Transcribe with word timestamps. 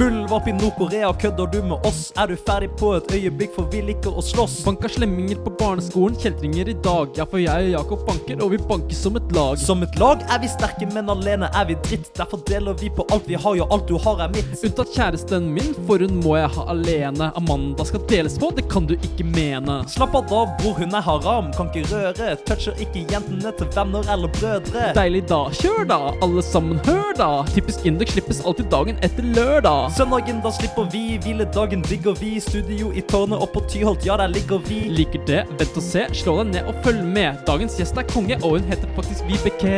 Muldvarp 0.00 0.46
i 0.48 0.52
Nord-Korea, 0.52 1.12
kødder 1.12 1.46
du 1.52 1.62
med 1.62 1.86
oss? 1.86 2.12
Er 2.16 2.30
du 2.30 2.36
ferdig 2.46 2.70
på 2.80 2.94
et 2.96 3.10
øyeblikk, 3.12 3.50
for 3.52 3.66
vi 3.68 3.82
liker 3.84 4.14
å 4.16 4.22
slåss? 4.24 4.54
Banka 4.64 4.88
slemminger 4.88 5.36
på 5.44 5.50
barneskolen, 5.60 6.14
kjeltringer 6.22 6.70
i 6.72 6.74
dag. 6.86 7.10
Ja, 7.18 7.26
for 7.28 7.42
jeg 7.42 7.66
og 7.66 7.74
Jakob 7.74 8.06
banker, 8.06 8.40
og 8.40 8.54
vi 8.54 8.60
banker 8.70 8.96
som 8.96 9.18
et 9.20 9.34
lag. 9.36 9.58
Som 9.60 9.84
et 9.84 9.98
lag 10.00 10.24
er 10.24 10.40
vi 10.40 10.48
sterke, 10.48 10.88
men 10.94 11.12
alene 11.12 11.50
er 11.52 11.66
vi 11.68 11.76
dritt. 11.84 12.08
Derfor 12.16 12.40
deler 12.48 12.78
vi 12.80 12.88
på 12.96 13.04
alt 13.12 13.28
vi 13.28 13.36
har, 13.42 13.58
ja, 13.58 13.66
alt 13.76 13.84
du 13.90 13.98
har 14.00 14.22
er 14.24 14.32
mitt. 14.32 14.54
Unntatt 14.64 14.94
kjæresten 14.94 15.50
min, 15.58 15.76
for 15.84 16.00
hun 16.00 16.16
må 16.24 16.38
jeg 16.38 16.48
ha 16.56 16.64
alene. 16.72 17.28
Amanda 17.42 17.84
skal 17.84 18.06
deles 18.08 18.38
på, 18.40 18.48
det 18.56 18.64
kan 18.72 18.88
du 18.88 18.96
ikke 18.96 19.28
mene. 19.34 19.82
Slapp 19.92 20.16
av 20.16 20.32
da, 20.32 20.46
bror, 20.62 20.80
hun 20.80 20.96
er 20.96 21.04
haram, 21.10 21.52
kan 21.58 21.68
ikke 21.74 21.92
røre. 21.92 22.30
Toucher 22.48 22.80
ikke 22.80 23.04
jentene 23.12 23.52
til 23.60 23.68
venner 23.76 24.08
eller 24.16 24.32
brødre. 24.40 24.94
Deilig 24.96 25.26
da, 25.28 25.44
kjør 25.60 25.84
da, 25.92 26.00
alle 26.24 26.48
sammen 26.48 26.80
hør 26.88 27.12
da. 27.20 27.30
Typisk 27.52 27.84
Induk 27.84 28.16
slippes 28.16 28.40
alltid 28.48 28.72
dagen 28.72 28.96
etter 29.04 29.28
lørdag. 29.36 29.89
Søndagen, 29.90 30.38
da 30.38 30.50
slipper 30.54 30.86
vi. 30.92 31.16
Hviledagen 31.18 31.80
digger 31.82 32.14
vi. 32.20 32.36
Studio 32.40 32.92
i 32.94 33.02
tårnet 33.10 33.40
og 33.42 33.48
på 33.50 33.60
Tyholt, 33.68 34.04
ja, 34.06 34.14
der 34.20 34.30
ligger 34.30 34.60
vi. 34.62 34.84
Liker 34.86 35.22
det, 35.26 35.40
vent 35.58 35.78
og 35.78 35.82
se, 35.82 36.04
slå 36.14 36.36
deg 36.38 36.52
ned 36.52 36.68
og 36.70 36.76
følg 36.84 37.00
med. 37.02 37.40
Dagens 37.48 37.74
gjest 37.78 37.98
er 37.98 38.06
konge, 38.12 38.36
og 38.38 38.54
hun 38.54 38.68
heter 38.70 38.90
faktisk 38.94 39.26
Vibeke. 39.26 39.72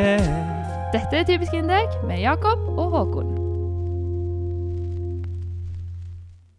Dette 0.93 1.17
er 1.17 1.25
Typisk 1.29 1.57
Indek 1.57 1.95
med 2.05 2.21
Jakob 2.21 2.61
og 2.75 2.93
Håkon. 2.93 3.31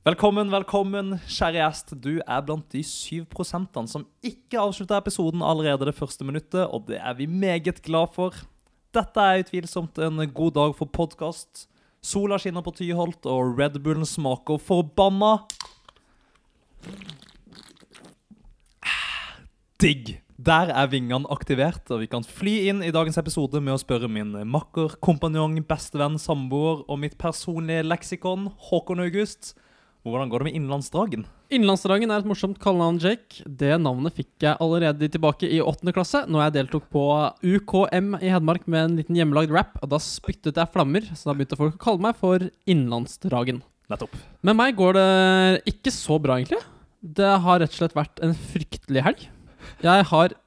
Velkommen, 0.03 0.49
velkommen, 0.51 1.13
kjære 1.29 1.59
gjest. 1.61 1.93
Du 2.01 2.17
er 2.17 2.41
blant 2.47 2.65
de 2.73 2.81
syv 2.83 3.27
prosentene 3.31 3.91
som 3.91 4.07
ikke 4.25 4.63
avslutta 4.63 4.97
episoden 4.97 5.45
allerede 5.45 5.91
det 5.91 5.93
første 5.99 6.25
minuttet, 6.25 6.65
og 6.65 6.89
det 6.89 6.97
er 6.97 7.13
vi 7.21 7.29
meget 7.29 7.83
glad 7.85 8.09
for. 8.17 8.33
Dette 8.93 9.29
er 9.29 9.45
utvilsomt 9.45 10.01
en 10.01 10.25
god 10.33 10.57
dag 10.57 10.75
for 10.81 10.89
podkast. 10.89 11.67
Sola 12.03 12.35
skinner 12.35 12.63
på 12.65 12.73
Tyholt, 12.75 13.23
og 13.23 13.55
Red 13.55 13.77
Bullen 13.83 14.03
smaker 14.07 14.59
forbanna 14.59 15.37
Digg! 19.79 20.17
Der 20.43 20.71
er 20.73 20.89
vingene 20.91 21.29
aktivert, 21.31 21.85
og 21.93 22.01
vi 22.01 22.09
kan 22.11 22.25
fly 22.27 22.53
inn 22.67 22.81
i 22.83 22.91
dagens 22.91 23.15
episode 23.21 23.61
med 23.63 23.77
å 23.77 23.79
spørre 23.79 24.09
min 24.11 24.33
makker, 24.51 24.97
kompanjong, 25.05 25.55
bestevenn, 25.69 26.17
samboer 26.19 26.81
og 26.89 26.99
mitt 26.99 27.15
personlige 27.21 27.85
leksikon, 27.85 28.49
Håkon 28.67 29.03
August, 29.05 29.53
hvordan 30.03 30.33
går 30.33 30.43
det 30.43 30.49
med 30.49 30.57
Innlandsdragen? 30.59 31.23
Innlandsdragen 31.53 32.09
er 32.09 32.23
et 32.23 32.27
morsomt 32.27 32.57
kallenavn, 32.61 32.97
Jake. 32.97 33.43
Det 33.45 33.75
navnet 33.77 34.15
fikk 34.17 34.41
jeg 34.41 34.57
allerede 34.63 35.09
tilbake 35.13 35.45
i 35.45 35.59
åttende 35.61 35.93
klasse, 35.93 36.23
når 36.25 36.47
jeg 36.47 36.53
deltok 36.55 36.87
på 36.93 37.03
UKM 37.45 38.15
i 38.17 38.31
Hedmark 38.33 38.65
med 38.65 38.87
en 38.87 38.95
liten 38.97 39.19
hjemmelagd 39.19 39.53
rap. 39.53 39.75
Og 39.85 39.91
da 39.91 39.99
spyttet 40.01 40.57
jeg 40.57 40.71
flammer, 40.73 41.05
så 41.13 41.29
da 41.29 41.35
begynte 41.37 41.59
folk 41.59 41.77
å 41.77 41.83
kalle 41.83 42.01
meg 42.07 42.17
for 42.17 42.47
Innlandsdragen. 42.65 43.61
Nettopp. 43.91 44.17
Med 44.41 44.57
meg 44.57 44.79
går 44.79 44.97
det 44.97 45.05
ikke 45.75 45.93
så 45.93 46.17
bra, 46.23 46.39
egentlig. 46.41 46.63
Det 47.03 47.29
har 47.45 47.61
rett 47.61 47.75
og 47.75 47.81
slett 47.83 47.97
vært 47.99 48.25
en 48.25 48.33
fryktelig 48.49 49.05
helg. 49.05 49.23
Jeg 49.85 50.09
har 50.09 50.37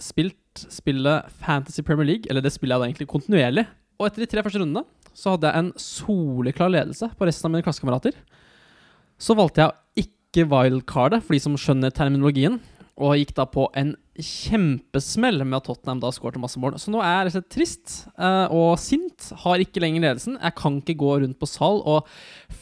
spilt 0.00 0.66
spillet 0.72 1.28
Fantasy 1.44 1.84
Premier 1.84 2.08
League, 2.14 2.30
eller 2.30 2.40
det 2.40 2.54
spiller 2.54 2.78
jeg 2.78 2.86
da 2.86 2.88
egentlig 2.88 3.10
kontinuerlig. 3.12 3.68
Og 4.00 4.08
etter 4.08 4.24
de 4.24 4.32
tre 4.32 4.46
første 4.46 4.64
rundene 4.64 4.86
så 5.14 5.36
hadde 5.36 5.50
jeg 5.50 5.60
en 5.60 5.72
soleklar 5.78 6.72
ledelse 6.72 7.12
på 7.12 7.28
resten 7.28 7.50
av 7.50 7.52
mine 7.54 7.66
klassekamerater. 7.66 8.16
Så 9.20 9.36
valgte 9.38 9.62
jeg 9.62 9.70
å 9.70 9.82
ikke 10.34 10.50
wildcardet, 10.50 11.22
for 11.22 11.36
de 11.36 11.42
som 11.42 11.54
skjønner 11.58 11.92
terminologien, 11.94 12.58
og 12.94 13.16
gikk 13.18 13.32
da 13.34 13.46
på 13.50 13.66
en 13.78 13.94
kjempesmell 14.14 15.42
med 15.42 15.56
at 15.58 15.66
Tottenham 15.66 15.98
da 16.02 16.12
skårte 16.14 16.38
masse 16.38 16.60
mål. 16.62 16.76
Så 16.78 16.92
nå 16.94 17.00
er 17.02 17.26
jeg 17.26 17.42
trist 17.50 17.94
eh, 18.14 18.52
og 18.54 18.76
sint. 18.78 19.32
Har 19.42 19.62
ikke 19.62 19.82
lenger 19.82 20.04
ledelsen. 20.04 20.36
Jeg 20.38 20.54
kan 20.60 20.78
ikke 20.78 20.94
gå 21.00 21.10
rundt 21.24 21.40
på 21.40 21.48
sal 21.50 21.80
og 21.82 22.06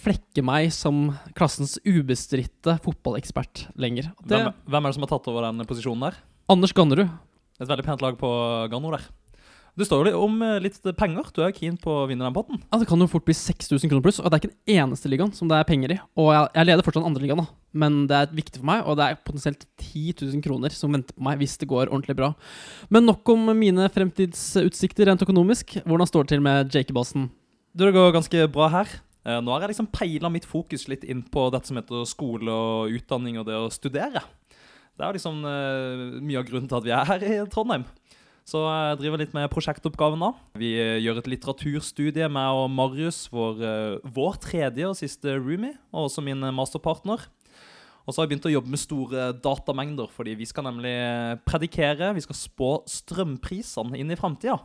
flekke 0.05 0.45
meg 0.45 0.70
som 0.73 1.11
klassens 1.37 1.77
ubestridte 1.84 2.78
fotballekspert 2.84 3.67
lenger. 3.77 4.09
Det, 4.25 4.39
Hvem, 4.39 4.56
hvem 4.73 4.89
er 4.89 4.89
det 4.89 4.97
som 4.97 5.05
har 5.05 5.12
tatt 5.12 5.28
over 5.33 5.48
den 5.50 5.69
posisjonen 5.69 6.09
der? 6.09 6.17
Anders 6.53 6.73
Gannerud. 6.77 7.12
Et 7.61 7.69
veldig 7.69 7.84
pent 7.84 8.05
lag 8.05 8.16
på 8.21 8.32
Ganno 8.72 8.97
der. 8.97 9.05
Det 9.72 9.87
står 9.88 10.10
jo 10.10 10.19
om 10.27 10.34
eh, 10.44 10.59
litt 10.60 10.77
penger. 10.99 11.31
Du 11.33 11.38
er 11.41 11.55
keen 11.56 11.78
på 11.81 11.93
å 12.03 12.06
vinne 12.10 12.27
den 12.27 12.34
potten. 12.37 12.59
Ja, 12.66 12.77
det 12.81 12.88
kan 12.91 13.00
jo 13.00 13.06
fort 13.09 13.25
bli 13.25 13.33
6000 13.37 13.88
kroner 13.88 14.05
pluss, 14.05 14.19
og 14.21 14.28
det 14.28 14.37
er 14.37 14.43
ikke 14.43 14.50
den 14.53 14.81
eneste 14.83 15.09
ligaen 15.09 15.33
som 15.33 15.49
det 15.49 15.56
er 15.56 15.69
penger 15.69 15.94
i. 15.94 15.97
Og 16.21 16.28
jeg, 16.34 16.50
jeg 16.59 16.69
leder 16.69 16.84
fortsatt 16.84 17.06
andre 17.09 17.22
ligaen, 17.25 17.41
da, 17.41 17.47
men 17.81 18.03
det 18.11 18.19
er 18.19 18.34
viktig 18.37 18.61
for 18.61 18.69
meg, 18.69 18.82
og 18.84 18.99
det 19.00 19.06
er 19.06 19.22
potensielt 19.25 19.65
10 19.81 20.27
000 20.27 20.44
kroner 20.44 20.77
som 20.77 20.93
venter 20.93 21.16
på 21.16 21.25
meg 21.25 21.41
hvis 21.41 21.56
det 21.62 21.71
går 21.72 21.87
ordentlig 21.88 22.19
bra. 22.21 22.34
Men 22.93 23.09
nok 23.09 23.32
om 23.32 23.49
mine 23.56 23.88
fremtidsutsikter 23.94 25.09
rent 25.09 25.25
økonomisk. 25.25 25.78
Hvordan 25.88 26.11
står 26.11 26.27
det 26.28 26.34
til 26.34 26.44
med 26.44 26.77
Jakey-basen? 26.77 27.31
Det 27.72 27.94
går 27.97 28.12
ganske 28.12 28.44
bra 28.53 28.69
her. 28.77 28.93
Eh, 29.25 29.41
Nå 29.41 29.55
har 29.55 29.65
jeg 29.65 29.72
liksom 29.72 29.88
peila 29.94 30.28
mitt 30.32 30.44
fokus 30.49 30.84
litt 30.93 31.09
inn 31.09 31.25
på 31.25 31.49
dette 31.55 31.71
som 31.71 31.81
heter 31.81 32.05
skole 32.12 32.53
og 32.53 32.93
utdanning 32.93 33.41
og 33.41 33.49
det 33.49 33.56
å 33.56 33.72
studere. 33.72 34.21
Det 34.93 35.06
er 35.06 35.16
liksom 35.16 35.41
eh, 35.49 36.21
mye 36.21 36.41
av 36.43 36.49
grunnen 36.49 36.69
til 36.69 36.77
at 36.82 36.84
vi 36.84 36.93
er 36.93 37.09
her 37.09 37.25
i 37.25 37.37
Trondheim. 37.49 37.88
Så 38.52 38.60
jeg 38.68 38.98
driver 39.00 39.20
litt 39.22 39.32
med 39.32 39.48
prosjektoppgaven 39.52 40.20
nå. 40.20 40.32
Vi 40.60 40.74
eh, 40.76 40.98
gjør 41.00 41.22
et 41.22 41.28
litteraturstudie, 41.32 42.26
meg 42.32 42.56
og 42.58 42.66
Marius, 42.74 43.24
vår, 43.32 43.62
eh, 43.64 44.10
vår 44.12 44.40
tredje 44.44 44.90
og 44.90 44.98
siste 44.98 45.38
roomie, 45.38 45.78
og 45.88 46.10
også 46.10 46.24
min 46.26 46.44
eh, 46.44 46.52
masterpartner. 46.52 47.24
Og 48.02 48.10
så 48.10 48.18
har 48.18 48.26
jeg 48.26 48.32
begynt 48.32 48.48
å 48.50 48.52
jobbe 48.52 48.72
med 48.74 48.80
store 48.82 49.28
datamengder, 49.38 50.08
fordi 50.10 50.34
vi 50.34 50.48
skal 50.50 50.66
nemlig 50.66 50.90
predikere, 51.46 52.10
vi 52.16 52.24
skal 52.24 52.34
spå 52.34 52.70
strømprisene 52.90 53.94
inn 54.02 54.10
i 54.10 54.16
framtida. 54.18 54.56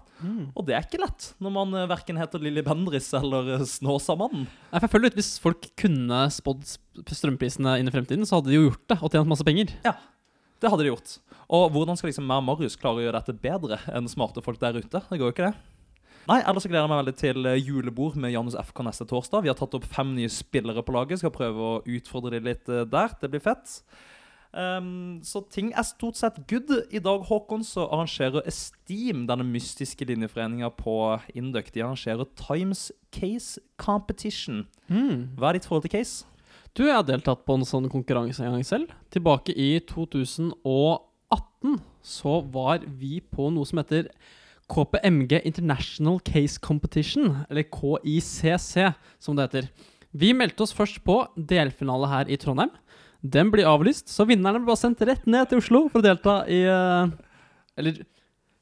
Og 0.57 0.65
det 0.65 0.73
er 0.73 0.87
ikke 0.87 1.03
lett 1.03 1.27
når 1.37 1.53
man 1.53 1.77
verken 1.93 2.17
heter 2.17 2.41
Lilly 2.41 2.63
Bendriss 2.65 3.11
eller 3.13 3.61
Snåsamannen. 3.61 4.47
Jeg 4.73 4.89
føler 4.89 5.13
at 5.13 5.19
Hvis 5.21 5.35
folk 5.43 5.69
kunne 5.77 6.23
spådd 6.33 6.65
strømprisene 7.13 7.77
inn 7.77 7.93
i 7.93 7.93
fremtiden, 7.93 8.25
så 8.25 8.39
hadde 8.39 8.49
de 8.49 8.57
jo 8.57 8.71
gjort 8.71 8.87
det 8.89 8.97
og 9.03 9.13
tjent 9.13 9.29
masse 9.29 9.45
penger. 9.45 9.77
Ja, 9.85 9.93
Det 10.57 10.73
hadde 10.73 10.87
de 10.87 10.95
gjort. 10.95 11.19
Og 11.47 11.71
hvordan 11.71 11.95
skal 11.95 12.11
liksom 12.11 12.27
meg 12.27 12.41
og 12.41 12.47
Marius 12.49 12.75
klare 12.79 12.99
å 12.99 13.05
gjøre 13.05 13.21
dette 13.21 13.39
bedre 13.39 13.79
enn 13.95 14.09
smarte 14.11 14.43
folk 14.43 14.59
der 14.59 14.79
ute? 14.81 14.99
Det 14.99 15.19
går 15.19 15.29
jo 15.29 15.35
ikke, 15.35 15.51
det. 15.51 15.77
Nei, 16.27 16.41
ellers 16.43 16.65
gleder 16.67 16.83
jeg 16.83 16.91
meg 16.91 16.99
veldig 16.99 17.15
til 17.21 17.47
eh, 17.47 17.61
julebord 17.61 18.17
med 18.19 18.33
Janus 18.33 18.57
FK 18.59 18.83
neste 18.83 19.07
torsdag. 19.07 19.45
Vi 19.45 19.51
har 19.51 19.55
tatt 19.55 19.77
opp 19.77 19.85
fem 19.87 20.11
nye 20.17 20.27
spillere 20.31 20.83
på 20.83 20.91
laget. 20.91 21.21
Skal 21.21 21.31
prøve 21.31 21.63
å 21.63 21.77
utfordre 21.87 22.33
dem 22.35 22.49
litt 22.49 22.67
eh, 22.67 22.83
der. 22.83 23.15
Det 23.21 23.29
blir 23.31 23.43
fett. 23.45 23.77
Um, 24.51 25.19
så 25.27 25.39
ting 25.53 25.69
er 25.71 25.87
stort 25.87 26.19
sett 26.19 26.41
good. 26.51 26.71
I 26.91 26.99
dag, 27.03 27.23
Håkon, 27.29 27.63
så 27.63 27.85
arrangerer 27.87 28.43
Esteem, 28.47 29.23
denne 29.29 29.45
mystiske 29.47 30.07
linjeforeninga 30.07 30.71
på 30.75 30.97
Induc, 31.37 31.71
de 31.71 31.85
arrangerer 31.85 32.27
Times 32.39 32.89
Case 33.15 33.63
Competition. 33.79 34.65
Hva 35.39 35.53
er 35.53 35.59
ditt 35.59 35.69
forhold 35.69 35.87
til 35.87 35.95
case? 35.95 36.27
Du, 36.75 36.83
jeg 36.85 36.95
har 36.95 37.07
deltatt 37.07 37.45
på 37.47 37.55
en 37.55 37.65
sånn 37.65 37.87
konkurranse 37.91 38.43
en 38.43 38.57
gang 38.57 38.67
selv. 38.67 38.91
Tilbake 39.15 39.55
i 39.55 39.77
2018 41.61 41.79
så 42.03 42.41
var 42.41 42.83
vi 42.85 43.19
på 43.21 43.49
noe 43.51 43.65
som 43.65 43.79
heter 43.81 44.09
KPMG 44.67 45.41
International 45.45 46.19
Case 46.19 46.59
Competition, 46.59 47.45
eller 47.49 47.63
KICC 47.63 48.93
som 49.19 49.35
det 49.35 49.47
heter. 49.47 49.69
Vi 50.11 50.33
meldte 50.33 50.63
oss 50.63 50.75
først 50.75 51.01
på 51.05 51.21
delfinale 51.35 52.07
her 52.11 52.29
i 52.29 52.37
Trondheim. 52.37 52.71
Den 53.21 53.49
blir 53.51 53.67
avlyst, 53.67 54.09
så 54.09 54.27
vinnerne 54.27 54.63
ble 54.63 54.75
sendt 54.77 55.01
rett 55.07 55.25
ned 55.27 55.49
til 55.49 55.61
Oslo 55.61 55.87
for 55.89 55.99
å 55.99 56.05
delta 56.05 56.43
i 56.47 56.61
eh, 56.69 57.09
Eller 57.77 58.03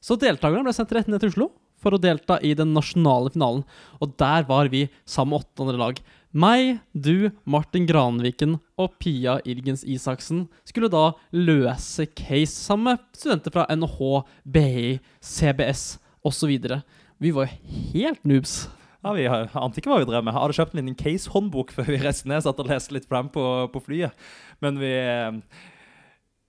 Så 0.00 0.16
deltakerne 0.16 0.64
ble 0.64 0.74
sendt 0.74 0.92
rett 0.96 1.08
ned 1.08 1.20
til 1.20 1.32
Oslo 1.34 1.50
for 1.82 1.94
å 1.94 2.00
delta 2.00 2.38
i 2.40 2.54
den 2.56 2.72
nasjonale 2.74 3.30
finalen. 3.34 3.64
Og 4.00 4.14
der 4.18 4.46
var 4.48 4.70
vi 4.72 4.86
sammen 5.04 5.34
med 5.36 5.44
åtte 5.44 5.66
andre 5.66 5.80
lag. 5.80 6.00
Meg, 6.36 6.82
du, 6.92 7.30
Martin 7.48 7.86
Granviken 7.88 8.58
og 8.76 8.98
Pia 9.00 9.38
Irgens 9.48 9.86
Isaksen 9.88 10.42
skulle 10.68 10.90
da 10.92 11.14
løse 11.32 12.04
case 12.12 12.52
sammen 12.52 12.90
med 12.90 13.06
studenter 13.16 13.54
fra 13.54 13.64
NH, 13.72 14.02
BI, 14.44 14.98
CBS 15.24 15.94
osv. 16.28 16.52
Vi 17.24 17.32
var 17.32 17.48
jo 17.48 17.78
helt 17.94 18.20
noobs. 18.28 18.66
Ja, 19.00 19.14
Vi 19.16 19.24
ante 19.30 19.80
ikke 19.80 19.94
hva 19.94 20.02
vi 20.02 20.10
drev 20.10 20.26
med. 20.26 20.34
Jeg 20.34 20.42
hadde 20.42 20.58
kjøpt 20.58 20.76
en 20.76 20.82
liten 20.82 20.98
case-håndbok 21.00 21.72
før 21.72 21.88
vi 21.88 22.02
reiste 22.04 22.28
ned. 22.28 22.44
Satt 22.44 22.60
og 22.60 22.68
leste 22.68 22.92
litt 22.92 23.08
på 23.08 23.22
på, 23.32 23.46
på 23.72 23.84
flyet. 23.88 24.28
Men 24.60 24.76
vi, 24.82 24.92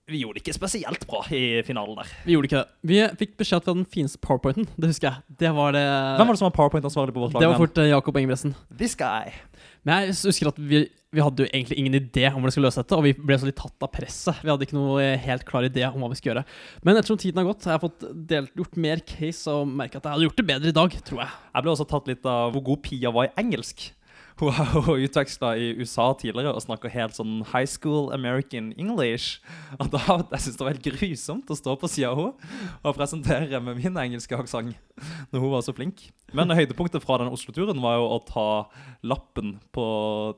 vi 0.07 0.21
gjorde 0.21 0.37
det 0.37 0.45
ikke 0.45 0.55
spesielt 0.55 1.01
bra 1.09 1.19
i 1.35 1.61
finalen 1.67 1.97
der. 1.99 2.11
Vi 2.23 2.35
gjorde 2.35 2.47
ikke 2.47 2.59
det. 2.61 2.75
Vi 2.87 2.99
fikk 3.19 3.33
beskjed 3.41 3.59
at 3.59 3.65
vi 3.65 3.71
hadde 3.73 3.81
den 3.81 3.89
fineste 3.91 4.21
powerpointen. 4.23 4.67
Det 4.79 4.91
husker 4.93 5.09
jeg. 5.09 5.35
Det 5.43 5.49
var 5.57 5.75
det 5.75 5.83
Hvem 5.83 6.29
var 6.29 6.37
det 6.37 6.39
som 6.39 6.47
var 6.47 6.55
powerpoint-ansvarlig 6.55 7.15
på 7.15 7.23
vårt 7.25 7.35
lag? 7.35 7.43
Det 7.43 7.49
var 7.51 7.59
fort 7.59 7.81
eh, 7.83 7.89
Jakob 7.91 8.19
Engebretsen. 8.21 8.53
This 8.71 8.95
guy. 8.95 9.35
Men 9.83 10.05
jeg 10.05 10.15
husker 10.29 10.51
at 10.53 10.61
vi, 10.69 10.81
vi 11.11 11.23
hadde 11.23 11.43
jo 11.43 11.49
egentlig 11.51 11.79
ingen 11.81 11.99
idé 11.99 12.23
om 12.29 12.37
hvordan 12.37 12.47
vi 12.47 12.55
skulle 12.55 12.69
løse 12.69 12.85
dette, 12.85 12.95
og 12.95 13.03
vi 13.03 13.13
ble 13.19 13.39
så 13.41 13.49
litt 13.49 13.59
tatt 13.59 13.83
av 13.83 13.91
presset. 13.91 14.39
Vi 14.39 14.53
hadde 14.53 14.67
ikke 14.69 14.79
noe 14.79 15.03
eh, 15.03 15.19
helt 15.27 15.43
klar 15.49 15.67
idé 15.67 15.83
om 15.89 15.99
hva 15.99 16.11
vi 16.13 16.21
skulle 16.21 16.37
gjøre. 16.37 16.45
Men 16.87 17.01
ettersom 17.01 17.19
tiden 17.19 17.43
har 17.43 17.49
gått, 17.51 17.67
har 17.67 17.75
jeg 17.75 17.83
fått 17.83 18.07
delt, 18.31 18.55
gjort 18.55 18.79
mer 18.87 19.03
case 19.11 19.59
og 19.59 19.67
merket 19.67 19.99
at 19.99 20.07
jeg 20.07 20.15
hadde 20.15 20.29
gjort 20.29 20.39
det 20.39 20.47
bedre 20.53 20.71
i 20.71 20.79
dag, 20.79 20.97
tror 21.11 21.23
jeg. 21.25 21.35
Jeg 21.51 21.67
ble 21.67 21.75
også 21.75 21.91
tatt 21.91 22.11
litt 22.13 22.31
av 22.31 22.55
hvor 22.55 22.63
god 22.71 22.83
Pia 22.87 23.11
var 23.19 23.27
i 23.27 23.35
engelsk. 23.43 23.89
Hun 24.37 24.53
har 24.53 24.69
jo 24.85 24.93
utveksla 25.01 25.55
i 25.57 25.71
USA 25.79 26.11
tidligere 26.13 26.51
og 26.53 26.61
snakker 26.61 26.91
helt 26.93 27.15
sånn 27.17 27.39
high 27.49 27.65
school 27.65 28.11
American 28.13 28.69
English. 28.77 29.39
Og 29.81 29.89
da, 29.93 30.01
Jeg 30.35 30.43
syns 30.43 30.59
det 30.59 30.65
var 30.65 30.75
helt 30.75 30.85
grusomt 30.85 31.49
å 31.49 31.57
stå 31.57 31.73
på 31.81 31.89
sida 31.89 32.11
av 32.11 32.19
henne 32.21 32.51
og 32.85 32.97
presentere 32.97 33.61
med 33.63 33.79
min 33.79 33.97
engelske 33.97 34.37
aksent 34.37 34.77
når 35.31 35.41
hun 35.41 35.51
var 35.51 35.63
så 35.65 35.73
flink. 35.75 36.07
Men 36.35 36.53
høydepunktet 36.53 37.03
fra 37.03 37.19
den 37.21 37.31
Oslo-turen 37.33 37.81
var 37.81 37.97
jo 37.97 38.07
å 38.13 38.19
ta 38.27 38.47
lappen 39.05 39.55
på 39.75 39.87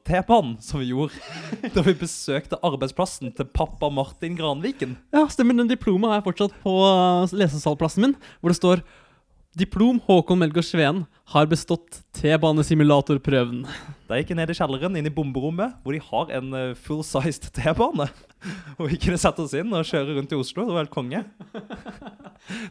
T-banen, 0.07 0.57
som 0.63 0.83
vi 0.83 0.91
gjorde 0.91 1.15
da 1.75 1.83
vi 1.85 1.95
besøkte 1.99 2.59
arbeidsplassen 2.65 3.33
til 3.35 3.49
pappa 3.51 3.91
Martin 3.91 4.37
Granviken. 4.39 4.95
Ja, 5.15 5.25
stemmer. 5.31 5.57
Den 5.59 5.71
diplomet 5.71 6.13
jeg 6.15 6.27
fortsatt 6.27 6.57
på 6.63 6.75
uh, 6.85 7.35
lesesalplassen 7.35 8.05
min, 8.05 8.17
hvor 8.39 8.53
det 8.53 8.59
står 8.59 8.83
Diplom 9.59 9.97
Håkon 10.05 10.39
Melgaard 10.39 10.63
Sveen 10.63 11.01
har 11.33 11.47
bestått 11.51 11.97
T-banesimulatorprøven. 12.15 13.65
De 14.07 14.19
gikk 14.21 14.29
ned 14.37 14.53
i 14.53 14.55
kjelleren, 14.55 14.95
inn 14.95 15.09
i 15.09 15.11
bomberommet, 15.11 15.73
hvor 15.83 15.95
de 15.95 15.99
har 16.05 16.31
en 16.37 16.53
eh, 16.55 16.69
full-sized 16.79 17.49
T-bane. 17.57 18.07
Og 18.79 18.87
vi 18.87 18.99
kunne 19.03 19.19
sette 19.19 19.43
oss 19.43 19.57
inn 19.59 19.73
og 19.75 19.83
kjøre 19.89 20.15
rundt 20.15 20.31
i 20.31 20.39
Oslo. 20.39 20.63
Det 20.63 20.77
var 20.77 20.85
helt 20.85 20.93
konge. 20.93 21.25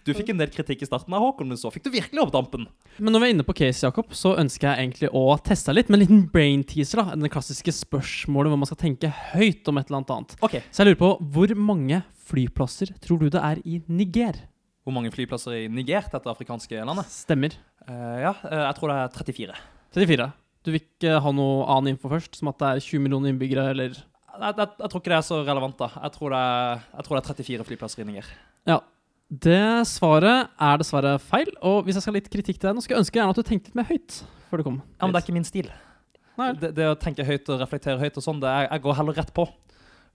Du 0.07 0.15
fikk 0.17 0.33
en 0.33 0.41
del 0.41 0.49
kritikk 0.55 0.87
i 0.87 0.89
starten 0.89 1.13
av 1.13 1.27
Håkon, 1.27 1.53
men 1.53 1.61
så 1.61 1.69
fikk 1.75 1.85
du 1.85 1.93
virkelig 1.93 2.25
opp 2.25 2.33
dampen. 2.33 2.65
Men 2.97 3.13
når 3.13 3.21
vi 3.21 3.29
er 3.29 3.37
inne 3.37 3.49
på 3.51 3.59
case, 3.61 3.85
Jakob, 3.85 4.17
så 4.17 4.33
ønsker 4.41 4.71
jeg 4.71 4.87
egentlig 4.87 5.13
å 5.13 5.27
teste 5.45 5.77
litt 5.77 5.93
med 5.93 6.01
en 6.01 6.07
liten 6.07 6.27
brain 6.33 6.65
teaser. 6.65 7.05
da 7.05 7.19
Det 7.21 7.35
klassiske 7.37 7.75
spørsmålet 7.85 8.55
hvor 8.55 8.63
man 8.65 8.71
skal 8.71 8.81
tenke 8.87 9.13
høyt 9.35 9.69
om 9.69 9.77
et 9.83 9.91
eller 9.93 10.01
annet 10.01 10.15
annet. 10.17 10.39
Ok, 10.41 10.63
Så 10.73 10.87
jeg 10.87 10.95
lurer 10.95 11.03
på, 11.05 11.17
hvor 11.37 11.59
mange 11.69 12.01
flyplasser 12.33 12.97
tror 13.05 13.21
du 13.21 13.29
det 13.29 13.45
er 13.45 13.61
i 13.69 13.83
Niger? 13.93 14.41
Hvor 14.89 14.95
mange 14.97 15.11
flyplasser 15.13 15.53
i 15.53 15.65
Niger, 15.69 16.07
dette 16.09 16.31
afrikanske 16.33 16.81
landet? 16.81 17.09
Stemmer. 17.13 17.53
Uh, 17.85 18.15
ja, 18.23 18.31
uh, 18.41 18.61
jeg 18.63 18.77
tror 18.79 18.89
det 18.89 18.95
er 18.97 19.11
34. 19.19 19.57
34. 19.99 20.29
Du 20.65 20.71
vil 20.73 20.81
ikke 20.81 21.19
ha 21.21 21.33
noe 21.37 21.67
annen 21.69 21.93
info 21.93 22.09
først, 22.09 22.39
som 22.41 22.49
at 22.49 22.57
det 22.63 22.71
er 22.71 22.87
20 22.87 23.03
millioner 23.05 23.35
innbyggere, 23.35 23.67
eller 23.75 23.99
Jeg, 23.99 24.55
jeg, 24.55 24.69
jeg 24.79 24.89
tror 24.89 25.03
ikke 25.03 25.13
det 25.13 25.19
er 25.19 25.27
så 25.27 25.43
relevant, 25.43 25.77
da. 25.77 25.91
Jeg 26.07 26.15
tror 26.15 26.33
det 26.33 26.41
er, 26.41 26.87
jeg 26.95 27.05
tror 27.05 27.19
det 27.19 27.21
er 27.21 27.29
34 27.43 27.69
flyplasser 27.69 28.01
i 28.01 28.09
Niger. 28.09 28.33
Ja. 28.71 28.79
Det 29.29 29.61
svaret 29.93 30.49
er 30.57 30.81
dessverre 30.81 31.19
feil, 31.21 31.53
og 31.61 31.83
hvis 31.85 31.99
jeg 31.99 32.07
skal 32.07 32.15
ha 32.15 32.21
litt 32.23 32.33
kritikk 32.33 32.57
til 32.57 32.71
deg 32.71 32.79
nå, 32.79 32.81
skulle 32.81 32.97
jeg 32.97 33.05
ønske 33.05 33.21
gjerne 33.21 33.37
at 33.37 33.43
du 33.43 33.45
tenkte 33.45 33.69
litt 33.69 33.77
mer 33.77 33.91
høyt 33.91 34.23
før 34.49 34.63
du 34.63 34.69
kom. 34.71 34.81
Ja, 34.97 35.03
men 35.05 35.13
det 35.13 35.21
er 35.21 35.27
ikke 35.27 35.37
min 35.37 35.45
stil. 35.45 35.69
Det, 36.63 36.73
det 36.73 36.87
å 36.89 36.97
tenke 36.97 37.27
høyt 37.29 37.51
og 37.53 37.61
reflektere 37.61 38.01
høyt 38.01 38.17
og 38.17 38.25
sånn, 38.25 38.41
det 38.41 38.49
er, 38.49 38.71
jeg 38.71 38.87
går 38.87 38.97
heller 39.03 39.21
rett 39.21 39.35
på. 39.37 39.45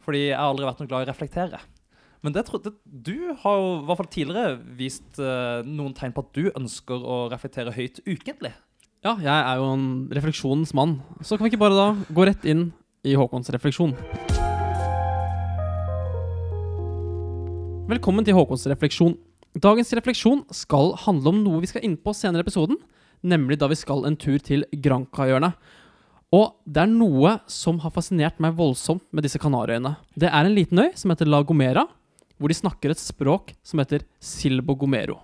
Fordi 0.03 0.23
jeg 0.31 0.39
har 0.39 0.49
aldri 0.49 0.65
vært 0.65 0.81
noe 0.81 0.89
glad 0.89 1.03
i 1.03 1.05
å 1.05 1.11
reflektere. 1.11 1.61
Men 2.23 2.31
det, 2.31 2.45
tro- 2.47 2.59
det, 2.63 2.71
du 2.87 3.33
har 3.41 3.55
jo 3.59 3.63
i 3.81 3.85
hvert 3.87 3.99
fall 3.99 4.07
tidligere 4.13 4.51
vist 4.79 5.17
eh, 5.19 5.59
noen 5.67 5.91
tegn 5.97 6.13
på 6.15 6.23
at 6.23 6.29
du 6.37 6.45
ønsker 6.55 7.01
å 7.03 7.17
reflektere 7.33 7.73
høyt 7.75 7.97
ukentlig. 8.07 8.53
Ja, 9.03 9.17
jeg 9.19 9.27
er 9.33 9.57
jo 9.59 9.65
en 9.73 9.87
refleksjonens 10.15 10.71
mann, 10.77 10.93
så 11.19 11.35
kan 11.35 11.43
vi 11.43 11.51
ikke 11.51 11.59
bare 11.65 11.75
da 11.75 11.87
gå 12.15 12.23
rett 12.29 12.45
inn 12.47 12.69
i 13.03 13.17
Håkons 13.19 13.51
refleksjon. 13.51 13.91
Velkommen 17.91 18.23
til 18.23 18.37
Håkons 18.37 18.63
refleksjon. 18.71 19.17
Dagens 19.59 19.91
refleksjon 19.99 20.45
skal 20.55 20.93
handle 21.03 21.33
om 21.33 21.41
noe 21.43 21.59
vi 21.65 21.67
skal 21.73 21.83
inn 21.83 21.97
på 21.99 22.13
senere 22.15 22.39
i 22.39 22.47
episoden, 22.47 22.79
nemlig 23.19 23.57
da 23.59 23.67
vi 23.67 23.75
skal 23.81 24.07
en 24.07 24.15
tur 24.15 24.39
til 24.39 24.63
Granca-hjørnet. 24.71 25.59
Og 26.33 26.55
det 26.63 26.85
er 26.85 26.89
noe 26.95 27.35
som 27.51 27.83
har 27.83 27.91
fascinert 27.93 28.39
meg 28.41 28.55
voldsomt 28.57 29.03
med 29.11 29.27
disse 29.27 29.43
Kanariøyene. 29.43 29.91
Det 30.15 30.31
er 30.31 30.47
en 30.47 30.55
liten 30.55 30.79
øy 30.81 30.95
som 30.97 31.11
heter 31.11 31.27
La 31.29 31.43
Gomera, 31.43 31.83
hvor 32.37 32.51
de 32.51 32.57
snakker 32.57 32.93
et 32.93 33.01
språk 33.01 33.53
som 33.65 33.81
heter 33.81 34.05
silbogomero. 34.23 35.19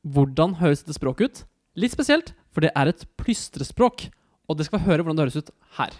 Hvordan 0.00 0.56
høres 0.60 0.84
dette 0.84 0.96
språket 0.98 1.28
ut? 1.28 1.42
Litt 1.78 1.94
spesielt, 1.94 2.32
for 2.50 2.64
det 2.64 2.72
er 2.74 2.90
et 2.90 3.04
plystrespråk. 3.20 4.08
Og 4.50 4.58
det 4.58 4.66
skal 4.66 4.80
vi 4.80 4.88
høre 4.88 5.04
hvordan 5.04 5.18
det 5.18 5.28
høres 5.28 5.38
ut 5.38 5.52
her. 5.78 5.94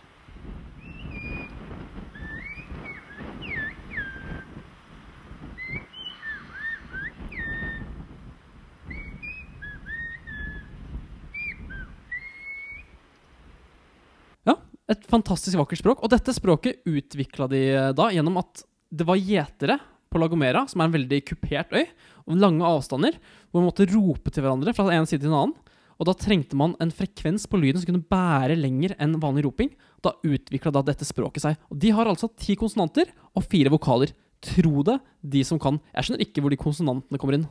Ja, 14.49 14.57
et 14.91 15.07
fantastisk 15.07 15.61
vakkert 15.61 15.85
språk. 15.85 16.03
Og 16.03 16.11
dette 16.11 16.35
språket 16.35 16.83
utvikla 16.89 17.47
de 17.53 17.63
eh, 17.71 17.95
da 17.95 18.11
gjennom 18.11 18.43
at 18.43 18.65
det 18.91 19.07
var 19.07 19.21
gjetere 19.23 19.79
på 20.11 20.21
La 20.21 20.29
Gomera, 20.31 20.67
som 20.71 20.83
er 20.83 20.91
en 20.91 20.97
veldig 20.99 21.21
kupert 21.29 21.75
øy, 21.75 21.85
og 22.27 22.39
lange 22.43 22.67
avstander, 22.67 23.17
hvor 23.51 23.63
man 23.63 23.71
måtte 23.71 23.89
rope 23.93 24.33
til 24.33 24.45
hverandre 24.45 24.75
fra 24.77 24.91
en 24.95 25.09
side 25.09 25.23
til 25.23 25.33
en 25.33 25.39
annen. 25.41 25.59
Og 26.01 26.09
da 26.09 26.17
trengte 26.17 26.57
man 26.57 26.73
en 26.81 26.93
frekvens 26.95 27.45
på 27.51 27.61
lyden 27.61 27.83
som 27.83 27.91
kunne 27.91 28.09
bære 28.09 28.57
lenger 28.57 28.95
enn 28.97 29.19
vanlig 29.21 29.45
roping. 29.45 29.75
Da 30.01 30.15
utvikla 30.25 30.73
da 30.73 30.81
dette 30.87 31.05
språket 31.05 31.45
seg. 31.45 31.59
Og 31.69 31.77
de 31.83 31.93
har 31.93 32.09
altså 32.09 32.31
ti 32.41 32.57
konsonanter 32.57 33.11
og 33.37 33.45
fire 33.45 33.73
vokaler. 33.73 34.15
Tro 34.41 34.81
det, 34.87 34.97
de 35.21 35.43
som 35.45 35.61
kan. 35.61 35.77
Jeg 35.93 36.07
skjønner 36.07 36.25
ikke 36.25 36.41
hvor 36.41 36.55
de 36.55 36.61
konsonantene 36.63 37.21
kommer 37.21 37.37
inn. 37.37 37.45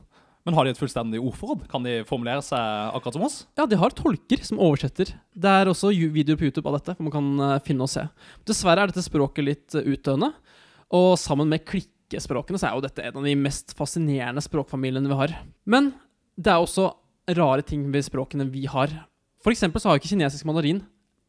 Men 0.48 0.56
har 0.58 0.66
de 0.66 0.72
et 0.74 0.80
fullstendig 0.80 1.20
ordforråd? 1.22 1.68
Kan 1.70 1.86
de 1.86 2.00
formulere 2.10 2.42
seg 2.42 2.96
akkurat 2.96 3.20
som 3.20 3.26
oss? 3.28 3.38
Ja, 3.60 3.68
de 3.70 3.78
har 3.78 3.94
tolker 3.94 4.42
som 4.48 4.62
oversetter. 4.66 5.12
Det 5.36 5.52
er 5.52 5.70
også 5.70 5.92
videoer 5.94 6.40
på 6.40 6.48
YouTube 6.48 6.66
av 6.72 6.80
dette, 6.80 6.96
hvor 6.98 7.06
man 7.06 7.14
kan 7.14 7.28
eh, 7.46 7.60
finne 7.68 7.86
og 7.86 7.92
se. 7.92 8.08
Dessverre 8.50 8.88
er 8.88 8.90
dette 8.90 9.06
språket 9.06 9.46
litt 9.46 9.78
eh, 9.78 9.92
utdøende. 9.94 10.32
Og 10.96 11.12
sammen 11.22 11.52
med 11.52 11.68
klikkespråkene 12.10 12.60
så 12.60 12.70
er 12.70 12.78
jo 12.78 12.86
dette 12.86 13.04
en 13.06 13.20
av 13.22 13.26
de 13.26 13.36
mest 13.38 13.76
fascinerende 13.78 14.42
språkfamiliene 14.42 15.10
vi 15.10 15.18
har. 15.18 15.36
Men 15.70 15.92
det 16.38 16.52
er 16.52 16.62
også 16.62 16.90
rare 17.38 17.62
ting 17.66 17.86
ved 17.94 18.06
språkene 18.08 18.48
vi 18.50 18.66
har. 18.70 18.90
For 19.44 19.54
eksempel 19.54 19.82
så 19.82 19.92
har 19.92 20.00
ikke 20.00 20.12
kinesisk 20.12 20.48
mandarin 20.50 20.82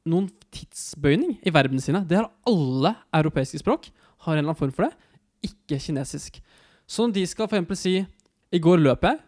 noen 0.08 0.30
tidsbøyning 0.54 1.36
i 1.44 1.52
verbene 1.52 1.82
sine. 1.84 2.02
Det 2.08 2.16
har 2.16 2.30
alle 2.48 2.94
europeiske 3.14 3.60
språk. 3.60 3.90
Har 4.24 4.34
en 4.34 4.40
eller 4.40 4.52
annen 4.52 4.60
form 4.60 4.72
for 4.72 4.88
det. 4.88 4.94
Ikke 5.44 5.80
kinesisk. 5.80 6.40
Så 6.88 7.04
når 7.04 7.18
de 7.18 7.26
skal 7.26 7.48
eksempel 7.50 7.76
si 7.76 8.06
'i 8.52 8.58
går 8.58 8.78
løp 8.78 9.02
jeg', 9.02 9.20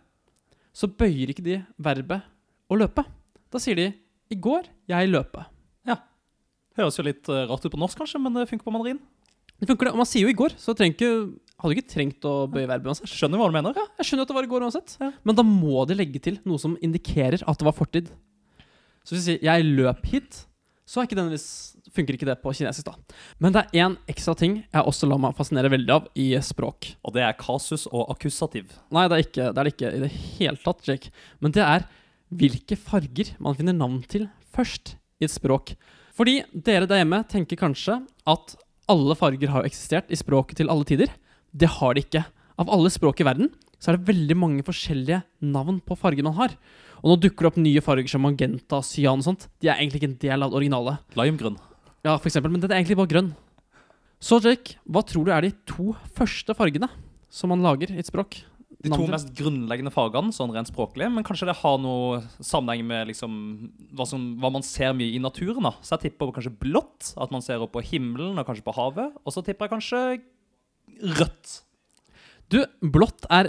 så 0.72 0.88
bøyer 0.88 1.30
ikke 1.30 1.44
de 1.44 1.64
verbet 1.78 2.22
å 2.68 2.76
løpe. 2.76 3.04
Da 3.52 3.58
sier 3.58 3.76
de 3.76 3.92
'i 4.30 4.34
går 4.34 4.64
jeg 4.88 5.08
løpe'. 5.08 5.44
Ja. 5.86 5.96
Høres 6.76 6.96
jo 6.96 7.04
litt 7.04 7.28
eh, 7.28 7.46
rart 7.46 7.64
ut 7.64 7.72
på 7.72 7.78
norsk, 7.78 7.98
kanskje, 7.98 8.20
men 8.20 8.32
det 8.32 8.48
funker 8.48 8.64
på 8.64 8.72
mandarin. 8.72 9.00
Det 9.62 9.68
funker 9.70 9.86
det. 9.86 9.94
Og 9.94 10.02
man 10.02 10.08
sier 10.10 10.26
jo 10.26 10.32
'i 10.32 10.34
går', 10.34 10.58
så 10.58 10.74
trenger 10.74 10.96
ikke, 10.96 11.38
hadde 11.62 11.74
ikke 11.76 11.92
trengt 11.94 12.24
å 12.26 12.50
bøye 12.50 12.66
verbet 12.66 12.90
uansett. 12.90 13.06
Skjønner 13.06 13.38
hva 13.38 13.46
du 13.46 13.54
mener? 13.54 13.76
Ja, 13.78 13.86
jeg 14.00 14.08
skjønner 14.08 14.26
at 14.26 14.30
det 14.32 14.34
var 14.34 14.46
i 14.48 14.50
går 14.50 14.64
uansett, 14.66 14.96
men 15.22 15.38
da 15.38 15.44
må 15.46 15.86
de 15.86 15.94
legge 15.94 16.18
til 16.18 16.40
noe 16.44 16.58
som 16.58 16.74
indikerer 16.82 17.46
at 17.46 17.58
det 17.58 17.68
var 17.68 17.76
fortid. 17.78 18.10
Så 19.06 19.14
hvis 19.14 19.22
vi 19.22 19.38
sier 19.38 19.44
'jeg 19.46 19.70
løp 19.78 20.02
hit', 20.10 20.46
så 20.82 21.00
er 21.00 21.06
ikke 21.06 21.38
funker 21.94 22.16
ikke 22.16 22.26
det 22.26 22.42
på 22.42 22.52
kinesisk, 22.52 22.88
da. 22.88 22.96
Men 23.38 23.52
det 23.52 23.62
er 23.62 23.86
én 23.86 23.96
ekstra 24.10 24.34
ting 24.36 24.64
jeg 24.64 24.82
også 24.82 25.08
lar 25.08 25.20
meg 25.22 25.36
fascinere 25.36 25.70
veldig 25.70 25.94
av 25.94 26.08
i 26.18 26.32
språk. 26.42 26.96
Og 27.04 27.14
det 27.14 27.22
er 27.22 27.38
kasus 27.38 27.86
og 27.86 28.10
akkusativ. 28.10 28.72
Nei, 28.90 29.06
det 29.08 29.16
er, 29.16 29.24
ikke, 29.26 29.46
det 29.52 29.58
er 29.58 29.64
det 29.64 29.74
ikke 29.74 29.92
i 29.92 30.02
det 30.02 30.12
hele 30.38 30.56
tatt, 30.56 30.82
Jake. 30.88 31.12
Men 31.40 31.52
det 31.52 31.62
er 31.62 31.86
hvilke 32.32 32.76
farger 32.80 33.34
man 33.38 33.54
finner 33.54 33.76
navn 33.76 34.02
til 34.08 34.28
først 34.54 34.96
i 35.20 35.28
et 35.28 35.34
språk. 35.34 35.76
Fordi 36.16 36.42
dere 36.52 36.88
der 36.88 37.02
hjemme 37.02 37.22
tenker 37.28 37.60
kanskje 37.60 38.00
at 38.28 38.56
alle 38.90 39.16
farger 39.18 39.52
har 39.52 39.62
jo 39.62 39.70
eksistert 39.70 40.10
i 40.10 40.18
språket 40.18 40.58
til 40.60 40.70
alle 40.72 40.86
tider. 40.88 41.12
Det 41.52 41.68
har 41.78 41.94
de 41.94 42.02
ikke. 42.02 42.24
Av 42.60 42.70
alle 42.72 42.90
språk 42.92 43.22
i 43.22 43.26
verden 43.26 43.52
så 43.82 43.90
er 43.90 43.98
det 43.98 44.08
veldig 44.12 44.36
mange 44.38 44.64
forskjellige 44.66 45.22
navn 45.42 45.80
på 45.82 45.96
farger 45.98 46.26
man 46.26 46.36
har. 46.38 46.54
Og 47.02 47.12
nå 47.12 47.16
dukker 47.24 47.46
det 47.46 47.50
opp 47.50 47.60
nye 47.62 47.82
farger 47.82 48.10
som 48.10 48.22
magenta, 48.22 48.78
cyan 48.86 49.22
og 49.22 49.26
sånt. 49.26 49.48
De 49.62 49.70
er 49.70 49.80
egentlig 49.80 50.02
ikke 50.02 50.10
en 50.12 50.20
del 50.22 50.44
av 50.44 50.52
det 50.52 50.60
originale. 50.60 50.98
Limegrønn. 51.18 51.58
Ja, 52.06 52.14
for 52.14 52.30
eksempel, 52.30 52.52
men 52.52 52.62
det 52.62 52.70
er 52.70 52.78
egentlig 52.78 52.98
bare 52.98 53.10
grønn. 53.10 53.32
Så 54.22 54.38
Jake, 54.42 54.76
hva 54.86 55.02
tror 55.06 55.26
du 55.26 55.32
er 55.34 55.42
de 55.42 55.50
to 55.66 55.96
første 56.14 56.54
fargene 56.54 56.86
som 57.32 57.50
man 57.50 57.64
lager 57.64 57.90
i 57.90 57.98
et 57.98 58.06
språk? 58.06 58.38
De 58.82 58.90
to 58.90 59.06
mest 59.10 59.32
grunnleggende 59.38 59.92
fagene, 59.94 60.34
sånn 60.34 60.52
rent 60.54 60.70
språklig, 60.70 61.06
men 61.14 61.26
kanskje 61.26 61.46
det 61.50 61.58
har 61.60 61.76
noe 61.78 62.22
sammenheng 62.42 62.84
med 62.88 63.12
liksom, 63.12 63.34
hva, 63.94 64.06
som, 64.08 64.24
hva 64.42 64.50
man 64.54 64.66
ser 64.66 64.94
mye 64.98 65.14
i 65.14 65.20
naturen. 65.22 65.62
da. 65.68 65.76
Så 65.80 65.96
jeg 65.96 66.08
tipper 66.08 66.30
på 66.30 66.38
kanskje 66.38 66.56
blått, 66.64 67.12
at 67.14 67.34
man 67.34 67.44
ser 67.44 67.62
opp 67.62 67.76
på 67.76 67.84
himmelen 67.92 68.40
og 68.40 68.48
kanskje 68.48 68.66
på 68.66 68.74
havet. 68.76 69.14
Og 69.22 69.34
så 69.34 69.44
tipper 69.46 69.68
jeg 69.68 69.76
kanskje 69.76 70.02
rødt. 71.20 71.60
Du, 72.52 72.58
blått 72.84 73.24
er 73.32 73.48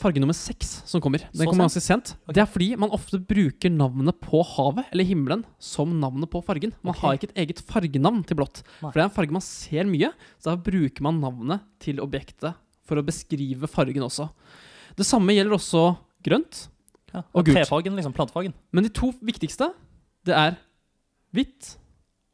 farge 0.00 0.20
nummer 0.20 0.36
seks 0.36 0.82
som 0.90 1.00
kommer. 1.00 1.22
Den 1.30 1.44
Så 1.44 1.46
kommer 1.48 1.64
ganske 1.64 1.80
sent. 1.80 2.12
Okay. 2.26 2.34
Det 2.36 2.42
er 2.42 2.50
fordi 2.50 2.66
man 2.76 2.92
ofte 2.92 3.20
bruker 3.22 3.72
navnet 3.72 4.18
på 4.20 4.42
havet 4.44 4.90
eller 4.92 5.08
himmelen 5.08 5.46
som 5.62 5.94
navnet 6.02 6.28
på 6.32 6.42
fargen. 6.44 6.74
Man 6.82 6.92
okay. 6.92 7.06
har 7.06 7.16
ikke 7.16 7.30
et 7.30 7.40
eget 7.46 7.62
fargenavn 7.64 8.20
til 8.28 8.42
blått. 8.42 8.60
Nei. 8.82 8.90
For 8.90 8.98
det 8.98 9.04
er 9.06 9.08
en 9.08 9.16
farge 9.16 9.38
man 9.38 9.46
ser 9.46 9.88
mye, 9.88 10.12
så 10.36 10.52
da 10.52 10.58
bruker 10.66 11.06
man 11.06 11.22
navnet 11.24 11.64
til 11.80 12.02
objektet 12.04 12.58
for 12.84 13.00
å 13.00 13.06
beskrive 13.06 13.70
fargen 13.70 14.04
også. 14.04 14.28
Det 14.98 15.06
samme 15.06 15.34
gjelder 15.34 15.56
også 15.56 15.86
grønt. 16.24 16.66
Ja. 17.14 17.22
Og 17.32 17.46
gult. 17.46 17.56
Trefargen, 17.56 17.96
liksom. 17.98 18.14
plantefagen. 18.16 18.54
Men 18.74 18.86
de 18.86 18.92
to 18.94 19.12
viktigste, 19.24 19.70
det 20.26 20.34
er 20.34 20.56
hvitt 21.34 21.74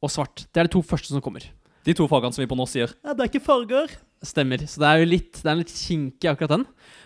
og 0.01 0.13
svart. 0.13 0.47
Det 0.49 0.63
er 0.63 0.69
de 0.69 0.75
to 0.77 0.83
første 0.85 1.13
som 1.13 1.25
kommer. 1.25 1.45
De 1.85 1.95
to 1.97 2.07
fagene 2.11 2.37
som 2.37 2.43
vi 2.43 2.49
på 2.51 2.57
nå 2.59 2.67
sier 2.69 2.91
ja, 2.93 3.15
det 3.17 3.25
er 3.25 3.31
ikke 3.31 3.45
farger. 3.45 3.93
Stemmer. 4.21 4.61
Så 4.69 4.83
det 4.83 4.89
er 4.89 5.01
jo 5.01 5.09
litt, 5.09 5.39
det 5.41 5.49
er 5.49 5.57
litt 5.63 5.73
kinkig 5.73 6.29
akkurat 6.29 6.53
den. 6.53 6.65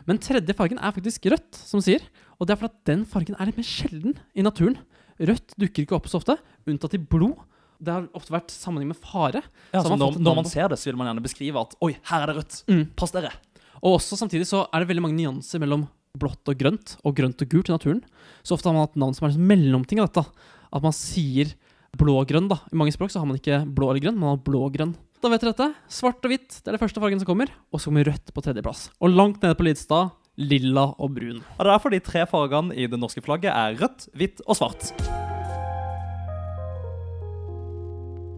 Men 0.08 0.18
tredje 0.18 0.56
fargen 0.58 0.80
er 0.82 0.94
faktisk 0.96 1.28
rødt, 1.30 1.54
som 1.54 1.82
sier. 1.84 2.02
Og 2.40 2.48
det 2.48 2.56
er 2.56 2.58
fordi 2.58 2.72
at 2.72 2.90
den 2.90 3.04
fargen 3.06 3.36
er 3.38 3.50
litt 3.50 3.60
mer 3.60 3.68
sjelden 3.68 4.16
i 4.34 4.42
naturen. 4.42 4.80
Rødt 5.22 5.54
dukker 5.62 5.84
ikke 5.84 5.94
opp 5.94 6.08
så 6.10 6.18
ofte, 6.18 6.34
unntatt 6.66 6.96
i 6.96 6.98
blod 6.98 7.38
Det 7.78 7.92
har 7.92 8.08
ofte 8.18 8.34
vært 8.34 8.50
sammenheng 8.50 8.90
med 8.90 8.98
fare. 8.98 9.44
Ja, 9.70 9.78
Så 9.78 9.86
så 9.86 9.94
man 9.94 10.02
når, 10.02 10.18
når 10.26 10.38
man 10.40 10.50
ser 10.50 10.66
det, 10.72 10.78
så 10.82 10.90
vil 10.90 10.98
man 10.98 11.06
gjerne 11.10 11.22
beskrive 11.22 11.62
at 11.62 11.76
Oi, 11.84 11.92
her 12.10 12.24
er 12.24 12.32
det 12.32 12.36
rødt. 12.40 12.56
Mm. 12.66 12.84
Pass 12.98 13.14
dere. 13.14 13.30
Og 13.84 13.98
også 13.98 14.16
samtidig 14.16 14.48
så 14.48 14.64
er 14.72 14.80
det 14.80 14.88
veldig 14.88 15.04
mange 15.04 15.18
nyanser 15.18 15.60
mellom 15.60 15.84
blått 16.16 16.48
og 16.48 16.56
grønt, 16.56 16.94
og 17.04 17.16
grønt 17.18 17.42
og 17.42 17.50
gult 17.52 17.68
i 17.68 17.74
naturen. 17.74 18.00
Så 18.46 18.56
ofte 18.56 18.70
har 18.70 18.76
man 18.76 18.86
hatt 18.86 18.98
navn 19.00 19.16
som 19.16 19.26
er 19.28 19.34
en 19.34 19.48
mellomting 19.50 20.00
av 20.00 20.08
dette. 20.08 20.24
At 20.74 20.84
man 20.84 20.94
sier 20.96 21.52
blå-grønn, 21.98 22.48
da. 22.50 22.62
I 22.72 22.78
mange 22.80 22.94
språk 22.94 23.12
så 23.12 23.20
har 23.20 23.28
man 23.28 23.38
ikke 23.38 23.60
blå 23.76 23.90
eller 23.90 24.02
grønn, 24.06 24.18
man 24.18 24.34
har 24.34 24.42
blå-grønn. 24.46 24.94
Da 25.20 25.30
vet 25.32 25.44
dere 25.44 25.52
dette. 25.52 25.68
Svart 25.92 26.24
og 26.24 26.32
hvitt, 26.32 26.58
det 26.62 26.70
er 26.70 26.76
det 26.76 26.82
første 26.82 27.02
fargen 27.02 27.20
som 27.20 27.28
kommer. 27.28 27.52
Og 27.72 27.80
så 27.80 27.90
kommer 27.90 28.08
rødt 28.08 28.32
på 28.34 28.44
tredjeplass. 28.44 28.88
Og 29.04 29.12
langt 29.12 29.44
nede 29.44 29.58
på 29.58 29.66
Lidstad 29.68 30.14
lilla 30.40 30.88
og 30.98 31.14
brun. 31.14 31.44
Og 31.44 31.60
Det 31.60 31.68
er 31.68 31.70
derfor 31.70 31.94
de 31.94 32.02
tre 32.02 32.24
fargene 32.30 32.74
i 32.74 32.88
det 32.90 32.98
norske 32.98 33.22
flagget 33.22 33.52
er 33.52 33.76
rødt, 33.78 34.08
hvitt 34.16 34.42
og 34.48 34.58
svart. 34.58 34.90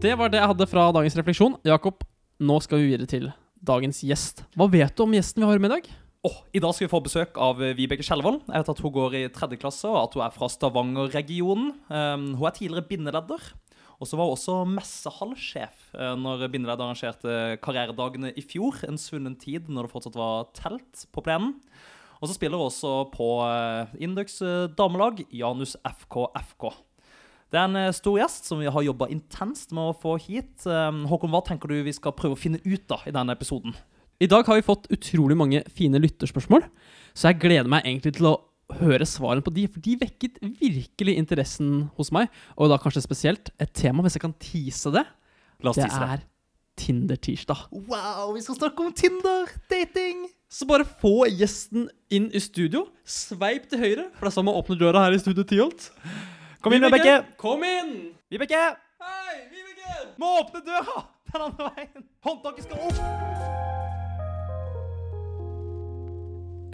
Det 0.03 0.13
var 0.19 0.29
det 0.29 0.43
jeg 0.43 0.53
hadde 0.53 0.69
fra 0.69 0.91
dagens 0.93 1.17
refleksjon. 1.17 1.57
Jakob, 1.65 2.05
nå 2.39 2.61
skal 2.63 2.83
vi 2.83 2.93
videre 2.93 3.09
til 3.09 3.31
dagens 3.67 4.03
gjest. 4.07 4.45
Hva 4.57 4.69
vet 4.73 4.95
du 4.97 5.05
om 5.05 5.15
gjesten 5.17 5.43
vi 5.43 5.49
har 5.51 5.63
med 5.63 5.73
i 5.73 5.77
dag? 5.77 5.89
Oh, 6.27 6.41
I 6.51 6.63
dag 6.63 6.73
skal 6.75 6.89
vi 6.89 6.91
få 6.91 7.03
besøk 7.05 7.37
av 7.39 7.61
eh, 7.63 7.75
Vibeke 7.79 8.03
Skjelvold. 8.03 8.41
Jeg 8.49 8.63
vet 8.63 8.71
at 8.73 8.81
Hun 8.83 8.95
går 8.95 9.15
i 9.15 9.27
tredje 9.31 9.59
klasse, 9.63 9.87
og 9.87 10.01
at 10.01 10.17
hun 10.17 10.25
er 10.25 10.35
fra 10.35 10.49
Stavanger-regionen. 10.51 11.69
Um, 11.87 12.25
hun 12.35 12.49
er 12.49 12.57
tidligere 12.57 12.89
bindeleder. 12.89 13.45
Og 13.97 14.09
så 14.09 14.19
var 14.19 14.29
hun 14.29 14.35
også 14.35 14.57
messehallsjef 14.69 15.93
uh, 15.95 16.15
når 16.19 16.49
bindeleder 16.51 16.83
arrangerte 16.83 17.61
karrieredagene 17.63 18.33
i 18.35 18.43
fjor. 18.45 18.81
En 18.89 18.99
svunnen 19.01 19.37
tid 19.39 19.71
når 19.71 19.87
det 19.87 19.95
fortsatt 19.95 20.19
var 20.19 20.51
telt 20.57 21.07
på 21.15 21.25
plenen. 21.25 21.55
Og 22.21 22.29
så 22.29 22.37
spiller 22.37 22.59
hun 22.59 22.73
også 22.73 22.93
på 23.13 23.29
uh, 23.45 23.95
Indux 24.01 24.41
eh, 24.43 24.67
damelag, 24.77 25.21
Janus 25.31 25.77
FK 25.85 26.23
FK. 26.41 26.71
Det 27.53 27.59
er 27.61 27.69
en 27.69 27.79
eh, 27.79 27.93
stor 27.95 28.17
gjest 28.19 28.49
som 28.51 28.59
vi 28.63 28.71
har 28.73 28.87
jobba 28.89 29.07
intenst 29.13 29.71
med 29.77 29.93
å 29.93 29.97
få 29.97 30.17
hit. 30.19 30.65
Um, 30.67 31.05
Håkon, 31.11 31.31
hva 31.31 31.43
tenker 31.47 31.71
du 31.71 31.79
vi 31.87 31.95
skal 31.95 32.15
prøve 32.17 32.35
å 32.35 32.41
finne 32.41 32.59
ut 32.65 32.91
av 32.95 33.07
i 33.07 33.15
denne 33.15 33.37
episoden? 33.37 33.77
I 34.19 34.29
dag 34.33 34.49
har 34.49 34.59
vi 34.59 34.65
fått 34.67 34.89
utrolig 34.95 35.37
mange 35.39 35.61
fine 35.77 36.01
lytterspørsmål, 36.01 36.65
så 37.13 37.29
jeg 37.31 37.41
gleder 37.43 37.69
meg 37.71 37.85
egentlig 37.85 38.15
til 38.17 38.31
å 38.31 38.37
høre 38.81 39.07
svarene 39.07 39.45
på 39.47 39.53
de, 39.55 39.67
for 39.71 39.85
de 39.85 39.93
vekket 40.01 40.41
virkelig 40.59 41.15
interessen 41.21 41.85
hos 41.99 42.11
meg. 42.17 42.33
Og 42.57 42.73
da 42.73 42.81
kanskje 42.83 43.05
spesielt 43.05 43.53
et 43.63 43.75
tema, 43.77 44.03
hvis 44.03 44.17
jeg 44.17 44.25
kan 44.25 44.35
tease 44.43 44.91
det. 44.97 45.05
La 45.63 45.71
oss 45.71 45.79
Det 45.79 45.85
tease 45.87 46.01
det. 46.03 46.17
er 46.17 46.25
Tinder-tirsdag. 46.77 47.61
Wow, 47.89 48.33
vi 48.35 48.43
skal 48.45 48.59
snakke 48.59 48.85
om 48.85 48.91
Tinder, 48.97 49.53
dating. 49.71 50.27
Så 50.53 50.67
bare 50.69 50.85
få 50.85 51.29
gjesten 51.31 51.87
inn 52.13 52.27
i 52.37 52.43
studio. 52.43 52.87
Sveip 53.07 53.69
til 53.71 53.81
høyre, 53.85 54.09
for 54.17 54.27
det 54.27 54.33
er 54.33 54.37
sånn 54.41 54.49
man 54.49 54.59
åpner 54.59 54.81
døra 54.81 55.07
her 55.07 55.17
i 55.17 55.21
Studio 55.23 55.47
Tyholt. 55.49 55.89
Kom 56.63 56.73
inn, 56.73 56.87
Vibeke. 56.87 57.19
Kom 57.41 57.65
inn! 57.67 57.93
Vibeke, 58.33 58.63
Hei, 59.03 59.35
Vibeke! 59.53 59.97
må 60.19 60.33
åpne 60.41 60.63
døra 60.67 61.03
den 61.33 61.45
andre 61.49 61.71
veien. 61.77 62.07
Håndtaket 62.27 62.67
skal 62.67 62.79
opp. 62.89 63.01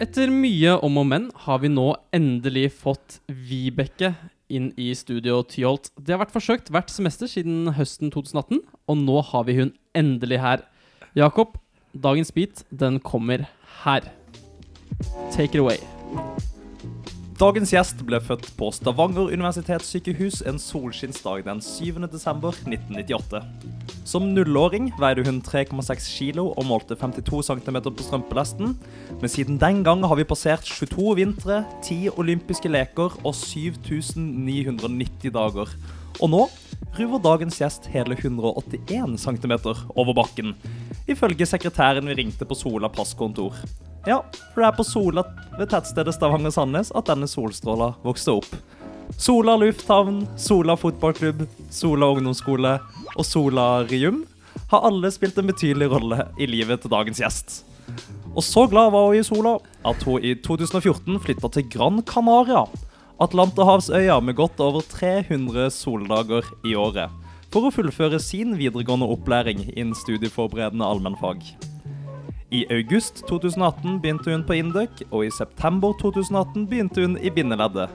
Etter 0.03 0.31
mye 0.33 0.73
om 0.83 0.97
og 0.99 1.05
men 1.07 1.27
har 1.45 1.59
vi 1.63 1.69
nå 1.71 1.87
endelig 2.15 2.71
fått 2.81 3.19
Vibeke 3.27 4.13
inn 4.53 4.71
i 4.79 4.89
studio 4.97 5.41
Tyholt. 5.47 5.91
Det 5.97 6.15
har 6.15 6.23
vært 6.23 6.33
forsøkt 6.35 6.71
hvert 6.73 6.91
semester 6.91 7.29
siden 7.29 7.71
høsten 7.77 8.11
2018, 8.13 8.63
og 8.89 9.03
nå 9.03 9.19
har 9.31 9.45
vi 9.47 9.57
hun 9.61 9.73
endelig 9.97 10.41
her. 10.43 10.65
Jakob, 11.17 11.57
dagens 11.93 12.33
beat, 12.35 12.65
den 12.71 12.99
kommer 13.03 13.45
her. 13.83 14.09
Take 15.31 15.53
it 15.53 15.61
away. 15.61 15.79
Dagens 17.33 17.71
gjest 17.73 18.01
ble 18.05 18.19
født 18.21 18.45
på 18.59 18.67
Stavanger 18.75 19.31
universitetssykehus 19.33 20.43
en 20.45 20.59
solskinnsdag 20.61 21.41
den 21.47 21.61
7. 21.65 22.03
desember 22.11 22.53
1998. 22.67 23.39
Som 24.05 24.27
nullåring 24.35 24.91
veide 25.01 25.23
hun 25.25 25.39
3,6 25.41 26.09
kilo 26.13 26.51
og 26.51 26.67
målte 26.69 26.93
52 26.99 27.39
cm 27.47 27.79
på 27.87 28.05
strømpelesten. 28.05 28.75
Men 29.17 29.31
siden 29.31 29.57
den 29.57 29.81
gang 29.87 30.03
har 30.05 30.19
vi 30.19 30.27
passert 30.29 30.67
22 30.69 31.15
vintre, 31.17 31.63
10 31.81 32.11
olympiske 32.21 32.69
leker 32.69 33.17
og 33.23 33.33
7990 33.39 35.33
dager. 35.33 35.73
Og 36.21 36.29
nå 36.29 36.43
ruver 36.99 37.23
dagens 37.23 37.57
gjest 37.63 37.89
hele 37.95 38.13
181 38.19 39.17
cm 39.23 39.55
over 39.95 40.13
bakken, 40.13 40.53
ifølge 41.09 41.49
sekretæren 41.49 42.05
vi 42.11 42.19
ringte 42.21 42.45
på 42.45 42.59
Sola 42.59 42.93
passkontor. 42.93 43.57
Ja, 44.05 44.19
for 44.51 44.59
det 44.59 44.67
er 44.67 44.75
på 44.75 44.83
Sola 44.83 45.23
ved 45.55 45.69
tettstedet 45.71 46.11
Stavanger-Sandnes 46.17 46.89
at 46.91 47.07
denne 47.07 47.27
solstråla 47.29 47.93
vokste 48.03 48.35
opp. 48.35 48.49
Sola 49.15 49.55
lufthavn, 49.59 50.25
Sola 50.39 50.75
fotballklubb, 50.79 51.45
Sola 51.71 52.09
ungdomsskole 52.11 52.73
og 53.13 53.25
Sola 53.27 53.67
Rium 53.87 54.23
har 54.73 54.83
alle 54.89 55.11
spilt 55.13 55.37
en 55.39 55.47
betydelig 55.47 55.87
rolle 55.93 56.27
i 56.35 56.49
livet 56.49 56.83
til 56.83 56.91
dagens 56.91 57.23
gjest. 57.23 57.61
Og 58.33 58.43
så 58.43 58.65
glad 58.67 58.91
var 58.91 59.07
hun 59.07 59.21
i 59.21 59.23
Sola 59.23 59.57
at 59.87 60.03
hun 60.07 60.19
i 60.19 60.35
2014 60.35 61.21
flytta 61.23 61.53
til 61.55 61.69
Gran 61.71 62.03
Canaria, 62.03 62.65
Atlanterhavsøya 63.23 64.19
med 64.19 64.35
godt 64.35 64.59
over 64.63 64.83
300 64.91 65.69
soldager 65.71 66.47
i 66.67 66.75
året, 66.75 67.13
for 67.53 67.69
å 67.69 67.75
fullføre 67.75 68.19
sin 68.19 68.57
videregående 68.59 69.07
opplæring 69.15 69.69
innen 69.77 69.95
studieforberedende 69.95 70.87
allmennfag. 70.91 71.45
I 72.53 72.67
august 72.69 73.23
2018 73.25 73.95
begynte 74.01 74.29
hun 74.29 74.43
på 74.45 74.53
Induc, 74.53 74.99
og 75.09 75.25
i 75.25 75.31
september 75.33 75.95
2018 75.97 76.67
begynte 76.69 77.01
hun 77.01 77.15
i 77.17 77.31
bindeleddet. 77.33 77.89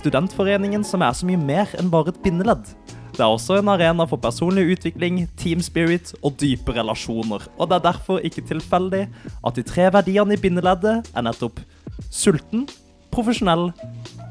Studentforeningen 0.00 0.82
som 0.82 1.04
er 1.06 1.14
så 1.14 1.28
mye 1.28 1.38
mer 1.38 1.70
enn 1.78 1.92
bare 1.92 2.10
et 2.10 2.18
bindeledd. 2.24 2.72
Det 3.14 3.22
er 3.22 3.30
også 3.30 3.60
en 3.60 3.70
arena 3.70 4.08
for 4.10 4.18
personlig 4.18 4.64
utvikling, 4.74 5.22
team 5.38 5.62
spirit 5.62 6.10
og 6.24 6.34
dype 6.42 6.74
relasjoner. 6.74 7.46
Og 7.54 7.70
det 7.70 7.78
er 7.78 7.86
derfor 7.86 8.18
ikke 8.26 8.42
tilfeldig 8.50 9.06
at 9.46 9.54
de 9.54 9.66
tre 9.70 9.86
verdiene 9.94 10.34
i 10.34 10.42
bindeleddet 10.42 11.06
er 11.14 11.26
nettopp 11.26 11.62
sulten, 12.10 12.66
profesjonell 13.14 13.68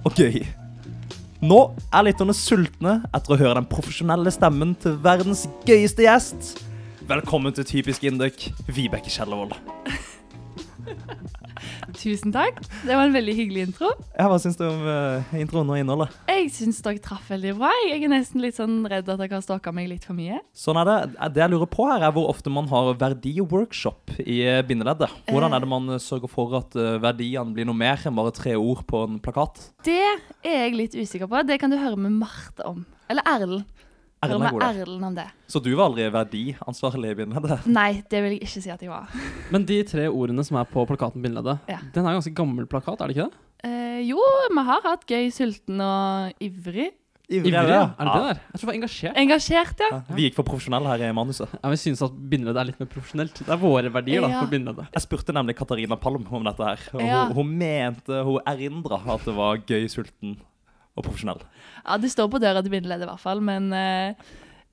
og 0.04 0.12
gøy. 0.20 0.42
Nå 1.40 1.60
er 1.96 2.10
lytterne 2.10 2.36
sultne 2.36 3.00
etter 3.16 3.32
å 3.32 3.40
høre 3.40 3.62
den 3.62 3.72
profesjonelle 3.72 4.34
stemmen 4.36 4.76
til 4.84 5.00
verdens 5.00 5.48
gøyeste 5.64 6.04
gjest. 6.04 6.58
Velkommen 7.10 7.50
til 7.58 7.66
Typisk 7.66 8.04
Induk, 8.06 8.44
Vibeke 8.70 9.10
Kjellervold. 9.10 9.56
Tusen 11.98 12.30
takk. 12.30 12.60
Det 12.86 12.94
var 12.94 13.08
en 13.08 13.16
veldig 13.16 13.34
hyggelig 13.34 13.64
intro. 13.66 13.90
Ja, 14.14 14.28
hva 14.30 14.38
syns 14.38 14.60
du 14.60 14.68
om 14.68 14.84
uh, 14.86 15.32
introen 15.34 15.72
og 15.74 15.80
innholdet? 15.82 16.14
Jeg 16.30 16.52
syns 16.54 16.84
dere 16.86 17.02
traff 17.02 17.32
veldig 17.34 17.56
bra. 17.58 17.72
Jeg 17.88 18.04
er 18.06 18.14
nesten 18.14 18.44
litt 18.44 18.60
sånn 18.60 18.84
redd 18.86 19.10
at 19.10 19.24
dere 19.24 19.40
har 19.40 19.42
stalka 19.42 19.74
meg 19.74 19.90
litt 19.90 20.06
for 20.06 20.14
mye. 20.20 20.38
Sånn 20.54 20.78
er 20.84 20.86
det. 20.92 21.00
Det 21.34 21.42
jeg 21.42 21.54
lurer 21.56 21.72
på 21.74 21.90
her, 21.90 22.06
er 22.06 22.14
hvor 22.14 22.30
ofte 22.30 22.54
man 22.54 22.70
har 22.70 22.92
verdiworkshop 23.02 24.14
i 24.22 24.44
eh, 24.46 24.62
bindeleddet. 24.70 25.10
Hvordan 25.32 25.58
er 25.58 25.66
det 25.66 25.72
man 25.74 25.96
eh, 25.96 26.04
sørger 26.06 26.30
for 26.30 26.54
at 26.62 26.78
verdiene 26.78 27.58
blir 27.58 27.66
noe 27.72 27.82
mer 27.82 28.06
enn 28.06 28.22
bare 28.22 28.38
tre 28.38 28.54
ord 28.54 28.86
på 28.86 29.02
en 29.08 29.18
plakat? 29.18 29.72
Det 29.90 29.98
er 30.46 30.62
jeg 30.68 30.78
litt 30.78 30.94
usikker 30.94 31.26
på. 31.26 31.42
Det 31.42 31.58
kan 31.58 31.74
du 31.74 31.82
høre 31.82 31.98
med 31.98 32.22
Marte 32.22 32.70
om. 32.70 32.86
Eller 33.10 33.26
Erlend. 33.26 33.66
Erlend 34.22 34.44
er 34.44 34.52
god 34.52 34.62
der. 34.66 34.80
Erlend 34.84 35.06
om 35.10 35.16
det. 35.16 35.28
Så 35.48 35.62
du 35.64 35.70
var 35.80 35.86
aldri 35.90 36.08
verdiansvarlig 36.12 37.12
i 37.14 37.18
bindeleddet? 37.22 37.68
Nei, 37.80 37.92
det 38.12 38.20
vil 38.26 38.36
jeg 38.36 38.42
ikke 38.44 38.64
si 38.66 38.72
at 38.74 38.82
jeg 38.84 38.92
var. 38.92 39.08
Men 39.54 39.66
de 39.70 39.82
tre 39.88 40.08
ordene 40.12 40.44
som 40.48 40.58
er 40.60 40.68
på 40.70 40.86
plakaten 40.90 41.24
Bindeleddet, 41.24 41.60
Ja. 41.72 41.80
den 41.94 42.06
er 42.06 42.10
en 42.16 42.20
ganske 42.22 42.36
gammel 42.36 42.68
plakat, 42.70 43.00
er 43.02 43.08
det 43.12 43.18
ikke 43.18 43.30
det? 43.30 43.46
Eh, 43.68 44.00
jo, 44.08 44.20
vi 44.56 44.64
har 44.70 44.82
hatt 44.86 45.06
gøy, 45.08 45.30
sulten 45.36 45.80
og 45.84 46.34
ivrig. 46.44 46.92
Ivrig, 47.30 47.52
er 47.54 47.68
det, 47.68 47.74
ja. 47.76 47.82
ja. 47.84 47.90
Er 48.02 48.08
det 48.10 48.22
der? 48.26 48.38
Jeg 48.42 48.58
tror 48.58 48.60
det 48.64 48.68
var 48.70 48.78
engasjert. 48.80 49.18
Engasjert, 49.22 49.82
ja. 49.84 49.90
Ja. 49.94 50.16
Vi 50.18 50.24
gikk 50.26 50.38
for 50.40 50.48
profesjonelle 50.48 50.90
her 50.90 51.04
i 51.06 51.10
manuset. 51.14 51.52
Ja, 51.60 51.70
Vi 51.70 51.78
synes 51.78 52.02
at 52.08 52.16
bindeleddet 52.32 52.62
er 52.64 52.70
litt 52.72 52.80
mer 52.82 52.90
profesjonelt. 52.90 53.42
Det 53.46 53.54
er 53.54 53.60
våre 53.62 53.92
verdier 53.94 54.24
da, 54.26 54.32
for 54.40 54.50
bindeleddet. 54.50 54.88
Jeg 54.96 55.04
spurte 55.06 55.36
nemlig 55.38 55.54
Katarina 55.60 55.96
Palm 56.02 56.26
om 56.26 56.48
dette 56.50 56.66
her. 56.72 56.88
Og 56.96 57.04
Ja. 57.06 57.20
hun, 57.28 57.36
hun 57.38 57.52
mente, 57.62 58.24
hun 58.26 58.40
erindra 58.50 58.98
at 59.14 59.28
det 59.30 59.36
var 59.38 59.62
gøy, 59.62 59.86
sulten 59.94 60.40
og 61.00 61.08
profesjonell. 61.08 61.42
Ja, 61.86 61.98
Det 62.04 62.12
står 62.12 62.30
på 62.34 62.42
døra 62.44 62.62
til 62.66 62.74
bindeleddet 62.76 63.08
i 63.08 63.10
hvert 63.10 63.24
fall, 63.24 63.42
men 63.46 63.72
eh, 63.74 64.14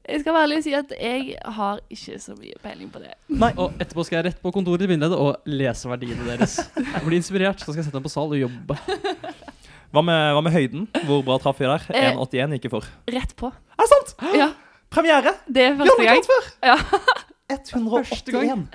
jeg 0.06 0.20
skal 0.22 0.34
være 0.36 0.46
ærlig 0.46 0.58
og 0.60 0.64
si 0.66 0.74
at 0.78 0.92
jeg 0.98 1.36
har 1.56 1.80
ikke 1.90 2.18
så 2.22 2.34
mye 2.38 2.58
peiling 2.62 2.90
på 2.94 3.00
det. 3.02 3.14
Nei. 3.34 3.52
Og 3.58 3.74
etterpå 3.82 4.04
skal 4.06 4.20
jeg 4.20 4.28
rett 4.28 4.42
på 4.42 4.52
kontoret 4.54 4.82
til 4.84 4.90
bindeleddet 4.92 5.18
og 5.18 5.48
lese 5.50 5.88
verdiene 5.90 6.26
deres. 6.28 6.58
Jeg 6.76 7.02
blir 7.06 7.18
inspirert, 7.18 7.58
så 7.62 7.70
skal 7.72 7.80
jeg 7.82 7.88
sette 7.88 7.98
dem 7.98 8.06
på 8.06 8.12
sal 8.12 8.30
og 8.34 8.38
jobbe. 8.38 8.76
Hva 9.94 10.02
med, 10.04 10.20
hva 10.36 10.42
med 10.44 10.52
høyden? 10.54 10.86
Hvor 11.08 11.22
bra 11.26 11.38
traff 11.42 11.58
vi 11.62 11.66
der? 11.70 11.86
Eh. 11.94 12.12
1,81 12.12 12.56
gikk 12.58 12.68
jeg 12.68 12.74
for. 12.76 12.88
Rett 13.16 13.34
på. 13.38 13.50
Er 13.78 13.82
det 13.86 13.90
sant? 13.94 14.14
Ja, 14.36 14.48
Premiere! 14.92 15.32
det 15.50 15.62
er 15.70 15.74
Vi 15.74 15.82
har 15.82 15.90
første 15.90 16.02
ikke 16.02 16.14
gang. 16.14 16.26
før! 16.30 16.50
Ja. 16.70 16.76
181. 17.56 18.66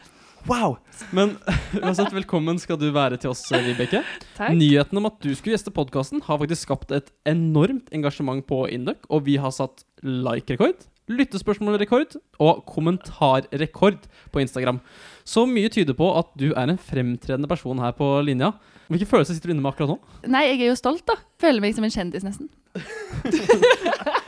Wow. 0.49 0.77
Men 1.11 1.35
uansett, 1.83 2.13
velkommen 2.13 2.59
skal 2.61 2.79
du 2.81 2.87
være 2.93 3.19
til 3.21 3.31
oss, 3.33 3.43
Vibeke. 3.51 4.01
Takk. 4.37 4.53
Nyheten 4.57 4.97
om 5.01 5.09
at 5.09 5.19
du 5.21 5.29
skulle 5.37 5.55
gjeste 5.55 5.73
podkasten, 5.75 6.23
har 6.25 6.39
faktisk 6.41 6.65
skapt 6.65 6.93
et 6.95 7.11
enormt 7.29 7.91
engasjement 7.93 8.41
på 8.49 8.63
Induc, 8.73 9.03
og 9.09 9.27
vi 9.27 9.37
har 9.41 9.53
satt 9.55 9.85
like-rekord, 10.01 10.87
lyttespørsmålrekord 11.11 12.15
og 12.41 12.63
kommentarrekord 12.69 14.07
på 14.33 14.41
Instagram. 14.41 14.79
Så 15.27 15.45
mye 15.49 15.69
tyder 15.73 15.97
på 15.97 16.09
at 16.17 16.31
du 16.39 16.49
er 16.51 16.71
en 16.71 16.79
fremtredende 16.81 17.49
person 17.51 17.81
her 17.83 17.93
på 17.97 18.07
linja. 18.25 18.53
Hvilke 18.91 19.09
følelser 19.09 19.37
sitter 19.37 19.51
du 19.51 19.55
inne 19.55 19.65
med 19.65 19.73
akkurat 19.75 19.93
nå? 19.93 19.99
Nei, 20.31 20.47
jeg 20.49 20.63
er 20.63 20.71
jo 20.71 20.79
stolt, 20.79 21.05
da. 21.07 21.19
Føler 21.41 21.63
meg 21.63 21.77
som 21.77 21.85
en 21.87 21.93
kjendis, 21.93 22.25
nesten. 22.27 22.49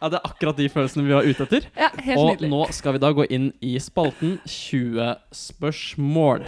Ja, 0.00 0.08
Det 0.08 0.16
er 0.20 0.28
akkurat 0.30 0.56
de 0.56 0.68
følelsene 0.72 1.04
vi 1.04 1.12
var 1.12 1.22
ute 1.28 1.42
etter. 1.44 1.66
Ja, 1.76 1.88
helt 2.00 2.18
Og 2.18 2.30
nydelig. 2.32 2.48
nå 2.50 2.60
skal 2.72 2.92
vi 2.96 2.98
da 3.02 3.10
gå 3.12 3.26
inn 3.30 3.52
i 3.60 3.74
spalten 3.78 4.38
20 4.48 5.14
spørsmål. 5.32 6.46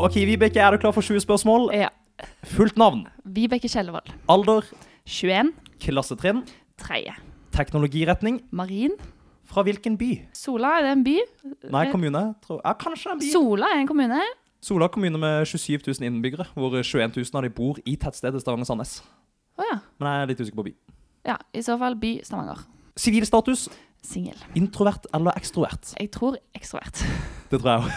Ok, 0.00 0.14
Vibeke, 0.24 0.60
er 0.60 0.70
du 0.72 0.78
klar 0.80 0.92
for 0.96 1.04
20 1.04 1.20
spørsmål? 1.20 1.70
Ja. 1.76 1.88
Fullt 2.44 2.76
navn, 2.76 3.06
Vibeke 3.24 3.68
Kjellevold. 3.68 4.08
alder, 4.28 4.62
21. 5.06 5.52
klassetrinn, 5.80 6.42
3. 6.78 7.14
teknologiretning. 7.52 8.42
Marin. 8.50 8.90
Fra 9.50 9.62
hvilken 9.66 9.96
by? 9.98 10.10
Sola, 10.32 10.76
er 10.78 10.82
det 10.84 10.92
en 10.92 11.04
by? 11.04 11.16
Nei, 11.72 11.90
kommune. 11.90 12.34
Tror. 12.46 12.60
Ja, 12.64 12.72
kanskje 12.78 13.10
en 13.12 13.18
by. 13.18 13.30
Sola 13.32 13.66
er 13.74 13.80
en 13.80 13.86
kommune. 13.88 14.20
Sola 14.62 14.86
kommune 14.88 15.18
med 15.18 15.46
27 15.46 15.80
000 15.88 16.06
innbyggere, 16.06 16.46
hvor 16.54 16.70
21 16.82 17.16
000 17.16 17.24
av 17.34 17.42
de 17.42 17.50
bor 17.50 17.80
i 17.84 17.96
tettstedet 17.96 18.42
Stavanger-Sandnes. 18.44 19.00
Å 19.60 19.62
ja. 19.68 19.76
Men 20.00 20.08
jeg 20.08 20.16
er 20.24 20.28
litt 20.30 20.40
usikker 20.40 20.60
på 20.62 20.66
by. 20.70 20.74
Ja, 21.28 21.36
i 21.52 21.60
så 21.64 21.74
fall 21.80 21.96
by 22.00 22.12
Stavanger. 22.24 22.58
Sivilstatus, 23.00 23.60
Singel. 24.04 24.36
introvert 24.56 25.04
eller 25.14 25.32
ekstrovert? 25.36 25.92
Jeg 26.00 26.08
tror 26.14 26.36
ekstrovert. 26.56 26.96
Det 27.50 27.56
tror 27.60 27.70
jeg 27.70 27.80
òg. 27.84 27.90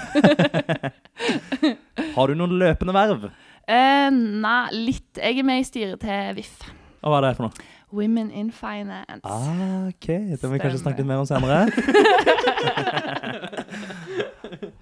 Har 2.17 2.25
du 2.27 2.33
noen 2.35 2.53
løpende 2.59 2.93
verv? 2.95 3.21
Uh, 3.63 4.09
nei, 4.11 4.67
litt. 4.89 5.11
Jeg 5.15 5.39
er 5.39 5.43
med 5.47 5.59
i 5.61 5.63
styret 5.67 5.99
til 6.03 6.35
VIF. 6.35 6.53
Og 7.03 7.07
hva 7.13 7.17
er 7.21 7.25
det 7.29 7.35
for 7.39 7.45
noe? 7.47 7.55
Women 7.93 8.29
in 8.33 8.49
Finance. 8.51 9.21
Ah, 9.23 9.85
ok, 9.87 10.07
det 10.33 10.43
må 10.43 10.51
vi 10.55 10.59
kanskje 10.63 10.81
snakke 10.81 10.97
litt 11.03 11.09
mer 11.11 11.19
om 11.21 11.27
senere. 11.29 11.69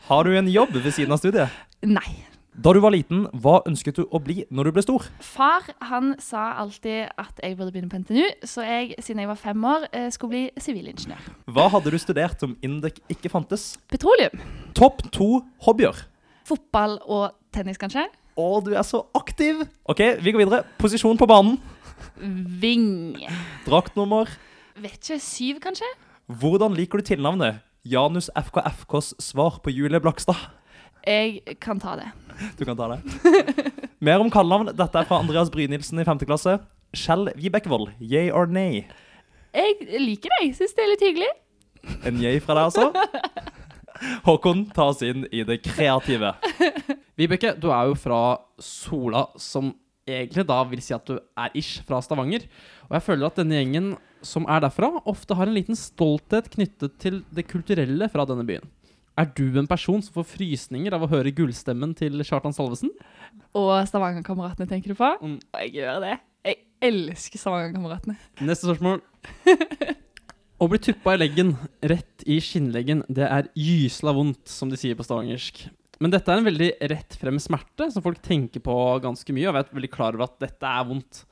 Har 0.08 0.24
du 0.24 0.32
en 0.38 0.48
jobb 0.50 0.72
ved 0.80 0.92
siden 0.96 1.12
av 1.14 1.18
studiet? 1.20 1.50
Nei. 1.84 2.31
Da 2.52 2.74
du 2.76 2.82
var 2.84 2.92
liten, 2.92 3.24
hva 3.40 3.62
ønsket 3.64 3.96
du 3.96 4.04
å 4.12 4.20
bli 4.20 4.42
når 4.52 4.68
du 4.68 4.72
ble 4.76 4.82
stor? 4.84 5.06
Far 5.24 5.70
han 5.88 6.12
sa 6.20 6.50
alltid 6.60 7.14
at 7.16 7.40
jeg 7.40 7.56
burde 7.56 7.72
begynne 7.72 7.88
på 7.92 8.02
NTNU, 8.02 8.26
så 8.44 8.66
jeg, 8.68 8.98
siden 9.00 9.24
jeg 9.24 9.30
var 9.30 9.40
fem 9.40 9.64
år, 9.64 9.86
eh, 9.96 10.10
skulle 10.12 10.34
bli 10.34 10.42
sivilingeniør. 10.60 11.30
Hva 11.48 11.70
hadde 11.72 11.94
du 11.94 11.98
studert 12.02 12.44
om 12.44 12.58
Indek 12.60 13.00
ikke 13.08 13.32
fantes? 13.32 13.78
Petroleum. 13.88 14.36
Topp 14.76 15.00
to 15.16 15.46
hobbyer. 15.64 16.04
Fotball 16.44 17.00
og 17.08 17.32
tennis, 17.56 17.80
kanskje. 17.80 18.04
Å, 18.36 18.48
du 18.66 18.74
er 18.76 18.84
så 18.84 19.06
aktiv! 19.16 19.64
Ok, 19.88 20.04
vi 20.20 20.36
går 20.36 20.44
videre. 20.44 20.66
Posisjon 20.82 21.20
på 21.20 21.28
banen. 21.32 21.56
Ving. 22.20 23.16
Draktnummer. 23.64 24.28
Vet 24.76 25.00
ikke. 25.00 25.22
Syv, 25.24 25.64
kanskje? 25.64 25.88
Hvordan 26.28 26.76
liker 26.76 27.00
du 27.00 27.08
tilnavnet? 27.14 27.64
Janus 27.88 28.28
FKFKs 28.36 29.16
svar 29.24 29.62
på 29.64 29.72
Julie 29.72 30.04
Blakstad. 30.04 30.52
Jeg 31.08 31.58
kan 31.64 31.80
ta 31.82 31.96
det. 31.98 32.12
Du 32.58 32.66
kan 32.68 32.78
ta 32.78 32.88
det. 32.94 33.00
Mer 34.02 34.24
om 34.24 34.32
kallenavn. 34.34 34.72
Dette 34.78 35.02
er 35.02 35.08
fra 35.10 35.22
Andreas 35.22 35.52
Brynildsen 35.54 36.02
i 36.02 36.08
5. 36.08 36.24
klasse. 36.30 36.58
Kjell 36.98 37.30
Vibekvold, 37.40 37.94
yay 38.04 38.32
or 38.36 38.50
nay? 38.52 38.84
Jeg 39.56 40.02
liker 40.02 40.34
deg. 40.40 40.56
Syns 40.58 40.76
det 40.76 40.84
er 40.84 40.92
litt 40.94 41.06
hyggelig. 41.06 41.30
En 42.08 42.20
yay 42.22 42.42
fra 42.44 42.58
deg, 42.58 42.72
altså? 42.72 42.92
Håkon, 44.28 44.66
ta 44.74 44.90
oss 44.92 45.04
inn 45.06 45.28
i 45.32 45.44
det 45.48 45.62
kreative. 45.66 46.34
Vibeke, 47.20 47.54
du 47.60 47.70
er 47.70 47.92
jo 47.92 47.98
fra 48.00 48.22
Sola, 48.62 49.28
som 49.40 49.72
egentlig 50.10 50.46
da 50.50 50.58
vil 50.68 50.82
si 50.84 50.96
at 50.96 51.06
du 51.08 51.20
er 51.20 51.58
ish 51.58 51.84
fra 51.88 52.02
Stavanger. 52.04 52.48
Og 52.90 52.98
jeg 52.98 53.06
føler 53.06 53.30
at 53.30 53.38
denne 53.40 53.60
gjengen 53.60 53.92
som 54.26 54.46
er 54.50 54.62
derfra, 54.64 54.90
ofte 55.10 55.38
har 55.38 55.50
en 55.50 55.56
liten 55.56 55.78
stolthet 55.78 56.50
knyttet 56.54 56.98
til 57.02 57.22
det 57.34 57.48
kulturelle 57.50 58.10
fra 58.12 58.26
denne 58.30 58.46
byen. 58.48 58.66
Er 59.22 59.28
du 59.38 59.60
en 59.60 59.68
person 59.70 60.02
som 60.02 60.16
får 60.16 60.26
frysninger 60.32 60.94
av 60.96 61.04
å 61.06 61.10
høre 61.12 61.34
gullstemmen 61.36 61.92
til 61.98 62.24
Kjartan 62.26 62.56
Salvesen? 62.56 62.90
Og 63.54 63.70
Stavanger-kameratene, 63.86 64.66
tenker 64.70 64.94
du 64.94 64.98
på? 64.98 65.10
Mm. 65.22 65.36
Og 65.38 65.60
jeg 65.62 65.74
gjør 65.78 66.00
det. 66.02 66.16
Jeg 66.48 66.58
elsker 66.88 67.42
Stavanger-kameratene. 67.44 68.16
Neste 68.48 68.66
spørsmål. 68.66 69.04
Å 70.62 70.70
bli 70.72 70.80
tuppa 70.82 71.14
i 71.14 71.20
leggen, 71.20 71.54
rett 71.86 72.26
i 72.26 72.40
skinnleggen, 72.42 73.04
det 73.14 73.28
er 73.28 73.52
gysla 73.58 74.14
vondt, 74.18 74.42
som 74.50 74.74
de 74.74 74.80
sier 74.80 74.98
på 74.98 75.06
stavangersk. 75.06 75.68
Men 76.02 76.14
dette 76.16 76.34
er 76.34 76.42
en 76.42 76.50
veldig 76.50 76.72
rett 76.90 77.18
frem 77.22 77.38
smerte, 77.42 77.92
som 77.94 78.06
folk 78.06 78.24
tenker 78.26 78.64
på 78.66 78.78
ganske 79.06 79.38
mye, 79.38 79.52
og 79.52 79.58
vet 79.60 79.74
veldig 79.78 79.92
klar 79.94 80.18
over 80.18 80.32
at 80.32 80.40
dette 80.42 80.74
er 80.74 80.88
vondt. 80.90 81.24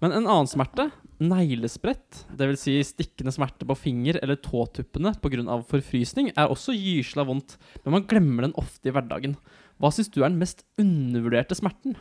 Men 0.00 0.12
en 0.12 0.24
annen 0.24 0.48
smerte, 0.48 0.88
neglesprett, 1.22 2.24
dvs. 2.36 2.64
Si 2.66 2.74
stikkende 2.84 3.32
smerte 3.34 3.66
på 3.68 3.76
finger- 3.78 4.18
eller 4.22 4.36
tåtuppene 4.36 5.14
pga. 5.22 5.62
forfrysning, 5.64 6.32
er 6.36 6.48
også 6.48 6.74
gysla 6.76 7.24
vondt, 7.24 7.56
men 7.84 7.92
man 7.92 8.06
glemmer 8.06 8.42
den 8.42 8.54
ofte 8.54 8.88
i 8.88 8.92
hverdagen. 8.92 9.36
Hva 9.80 9.92
syns 9.92 10.10
du 10.10 10.22
er 10.22 10.28
den 10.28 10.38
mest 10.38 10.64
undervurderte 10.78 11.56
smerten? 11.56 11.96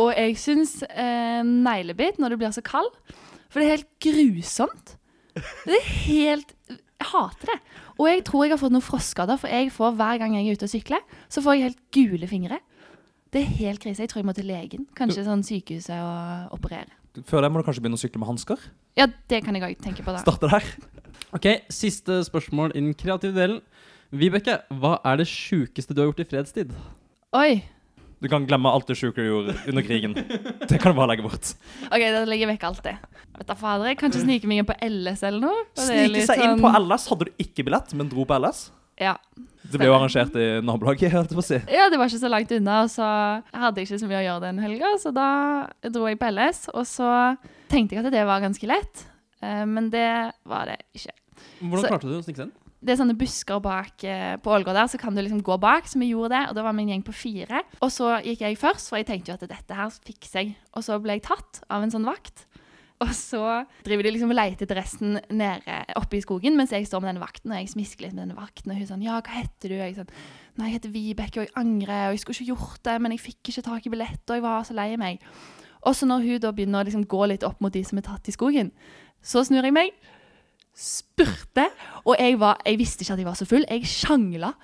Og 0.00 0.14
jeg 0.16 0.36
syns 0.40 0.82
eh, 0.88 1.42
neglebit 1.44 2.18
når 2.18 2.32
det 2.32 2.38
blir 2.40 2.54
så 2.54 2.64
kald, 2.64 2.90
for 3.50 3.60
det 3.60 3.66
er 3.66 3.76
helt 3.76 3.92
grusomt. 4.00 4.96
Det 5.64 5.76
er 5.76 5.86
helt 6.06 6.54
Jeg 6.70 7.08
hater 7.08 7.50
det. 7.50 7.58
Og 7.98 8.06
jeg 8.06 8.24
tror 8.24 8.44
jeg 8.44 8.52
har 8.52 8.60
fått 8.60 8.72
noen 8.72 8.84
frostskader, 8.84 9.38
for 9.40 9.50
jeg 9.50 9.72
får 9.74 9.96
hver 9.98 10.20
gang 10.22 10.36
jeg 10.36 10.46
er 10.46 10.54
ute 10.54 10.68
og 10.68 10.70
sykler, 10.70 11.02
så 11.28 11.42
får 11.42 11.56
jeg 11.56 11.64
helt 11.66 11.82
gule 11.92 12.28
fingre. 12.30 12.60
Det 13.32 13.42
er 13.42 13.56
helt 13.58 13.82
krise. 13.82 14.04
Jeg 14.04 14.12
tror 14.12 14.20
jeg 14.22 14.28
må 14.28 14.34
til 14.36 14.46
legen. 14.46 14.86
Kanskje 14.94 15.24
sånn 15.26 15.42
sykehuset 15.42 15.98
og 15.98 16.54
operere. 16.54 17.01
Før 17.28 17.44
det 17.44 17.50
må 17.52 17.60
du 17.60 17.66
kanskje 17.66 17.82
begynne 17.84 17.98
å 17.98 18.02
sykle 18.02 18.20
med 18.22 18.30
hansker. 18.30 18.62
Ja, 18.96 19.06
det 19.28 19.42
kan 19.44 19.54
jeg 19.58 19.64
òg 19.66 19.82
tenke 19.84 20.04
på, 20.04 20.14
da. 20.14 20.22
Starte 20.24 20.48
der. 20.48 20.64
Ok, 21.36 21.46
Siste 21.72 22.22
spørsmål 22.24 22.72
i 22.76 22.80
den 22.80 22.94
kreative 22.96 23.36
delen. 23.36 23.60
Vibeke, 24.12 24.58
hva 24.80 24.98
er 25.08 25.20
det 25.20 25.26
sjukeste 25.28 25.94
du 25.96 26.02
har 26.02 26.10
gjort 26.10 26.20
i 26.24 26.28
fredstid? 26.28 26.72
Oi. 27.36 27.62
Du 28.22 28.28
kan 28.30 28.44
glemme 28.46 28.70
alt 28.70 28.86
det 28.86 28.94
sjuke 29.00 29.18
du 29.18 29.26
gjorde 29.26 29.54
under 29.68 29.82
krigen. 29.82 30.12
Det 30.14 30.78
kan 30.80 30.92
du 30.92 30.98
bare 31.00 31.08
legge 31.10 31.24
bort. 31.26 31.54
OK, 31.88 32.00
da 32.00 32.20
legger 32.28 32.46
jeg 32.46 32.50
vekk 32.52 32.66
alt 32.68 32.82
det. 32.84 32.92
Vet 33.38 33.48
da 33.48 33.56
fader, 33.58 33.88
jeg 33.90 33.98
kan 33.98 34.12
ikke 34.12 34.22
snike 34.22 34.48
meg 34.50 34.60
inn 34.62 34.68
på 34.68 34.76
LS 34.86 35.24
eller 35.26 35.42
noe. 35.48 35.64
Snike 35.74 36.20
seg 36.22 36.28
seg 36.30 36.44
inn 36.44 36.52
sånn- 36.54 36.62
på 36.62 36.72
LS. 36.84 37.08
Hadde 37.10 37.26
du 37.28 37.32
ikke 37.42 37.64
billett, 37.66 37.94
men 37.98 38.08
dro 38.12 38.24
på 38.28 38.36
LS? 38.38 38.70
Ja. 39.02 39.16
Det 39.72 39.78
ble 39.80 39.88
jo 39.88 39.94
arrangert 39.96 40.34
i 40.36 40.46
nabolaget, 40.64 41.12
holdt 41.14 41.30
jeg 41.32 41.38
på 41.38 41.42
å 41.42 41.46
si. 41.46 41.58
Ja, 41.72 41.86
det 41.88 41.96
var 42.00 42.10
ikke 42.10 42.20
så 42.20 42.28
langt 42.30 42.50
unna, 42.52 42.80
og 42.84 42.90
så 42.92 43.06
hadde 43.56 43.80
jeg 43.80 43.88
ikke 43.88 44.00
så 44.02 44.08
mye 44.10 44.20
å 44.20 44.26
gjøre 44.26 44.42
den 44.48 44.58
helga, 44.62 44.90
så 45.00 45.12
da 45.16 45.28
dro 45.88 46.08
jeg 46.10 46.18
på 46.20 46.28
LS, 46.32 46.66
og 46.74 46.84
så 46.88 47.12
tenkte 47.72 47.96
jeg 47.96 48.04
at 48.04 48.12
det 48.12 48.24
var 48.28 48.42
ganske 48.44 48.68
lett, 48.68 49.06
eh, 49.40 49.62
men 49.64 49.88
det 49.94 50.08
var 50.44 50.66
det 50.68 50.76
ikke. 50.92 51.14
Hvordan 51.62 51.80
Så- 51.86 51.88
klarte 51.94 52.10
du 52.10 52.18
å 52.18 52.24
snike 52.26 52.42
den? 52.42 52.50
inn? 52.52 52.58
Det 52.82 52.90
er 52.92 52.98
sånne 52.98 53.14
busker 53.16 53.60
bak 53.62 54.02
eh, 54.10 54.36
på 54.42 54.50
Ålgård 54.50 54.74
der, 54.74 54.88
så 54.90 54.98
kan 54.98 55.14
du 55.14 55.22
liksom 55.22 55.40
gå 55.46 55.54
bak, 55.62 55.86
som 55.86 56.00
vi 56.02 56.10
gjorde 56.10 56.34
det, 56.34 56.48
og 56.50 56.56
da 56.56 56.62
var 56.66 56.72
vi 56.74 56.82
en 56.82 56.88
gjeng 56.88 57.04
på 57.06 57.14
fire. 57.14 57.62
Og 57.80 57.90
så 57.94 58.16
gikk 58.26 58.40
jeg 58.42 58.58
først, 58.58 58.88
for 58.90 58.98
jeg 58.98 59.06
tenkte 59.06 59.30
jo 59.30 59.34
at 59.38 59.48
dette 59.48 59.72
her 59.78 59.88
fikser 60.02 60.40
jeg. 60.42 60.56
Og 60.74 60.82
så 60.82 60.98
ble 61.00 61.14
jeg 61.14 61.22
tatt 61.22 61.62
av 61.70 61.80
en 61.84 61.90
sånn 61.94 62.04
vakt. 62.04 62.44
Og 63.02 63.10
så 63.16 63.42
driver 63.86 64.06
de 64.06 64.12
liksom 64.14 64.30
og 64.30 64.38
leter 64.38 64.66
etter 64.66 64.78
resten 64.78 65.16
nede 65.34 65.78
oppe 65.98 66.18
i 66.18 66.22
skogen, 66.22 66.54
mens 66.58 66.74
jeg 66.74 66.86
står 66.86 67.02
med 67.02 67.12
denne 67.12 67.24
vakten, 67.24 67.50
og 67.50 67.58
jeg 67.58 67.72
smisker 67.72 68.06
litt 68.06 68.14
med 68.14 68.24
denne 68.26 68.38
vakten, 68.38 68.70
og 68.70 68.78
hun 68.78 68.88
sånn, 68.88 69.02
ja, 69.02 69.16
hva 69.18 69.40
heter 69.40 69.72
du? 69.72 69.76
Og 69.78 69.82
jeg 69.82 69.96
sånn, 69.98 70.12
nei, 70.60 70.68
jeg 70.68 70.76
heter 70.76 70.94
Vibeke, 70.94 71.40
og 71.40 71.48
jeg 71.48 71.54
angrer, 71.58 72.06
og 72.06 72.14
jeg 72.14 72.22
skulle 72.22 72.38
ikke 72.38 72.52
gjort 72.52 72.82
det, 72.86 72.96
men 73.02 73.16
jeg 73.16 73.24
fikk 73.24 73.52
ikke 73.52 73.66
tak 73.66 73.88
i 73.88 73.92
billett, 73.96 74.22
og 74.28 74.38
jeg 74.38 74.44
var 74.44 74.68
så 74.68 74.76
lei 74.78 74.88
meg. 75.00 75.24
Og 75.82 75.96
så 75.98 76.06
når 76.06 76.28
hun 76.28 76.42
da 76.44 76.52
begynner 76.54 76.84
å 76.84 76.86
liksom 76.86 77.08
gå 77.10 77.26
litt 77.32 77.46
opp 77.46 77.62
mot 77.64 77.74
de 77.74 77.82
som 77.86 77.98
er 77.98 78.06
tatt 78.06 78.30
i 78.30 78.36
skogen, 78.36 78.70
så 79.22 79.42
snur 79.46 79.66
jeg 79.66 79.74
meg, 79.74 79.96
spurte, 80.78 81.66
og 82.06 82.16
jeg, 82.16 82.38
var, 82.40 82.62
jeg 82.66 82.78
visste 82.80 83.04
ikke 83.04 83.16
at 83.16 83.22
jeg 83.22 83.28
var 83.28 83.38
så 83.38 83.48
full. 83.48 83.66
Jeg 83.68 83.88
sjangla. 83.90 84.54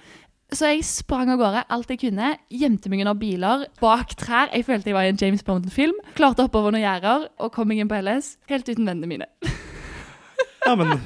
Så 0.48 0.64
jeg 0.72 0.84
sprang 0.88 1.28
av 1.28 1.36
gårde 1.42 1.60
alt 1.68 1.90
jeg 1.92 2.00
kunne, 2.06 2.30
gjemte 2.48 2.88
meg 2.88 3.02
under 3.04 3.16
biler, 3.20 3.66
bak 3.82 4.14
trær. 4.16 4.48
Jeg 4.56 4.64
følte 4.64 4.88
jeg 4.88 4.96
var 4.96 5.04
i 5.04 5.10
en 5.12 5.18
James 5.20 5.42
Bond-film. 5.44 5.98
Klarte 6.16 6.40
å 6.40 6.46
hoppe 6.46 6.56
over 6.62 6.72
noen 6.72 6.86
gjerder 6.86 7.26
og 7.36 7.50
kom 7.52 7.68
meg 7.68 7.82
inn 7.82 7.90
på 7.90 7.98
LS, 8.00 8.38
helt 8.48 8.68
uten 8.70 8.86
vennene 8.88 9.10
mine. 9.10 9.28
Ja, 10.68 10.74
men 10.76 10.98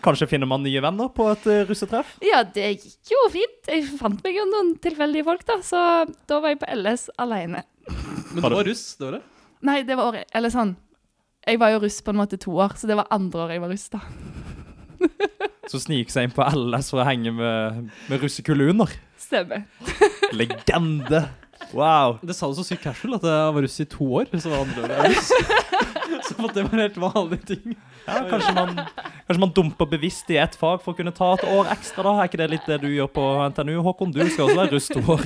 kanskje 0.00 0.24
finner 0.30 0.48
man 0.48 0.62
nye 0.64 0.80
venner 0.80 1.10
på 1.12 1.26
et 1.28 1.42
eh, 1.50 1.64
russetreff? 1.68 2.14
Ja, 2.24 2.38
det 2.48 2.62
gikk 2.78 3.10
jo 3.12 3.18
fint. 3.34 3.58
Jeg 3.68 3.82
fant 3.98 4.22
meg 4.24 4.38
jo 4.38 4.46
noen 4.48 4.70
tilfeldige 4.80 5.26
folk, 5.26 5.42
da, 5.44 5.58
så 5.66 5.80
da 6.30 6.38
var 6.40 6.54
jeg 6.54 6.60
på 6.62 6.68
LS 6.78 7.08
alene. 7.20 7.60
Men 7.90 8.38
du- 8.38 8.46
var 8.46 8.64
russ, 8.64 8.84
det 8.96 9.04
var 9.10 9.18
det? 9.18 9.20
Nei, 9.68 9.76
det 9.84 9.98
var 9.98 10.08
året 10.14 10.32
Eller 10.32 10.54
sånn. 10.54 10.72
Jeg 11.44 11.60
var 11.60 11.74
jo 11.74 11.82
russ 11.82 12.00
på 12.06 12.14
en 12.14 12.22
måte 12.22 12.38
to 12.40 12.54
år, 12.56 12.72
så 12.80 12.88
det 12.88 12.96
var 13.02 13.10
andre 13.12 13.44
år 13.44 13.52
jeg 13.58 13.64
var 13.66 13.74
russ, 13.74 13.84
da. 13.92 14.00
Så 15.70 15.78
sniker 15.80 16.12
seg 16.12 16.26
inn 16.26 16.34
på 16.34 16.44
LS 16.44 16.90
for 16.92 17.02
å 17.02 17.06
henge 17.06 17.32
med, 17.36 17.86
med 18.10 18.24
russekuluner. 18.24 18.72
under. 18.72 18.98
Stemmer. 19.20 19.64
Legende! 20.38 21.22
Wow. 21.70 22.18
Det 22.26 22.34
sa 22.34 22.48
du 22.50 22.56
så 22.58 22.64
sykt 22.66 22.82
casual 22.82 23.16
at 23.16 23.24
jeg 23.28 23.54
var 23.54 23.64
russ 23.64 23.78
i 23.80 23.86
to 23.88 24.08
år. 24.18 24.26
Så 24.34 24.50
var 24.50 24.64
andre 24.64 24.82
året 24.82 25.14
russ. 25.14 25.30
Som 26.26 26.48
at 26.48 26.56
det 26.56 26.66
var 26.66 26.82
helt 26.82 26.98
vanlig 27.00 27.38
ting. 27.48 27.76
Ja, 28.04 28.18
kanskje, 28.28 28.52
man, 28.56 28.74
kanskje 29.28 29.40
man 29.44 29.54
dumper 29.54 29.88
bevisst 29.94 30.30
i 30.34 30.40
ett 30.42 30.56
fag 30.58 30.82
for 30.82 30.92
å 30.92 30.98
kunne 30.98 31.14
ta 31.14 31.30
et 31.36 31.46
år 31.46 31.70
ekstra, 31.72 32.02
da. 32.08 32.16
Er 32.18 32.30
ikke 32.30 32.40
det 32.42 32.50
litt 32.56 32.68
det 32.68 32.80
du 32.82 32.88
gjør 32.90 33.10
på 33.14 33.26
NTNU, 33.54 33.76
Håkon? 33.86 34.14
Du 34.14 34.20
skal 34.26 34.48
også 34.50 34.58
være 34.58 34.74
russ 34.74 34.90
to 34.90 35.04
år. 35.14 35.24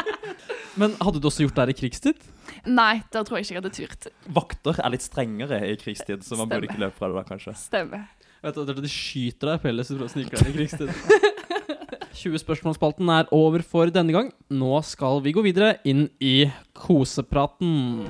Men 0.80 0.96
hadde 1.04 1.20
du 1.20 1.28
også 1.28 1.44
gjort 1.44 1.58
det 1.58 1.66
her 1.66 1.74
i 1.74 1.76
krigstid? 1.76 2.26
Nei, 2.64 3.02
da 3.12 3.20
tror 3.26 3.38
jeg 3.38 3.44
ikke 3.44 3.54
jeg 3.54 3.60
hadde 3.60 3.74
turt. 3.76 4.10
Vakter 4.40 4.80
er 4.80 4.94
litt 4.94 5.04
strengere 5.04 5.60
i 5.68 5.76
krigstid, 5.76 6.24
så 6.24 6.38
man 6.40 6.48
burde 6.48 6.70
ikke 6.70 6.80
løpe 6.80 6.96
fra 6.96 7.10
det 7.12 7.18
da, 7.20 7.24
kanskje. 7.28 7.54
Stemmer. 7.60 8.06
Vet 8.42 8.56
du, 8.58 8.66
De 8.74 8.88
skyter 8.90 9.52
deg 9.52 9.66
i 9.68 9.70
LS 9.70 9.92
hvis 9.92 9.94
du 9.94 10.00
prøver 10.00 10.08
å 10.08 10.14
snike 10.16 10.34
deg 10.34 10.40
inn 10.42 10.50
i 10.50 10.56
krigstid. 10.56 10.88
20 12.18 12.40
spørsmålsspalten 12.42 13.10
er 13.14 13.28
over 13.30 13.62
for 13.62 13.90
denne 13.94 14.10
gang. 14.10 14.32
Nå 14.50 14.80
skal 14.82 15.20
vi 15.22 15.30
gå 15.36 15.44
videre 15.46 15.76
inn 15.86 16.08
i 16.18 16.48
kosepraten. 16.74 18.02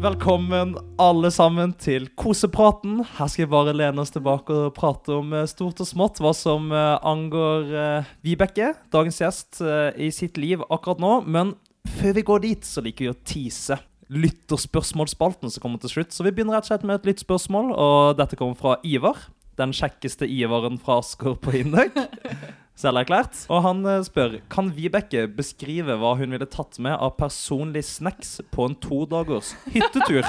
Velkommen 0.00 0.72
alle 1.02 1.28
sammen 1.34 1.74
til 1.76 2.08
kosepraten. 2.16 3.02
Her 3.18 3.28
skal 3.28 3.44
vi 3.44 3.52
bare 3.52 3.74
lene 3.76 4.00
oss 4.00 4.14
tilbake 4.14 4.56
og 4.56 4.72
prate 4.78 5.12
om 5.12 5.34
eh, 5.36 5.44
stort 5.50 5.82
og 5.84 5.90
smått, 5.90 6.22
hva 6.24 6.32
som 6.36 6.70
eh, 6.72 6.94
angår 7.04 7.74
eh, 7.82 8.14
Vibeke, 8.24 8.70
dagens 8.96 9.20
gjest, 9.20 9.60
i 9.60 10.08
sitt 10.08 10.40
liv 10.40 10.64
akkurat 10.70 11.04
nå. 11.04 11.12
Men 11.28 11.52
før 11.98 12.16
vi 12.16 12.24
går 12.32 12.44
dit, 12.46 12.64
så 12.64 12.84
liker 12.86 13.10
vi 13.10 13.12
å 13.12 13.20
tease 13.28 13.76
lytterspørsmålsspalten 14.12 15.50
som 15.50 15.62
kommer 15.62 15.80
til 15.82 15.96
slutt. 15.96 16.14
Så 16.14 16.26
vi 16.26 16.32
begynner 16.34 16.58
rett 16.58 16.68
og 16.68 16.74
slett 16.74 16.86
med 16.86 17.00
et 17.00 17.08
lyttspørsmål, 17.10 17.72
og 17.74 18.20
dette 18.20 18.38
kommer 18.38 18.58
fra 18.58 18.76
Ivar. 18.86 19.28
Den 19.56 19.72
kjekkeste 19.74 20.28
Ivaren 20.28 20.78
fra 20.82 21.00
Asker 21.00 21.38
på 21.40 21.54
Indøk. 21.62 21.96
Selverklært. 22.80 23.46
Og 23.48 23.62
han 23.64 23.80
eh, 23.88 24.02
spør 24.04 24.36
Kan 24.52 24.68
Vibeke 24.76 25.24
beskrive 25.32 25.96
hva 25.96 26.12
hun 26.18 26.34
ville 26.36 26.48
tatt 26.52 26.76
med 26.82 26.92
av 26.92 27.14
personlig 27.16 27.86
snacks 27.88 28.36
på 28.52 28.68
en 28.68 28.76
todagers 28.76 29.54
hyttetur. 29.72 30.28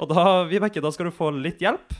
Og 0.00 0.12
da, 0.12 0.24
Vibeke, 0.48 0.82
da 0.84 0.92
skal 0.92 1.08
du 1.08 1.16
få 1.16 1.32
litt 1.36 1.64
hjelp. 1.64 1.96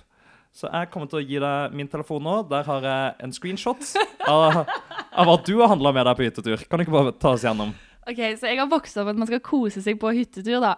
Så 0.57 0.67
jeg 0.67 0.91
kommer 0.91 1.09
til 1.09 1.21
å 1.21 1.25
gi 1.25 1.39
deg 1.41 1.77
min 1.79 1.89
telefon 1.89 2.25
nå. 2.27 2.41
Der 2.51 2.67
har 2.67 2.85
jeg 2.85 3.13
en 3.25 3.33
screenshot 3.33 3.93
av, 4.29 4.65
av 4.67 5.29
hva 5.29 5.37
du 5.47 5.55
har 5.61 5.71
handla 5.73 5.93
med 5.95 6.09
deg 6.09 6.19
på 6.19 6.27
hyttetur. 6.27 6.65
Kan 6.67 6.81
du 6.81 6.85
ikke 6.85 6.97
bare 6.97 7.15
ta 7.17 7.37
oss 7.37 7.47
gjennom? 7.47 7.73
Ok, 8.09 8.21
Så 8.41 8.49
jeg 8.49 8.59
har 8.59 8.71
vokst 8.71 8.97
opp 8.99 9.11
at 9.13 9.19
man 9.21 9.29
skal 9.29 9.43
kose 9.45 9.83
seg 9.85 9.99
på 10.01 10.13
hyttetur, 10.17 10.61
da. 10.65 10.77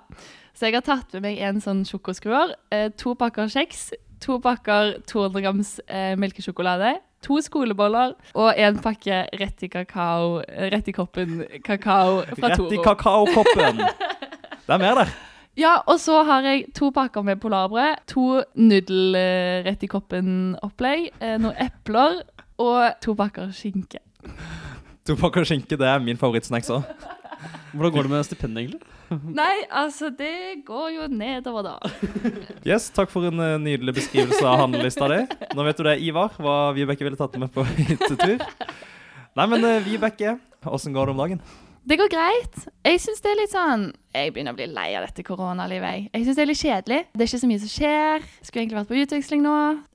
Så 0.54 0.66
jeg 0.68 0.74
har 0.76 0.84
tatt 0.84 1.12
med 1.16 1.22
meg 1.28 1.38
en 1.40 1.60
sånn 1.64 1.84
sjokoskruer, 1.88 2.54
eh, 2.74 2.90
to 2.98 3.14
pakker 3.16 3.48
kjeks, 3.52 3.92
to 4.20 4.38
pakker 4.42 4.98
200 5.08 5.42
grams 5.44 5.80
eh, 5.88 6.12
melkesjokolade, 6.20 6.96
to 7.22 7.38
skoleboller 7.40 8.16
og 8.34 8.58
en 8.58 8.78
pakke 8.82 9.22
rett 9.38 9.62
i 9.62 9.68
kakao, 9.70 10.40
rett 10.74 10.88
i 10.90 10.94
koppen 10.96 11.44
kakao 11.64 12.24
fra 12.34 12.50
Rett 12.50 12.74
i 12.74 12.80
kakaokoppen. 12.82 13.84
Det 14.66 14.74
er 14.74 14.78
mer 14.78 14.98
der. 15.00 15.12
Ja, 15.58 15.72
og 15.90 15.98
så 16.00 16.22
har 16.24 16.46
jeg 16.46 16.68
to 16.76 16.88
pakker 16.94 17.24
med 17.26 17.40
polarbrød, 17.42 18.04
to 18.08 18.42
nudel 18.56 19.16
eh, 19.18 19.60
rett 19.66 19.82
i 19.84 19.90
koppen-opplegg, 19.90 21.10
eh, 21.20 21.34
noen 21.42 21.58
epler 21.60 22.22
og 22.62 23.02
to 23.04 23.12
pakker 23.18 23.50
skinke. 23.52 24.00
To 25.08 25.16
og 25.18 25.46
skinke, 25.48 25.74
det 25.74 25.88
er 25.88 26.02
min 26.02 26.18
favorittsnacks 26.18 26.70
òg. 26.70 26.86
Hvordan 27.72 27.92
går 27.94 28.06
det 28.06 28.10
med 28.12 28.26
stipendet, 28.28 28.62
egentlig? 28.62 28.92
Nei, 29.34 29.64
altså, 29.68 30.12
det 30.14 30.62
går 30.66 30.92
jo 30.94 31.08
nedover, 31.10 31.66
da. 31.66 31.90
Yes, 32.68 32.86
takk 32.94 33.10
for 33.12 33.26
en 33.28 33.40
eh, 33.42 33.58
nydelig 33.60 33.96
beskrivelse 33.96 34.44
av 34.46 34.60
handlelista 34.62 35.08
di. 35.10 35.18
Nå 35.56 35.66
vet 35.66 35.80
du 35.80 35.84
det, 35.88 35.96
Ivar, 36.06 36.36
hva 36.38 36.56
Vibeke 36.76 37.04
ville 37.04 37.18
tatt 37.18 37.34
med 37.40 37.50
på 37.52 37.64
hyttetur. 37.90 38.44
Nei, 39.36 39.48
men 39.48 39.66
uh, 39.66 39.82
Vibeke, 39.84 40.36
åssen 40.68 40.94
går 40.94 41.10
det 41.10 41.16
om 41.16 41.24
dagen? 41.24 41.42
Det 41.88 41.98
går 41.98 42.12
greit. 42.12 42.62
Jeg 42.86 43.02
synes 43.02 43.24
det 43.24 43.32
er 43.32 43.40
litt 43.40 43.56
sånn 43.56 43.88
Jeg 44.12 44.32
begynner 44.34 44.52
å 44.52 44.56
bli 44.58 44.66
lei 44.68 44.90
av 44.98 45.06
dette 45.06 45.22
koronalivet. 45.24 45.88
Jeg, 45.88 46.08
jeg 46.12 46.24
syns 46.26 46.36
det 46.36 46.42
er 46.42 46.48
litt 46.50 46.60
kjedelig. 46.60 46.98
Det 47.14 47.24
er 47.24 47.30
ikke 47.30 47.40
så 47.40 47.48
mye 47.48 47.60
som 47.62 47.70
skjer. 47.72 48.26
Skulle 48.44 48.62
egentlig 48.62 48.76
vært 48.76 48.90
på 48.90 48.98
utveksling 49.00 49.44
nå. 49.44 49.52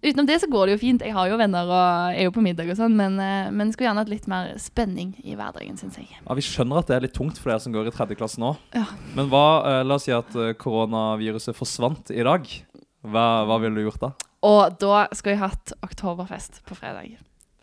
Utenom 0.07 0.29
det 0.29 0.37
så 0.41 0.49
går 0.49 0.63
det 0.65 0.73
jo 0.73 0.79
fint. 0.81 1.05
Jeg 1.05 1.13
har 1.13 1.29
jo 1.29 1.37
venner 1.37 1.69
og 1.69 2.15
er 2.17 2.25
jo 2.25 2.33
på 2.33 2.41
middag 2.41 2.71
og 2.73 2.79
sånn, 2.79 2.95
men, 2.97 3.19
eh, 3.21 3.51
men 3.53 3.69
skulle 3.75 3.91
gjerne 3.91 4.01
hatt 4.01 4.09
litt 4.09 4.25
mer 4.31 4.49
spenning 4.61 5.11
i 5.21 5.37
hverdagen, 5.37 5.77
syns 5.77 5.99
jeg. 6.01 6.09
Ja, 6.17 6.37
Vi 6.39 6.45
skjønner 6.47 6.81
at 6.81 6.89
det 6.89 6.97
er 6.97 7.05
litt 7.05 7.13
tungt 7.17 7.37
for 7.37 7.53
dere 7.53 7.61
som 7.61 7.75
går 7.77 7.91
i 7.91 7.93
tredje 7.93 8.17
klasse 8.17 8.41
nå. 8.41 8.55
Ja. 8.73 8.87
Men 9.13 9.29
hva, 9.29 9.45
eh, 9.69 9.83
la 9.85 9.99
oss 9.99 10.09
si 10.09 10.15
at 10.17 10.33
eh, 10.33 10.55
koronaviruset 10.57 11.53
forsvant 11.57 12.09
i 12.09 12.25
dag. 12.25 12.49
Hva, 13.05 13.27
hva 13.45 13.61
ville 13.61 13.77
du 13.77 13.85
gjort 13.85 14.01
da? 14.01 14.11
Og 14.49 14.81
da 14.81 15.05
skulle 15.13 15.37
jeg 15.37 15.45
hatt 15.45 15.77
oktoberfest 15.85 16.63
på 16.65 16.73
fredag. 16.77 17.19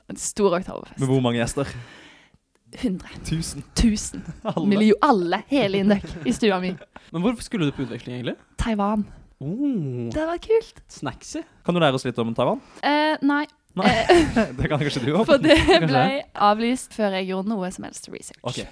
En 0.07 0.23
stor 0.23 0.55
oktoberfest. 0.55 1.03
Med 1.03 1.11
hvor 1.11 1.23
mange 1.25 1.43
gjester? 1.43 1.67
100 2.75 3.09
Tusen. 3.25 3.63
1000. 3.75 4.23
Alle. 4.55 4.67
Millio 4.69 4.95
alle. 5.03 5.43
Hele 5.51 5.79
Indøk 5.85 6.05
i 6.27 6.33
stua 6.35 6.61
mi. 6.63 6.75
Men 7.13 7.23
hvor 7.25 7.37
skulle 7.45 7.67
du 7.69 7.73
på 7.77 7.85
utveksling, 7.87 8.17
egentlig? 8.19 8.37
Taiwan. 8.61 9.05
Oh, 9.41 10.09
Det 10.15 10.25
var 10.27 10.39
kult. 10.43 10.81
snacksy. 10.89 11.43
Kan 11.67 11.75
du 11.77 11.81
lære 11.83 11.95
oss 11.99 12.05
litt 12.07 12.19
om 12.23 12.33
Taiwan? 12.35 12.61
Eh, 12.83 13.17
nei. 13.23 13.45
Nei. 13.75 13.91
Eh, 13.91 14.35
Det 14.59 14.69
kan 14.71 14.79
kanskje 14.79 15.03
du 15.05 15.13
òg? 15.17 15.25
for 15.27 15.39
det 15.43 15.57
ble 15.83 16.05
avlyst 16.35 16.95
før 16.95 17.17
jeg 17.19 17.29
gjorde 17.33 17.51
noe 17.51 17.71
som 17.75 17.85
helst 17.89 18.07
research. 18.13 18.41
Ok. 18.47 18.63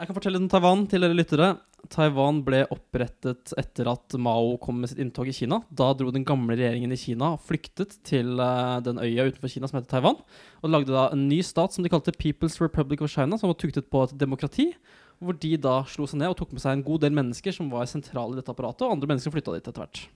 Jeg 0.00 0.08
kan 0.08 0.16
fortelle 0.16 0.40
om 0.40 0.48
Taiwan 0.48 0.86
til 0.88 1.04
dere 1.04 1.14
lyttere. 1.16 1.48
Taiwan 1.92 2.38
ble 2.46 2.62
opprettet 2.72 3.52
etter 3.60 3.90
at 3.90 4.14
Mao 4.16 4.54
kom 4.62 4.78
med 4.80 4.88
sitt 4.88 5.02
inntog 5.02 5.28
i 5.28 5.34
Kina. 5.36 5.58
Da 5.68 5.90
dro 5.98 6.12
den 6.14 6.24
gamle 6.24 6.56
regjeringen 6.56 6.94
i 6.94 6.98
Kina 6.98 7.34
og 7.34 7.42
flyktet 7.44 7.98
til 8.06 8.40
eh, 8.40 8.78
den 8.86 9.00
øya 9.02 9.26
utenfor 9.28 9.52
Kina 9.52 9.68
som 9.68 9.78
heter 9.78 9.90
Taiwan. 9.98 10.16
Og 10.62 10.72
lagde 10.72 10.94
da 10.94 11.10
en 11.12 11.26
ny 11.28 11.42
stat 11.44 11.76
som 11.76 11.84
de 11.84 11.92
kalte 11.92 12.14
People's 12.16 12.56
Republic 12.62 13.04
of 13.04 13.12
China, 13.12 13.36
som 13.36 13.52
var 13.52 13.58
tuktet 13.60 13.90
på 13.92 14.06
et 14.06 14.16
demokrati. 14.16 14.70
Hvor 15.22 15.36
de 15.38 15.52
da 15.60 15.82
slo 15.90 16.08
seg 16.08 16.22
ned 16.22 16.32
og 16.32 16.38
tok 16.40 16.56
med 16.56 16.64
seg 16.64 16.78
en 16.78 16.86
god 16.86 17.04
del 17.04 17.14
mennesker 17.18 17.54
som 17.54 17.68
var 17.70 17.90
sentrale 17.90 18.34
i 18.34 18.40
dette 18.40 18.50
apparatet, 18.50 18.86
og 18.86 18.96
andre 18.96 19.12
mennesker 19.12 19.34
flytta 19.34 19.58
dit 19.58 19.68
etter 19.68 19.84
hvert. 19.84 20.06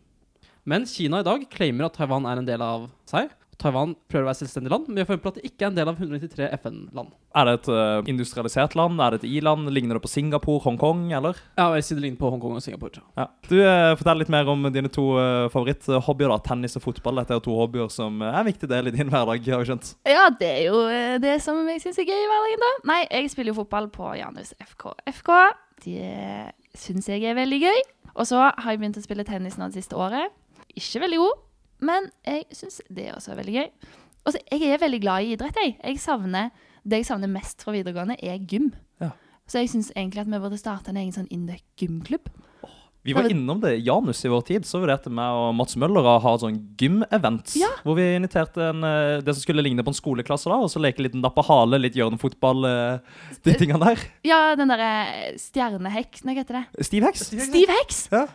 Men 0.67 0.89
Kina 0.89 1.21
i 1.21 1.27
dag 1.27 1.45
claimer 1.53 1.87
at 1.87 2.01
Taiwan 2.01 2.27
er 2.27 2.41
en 2.41 2.49
del 2.49 2.65
av 2.65 2.89
seg. 3.07 3.29
Taiwan 3.61 3.95
prøver 4.11 4.27
å 4.27 4.31
være 4.31 4.40
selvstendig 4.42 4.73
land, 4.73 4.88
men 4.88 4.99
vi 4.99 5.03
har 5.05 5.09
funnet 5.09 5.25
på 5.25 5.33
at 5.33 5.38
det 5.40 5.49
ikke 5.49 5.66
er 5.66 5.71
en 5.71 5.79
del 5.79 5.90
av 5.90 6.01
193 6.01 6.49
FN-land. 6.59 7.14
Er 7.37 7.49
det 7.49 7.55
et 7.57 7.69
uh, 7.73 8.11
industrialisert 8.12 8.77
land? 8.79 9.01
Er 9.03 9.14
det 9.14 9.23
et 9.23 9.29
i-land? 9.31 9.71
Ligner 9.73 9.99
det 9.99 10.05
på 10.05 10.12
Singapore, 10.12 10.62
Hongkong, 10.66 11.07
eller? 11.16 11.40
Ja, 11.59 11.71
jeg 11.77 11.87
sier 11.87 12.01
det 12.01 12.07
ligner 12.07 12.21
på 12.21 12.31
Hongkong 12.35 12.59
og 12.59 12.64
Singapore. 12.64 13.05
Ja. 13.19 13.29
Du, 13.49 13.57
uh, 13.61 13.92
Fortell 13.99 14.23
litt 14.23 14.33
mer 14.33 14.49
om 14.53 14.69
dine 14.75 14.92
to 14.92 15.09
uh, 15.16 15.49
favoritthobbyer. 15.53 16.33
da 16.35 16.40
Tennis 16.47 16.79
og 16.79 16.87
fotball. 16.87 17.23
Dette 17.23 17.37
er 17.37 17.40
jo 17.40 17.47
to 17.49 17.59
hobbyer 17.61 17.92
som 17.92 18.21
er 18.23 18.40
en 18.42 18.49
viktig 18.49 18.71
del 18.71 18.90
i 18.90 18.97
din 18.97 19.12
hverdag. 19.12 19.53
har 19.53 19.64
vi 19.64 19.71
skjønt 19.73 19.95
Ja, 20.09 20.29
det 20.31 20.53
er 20.53 20.64
jo 20.69 20.83
det 21.23 21.38
som 21.45 21.61
jeg 21.73 21.85
syns 21.85 22.01
er 22.03 22.09
gøy 22.09 22.16
i 22.16 22.31
hverdagen, 22.33 22.66
da. 22.66 22.73
Nei, 22.92 23.03
jeg 23.09 23.33
spiller 23.33 23.55
jo 23.55 23.61
fotball 23.62 23.88
på 23.92 24.16
Janus 24.21 24.53
FK. 24.62 24.92
FK 25.16 25.33
det 25.85 26.53
syns 26.77 27.09
jeg 27.11 27.25
er 27.25 27.37
veldig 27.37 27.61
gøy. 27.62 27.83
Og 28.16 28.29
så 28.29 28.40
har 28.49 28.73
jeg 28.73 28.81
begynt 28.81 28.99
å 28.99 29.05
spille 29.05 29.27
tennis 29.29 29.59
nå 29.61 29.69
det 29.69 29.83
siste 29.83 29.99
året. 29.99 30.33
Ikke 30.77 31.03
veldig 31.05 31.19
god, 31.21 31.42
men 31.81 32.11
jeg 32.27 32.47
syns 32.57 32.81
det 32.89 33.11
også 33.15 33.35
er 33.35 33.41
veldig 33.41 33.55
gøy. 33.57 33.69
Og 34.27 34.35
så 34.35 34.41
jeg 34.51 34.73
er 34.73 34.83
veldig 34.83 35.01
glad 35.01 35.23
i 35.23 35.37
idrett, 35.37 35.59
jeg. 35.62 35.77
jeg 35.85 36.01
savner, 36.03 36.51
det 36.83 37.03
jeg 37.03 37.09
savner 37.11 37.31
mest 37.31 37.62
fra 37.62 37.75
videregående, 37.75 38.17
er 38.23 38.43
gym. 38.49 38.73
Ja. 39.01 39.12
Så 39.47 39.62
jeg 39.62 39.71
syns 39.71 39.93
egentlig 39.95 40.25
at 40.25 40.31
vi 40.31 40.41
burde 40.43 40.59
starte 40.59 40.91
en 40.91 40.99
egen 40.99 41.15
sånn 41.15 41.31
Indøk 41.31 41.62
gymklubb. 41.79 42.31
Vi 43.07 43.14
var 43.14 43.29
innom 43.31 43.61
det 43.62 43.77
Janus 43.87 44.25
i 44.25 44.31
vår 44.33 44.42
tid. 44.49 44.66
Så 44.66 44.81
vurderte 44.83 45.12
meg 45.14 45.38
og 45.38 45.53
Mats 45.55 45.77
Møller 45.79 46.03
å 46.03 46.16
ha 46.23 46.33
sånn 46.42 46.57
gym-event. 46.81 47.55
Ja. 47.59 47.71
Hvor 47.87 47.95
vi 47.99 48.07
inviterte 48.16 48.71
en, 48.73 48.83
eh, 48.83 49.23
det 49.23 49.35
som 49.37 49.45
skulle 49.45 49.62
ligne 49.62 49.85
på 49.87 49.92
en 49.95 49.99
skoleklasse, 49.99 50.51
da 50.51 50.59
og 50.59 50.73
så 50.73 50.83
leke 50.83 51.05
litt 51.05 51.14
napp 51.14 51.38
og 51.38 51.47
hale, 51.47 51.79
litt 51.79 51.95
hjørnefotball, 51.95 52.66
eh, 52.66 52.99
de 53.47 53.55
tingene 53.55 53.79
der. 53.85 54.03
Ja, 54.27 54.40
den 54.59 54.73
derre 54.73 54.90
stjerneheks 55.38 56.25
Nei, 56.27 56.35
hva 56.35 56.42
heter 56.42 56.59
det? 56.59 56.87
Stiv 56.88 57.07
heks. 57.07 57.25
Stiv 57.47 57.71
heks! 57.71 58.03
Ja, 58.11 58.27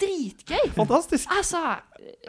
Dritgøy! 0.00 0.72
fantastisk. 0.74 1.30
Altså, 1.30 1.62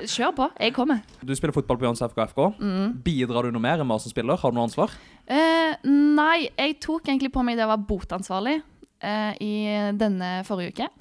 kjør 0.05 0.35
på. 0.37 0.49
Jeg 0.61 0.77
kommer. 0.77 1.01
Du 1.23 1.33
spiller 1.33 1.55
fotball 1.55 1.81
på 1.81 1.89
Jans 1.89 2.05
FK 2.05 2.27
FK. 2.29 2.41
Mm. 2.61 2.97
Bidrar 3.05 3.47
du 3.47 3.55
noe 3.55 3.63
mer 3.63 3.81
enn 3.81 3.89
hva 3.89 3.97
som 4.01 4.13
spiller? 4.13 4.37
Har 4.37 4.53
du 4.53 4.59
noe 4.59 4.67
ansvar? 4.69 4.93
Uh, 5.25 5.73
nei, 5.87 6.49
jeg 6.53 6.77
tok 6.83 7.09
egentlig 7.09 7.33
på 7.33 7.41
meg 7.43 7.57
det 7.57 7.65
å 7.65 7.71
være 7.73 7.87
botansvarlig 7.89 8.59
uh, 8.61 9.33
i 9.41 9.53
denne 9.97 10.43
forrige 10.47 10.75
uke. 10.75 10.91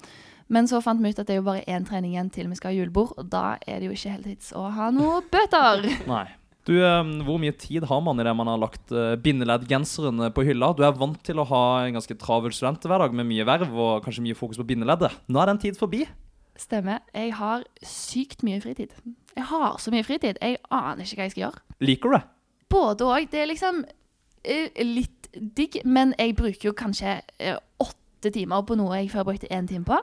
Men 0.53 0.67
så 0.69 0.79
fant 0.83 1.01
vi 1.03 1.11
ut 1.11 1.19
at 1.19 1.27
det 1.27 1.35
er 1.35 1.41
jo 1.41 1.47
bare 1.47 1.65
én 1.67 1.85
trening 1.87 2.13
igjen 2.15 2.31
til 2.33 2.49
vi 2.51 2.57
skal 2.59 2.71
ha 2.71 2.77
julebord, 2.77 3.15
og 3.19 3.31
da 3.31 3.57
er 3.67 3.81
det 3.81 3.89
jo 3.89 3.95
ikke 3.95 4.13
heltids 4.15 4.53
å 4.55 4.67
ha 4.73 4.91
noe 4.95 5.21
bøter. 5.31 5.87
Nei. 6.13 6.27
Du, 6.67 6.73
eh, 6.83 7.11
Hvor 7.23 7.39
mye 7.39 7.55
tid 7.55 7.85
har 7.87 8.01
man 8.03 8.19
i 8.19 8.25
det 8.27 8.33
man 8.35 8.49
har 8.51 8.59
lagt 8.59 8.91
uh, 8.91 9.15
bindeleddgenseren 9.23 10.25
på 10.35 10.43
hylla? 10.47 10.73
Du 10.75 10.83
er 10.83 10.95
vant 10.99 11.19
til 11.23 11.39
å 11.39 11.47
ha 11.47 11.63
en 11.85 11.95
ganske 11.95 12.17
travel 12.19 12.51
studenthverdag 12.55 13.15
med 13.15 13.29
mye 13.29 13.45
verv 13.47 13.71
og 13.71 14.07
kanskje 14.07 14.25
mye 14.25 14.39
fokus 14.39 14.59
på 14.59 14.67
bindeleddet. 14.67 15.15
Nå 15.31 15.39
er 15.39 15.53
den 15.53 15.61
tid 15.63 15.79
forbi. 15.79 16.03
Stemmer. 16.59 17.03
Jeg 17.15 17.35
har 17.37 17.63
sykt 17.85 18.43
mye 18.43 18.59
fritid. 18.63 18.95
Jeg 19.37 19.45
har 19.51 19.77
så 19.79 19.93
mye 19.93 20.03
fritid. 20.03 20.39
Jeg 20.41 20.57
aner 20.73 21.05
ikke 21.05 21.19
hva 21.21 21.27
jeg 21.27 21.35
skal 21.35 21.45
gjøre. 21.45 21.63
Liker 21.85 22.09
du 22.09 22.17
det? 22.17 22.23
Både 22.73 23.07
òg. 23.07 23.27
Det 23.31 23.43
er 23.43 23.51
liksom 23.51 23.83
eh, 24.43 24.83
litt 24.83 25.29
digg, 25.37 25.81
men 25.85 26.15
jeg 26.17 26.35
bruker 26.35 26.71
jo 26.71 26.75
kanskje 26.77 27.19
eh, 27.37 27.59
åtte 27.83 28.33
timer 28.33 28.65
på 28.67 28.75
noe 28.79 28.97
jeg 28.97 29.11
før 29.13 29.29
brukte 29.29 29.51
én 29.53 29.69
time 29.69 29.85
på. 29.87 29.99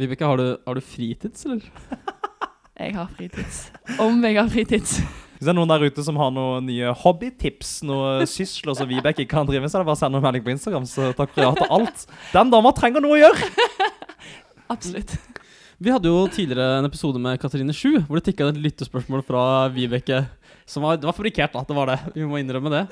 Vibeke, 0.00 0.26
har 0.26 0.40
du, 0.40 0.46
har 0.66 0.78
du 0.78 0.84
fritids, 0.84 1.44
eller? 1.46 1.64
Jeg 2.80 2.94
har 2.96 3.10
fritids. 3.12 3.56
Om 4.00 4.22
jeg 4.24 4.38
har 4.38 4.46
fritids. 4.48 4.92
Hvis 5.36 5.44
det 5.44 5.50
er 5.52 5.56
noen 5.58 5.68
der 5.68 5.82
ute 5.84 6.00
som 6.04 6.16
har 6.16 6.30
noen 6.32 6.64
nye 6.64 6.94
hobbytips, 6.96 7.74
noe 7.84 8.24
sysler 8.28 8.76
som 8.76 8.88
Vibeke 8.88 9.26
kan 9.28 9.44
drive 9.48 9.60
med, 9.60 9.72
så 9.72 9.76
er 9.76 9.82
det 9.82 9.88
bare 9.90 9.98
å 9.98 10.00
sende 10.00 10.16
en 10.16 10.24
melding 10.24 10.46
på 10.46 10.54
Instagram, 10.54 10.86
så 10.88 11.10
takk 11.16 11.34
for 11.34 11.44
ja 11.44 11.50
til 11.58 11.68
alt. 11.76 12.06
Den 12.32 12.52
dama 12.52 12.72
trenger 12.76 13.04
noe 13.04 13.18
å 13.18 13.20
gjøre! 13.20 13.50
Absolutt. 14.74 15.12
Vi 15.80 15.92
hadde 15.92 16.08
jo 16.12 16.22
tidligere 16.32 16.78
en 16.80 16.88
episode 16.88 17.20
med 17.20 17.40
Katrine 17.40 17.76
Sju, 17.76 18.02
hvor 18.04 18.20
det 18.20 18.30
tikka 18.30 18.48
et 18.48 18.62
lyttespørsmål 18.64 19.24
fra 19.28 19.44
Vibeke. 19.72 20.22
Som 20.68 20.84
var, 20.84 20.96
det 21.00 21.08
var 21.08 21.16
fabrikkert, 21.16 21.52
da. 21.56 21.64
Det 21.68 21.76
var 21.76 21.92
det. 21.92 21.98
Vi 22.16 22.24
må 22.28 22.40
innrømme 22.40 22.72
det. 22.72 22.82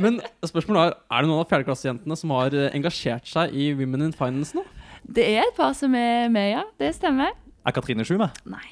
Men 0.00 0.20
spørsmålet 0.40 0.82
er 0.82 0.94
Er 0.96 1.24
det 1.24 1.28
noen 1.28 1.42
av 1.44 1.48
fjerdeklassejentene 1.52 2.16
som 2.16 2.32
har 2.36 2.56
engasjert 2.72 3.28
seg 3.28 3.52
i 3.52 3.72
Women 3.76 4.08
in 4.08 4.16
Finance 4.16 4.56
nå? 4.56 4.64
Det 5.02 5.24
er 5.24 5.42
et 5.44 5.56
par 5.56 5.74
som 5.76 5.94
er 5.98 6.28
med, 6.32 6.52
ja. 6.54 6.62
Det 6.80 6.92
stemmer. 6.96 7.34
Er 7.66 7.74
Katrine 7.74 8.04
Sju 8.06 8.16
med? 8.20 8.30
Nei. 8.48 8.64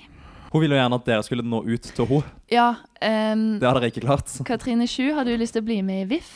Hun 0.50 0.64
ville 0.64 0.74
jo 0.74 0.80
gjerne 0.80 0.98
at 0.98 1.06
dere 1.06 1.22
skulle 1.26 1.44
nå 1.46 1.60
ut 1.62 1.90
til 1.94 2.06
henne. 2.10 2.30
Ja, 2.50 2.70
um, 2.98 3.44
Det 3.60 3.68
har 3.68 3.78
dere 3.78 3.90
ikke 3.92 4.02
klart. 4.02 4.32
Katrine 4.46 4.88
Sju, 4.90 5.12
har 5.14 5.28
du 5.28 5.36
lyst 5.38 5.54
til 5.54 5.62
å 5.62 5.68
bli 5.68 5.78
med 5.86 6.06
i 6.06 6.08
VIF? 6.16 6.32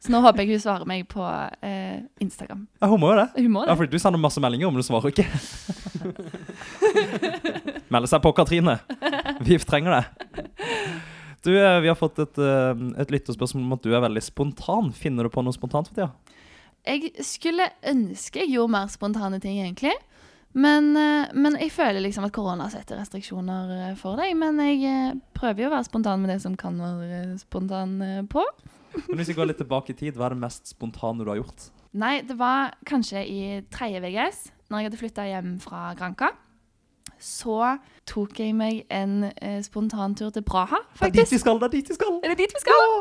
Så 0.00 0.12
nå 0.12 0.20
håper 0.24 0.44
jeg 0.44 0.56
hun 0.56 0.62
svarer 0.62 0.88
meg 0.88 1.04
på 1.12 1.20
eh, 1.60 1.98
Instagram. 2.24 2.62
Ja, 2.80 2.88
hun 2.88 3.02
må 3.02 3.10
jo 3.12 3.18
det. 3.18 3.26
Hun 3.36 3.50
må 3.52 3.64
det. 3.66 3.68
Ja, 3.68 3.76
for 3.76 3.90
Du 3.92 3.98
sender 4.00 4.20
masse 4.20 4.40
meldinger, 4.40 4.72
men 4.72 4.80
du 4.80 4.86
svarer 4.86 5.12
ikke. 5.12 5.26
Melde 7.92 8.08
seg 8.08 8.22
på, 8.24 8.32
Katrine. 8.36 8.78
VIF 9.44 9.66
trenger 9.68 9.98
det. 9.98 10.30
Du, 11.44 11.52
eh, 11.52 11.80
Vi 11.84 11.88
har 11.92 11.98
fått 12.00 12.18
et, 12.24 12.40
eh, 12.40 12.80
et 13.04 13.12
lytterspørsmål 13.12 13.66
om 13.66 13.76
at 13.76 13.84
du 13.84 13.92
er 13.92 14.00
veldig 14.00 14.24
spontan. 14.24 14.88
Finner 14.96 15.28
du 15.28 15.32
på 15.32 15.44
noe 15.44 15.52
spontant 15.56 15.88
for 15.88 15.96
tida? 16.00 16.08
Jeg 16.86 17.12
skulle 17.26 17.66
ønske 17.86 18.44
jeg 18.44 18.54
gjorde 18.54 18.72
mer 18.72 18.92
spontane 18.92 19.40
ting, 19.42 19.60
egentlig. 19.60 19.92
Men, 20.52 20.96
eh, 20.98 21.30
men 21.34 21.54
jeg 21.60 21.70
føler 21.70 22.02
liksom 22.02 22.26
at 22.26 22.34
korona 22.34 22.66
setter 22.72 22.98
restriksjoner 22.98 23.74
eh, 23.76 23.92
for 23.98 24.18
deg. 24.18 24.34
Men 24.38 24.58
jeg 24.64 24.82
eh, 24.82 25.18
prøver 25.36 25.64
jo 25.64 25.70
å 25.70 25.74
være 25.76 25.86
spontan 25.86 26.22
med 26.22 26.32
det 26.34 26.40
som 26.42 26.56
kan 26.58 26.78
være 26.80 27.38
spontan 27.42 28.00
på. 28.30 28.44
Men 29.06 29.20
hvis 29.20 29.30
vi 29.30 29.38
går 29.38 29.52
litt 29.52 29.60
tilbake 29.62 29.94
i 29.94 29.98
tid, 29.98 30.16
hva 30.18 30.26
er 30.26 30.34
det 30.34 30.42
mest 30.42 30.72
spontane 30.72 31.22
du 31.22 31.30
har 31.30 31.38
gjort? 31.38 31.68
Nei, 32.00 32.20
det 32.26 32.34
var 32.38 32.74
kanskje 32.86 33.22
i 33.26 33.40
tredje 33.70 34.02
VGS, 34.02 34.42
når 34.70 34.80
jeg 34.80 34.88
hadde 34.88 34.98
flytta 34.98 35.26
hjem 35.28 35.52
fra 35.62 35.90
Granka. 35.98 36.32
Så 37.20 37.56
tok 38.08 38.38
jeg 38.40 38.54
meg 38.56 38.86
en 38.90 39.26
eh, 39.30 39.58
spontantur 39.62 40.32
til 40.34 40.44
Praha, 40.46 40.80
Det 40.98 41.10
er 41.10 41.16
dit 41.20 41.34
vi 41.34 41.38
skal! 41.38 41.60
det 41.60 41.68
er 41.68 41.74
dit 41.76 41.90
vi 41.92 41.96
skal! 41.98 42.16
Er 42.24 42.32
det 42.32 42.38
dit 42.40 42.54
vi 42.56 42.62
skal? 42.62 42.94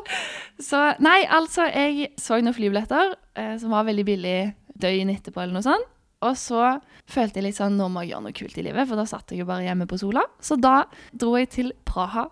Så 0.61 0.81
nei, 0.99 1.21
altså, 1.25 1.69
jeg 1.71 2.11
så 2.19 2.39
noen 2.43 2.55
flybilletter 2.55 3.15
eh, 3.39 3.55
som 3.61 3.71
var 3.73 3.87
veldig 3.87 4.05
billig 4.05 4.37
døgn 4.79 5.13
etterpå, 5.15 5.41
eller 5.43 5.55
noe 5.59 5.65
sånt. 5.65 5.87
Og 6.27 6.35
så 6.35 6.73
følte 7.07 7.39
jeg 7.39 7.47
litt 7.47 7.59
sånn, 7.59 7.77
nå 7.79 7.87
må 7.91 8.03
jeg 8.03 8.11
gjøre 8.13 8.25
noe 8.27 8.35
kult 8.35 8.57
i 8.59 8.65
livet, 8.65 8.87
for 8.89 8.99
da 8.99 9.07
satt 9.07 9.31
jeg 9.31 9.39
jo 9.41 9.47
bare 9.47 9.63
hjemme 9.63 9.87
på 9.87 9.99
sola. 10.01 10.25
Så 10.43 10.59
da 10.59 10.81
dro 11.15 11.37
jeg 11.39 11.47
til 11.55 11.71
Praha 11.87 12.27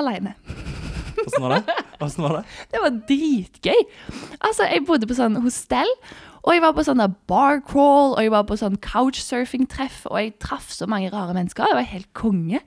alene. 0.00 0.34
Hvordan 1.20 1.44
var 1.44 1.54
det? 1.56 1.76
Hvordan 2.00 2.24
var 2.26 2.34
det? 2.36 2.42
Det 2.72 2.82
var 2.84 2.98
dritgøy. 3.08 3.80
Altså, 4.40 4.68
jeg 4.68 4.84
bodde 4.88 5.08
på 5.08 5.16
sånn 5.16 5.40
hostell, 5.44 5.88
og 6.40 6.54
jeg 6.54 6.62
var 6.64 6.72
på 6.76 6.84
sånn 6.86 7.02
bar 7.28 7.60
crawl, 7.66 8.14
og 8.14 8.22
jeg 8.24 8.32
var 8.32 8.46
på 8.48 8.56
sånn 8.60 8.78
couchsurfing-treff, 8.84 10.06
og 10.08 10.16
jeg 10.20 10.38
traff 10.40 10.70
så 10.72 10.88
mange 10.88 11.10
rare 11.12 11.36
mennesker. 11.36 11.68
Det 11.68 11.76
var 11.76 11.90
helt 11.90 12.10
konge. 12.16 12.62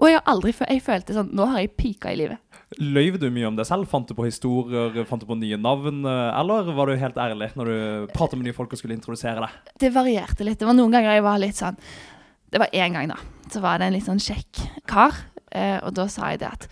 Og 0.00 0.08
jeg 0.08 0.16
har 0.16 0.30
aldri 0.32 0.54
Jeg 0.56 0.80
følte 0.80 1.12
sånn 1.12 1.34
Nå 1.36 1.44
har 1.50 1.60
jeg 1.60 1.74
pika 1.76 2.12
i 2.14 2.16
livet. 2.16 2.38
Løy 2.78 3.10
du 3.18 3.26
mye 3.34 3.48
om 3.48 3.56
deg 3.58 3.66
selv? 3.66 3.88
Fant 3.90 4.06
du 4.06 4.14
på 4.14 4.24
historier? 4.28 4.94
Fant 5.08 5.20
du 5.20 5.26
på 5.26 5.36
nye 5.36 5.58
navn? 5.58 6.04
Eller 6.06 6.70
var 6.76 6.86
du 6.86 6.94
helt 7.00 7.18
ærlig 7.18 7.50
når 7.58 7.66
du 7.68 8.12
pratet 8.14 8.38
med 8.38 8.46
nye 8.46 8.56
folk 8.56 8.72
og 8.72 8.80
skulle 8.80 8.94
introdusere 8.94 9.42
deg? 9.42 9.74
Det 9.82 9.90
varierte 9.92 10.46
litt. 10.46 10.60
Det 10.60 10.68
var 10.68 10.78
noen 10.78 10.94
ganger 10.94 11.18
jeg 11.18 11.26
var 11.26 11.42
litt 11.42 11.58
sånn 11.58 11.76
Det 12.50 12.62
var 12.62 12.70
én 12.72 12.94
gang, 12.94 13.10
da. 13.10 13.18
Så 13.50 13.62
var 13.62 13.82
det 13.82 13.90
en 13.90 13.96
litt 13.98 14.06
sånn 14.06 14.22
kjekk 14.22 14.62
kar, 14.90 15.18
eh, 15.50 15.78
og 15.82 15.92
da 15.98 16.06
sa 16.10 16.30
jeg 16.30 16.40
det 16.44 16.48
at 16.50 16.68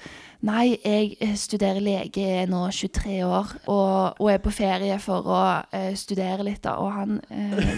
Nei, 0.46 0.77
jeg 0.85 1.16
eh, 1.18 1.33
studerer 1.35 1.83
lege, 1.83 2.22
er 2.22 2.46
nå 2.46 2.61
23 2.70 3.16
år 3.27 3.48
og, 3.66 4.20
og 4.22 4.29
er 4.31 4.38
på 4.42 4.53
ferie 4.55 4.94
for 5.03 5.27
å 5.27 5.38
uh, 5.66 5.88
studere 5.98 6.46
litt, 6.46 6.61
da. 6.62 6.77
Og 6.79 6.92
han 6.94 7.16
uh, 7.18 7.72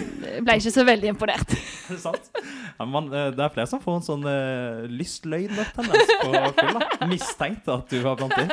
ble 0.45 0.59
ikke 0.59 0.73
så 0.75 0.85
veldig 0.85 1.09
imponert. 1.15 1.55
Er 1.89 1.97
det 1.97 2.03
sant? 2.03 2.29
Ja, 2.37 2.85
men 2.85 2.93
man, 2.93 3.09
det 3.09 3.41
er 3.41 3.51
flere 3.53 3.69
som 3.69 3.81
får 3.81 3.97
en 3.97 4.05
sånn 4.05 4.27
uh, 4.29 4.85
lystløgn-tendens 4.93 6.13
på 6.21 6.43
fylla. 6.61 6.85
Mistenkte 7.09 7.79
at 7.79 7.89
du 7.89 7.97
var 8.05 8.21
blant 8.21 8.37
de. 8.37 8.45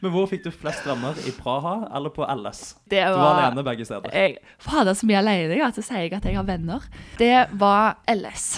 Men 0.00 0.14
hvor 0.14 0.30
fikk 0.30 0.46
du 0.46 0.50
flest 0.54 0.86
venner? 0.88 1.18
I 1.28 1.34
Praha 1.36 1.90
eller 1.96 2.14
på 2.14 2.24
LS? 2.24 2.62
Det 2.88 3.02
Du 3.02 3.18
var 3.18 3.42
alene 3.42 3.66
begge 3.66 3.84
steder. 3.90 4.14
Jeg, 4.16 4.38
fader, 4.62 4.96
så 4.96 5.10
mye 5.10 5.20
alene 5.20 5.50
jeg 5.50 5.66
er, 5.66 5.74
så 5.76 5.84
sier 5.84 6.06
jeg 6.06 6.14
at 6.16 6.30
jeg 6.30 6.38
har 6.38 6.46
venner. 6.48 6.86
Det 7.18 7.34
var 7.60 7.98
LS. 8.08 8.52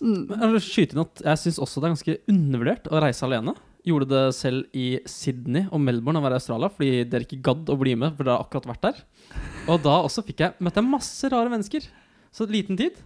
Mm. 0.00 0.26
Men 0.32 0.58
Jeg 0.58 0.96
jeg 0.96 1.38
syns 1.44 1.58
også 1.58 1.80
det 1.80 1.86
er 1.86 1.94
ganske 1.94 2.20
undervurdert 2.32 2.90
å 2.90 3.04
reise 3.04 3.28
alene. 3.28 3.54
Gjorde 3.88 4.08
det 4.10 4.22
selv 4.36 4.76
i 4.76 4.98
Sydney 5.08 5.68
og 5.72 5.80
Melbourne 5.80 6.20
og 6.20 6.26
var 6.26 6.34
i 6.34 6.40
Australia 6.40 6.68
fordi 6.72 7.04
dere 7.08 7.24
ikke 7.24 7.40
gadd 7.46 7.70
å 7.72 7.76
bli 7.80 7.94
med, 7.96 8.16
for 8.16 8.26
dere 8.26 8.36
har 8.36 8.44
akkurat 8.44 8.68
vært 8.68 8.84
der. 8.88 9.04
Og 9.68 9.80
da 9.84 9.94
også 10.02 10.24
fikk 10.26 10.42
jeg 10.44 10.64
møtte 10.64 10.82
jeg 10.82 10.90
masse 10.90 11.30
rare 11.32 11.52
mennesker. 11.52 11.86
Så 12.34 12.46
liten 12.50 12.78
tid. 12.78 12.98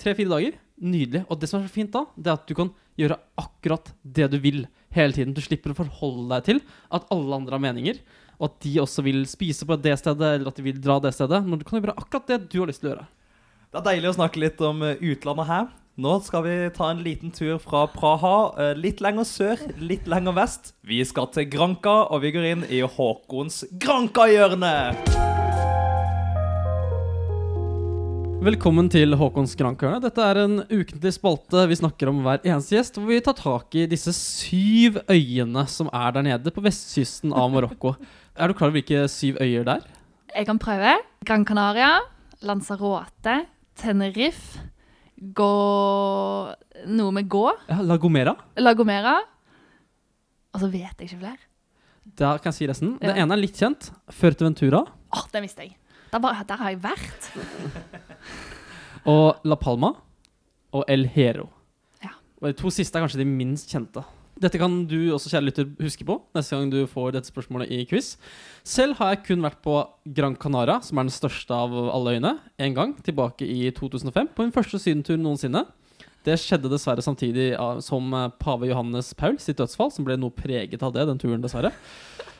Tre-fire 0.00 0.32
dager. 0.32 0.56
Nydelig. 0.82 1.22
Og 1.30 1.38
det 1.38 1.50
som 1.50 1.60
er 1.60 1.68
så 1.68 1.74
fint 1.76 1.92
da, 1.94 2.02
det 2.16 2.32
er 2.32 2.40
at 2.40 2.48
du 2.48 2.56
kan 2.58 2.72
gjøre 2.98 3.18
akkurat 3.40 3.92
det 4.02 4.26
du 4.32 4.38
vil 4.42 4.64
hele 4.94 5.14
tiden. 5.14 5.34
Du 5.36 5.42
slipper 5.44 5.74
å 5.74 5.78
forholde 5.78 6.28
deg 6.34 6.48
til 6.48 6.62
at 6.94 7.06
alle 7.14 7.38
andre 7.38 7.56
har 7.56 7.62
meninger, 7.62 8.00
og 8.40 8.48
at 8.48 8.58
de 8.66 8.74
også 8.82 9.04
vil 9.06 9.22
spise 9.30 9.66
på 9.68 9.78
det 9.78 9.94
stedet, 10.00 10.32
eller 10.38 10.50
at 10.50 10.58
de 10.58 10.66
vil 10.66 10.80
dra 10.82 10.98
det 11.02 11.14
stedet. 11.14 11.44
Men 11.46 11.60
du 11.60 11.66
kan 11.66 11.78
gjøre 11.78 11.94
akkurat 12.00 12.32
det 12.32 12.40
du 12.48 12.58
har 12.60 12.70
lyst 12.70 12.82
til 12.82 12.90
å 12.90 12.94
gjøre. 12.94 13.06
Det 13.70 13.80
er 13.80 13.88
deilig 13.88 14.10
å 14.10 14.18
snakke 14.18 14.42
litt 14.42 14.60
om 14.66 14.82
utlandet 14.82 15.50
her. 15.50 15.70
Nå 15.94 16.16
skal 16.26 16.42
vi 16.42 16.54
ta 16.74 16.88
en 16.90 17.04
liten 17.06 17.30
tur 17.30 17.54
fra 17.62 17.84
Praha, 17.86 18.54
eh, 18.58 18.72
litt 18.74 18.98
lenger 18.98 19.22
sør, 19.22 19.60
litt 19.78 20.08
lenger 20.10 20.34
vest. 20.34 20.72
Vi 20.82 20.98
skal 21.06 21.28
til 21.30 21.46
Granka, 21.46 22.10
og 22.10 22.24
vi 22.24 22.32
går 22.34 22.46
inn 22.48 22.64
i 22.66 22.80
Håkons 22.82 23.60
Granka-hjørne. 23.78 24.72
Velkommen 28.42 28.90
til 28.90 29.14
Håkons 29.14 29.54
Grankhjørne. 29.54 30.02
Dette 30.02 30.18
er 30.18 30.42
en 30.42 30.58
ukentlig 30.66 31.14
spalte 31.14 31.62
vi 31.70 31.78
snakker 31.78 32.10
om 32.10 32.24
hver 32.26 32.42
eneste 32.42 32.74
gjest, 32.74 32.98
hvor 32.98 33.14
vi 33.14 33.22
tar 33.22 33.38
tak 33.38 33.78
i 33.78 33.86
disse 33.86 34.10
syv 34.18 34.98
øyene 35.06 35.68
som 35.70 35.94
er 35.94 36.10
der 36.10 36.26
nede 36.26 36.50
på 36.50 36.66
vestkysten 36.66 37.30
av 37.30 37.54
Marokko. 37.54 37.94
Er 38.34 38.50
du 38.50 38.58
klar 38.58 38.74
over 38.74 38.80
hvilke 38.82 39.06
syv 39.06 39.38
øyer 39.38 39.62
det 39.62 39.78
er? 39.78 39.88
Jeg 40.34 40.50
kan 40.50 40.58
prøve. 40.58 40.98
Gran 41.24 41.46
Canaria, 41.46 42.00
Lanzarote, 42.42 43.44
Tenerife, 43.78 44.73
Gå... 45.20 45.50
Noe 46.90 47.12
med 47.14 47.28
gå. 47.30 47.44
Ja, 47.70 47.80
La 47.86 47.96
Gomera. 48.02 48.34
La 48.60 48.72
Gomera. 48.76 49.14
Og 50.54 50.60
så 50.62 50.68
vet 50.70 50.98
jeg 51.00 51.08
ikke 51.08 51.20
flere. 51.22 51.38
Da 52.18 52.34
kan 52.38 52.50
jeg 52.52 52.58
si 52.58 52.66
resten. 52.68 52.96
Den 53.00 53.14
Ja. 53.16 53.22
ene 53.24 53.32
er 53.34 53.40
litt 53.40 53.56
kjent. 53.56 53.90
Fuerteventura 54.12 54.82
Åh, 55.14 55.24
det 55.32 55.40
visste 55.42 55.62
jeg. 55.64 55.76
Der, 56.12 56.18
bare, 56.20 56.44
der 56.46 56.56
har 56.60 56.70
jeg 56.70 56.82
vært. 56.82 57.30
og 59.10 59.40
La 59.46 59.56
Palma 59.56 59.92
og 60.74 60.84
El 60.90 61.06
Hero. 61.06 61.48
Ja. 62.02 62.10
Og 62.42 62.50
de 62.50 62.56
to 62.58 62.70
siste 62.74 62.98
er 62.98 63.04
kanskje 63.06 63.22
de 63.22 63.26
minst 63.30 63.70
kjente. 63.70 64.02
Dette 64.40 64.58
kan 64.58 64.72
du 64.90 65.12
også, 65.14 65.30
kjære 65.30 65.46
lytter, 65.46 65.68
huske 65.78 66.06
på 66.06 66.16
neste 66.34 66.56
gang 66.56 66.70
du 66.72 66.80
får 66.90 67.12
dette 67.14 67.30
spørsmålet 67.30 67.70
i 67.70 67.84
quiz. 67.86 68.14
Selv 68.66 68.98
har 68.98 69.12
jeg 69.12 69.22
kun 69.28 69.44
vært 69.44 69.60
på 69.62 69.76
Gran 70.16 70.34
Canaria, 70.40 70.80
som 70.82 70.98
er 70.98 71.06
den 71.06 71.14
største 71.14 71.54
av 71.54 71.74
alle 71.84 72.16
øyene, 72.16 72.34
en 72.58 72.74
gang, 72.74 72.96
tilbake 73.06 73.46
i 73.46 73.70
2005, 73.76 74.32
på 74.34 74.46
min 74.46 74.54
første 74.54 74.80
sydentur 74.82 75.20
noensinne. 75.20 75.62
Det 76.24 76.38
skjedde 76.40 76.70
dessverre 76.72 77.04
samtidig 77.04 77.52
som 77.84 78.14
eh, 78.16 78.30
pave 78.40 78.70
Johannes 78.70 79.12
Paul 79.18 79.36
sitt 79.42 79.60
dødsfall, 79.60 79.92
som 79.92 80.06
ble 80.06 80.16
noe 80.18 80.32
preget 80.34 80.82
av 80.82 80.94
det, 80.96 81.04
den 81.10 81.20
turen, 81.20 81.42
dessverre. 81.44 81.74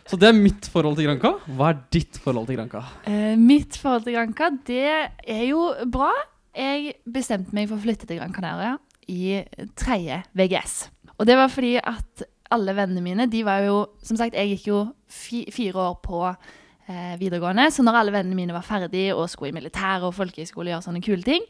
Så 0.09 0.19
det 0.21 0.31
er 0.31 0.37
mitt 0.37 0.67
forhold 0.73 0.99
til 0.99 1.07
Granca. 1.09 1.35
Hva 1.57 1.71
er 1.73 1.83
ditt 1.95 2.19
forhold 2.21 2.49
til 2.49 2.59
Granca? 2.59 2.83
Eh, 3.09 3.37
mitt 3.41 3.77
forhold 3.81 4.09
til 4.09 4.17
Granca, 4.17 4.51
det 4.67 4.89
er 4.89 5.45
jo 5.47 5.69
bra. 5.93 6.11
Jeg 6.57 6.97
bestemte 7.05 7.55
meg 7.57 7.71
for 7.71 7.79
å 7.79 7.85
flytte 7.85 8.09
til 8.09 8.21
Gran 8.21 8.35
Canaria 8.35 8.77
i 9.11 9.43
tredje 9.77 10.23
VGS. 10.37 10.77
Og 11.19 11.29
det 11.29 11.37
var 11.39 11.53
fordi 11.53 11.77
at 11.79 12.25
alle 12.55 12.75
vennene 12.77 13.03
mine, 13.03 13.27
de 13.31 13.45
var 13.47 13.65
jo 13.65 13.87
Som 14.03 14.19
sagt, 14.21 14.35
jeg 14.37 14.55
gikk 14.55 14.69
jo 14.69 14.81
fi, 15.09 15.45
fire 15.53 15.81
år 15.89 15.95
på 16.05 16.21
eh, 16.27 17.15
videregående, 17.21 17.71
så 17.71 17.83
når 17.83 18.01
alle 18.01 18.13
vennene 18.13 18.37
mine 18.37 18.57
var 18.57 18.67
ferdige 18.67 19.15
og 19.15 19.31
skulle 19.31 19.55
i 19.55 19.57
militæret 19.57 20.05
og 20.05 20.15
folkehøyskole 20.15 20.69
og 20.69 20.75
gjøre 20.75 20.87
sånne 20.89 21.03
kule 21.05 21.25
ting, 21.25 21.47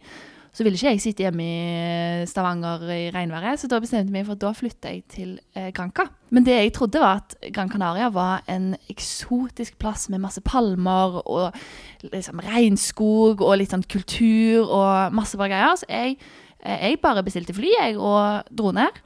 så 0.55 0.62
ville 0.62 0.79
ikke 0.79 0.92
jeg 0.92 1.00
sitte 1.03 1.24
hjemme 1.24 1.42
i 1.42 2.27
Stavanger 2.31 2.85
i 2.94 3.09
regnværet, 3.11 3.59
så 3.59 3.66
da 3.66 3.81
bestemte 3.83 4.07
jeg 4.07 4.14
meg 4.14 4.29
for 4.29 4.37
at 4.37 4.42
da 4.44 4.53
flytta 4.55 4.92
jeg 4.92 5.00
til 5.11 5.33
eh, 5.59 5.72
Granca. 5.74 6.07
Men 6.31 6.46
det 6.46 6.55
jeg 6.55 6.74
trodde 6.77 7.03
var 7.03 7.24
at 7.24 7.35
Gran 7.57 7.72
Canaria 7.72 8.07
var 8.14 8.44
en 8.46 8.77
eksotisk 8.92 9.74
plass 9.83 10.07
med 10.14 10.22
masse 10.22 10.44
palmer 10.46 11.18
og 11.24 11.59
liksom 12.07 12.44
regnskog 12.46 13.42
og 13.42 13.59
litt 13.59 13.74
sånn 13.74 13.83
kultur 13.83 14.68
og 14.68 15.16
masse 15.18 15.40
bra 15.40 15.50
greier. 15.50 15.74
Så 15.81 15.90
jeg, 15.90 16.20
eh, 16.62 16.87
jeg 16.87 17.03
bare 17.03 17.27
bestilte 17.27 17.57
fly, 17.57 17.74
jeg, 17.74 17.98
og 17.98 18.46
dro 18.55 18.70
ned. 18.79 19.03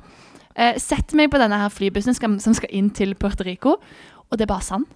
Eh, 0.58 0.78
setter 0.82 1.18
meg 1.18 1.30
på 1.30 1.38
denne 1.38 1.58
her 1.60 1.70
flybussen 1.70 2.16
skal, 2.16 2.38
som 2.42 2.56
skal 2.56 2.72
inn 2.74 2.90
til 2.90 3.14
Puerto 3.14 3.46
Rico, 3.46 3.76
og 4.28 4.38
det 4.38 4.48
er 4.48 4.50
bare 4.50 4.66
sand. 4.66 4.88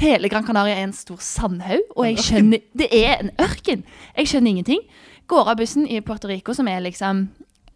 Hele 0.00 0.30
Gran 0.32 0.46
Canaria 0.46 0.78
er 0.78 0.88
en 0.88 0.96
stor 0.96 1.20
sandhaug, 1.20 1.92
og 1.92 2.06
jeg 2.08 2.22
skjønner 2.24 2.62
Det 2.72 2.88
er 2.88 3.20
en 3.20 3.30
ørken! 3.38 3.84
Jeg 4.16 4.30
skjønner 4.30 4.54
ingenting. 4.54 4.82
Går 5.28 5.52
av 5.52 5.60
bussen 5.60 5.84
i 5.86 6.00
Puerto 6.00 6.28
Rico, 6.30 6.54
som 6.56 6.68
er 6.68 6.80
liksom 6.80 7.28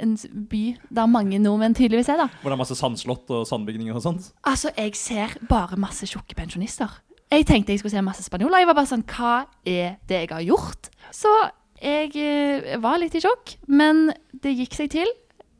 en 0.02 0.14
by 0.50 0.62
der 0.90 1.06
mange 1.06 1.38
nordmenn 1.38 1.76
tydeligvis 1.76 2.08
er, 2.10 2.24
da. 2.24 2.28
Hvor 2.40 2.50
det 2.50 2.56
er 2.56 2.62
masse 2.64 2.76
sandslott 2.78 3.30
og 3.30 3.44
sandbygninger 3.46 3.94
og 3.94 4.02
sånt. 4.02 4.30
Altså, 4.42 4.72
jeg 4.76 4.96
ser 4.98 5.36
bare 5.48 5.78
masse 5.78 6.08
tjukke 6.10 6.34
pensjonister. 6.34 6.90
Jeg 7.30 7.46
tenkte 7.46 7.72
jeg 7.74 7.82
skulle 7.82 7.94
se 7.94 8.02
masse 8.02 8.24
spanjoler. 8.26 8.62
Jeg 8.62 8.70
var 8.70 8.78
bare 8.78 8.90
sånn 8.90 9.04
Hva 9.06 9.34
er 9.66 10.00
det 10.08 10.24
jeg 10.24 10.32
har 10.32 10.42
gjort? 10.48 10.90
Så 11.14 11.30
jeg 11.82 12.10
eh, 12.16 12.74
var 12.82 12.98
litt 12.98 13.14
i 13.14 13.22
sjokk, 13.22 13.56
men 13.68 14.08
det 14.42 14.56
gikk 14.58 14.74
seg 14.78 14.90
til. 14.96 15.12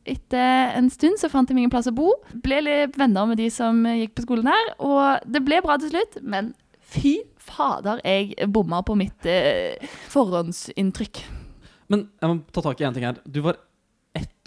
Etter 0.05 0.75
en 0.77 0.89
stund 0.93 1.17
så 1.17 1.29
fant 1.31 1.49
jeg 1.49 1.57
meg 1.57 1.67
en 1.67 1.73
plass 1.73 1.89
å 1.89 1.95
bo. 1.95 2.11
Ble 2.45 2.59
litt 2.61 2.97
venner 2.99 3.25
med 3.29 3.39
de 3.41 3.49
som 3.53 3.79
gikk 3.89 4.13
på 4.17 4.25
skolen 4.27 4.49
her, 4.51 4.75
og 4.77 5.25
det 5.25 5.41
ble 5.45 5.61
bra 5.65 5.79
til 5.81 5.93
slutt. 5.95 6.19
Men 6.21 6.53
fy 6.95 7.17
fader, 7.41 8.01
jeg 8.05 8.49
bomma 8.53 8.83
på 8.85 8.97
mitt 8.99 9.25
eh, 9.29 9.81
forhåndsinntrykk. 10.13 11.23
Men 11.93 12.07
jeg 12.21 12.31
må 12.31 12.37
ta 12.53 12.63
tak 12.65 12.81
i 12.81 12.87
én 12.87 12.95
ting 12.95 13.05
her. 13.07 13.17
Du 13.25 13.41
var 13.45 13.57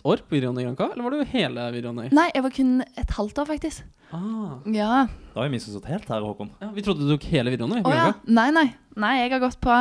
år 0.09 0.25
på 0.25 0.37
videregående 0.37 0.65
i 0.65 0.67
Granca, 0.67 0.91
eller 0.93 1.07
var 1.07 1.15
du 1.15 1.37
hele 1.37 1.69
videregående? 1.75 2.11
Nei, 2.17 2.29
jeg 2.35 2.45
var 2.47 2.55
kun 2.59 2.75
et 2.85 3.17
halvt 3.19 3.41
år, 3.45 3.49
faktisk. 3.53 3.87
Ah. 4.11 4.59
Ja. 4.65 5.07
Da 5.35 5.41
har 5.43 5.49
vi 5.49 5.59
misforstått 5.59 5.89
helt 5.91 6.09
her, 6.09 6.25
Håkon. 6.25 6.49
Ja, 6.63 6.71
vi 6.73 6.83
trodde 6.85 7.05
du 7.05 7.11
tok 7.13 7.27
hele 7.29 7.53
videregående. 7.53 7.83
Oh, 7.85 7.95
ja. 7.95 8.13
Nei, 8.25 8.49
nei. 8.57 8.69
Nei, 8.99 9.13
jeg 9.21 9.31
har 9.31 9.43
gått 9.43 9.61
på 9.63 9.75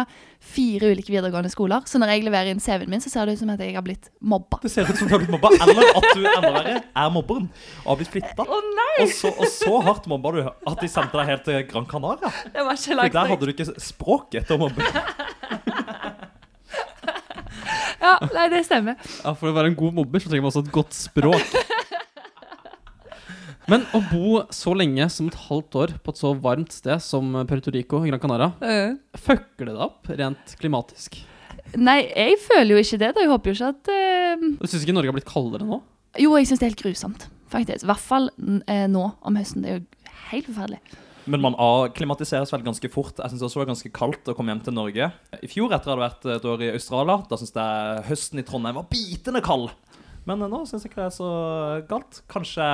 fire 0.54 0.92
ulike 0.92 1.10
videregående 1.10 1.50
skoler. 1.50 1.86
Så 1.90 1.98
når 1.98 2.12
jeg 2.13 2.26
leverer 2.28 2.52
inn 2.52 2.62
CV-en 2.62 2.92
min, 2.92 3.02
så 3.02 3.10
ser 3.10 3.26
det 3.26 3.38
ut 3.38 3.42
som 3.42 3.54
at 3.56 3.63
jeg 3.63 3.74
har 3.74 3.86
blitt 3.86 4.12
mobba. 4.22 4.60
Det 4.62 4.70
ser 4.70 4.86
ut 4.86 5.00
som 5.00 5.10
du 5.10 5.16
har 5.16 5.24
blitt 5.24 5.34
mobba, 5.34 5.50
eller 5.63 5.90
at 5.90 6.10
du 6.12 6.22
enda 6.22 6.52
verre 6.54 6.76
er 6.84 7.16
mobberen 7.16 7.48
og 7.86 7.90
har 7.94 8.02
blitt 8.04 8.13
flytta. 8.13 8.46
Å 8.46 8.60
nei! 8.68 8.92
Og 9.08 9.16
så, 9.16 9.32
og 9.34 9.50
så 9.56 9.82
hardt 9.88 10.12
mobba 10.12 10.36
du 10.36 10.44
at 10.46 10.84
de 10.84 10.92
sendte 10.92 11.18
deg 11.18 11.32
helt 11.32 11.48
til 11.48 11.66
Gran 11.72 11.90
Canaria. 11.90 12.34
Det 12.52 12.68
var 12.68 12.78
ikke 12.78 13.00
For 13.00 13.18
der 13.18 13.34
hadde 13.34 13.50
du 13.50 13.56
ikke 13.56 13.70
språket 13.82 14.52
til 14.52 14.60
å 14.60 14.68
mobbe. 14.68 14.92
Ja, 18.08 18.15
nei, 18.34 18.48
det 18.54 18.63
stemmer. 18.67 18.98
Ja, 19.22 19.34
For 19.36 19.52
å 19.52 19.56
være 19.56 19.72
en 19.74 19.80
god 19.80 19.98
mobber 20.00 20.24
så 20.24 20.32
trenger 20.32 20.48
man 20.48 20.54
også 20.54 20.65
et 20.65 20.76
godt 20.76 20.96
språk. 20.96 21.58
Men 23.67 23.84
å 23.91 24.00
bo 24.08 24.43
så 24.56 24.72
lenge 24.80 25.10
som 25.12 25.28
et 25.28 25.39
halvt 25.50 25.76
år 25.76 25.93
på 26.00 26.13
et 26.13 26.20
så 26.22 26.32
varmt 26.39 26.72
sted 26.72 27.04
som 27.04 27.34
Puerto 27.50 27.74
Rico, 27.76 28.00
Gran 28.06 28.22
Canaria, 28.24 28.54
fucker 29.20 29.67
det 29.67 29.74
deg 29.74 29.82
opp 29.89 30.08
rent 30.08 30.54
klimatisk? 30.62 31.20
Nei, 31.76 31.98
jeg 32.08 32.38
føler 32.46 32.78
jo 32.78 32.84
ikke 32.86 33.00
det. 33.02 33.10
da. 33.12 33.24
Jeg 33.26 33.32
håper 33.34 33.52
jo 33.52 33.58
ikke 33.58 33.72
at 33.74 33.91
uh... 33.91 34.46
Du 34.62 34.70
syns 34.70 34.86
ikke 34.86 34.96
Norge 34.96 35.12
har 35.12 35.17
blitt 35.17 35.28
kaldere 35.28 35.67
nå? 35.67 35.82
Jo, 36.15 36.32
jeg 36.39 36.48
syns 36.48 36.62
det 36.62 36.67
er 36.70 36.72
helt 36.72 36.86
grusomt, 36.86 37.28
faktisk. 37.52 37.84
I 37.84 37.91
hvert 37.91 38.06
fall 38.06 38.30
uh, 38.32 38.86
nå 38.88 39.04
om 39.20 39.41
høsten. 39.41 39.65
Det 39.65 39.74
er 39.74 39.82
jo 39.82 40.15
helt 40.32 40.48
forferdelig. 40.48 40.80
Men 41.28 41.44
man 41.44 41.58
akklimatiseres 41.60 42.52
vel 42.54 42.63
ganske 42.63 42.90
fort. 42.92 43.18
Jeg 43.20 43.34
synes 43.34 43.44
også 43.44 43.60
det 43.60 43.63
var 43.66 43.72
ganske 43.74 43.92
kaldt 43.96 44.30
å 44.32 44.36
komme 44.38 44.54
hjem 44.54 44.63
til 44.63 44.76
Norge. 44.78 45.10
I 45.44 45.50
fjor, 45.52 45.74
etter 45.76 45.92
at 45.92 45.98
ha 45.98 46.00
vært 46.00 46.28
et 46.38 46.48
år 46.48 46.63
i 46.63 46.72
Australia, 46.72 47.20
da 47.28 47.40
syns 47.40 47.52
jeg 47.56 48.06
høsten 48.08 48.42
i 48.42 48.46
Trondheim 48.48 48.80
var 48.80 48.88
bitende 48.92 49.44
kald. 49.44 49.70
Men 50.28 50.44
eh, 50.44 50.52
nå 50.52 50.63
syns 50.68 50.86
jeg 50.86 50.94
ikke 50.94 51.04
det 51.04 51.10
er 51.10 51.18
så 51.18 51.32
galt. 51.90 52.22
Kanskje 52.32 52.70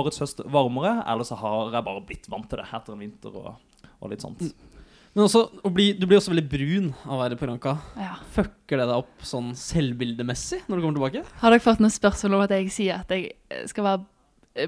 årets 0.00 0.22
høst 0.24 0.42
varmere, 0.48 0.98
eller 1.08 1.28
så 1.28 1.38
har 1.40 1.76
jeg 1.76 1.86
bare 1.90 2.04
blitt 2.08 2.28
vant 2.32 2.48
til 2.48 2.62
det 2.62 2.68
etter 2.68 2.96
en 2.96 3.04
vinter 3.04 3.38
og, 3.42 3.86
og 3.98 4.12
litt 4.12 4.24
sånt. 4.24 4.44
Men 5.16 5.24
også, 5.24 5.40
å 5.64 5.70
bli, 5.72 5.90
du 5.98 6.04
blir 6.06 6.20
også 6.20 6.30
veldig 6.30 6.48
brun 6.48 6.90
av 7.02 7.16
å 7.16 7.22
være 7.22 7.36
på 7.40 7.48
Granca. 7.48 7.72
Ja. 7.98 8.18
Fucker 8.36 8.78
det 8.78 8.84
deg 8.90 9.00
opp 9.00 9.24
sånn 9.26 9.54
selvbildemessig 9.56 10.60
når 10.68 10.78
du 10.78 10.84
kommer 10.84 10.98
tilbake? 11.00 11.24
Har 11.40 11.54
dere 11.54 11.64
fått 11.64 11.80
noen 11.82 11.94
spørsmål 11.94 12.36
om 12.38 12.44
at 12.44 12.54
jeg 12.54 12.68
sier 12.72 13.00
at 13.02 13.12
jeg 13.12 13.32
skal 13.72 13.88
være 13.88 14.04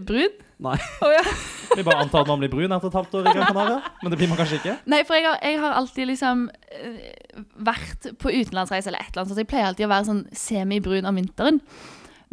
brun? 0.07 0.37
Nei. 0.61 0.77
Oh, 1.01 1.13
ja. 1.13 1.23
Vi 1.77 1.85
bare 1.87 2.03
antar 2.05 2.25
at 2.25 2.29
man 2.29 2.43
blir 2.43 2.51
brun 2.53 2.75
etter 2.75 2.91
et 2.91 2.99
halvt 2.99 3.15
år 3.17 3.29
i 3.31 3.33
Gran 3.33 3.49
Canaria, 3.49 3.93
men 4.03 4.13
det 4.13 4.19
blir 4.21 4.29
man 4.31 4.41
kanskje 4.41 4.59
ikke. 4.59 4.75
Nei, 4.91 5.01
for 5.09 5.17
jeg 5.17 5.27
har, 5.29 5.39
jeg 5.47 5.61
har 5.63 5.77
alltid 5.79 6.11
liksom 6.11 6.43
eh, 6.77 7.41
vært 7.71 8.11
på 8.21 8.33
utenlandsreise 8.35 8.91
eller 8.91 9.05
et 9.05 9.13
eller 9.13 9.23
annet, 9.23 9.35
så 9.35 9.45
jeg 9.45 9.51
pleier 9.51 9.69
alltid 9.71 9.87
å 9.87 9.93
være 9.93 10.09
sånn 10.11 10.25
semibrun 10.37 11.09
om 11.09 11.21
vinteren. 11.21 11.61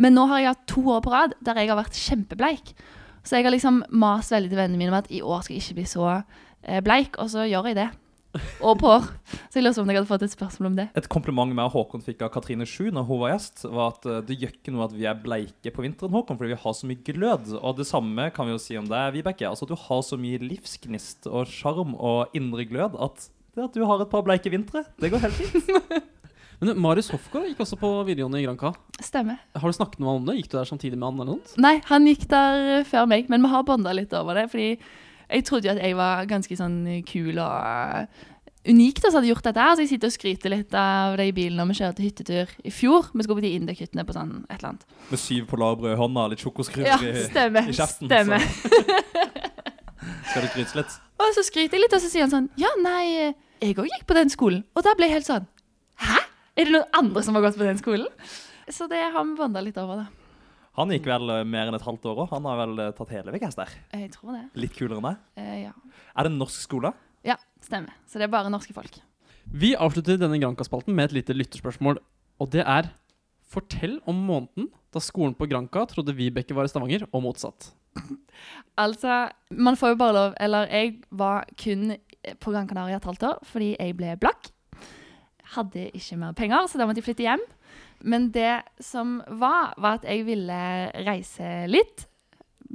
Men 0.02 0.17
nå 0.17 0.26
har 0.30 0.41
jeg 0.41 0.52
hatt 0.52 0.65
to 0.70 0.84
år 0.93 1.04
på 1.06 1.13
rad 1.13 1.38
der 1.46 1.62
jeg 1.62 1.72
har 1.72 1.80
vært 1.80 2.02
kjempebleik. 2.02 2.74
Så 3.28 3.38
jeg 3.38 3.48
har 3.48 3.54
liksom 3.54 3.82
mast 3.89 4.34
veldig 4.34 4.52
til 4.52 4.60
vennene 4.60 4.80
mine 4.82 4.93
om 4.93 5.00
at 5.00 5.10
i 5.12 5.24
år 5.26 5.46
skal 5.46 5.58
jeg 5.58 5.65
ikke 5.65 5.80
bli 5.82 5.88
så 5.89 6.10
eh, 6.17 6.82
bleik, 6.86 7.17
og 7.22 7.32
så 7.34 7.48
gjør 7.48 7.72
jeg 7.72 7.80
det. 7.80 7.89
År 8.62 8.76
på 8.82 8.89
år. 8.91 9.08
Så 9.47 9.60
jeg 9.60 9.65
lurte 9.65 9.80
på 9.80 9.86
om 9.86 9.91
jeg 9.91 10.00
hadde 10.00 10.10
fått 10.10 10.26
et 10.28 10.34
spørsmål 10.34 10.69
om 10.71 10.76
det. 10.80 10.88
Et 11.00 11.10
kompliment 11.12 11.56
med 11.60 11.71
Håkon 11.73 12.04
fikk 12.06 12.26
av 12.26 12.34
Katrine 12.34 12.67
Sju 12.69 12.89
når 12.95 13.08
hun 13.08 13.21
var 13.23 13.34
gjest, 13.36 13.63
var 13.65 13.95
at 13.95 14.10
eh, 14.10 14.19
det 14.28 14.38
gjør 14.41 14.54
ikke 14.56 14.76
noe 14.76 14.88
at 14.88 14.97
vi 14.97 15.08
er 15.10 15.21
bleike 15.23 15.73
på 15.76 15.86
vinteren, 15.86 16.13
Håkon, 16.15 16.39
fordi 16.39 16.54
vi 16.54 16.60
har 16.65 16.78
så 16.78 16.89
mye 16.89 17.06
glød. 17.08 17.56
Og 17.62 17.80
det 17.80 17.88
samme 17.89 18.30
kan 18.36 18.50
vi 18.50 18.56
jo 18.56 18.62
si 18.62 18.78
om 18.80 18.89
deg, 18.89 19.15
Vibeke. 19.15 19.47
Altså 19.50 19.67
at 19.67 19.73
du 19.73 19.80
har 19.88 20.04
så 20.06 20.19
mye 20.19 20.41
livsgnist 20.43 21.30
og 21.32 21.50
sjarm 21.52 21.97
og 21.97 22.38
indre 22.38 22.67
glød 22.69 23.00
at 23.08 23.32
det 23.58 23.65
at 23.65 23.73
du 23.73 23.82
har 23.89 24.04
et 24.04 24.12
par 24.12 24.21
bleike 24.21 24.52
vintre, 24.54 24.84
det 25.02 25.10
går 25.10 25.23
helt 25.23 25.34
fint. 25.39 26.06
Men 26.62 26.78
Marius 26.82 27.10
Hofgaard 27.13 27.52
gikk 27.52 27.60
også 27.62 27.78
på 27.78 27.89
videregående 28.06 28.39
i 28.41 28.45
Granca. 28.45 28.71
Stemmer. 29.02 29.38
Har 29.54 29.69
du 29.69 29.78
snakket 29.78 30.00
med 30.02 30.10
han 30.10 30.21
om 30.21 30.30
det? 30.30 30.38
Gikk 30.39 30.52
du 30.52 30.56
der 30.58 30.69
samtidig 30.69 30.97
med 30.97 31.06
han? 31.06 31.19
eller 31.21 31.38
noe? 31.38 31.58
Nei, 31.62 31.76
han 31.86 32.08
gikk 32.10 32.26
der 32.32 32.86
før 32.89 33.10
meg, 33.10 33.30
men 33.30 33.45
vi 33.45 33.52
har 33.52 33.65
bonda 33.67 33.93
litt 33.93 34.13
over 34.17 34.38
det. 34.39 34.47
Fordi 34.54 34.69
jeg 35.30 35.44
trodde 35.48 35.68
jo 35.70 35.74
at 35.76 35.82
jeg 35.84 35.96
var 35.98 36.26
ganske 36.30 36.58
sånn 36.60 36.78
kul 37.08 37.38
og 37.44 37.56
eh, 37.68 38.26
unik 38.68 39.00
da, 39.02 39.10
som 39.10 39.20
hadde 39.22 39.30
gjort 39.32 39.46
dette 39.48 39.63
her. 39.63 39.76
Så 39.76 39.84
jeg 39.86 39.92
sitter 39.94 40.12
og 40.12 40.16
skryter 40.16 40.54
litt 40.54 40.74
av 40.78 41.18
det 41.20 41.28
i 41.30 41.34
bilen 41.36 41.60
når 41.62 41.70
vi 41.72 41.78
kjører 41.82 41.98
til 41.98 42.08
hyttetur 42.10 42.54
i 42.68 42.74
fjor. 42.74 43.10
Vi 43.13 43.24
skulle 43.26 43.40
på 43.42 43.46
de 43.48 43.54
Induk-hyttene 43.60 44.06
på 44.08 44.16
sånn 44.16 44.34
et 44.50 44.58
eller 44.60 44.70
annet. 44.74 44.86
Med 45.12 45.22
syv 45.24 45.48
polarbrød 45.52 45.94
i 45.96 46.00
hånda 46.02 46.28
litt 46.34 46.44
sjokoskruer 46.44 46.88
Ja, 46.90 46.98
i, 47.00 47.13
kjeften. 47.76 48.08
stemmer. 48.08 48.44
Skal 50.28 50.44
du 50.44 50.50
skryte 50.52 50.78
litt. 50.82 50.96
Og 51.24 51.32
så 51.36 51.44
skryter 51.48 51.78
jeg 51.78 51.84
litt, 51.86 51.96
og 51.98 52.04
så 52.04 52.10
sier 52.12 52.26
han 52.28 52.32
sånn 52.34 52.50
Ja, 52.62 52.70
nei, 52.84 53.34
jeg 53.63 53.78
òg 53.80 53.88
gikk 53.90 54.04
på 54.10 54.16
den 54.18 54.30
skolen. 54.32 54.62
Og 54.78 54.84
da 54.86 54.94
ble 54.98 55.08
jeg 55.10 55.18
helt 55.18 55.30
sånn 55.30 55.48
Hæ? 56.04 56.20
Er 56.58 56.68
det 56.70 56.74
noen 56.76 57.00
andre 57.00 57.24
som 57.26 57.38
har 57.38 57.44
gått 57.48 57.58
på 57.58 57.66
den 57.66 57.80
skolen? 57.82 58.08
Så 58.70 58.88
det 58.92 59.00
har 59.13 59.24
vi 59.26 59.36
bonda 59.40 59.62
litt 59.63 59.78
over, 59.82 60.04
da. 60.04 60.27
Han 60.78 60.92
gikk 60.94 61.08
vel 61.10 61.32
eh, 61.34 61.44
mer 61.48 61.72
enn 61.72 61.78
et 61.78 61.86
halvt 61.86 62.06
år 62.12 62.24
òg. 62.24 62.32
Han 62.36 62.46
har 62.50 62.60
vel 62.62 62.80
eh, 62.84 62.92
tatt 62.98 63.13
hele 63.16 63.34
VGS 63.34 63.58
der. 63.58 63.72
Jeg 63.98 64.12
tror 64.13 64.36
det. 64.36 64.44
Litt 64.62 64.76
kulere 64.78 65.00
enn 65.00 65.08
deg. 65.10 65.24
Eh, 65.42 65.56
ja. 65.66 65.74
Er 66.13 66.28
det 66.28 66.34
en 66.34 66.40
norsk 66.42 66.60
skole? 66.62 66.94
ja, 67.28 67.36
stemmer. 67.66 67.96
Så 68.08 68.22
det 68.22 68.28
er 68.28 68.32
bare 68.32 68.52
norske 68.54 68.76
folk. 68.76 69.00
Vi 69.48 69.74
avslutter 69.76 70.20
denne 70.22 70.38
Granka-spalten 70.40 70.96
med 70.96 71.10
et 71.10 71.18
lite 71.18 71.36
lytterspørsmål. 71.36 71.98
Og 72.40 72.50
det 72.54 72.63
er 72.63 72.92
Fortell 73.48 73.98
om 74.08 74.18
måneden 74.28 74.68
da 74.92 75.00
skolen 75.00 75.34
på 75.36 75.48
Granka 75.48 75.86
trodde 75.88 76.13
Vibeke 76.16 76.56
var 76.56 76.68
i 76.68 76.72
Stavanger, 76.72 77.08
og 77.12 77.26
motsatt. 77.26 77.72
Altså, 78.78 79.32
man 79.50 79.74
får 79.80 79.96
jo 79.96 79.98
bare 79.98 80.13
lov 80.13 80.34
Eller 80.46 80.68
jeg 80.70 80.92
var 81.10 81.48
kun 81.58 81.96
på 82.38 82.52
Gran 82.54 82.68
Canaria 82.70 83.00
et 83.00 83.08
halvt 83.10 83.24
år 83.26 83.40
fordi 83.50 83.72
jeg 83.74 83.96
ble 83.98 84.12
blakk. 84.22 84.52
Hadde 85.56 85.88
ikke 85.98 86.20
mer 86.22 86.36
penger, 86.38 86.68
så 86.70 86.78
da 86.78 86.86
måtte 86.86 87.02
jeg 87.02 87.08
flytte 87.08 87.26
hjem. 87.26 87.42
Men 88.02 88.30
det 88.32 88.62
som 88.84 89.22
var, 89.28 89.74
var 89.78 89.98
at 90.00 90.06
jeg 90.06 90.26
ville 90.28 90.60
reise 91.08 91.66
litt 91.72 92.06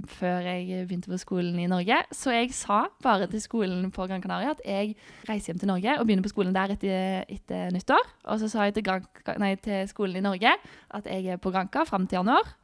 før 0.09 0.47
jeg 0.47 0.87
begynte 0.87 1.11
på 1.13 1.19
skolen 1.21 1.59
i 1.61 1.69
Norge. 1.71 1.99
Så 2.15 2.33
jeg 2.33 2.53
sa 2.57 2.87
bare 3.05 3.29
til 3.31 3.43
skolen 3.45 3.91
på 3.93 4.07
Gran 4.09 4.23
Canaria 4.25 4.55
at 4.55 4.63
jeg 4.65 4.95
reiser 5.29 5.53
hjem 5.53 5.63
til 5.63 5.71
Norge 5.71 5.97
og 5.99 6.07
begynner 6.07 6.25
på 6.25 6.33
skolen 6.33 6.57
der 6.57 6.75
etter, 6.75 7.27
etter 7.29 7.73
nyttår. 7.75 8.09
Og 8.33 8.41
så 8.41 8.49
sa 8.51 8.67
jeg 8.69 8.79
til, 8.79 8.87
Gran, 8.89 9.07
nei, 9.43 9.55
til 9.63 9.85
skolen 9.91 10.19
i 10.19 10.25
Norge 10.25 10.55
at 10.97 11.09
jeg 11.11 11.35
er 11.35 11.43
på 11.43 11.53
Granca 11.53 11.85
fram 11.89 12.07
til 12.09 12.23
januar. 12.23 12.55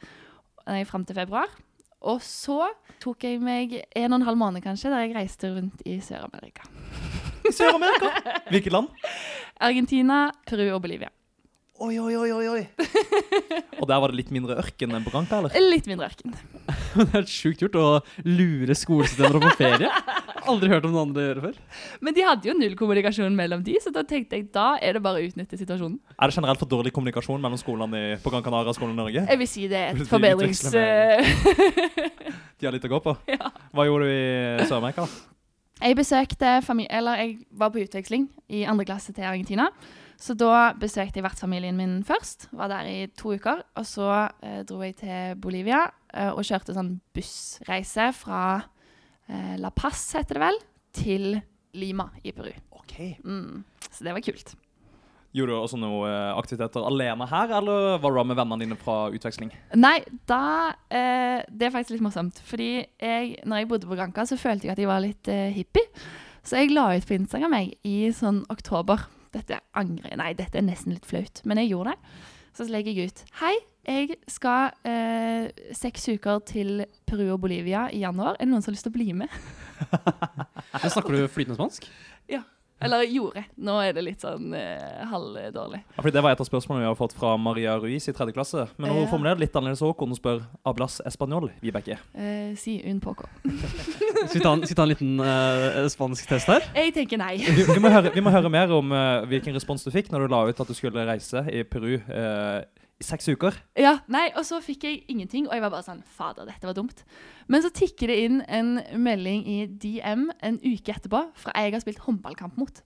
Nei, 0.69 0.83
fram 0.89 1.05
til 1.09 1.19
februar. 1.19 1.53
Og 2.09 2.23
så 2.23 2.63
tok 3.03 3.25
jeg 3.27 3.43
meg 3.43 3.75
en 3.97 4.13
og 4.13 4.21
en 4.21 4.27
halv 4.29 4.39
måned 4.39 4.63
kanskje, 4.63 4.91
der 4.93 5.07
jeg 5.07 5.17
reiste 5.17 5.51
rundt 5.51 5.83
i 5.87 5.99
Sør-Amerika. 6.05 6.69
Sør-Amerika? 7.51 8.13
Hvilket 8.53 8.75
land? 8.75 8.91
Argentina, 9.59 10.29
Peru 10.47 10.69
og 10.77 10.83
Bolivia. 10.85 11.11
Oi, 11.79 11.95
oi, 12.03 12.15
oi, 12.19 12.31
oi, 12.35 12.47
oi. 12.51 12.63
Og 13.79 13.85
der 13.87 14.01
var 14.03 14.11
det 14.11 14.19
litt 14.19 14.31
mindre 14.35 14.57
ørken 14.59 14.91
enn 14.97 15.05
på 15.07 15.13
Granca, 15.13 15.39
eller? 15.39 15.55
Litt 15.71 15.87
mindre 15.87 16.09
ørken. 16.09 16.33
det 16.97 17.05
er 17.05 17.13
helt 17.13 17.31
sjukt 17.31 17.63
gjort 17.63 17.77
å 17.79 17.85
lure 18.27 18.75
skolesystemer 18.75 19.39
på 19.45 19.53
ferie. 19.61 19.91
Aldri 20.51 20.73
hørt 20.73 20.89
om 20.89 20.97
noen 20.97 21.13
andre 21.13 21.27
gjøre 21.29 21.45
før. 21.45 21.61
Men 22.03 22.17
de 22.17 22.25
hadde 22.27 22.51
jo 22.51 22.57
null 22.59 22.75
kommunikasjon 22.81 23.39
mellom 23.39 23.63
de, 23.63 23.77
så 23.85 23.93
da 23.95 24.03
tenkte 24.03 24.41
jeg 24.41 24.49
da 24.55 24.73
er 24.83 24.99
det 24.99 25.05
bare 25.05 25.23
å 25.23 25.29
utnytte 25.29 25.61
situasjonen. 25.61 26.01
Er 26.19 26.33
det 26.33 26.39
generelt 26.41 26.65
for 26.65 26.73
dårlig 26.73 26.91
kommunikasjon 26.97 27.47
mellom 27.47 27.63
skolene 27.63 28.03
i, 28.03 28.11
på 28.25 28.35
Gran 28.35 28.43
Canaria 28.47 28.75
og 28.75 28.79
skolen 28.81 28.97
i 28.97 29.01
Norge? 29.05 29.23
Jeg 29.31 29.43
vil 29.45 29.51
si 29.53 29.71
det 29.71 29.85
er 29.85 29.95
et 29.95 30.11
forbedrings... 30.15 30.65
De 32.59 32.67
har 32.67 32.75
litt 32.75 32.91
å 32.91 32.91
gå 32.91 33.03
på. 33.07 33.15
Ja. 33.31 33.53
Hva 33.71 33.87
gjorde 33.87 34.11
du 34.11 34.17
i 34.17 34.67
Sør-Amerika? 34.67 35.07
da? 35.07 35.39
Jeg 35.79 35.95
besøkte 36.03 36.59
familie... 36.67 36.91
Eller 36.99 37.23
jeg 37.23 37.39
var 37.55 37.71
på 37.71 37.87
utveksling 37.87 38.27
i 38.51 38.67
andre 38.67 38.91
klasse 38.91 39.15
til 39.15 39.31
Argentina. 39.31 39.71
Så 40.19 40.35
da 40.35 40.73
besøkte 40.75 41.21
jeg 41.21 41.27
vertsfamilien 41.27 41.77
min 41.79 42.01
først. 42.07 42.49
Var 42.59 42.71
der 42.73 42.91
i 42.91 42.97
to 43.15 43.37
uker. 43.39 43.63
Og 43.79 43.87
så 43.87 44.09
eh, 44.43 44.65
dro 44.67 44.81
jeg 44.83 44.97
til 44.99 45.37
Bolivia 45.39 45.85
eh, 46.11 46.33
og 46.33 46.43
kjørte 46.47 46.75
sånn 46.75 46.97
bussreise 47.15 48.11
fra 48.19 48.43
eh, 49.31 49.55
La 49.63 49.71
Paz, 49.71 50.03
heter 50.19 50.41
det 50.41 50.43
vel, 50.43 50.63
til 50.99 51.29
Lima 51.79 52.09
i 52.27 52.35
Peru. 52.35 52.51
Ok. 52.75 52.97
Mm. 53.23 53.63
Så 53.93 54.07
det 54.07 54.17
var 54.17 54.25
kult. 54.27 54.57
Gjorde 55.37 55.53
du 55.53 55.61
også 55.61 55.79
noen 55.79 56.09
eh, 56.09 56.31
aktiviteter 56.41 56.87
alene 56.89 57.27
her, 57.29 57.53
eller 57.61 57.99
var 58.01 58.15
du 58.15 58.19
da 58.19 58.25
med 58.27 58.39
vennene 58.41 58.65
dine 58.65 58.79
fra 58.81 58.97
utveksling? 59.15 59.53
Nei, 59.77 59.99
da 60.27 60.73
eh, 60.89 61.45
Det 61.47 61.69
er 61.69 61.75
faktisk 61.75 61.95
litt 61.95 62.07
morsomt. 62.09 62.41
Fordi 62.49 62.73
jeg, 62.81 63.37
når 63.47 63.63
jeg 63.63 63.71
bodde 63.71 63.91
på 63.91 63.99
Granca, 63.99 64.25
så 64.27 64.41
følte 64.41 64.67
jeg 64.67 64.75
at 64.75 64.83
jeg 64.83 64.91
var 64.91 65.05
litt 65.05 65.31
eh, 65.31 65.53
hippie. 65.55 65.87
Så 66.43 66.59
jeg 66.59 66.73
la 66.73 66.89
ut 66.97 67.07
på 67.07 67.15
Instagram 67.19 67.55
jeg, 67.61 67.77
i 67.87 67.97
sånn 68.17 68.43
oktober. 68.51 69.05
Dette 69.35 69.61
angrer 69.77 70.17
Nei, 70.19 70.33
dette 70.39 70.61
er 70.61 70.67
nesten 70.67 70.95
litt 70.95 71.09
flaut, 71.09 71.43
men 71.45 71.61
jeg 71.63 71.73
gjorde 71.73 71.95
det. 71.95 72.13
Så 72.59 72.67
legger 72.67 72.97
jeg 72.97 73.13
ut 73.13 73.25
Hei, 73.39 73.55
jeg 73.89 74.19
skal 74.29 74.73
eh, 74.89 75.49
seks 75.77 76.09
uker 76.11 76.43
til 76.49 76.85
Peru 77.09 77.27
og 77.35 77.43
Bolivia 77.45 77.87
i 77.95 78.03
januar. 78.03 78.37
Er 78.37 78.47
det 78.47 78.53
noen 78.53 78.65
som 78.65 78.73
har 78.73 78.79
lyst 78.79 78.89
til 78.89 78.95
å 78.95 78.99
bli 78.99 79.13
med? 79.17 79.33
Snakker 80.95 81.15
du 81.15 81.29
flytende 81.33 81.59
spansk? 81.59 81.87
Eller 82.81 83.03
gjorde. 83.11 83.43
Nå 83.59 83.75
er 83.83 83.93
det 83.97 84.05
litt 84.07 84.21
sånn 84.23 84.53
eh, 84.55 85.01
halvdårlig. 85.11 85.81
Ja, 85.97 86.03
fordi 86.03 86.13
Det 86.15 86.23
var 86.23 86.31
et 86.37 86.41
av 86.45 86.47
spørsmålene 86.47 86.85
vi 86.85 86.89
har 86.93 86.99
fått 86.99 87.15
fra 87.19 87.33
Maria 87.37 87.75
Ruiz 87.83 88.07
i 88.09 88.13
tredje 88.15 88.33
klasse. 88.37 88.69
Men 88.79 88.91
hun 88.93 89.03
Ja. 89.03 89.09
formulerer 89.11 89.35
det 89.39 89.49
litt 89.49 89.57
annerledes 89.59 89.83
òg. 89.83 89.99
hun 89.99 90.15
spør 90.15 90.43
Ablas 90.65 91.01
Español, 91.05 91.51
Vibeke. 91.61 91.99
Eh, 92.15 92.55
si 92.57 92.81
un 92.87 93.01
poco. 93.01 93.27
Skal 94.29 94.39
vi 94.39 94.41
ta 94.41 94.53
en, 94.53 94.63
skal 94.67 94.69
vi 94.69 94.75
ta 94.75 94.83
en 94.83 94.89
liten 94.89 95.21
eh, 95.21 95.89
spansk 95.89 96.27
test 96.29 96.47
her? 96.47 96.63
Jeg 96.75 96.95
tenker 96.95 97.19
nei. 97.19 97.37
Vi, 97.39 97.65
vi, 97.67 97.79
må 97.81 97.91
høre, 97.91 98.13
vi 98.15 98.21
må 98.21 98.31
høre 98.31 98.51
mer 98.51 98.71
om 98.75 98.93
eh, 98.93 99.27
hvilken 99.27 99.55
respons 99.55 99.83
du 99.85 99.91
fikk 99.91 100.11
når 100.13 100.27
du 100.27 100.35
la 100.35 100.45
ut 100.49 100.61
at 100.61 100.67
du 100.71 100.75
skulle 100.75 101.05
reise 101.07 101.45
i 101.51 101.63
Peru 101.65 101.97
eh, 101.99 102.63
seks 103.05 103.29
uker. 103.31 103.55
Ja, 103.79 103.99
nei, 104.11 104.29
Og 104.37 104.45
så 104.47 104.59
fikk 104.65 104.85
jeg 104.89 105.03
ingenting, 105.11 105.47
og 105.47 105.55
jeg 105.55 105.63
var 105.63 105.71
bare 105.71 105.87
sånn 105.87 106.03
Fader, 106.17 106.49
dette 106.49 106.67
var 106.67 106.75
dumt. 106.75 107.05
Men 107.47 107.63
så 107.63 107.71
tikker 107.75 108.11
det 108.11 108.19
inn 108.27 108.41
en 108.49 108.79
melding 108.99 109.45
i 109.47 109.59
DM 109.67 110.29
en 110.43 110.59
uke 110.65 110.95
etterpå 110.97 111.23
fra 111.39 111.55
ei 111.55 111.69
jeg 111.69 111.79
har 111.79 111.85
spilt 111.85 112.03
håndballkamp 112.07 112.59
mot. 112.59 112.83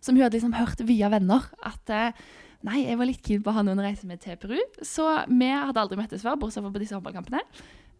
Som 0.00 0.16
hun 0.16 0.24
hadde 0.24 0.36
liksom 0.36 0.56
hørt 0.58 0.82
via 0.84 1.08
venner 1.12 1.46
at 1.64 1.94
eh, 1.94 2.24
Nei, 2.64 2.78
jeg 2.86 2.96
var 2.96 3.04
litt 3.04 3.20
keen 3.20 3.42
på 3.44 3.52
å 3.52 3.58
ha 3.58 3.60
noen 3.60 3.82
å 3.82 3.84
reise 3.84 4.06
med 4.08 4.22
til 4.24 4.38
Peru. 4.40 4.56
Så 4.80 5.04
vi 5.28 5.50
hadde 5.52 5.82
aldri 5.82 5.98
møttes 6.00 6.22
før, 6.24 6.38
bortsett 6.40 6.64
fra 6.64 6.70
på 6.72 6.80
disse 6.80 6.96
håndballkampene. 6.96 7.42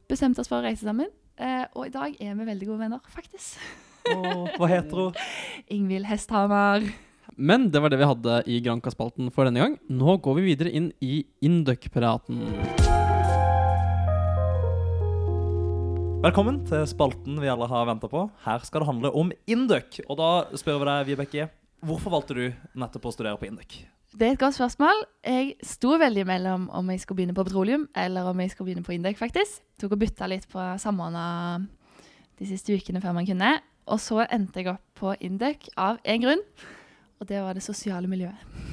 Bestemte 0.08 0.40
oss 0.40 0.48
for 0.48 0.62
å 0.62 0.64
reise 0.64 0.86
sammen. 0.88 1.10
Eh, 1.36 1.66
og 1.76 1.90
i 1.90 1.92
dag 1.92 2.14
er 2.16 2.38
vi 2.38 2.46
veldig 2.48 2.70
gode 2.70 2.86
venner, 2.86 3.02
faktisk. 3.12 3.60
Oh, 4.08 4.48
hva 4.56 4.70
heter 4.72 5.02
hun? 5.02 5.20
Ingvild 5.76 6.08
Hesthamar. 6.08 6.86
Men 7.36 7.66
det 7.70 7.80
var 7.82 7.90
det 7.90 7.98
vi 7.98 8.06
hadde 8.06 8.34
i 8.46 8.60
Granka-spalten 8.62 9.26
for 9.34 9.48
denne 9.48 9.58
gang. 9.58 9.72
Nå 9.90 10.16
går 10.22 10.36
vi 10.38 10.42
videre 10.52 10.70
inn 10.70 10.92
i 11.02 11.24
Induc-praten. 11.42 12.44
Velkommen 16.22 16.60
til 16.68 16.84
spalten 16.88 17.40
vi 17.42 17.50
alle 17.50 17.66
har 17.68 17.88
venta 17.88 18.06
på. 18.08 18.22
Her 18.44 18.62
skal 18.62 18.84
det 18.84 18.88
handle 18.92 19.10
om 19.18 19.32
Induc. 19.50 19.98
Og 20.06 20.20
da 20.20 20.28
spør 20.54 20.78
vi 20.78 20.86
deg, 20.88 21.08
Vibeke, 21.08 21.48
hvorfor 21.82 22.14
valgte 22.14 22.36
du 22.38 22.44
nettopp 22.78 23.10
å 23.10 23.14
studere 23.16 23.40
på 23.40 23.50
Induc? 23.50 23.80
Det 24.14 24.28
er 24.28 24.36
et 24.36 24.40
godt 24.40 24.54
spørsmål. 24.54 25.02
Jeg 25.26 25.56
sto 25.66 25.98
veldig 25.98 26.26
mellom 26.30 26.68
om 26.70 26.94
jeg 26.94 27.02
skulle 27.02 27.24
begynne 27.24 27.34
på 27.34 27.48
petroleum 27.48 27.88
eller 27.98 28.30
om 28.30 28.44
jeg 28.44 28.54
skulle 28.54 28.70
begynne 28.70 28.86
på 28.86 28.94
Induc, 28.94 29.18
faktisk. 29.18 29.58
Tok 29.82 29.98
og 29.98 30.04
bytta 30.04 30.30
litt 30.30 30.46
på 30.54 30.70
samordna 30.78 31.26
de 32.38 32.46
siste 32.46 32.78
ukene 32.78 33.02
før 33.02 33.18
man 33.18 33.26
kunne. 33.26 33.56
Og 33.90 33.98
så 33.98 34.22
endte 34.30 34.62
jeg 34.62 34.70
opp 34.76 34.86
på 35.02 35.18
Induc 35.18 35.66
av 35.74 35.98
én 36.06 36.22
grunn, 36.22 36.46
og 37.20 37.28
det 37.30 37.42
var 37.44 37.56
det 37.56 37.64
sosiale 37.64 38.10
miljøet. 38.10 38.72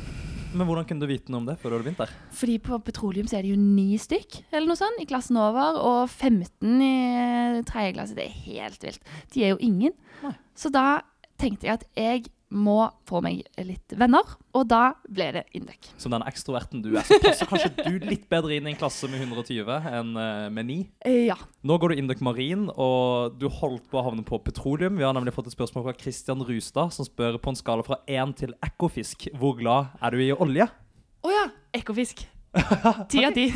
Men 0.52 0.68
hvordan 0.68 0.84
kunne 0.88 1.06
du 1.06 1.08
vite 1.08 1.32
noe 1.32 1.40
om 1.40 1.48
det 1.48 1.56
før 1.62 1.72
du 1.72 1.76
hadde 1.78 1.86
begynt 1.86 2.02
der? 2.02 2.16
Fordi 2.36 2.58
på 2.66 2.80
petroleum 2.84 3.30
så 3.30 3.38
er 3.38 3.46
det 3.46 3.54
jo 3.54 3.60
ni 3.62 3.96
stykk 4.02 4.42
eller 4.52 4.68
noe 4.68 4.80
sånt 4.80 5.00
i 5.00 5.08
klassen 5.08 5.40
over, 5.40 5.80
og 5.80 6.02
15 6.10 6.84
i 6.84 6.92
eh, 7.22 7.62
tredje 7.68 7.96
klasse. 7.96 8.18
Det 8.18 8.26
er 8.28 8.42
helt 8.50 8.84
vilt. 8.84 9.14
De 9.32 9.46
er 9.46 9.54
jo 9.54 9.62
ingen. 9.64 9.96
Nei. 10.26 10.34
Så 10.58 10.74
da 10.74 10.86
tenkte 11.40 11.70
jeg 11.70 11.80
at 11.80 11.88
jeg 11.96 12.28
må 12.52 12.90
få 13.08 13.22
meg 13.24 13.46
litt 13.64 13.94
venner, 13.96 14.28
og 14.58 14.66
da 14.68 14.92
ble 15.08 15.30
det 15.38 15.44
Indek. 15.56 15.88
Som 16.02 16.12
den 16.12 16.26
ekstroverten 16.28 16.82
du 16.84 16.90
er, 17.00 17.06
så 17.08 17.18
passer 17.24 17.48
kanskje 17.50 17.72
du 17.88 18.06
litt 18.10 18.26
bedre 18.32 18.58
inn 18.58 18.68
i 18.68 18.74
en 18.74 18.80
klasse 18.80 19.08
med 19.12 19.24
120 19.24 19.72
enn 19.92 20.12
eh, 20.20 20.50
med 20.52 20.68
9. 20.68 20.78
Eh, 21.08 21.20
Ja. 21.32 21.38
Nå 21.64 21.78
går 21.80 21.94
du 21.94 22.02
Indek 22.02 22.20
Marin, 22.26 22.68
og 22.74 23.38
du 23.40 23.48
holdt 23.48 23.88
på 23.92 24.02
å 24.02 24.06
havne 24.10 24.26
på 24.28 24.40
petroleum. 24.44 24.98
Vi 25.00 25.06
har 25.08 25.16
nemlig 25.16 25.34
fått 25.36 25.48
et 25.48 25.56
spørsmål 25.56 25.88
fra 25.88 25.96
Christian 25.98 26.44
Rustad, 26.44 26.92
som 26.96 27.08
spør 27.08 27.40
på 27.40 27.54
en 27.54 27.60
skala 27.60 27.86
fra 27.88 28.02
1 28.10 28.36
til 28.44 28.56
ekofisk, 28.66 29.30
Hvor 29.40 29.56
glad 29.60 29.96
er 30.02 30.12
du 30.12 30.24
i 30.26 30.32
olje? 30.36 30.68
Å 31.24 31.32
ja! 31.32 31.48
Ekofisk. 31.78 32.26
Ti 33.12 33.24
av 33.24 33.32
ti. 33.38 33.48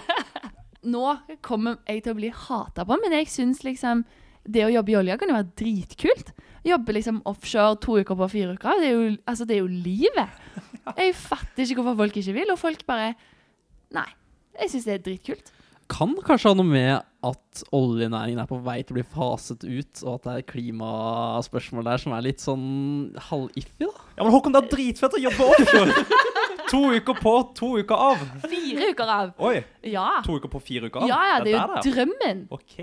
Nå 0.92 1.04
kommer 1.44 1.78
jeg 1.88 2.02
til 2.04 2.12
å 2.14 2.18
bli 2.18 2.30
hata 2.32 2.84
på, 2.88 2.96
men 3.00 3.16
jeg 3.18 3.28
syns 3.32 3.62
liksom 3.64 4.04
det 4.48 4.64
å 4.64 4.72
jobbe 4.72 4.92
i 4.94 4.96
olja 5.00 5.16
kan 5.20 5.28
jo 5.30 5.36
være 5.36 5.52
dritkult. 5.60 6.30
Jobbe 6.66 6.92
liksom 6.92 7.22
offshore 7.28 7.78
to 7.80 7.96
uker 8.00 8.18
på 8.18 8.28
fire 8.34 8.56
uker. 8.56 8.82
Det 8.82 8.90
er 8.90 8.96
jo, 8.96 9.06
altså, 9.26 9.46
det 9.48 9.56
er 9.56 9.62
jo 9.62 9.70
livet. 9.70 10.40
Jeg 11.00 11.14
fatter 11.16 11.64
ikke 11.64 11.80
hvorfor 11.80 12.02
folk 12.02 12.20
ikke 12.20 12.36
vil, 12.36 12.52
og 12.52 12.60
folk 12.60 12.84
bare 12.88 13.14
Nei. 13.94 14.06
Jeg 14.60 14.70
syns 14.70 14.86
det 14.86 14.92
er 14.94 15.02
dritkult. 15.06 15.48
Kan 15.90 16.12
kanskje 16.22 16.52
ha 16.52 16.54
noe 16.58 16.68
med 16.68 17.00
at 17.26 17.62
oljenæringen 17.74 18.38
er 18.42 18.48
på 18.48 18.60
vei 18.62 18.76
til 18.84 18.94
å 18.94 18.98
bli 19.00 19.06
faset 19.10 19.64
ut, 19.64 20.02
og 20.04 20.12
at 20.14 20.26
det 20.26 20.34
er 20.36 20.46
klimaspørsmål 20.52 21.88
der 21.88 22.02
som 22.02 22.14
er 22.14 22.26
litt 22.28 22.44
sånn 22.44 22.68
halv-iffy, 23.30 23.88
da? 23.88 24.06
Ja, 24.14 24.22
men 24.22 24.34
Håkon, 24.36 24.54
det 24.54 24.62
er 24.62 24.70
dritfett 24.76 25.16
å 25.18 25.22
jobbe 25.24 25.48
offshore! 25.56 26.04
To 26.70 26.80
uker 26.94 27.16
på, 27.18 27.32
to 27.58 27.72
uker 27.80 28.02
av. 28.08 28.20
Fire 28.46 28.90
uker 28.92 29.10
av. 29.10 29.32
Oi, 29.42 29.64
Ja. 29.90 30.20
to 30.26 30.36
uker 30.38 30.48
på, 30.52 30.60
fire 30.62 30.86
uker 30.90 31.02
av? 31.02 31.08
Ja, 31.10 31.20
ja, 31.32 31.38
det 31.44 31.54
er 31.54 31.66
jo 31.66 31.92
drømmen. 31.92 32.44
Ok. 32.54 32.76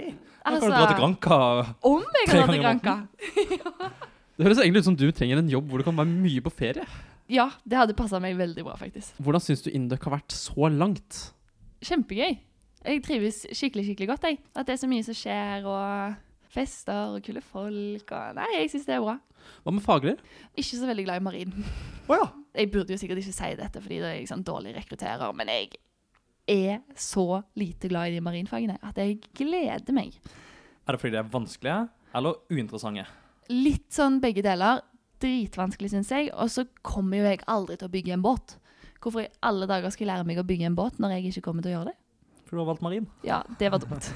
Da 0.47 0.51
kan 0.59 0.61
du 0.61 0.67
dra 0.75 0.85
til 0.87 0.99
Granca. 1.01 1.39
Om 1.87 2.03
jeg 2.19 2.27
kan 2.27 2.41
dra 2.41 2.47
til 2.53 2.61
granka 2.63 2.93
Granca. 2.93 3.91
Det 4.37 4.45
høres 4.45 4.59
egentlig 4.61 4.83
ut 4.83 4.85
som 4.85 4.95
du 4.99 5.07
trenger 5.17 5.39
en 5.41 5.47
jobb 5.49 5.65
hvor 5.71 5.81
du 5.81 5.83
kan 5.87 5.95
være 5.97 6.11
mye 6.13 6.41
på 6.45 6.51
ferie. 6.53 6.83
Ja, 7.27 7.47
det 7.65 7.79
hadde 7.79 7.95
passa 7.97 8.19
meg 8.21 8.35
veldig 8.37 8.63
bra, 8.67 8.75
faktisk. 8.77 9.15
Hvordan 9.17 9.41
syns 9.41 9.63
du 9.65 9.71
Induc 9.73 10.03
har 10.05 10.13
vært 10.13 10.35
så 10.35 10.69
langt? 10.69 11.17
Kjempegøy. 11.81 12.37
Jeg 12.85 13.01
trives 13.03 13.41
skikkelig, 13.49 13.87
skikkelig 13.89 14.07
godt, 14.13 14.27
jeg. 14.29 14.37
At 14.55 14.69
det 14.69 14.75
er 14.77 14.81
så 14.83 14.87
mye 14.91 15.03
som 15.03 15.17
skjer, 15.17 15.65
og 15.65 16.13
fester 16.53 17.17
og 17.17 17.25
kule 17.25 17.41
folk 17.43 18.13
og 18.15 18.37
Nei, 18.37 18.47
jeg 18.61 18.69
syns 18.75 18.85
det 18.87 18.95
er 18.95 19.03
bra. 19.03 19.17
Hva 19.65 19.73
med 19.73 19.83
faglig? 19.83 20.13
Ikke 20.53 20.77
så 20.79 20.87
veldig 20.89 21.05
glad 21.09 21.19
i 21.19 21.25
marin. 21.27 21.51
Å 22.07 22.21
ja. 22.21 22.29
Jeg 22.57 22.71
burde 22.73 22.95
jo 22.95 22.97
sikkert 22.97 23.21
ikke 23.21 23.35
si 23.35 23.51
dette, 23.59 23.81
fordi 23.83 23.99
det 24.01 24.09
er 24.09 24.15
jeg 24.17 24.29
sånn 24.31 24.45
dårlig 24.45 24.73
rekrutterer, 24.79 25.33
men 25.37 25.51
jeg 25.53 25.77
er 26.47 26.79
så 26.97 27.43
lite 27.59 27.91
glad 27.91 28.09
i 28.09 28.17
de 28.17 28.23
marinfagene 28.23 28.79
at 28.81 28.97
jeg 28.97 29.19
gleder 29.37 29.93
meg. 29.93 30.15
Er 30.87 30.95
det 30.95 31.01
fordi 31.01 31.13
de 31.13 31.19
er 31.19 31.31
vanskelige 31.31 31.81
eller 32.15 32.39
uinteressante? 32.49 33.05
Litt 33.51 33.91
sånn 33.93 34.21
begge 34.23 34.43
deler. 34.45 34.81
Dritvanskelig, 35.21 35.91
syns 35.91 36.11
jeg. 36.13 36.31
Og 36.33 36.49
så 36.53 36.65
kommer 36.85 37.19
jo 37.19 37.27
jeg 37.27 37.43
aldri 37.49 37.77
til 37.77 37.89
å 37.89 37.93
bygge 37.93 38.15
en 38.15 38.25
båt. 38.25 38.57
Hvorfor 39.03 39.23
i 39.25 39.31
alle 39.45 39.67
dager 39.69 39.93
skal 39.93 40.05
jeg 40.05 40.11
lære 40.13 40.27
meg 40.29 40.41
å 40.41 40.47
bygge 40.47 40.69
en 40.69 40.77
båt 40.77 40.99
når 41.01 41.17
jeg 41.17 41.31
ikke 41.31 41.45
kommer 41.49 41.65
til 41.65 41.73
å 41.73 41.77
gjøre 41.77 41.91
det? 41.91 41.97
For 42.47 42.55
du 42.55 42.61
har 42.63 42.69
valgt 42.69 42.83
marin. 42.85 43.07
Ja, 43.27 43.41
det 43.59 43.71
var 43.73 43.83
dumt. 43.83 44.07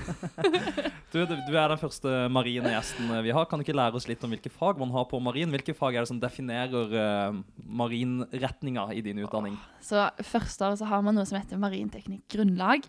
Du, 1.11 1.17
du 1.27 1.33
du 1.35 1.55
er 1.59 1.67
den 1.67 1.79
første 1.81 2.11
marine 2.31 2.71
gjesten 2.71 3.09
vi 3.25 3.33
har. 3.35 3.43
Kan 3.51 3.59
du 3.59 3.65
ikke 3.65 3.75
lære 3.75 3.99
oss 3.99 4.05
litt 4.07 4.21
om 4.23 4.31
hvilke 4.31 4.47
fag 4.47 4.77
man 4.79 4.93
har 4.95 5.09
på 5.11 5.19
marin? 5.19 5.51
Hvilke 5.51 5.73
fag 5.75 5.97
er 5.97 6.05
det 6.05 6.07
som 6.07 6.21
definerer 6.21 6.93
uh, 6.95 7.41
marinretninga 7.67 8.85
i 8.95 9.03
din 9.03 9.19
utdanning? 9.19 9.57
Så 9.83 10.05
første 10.23 10.69
år 10.69 10.77
så 10.79 10.87
har 10.87 11.03
man 11.03 11.19
noe 11.19 11.27
som 11.27 11.35
heter 11.35 11.59
marinteknikk 11.59 12.23
grunnlag. 12.31 12.87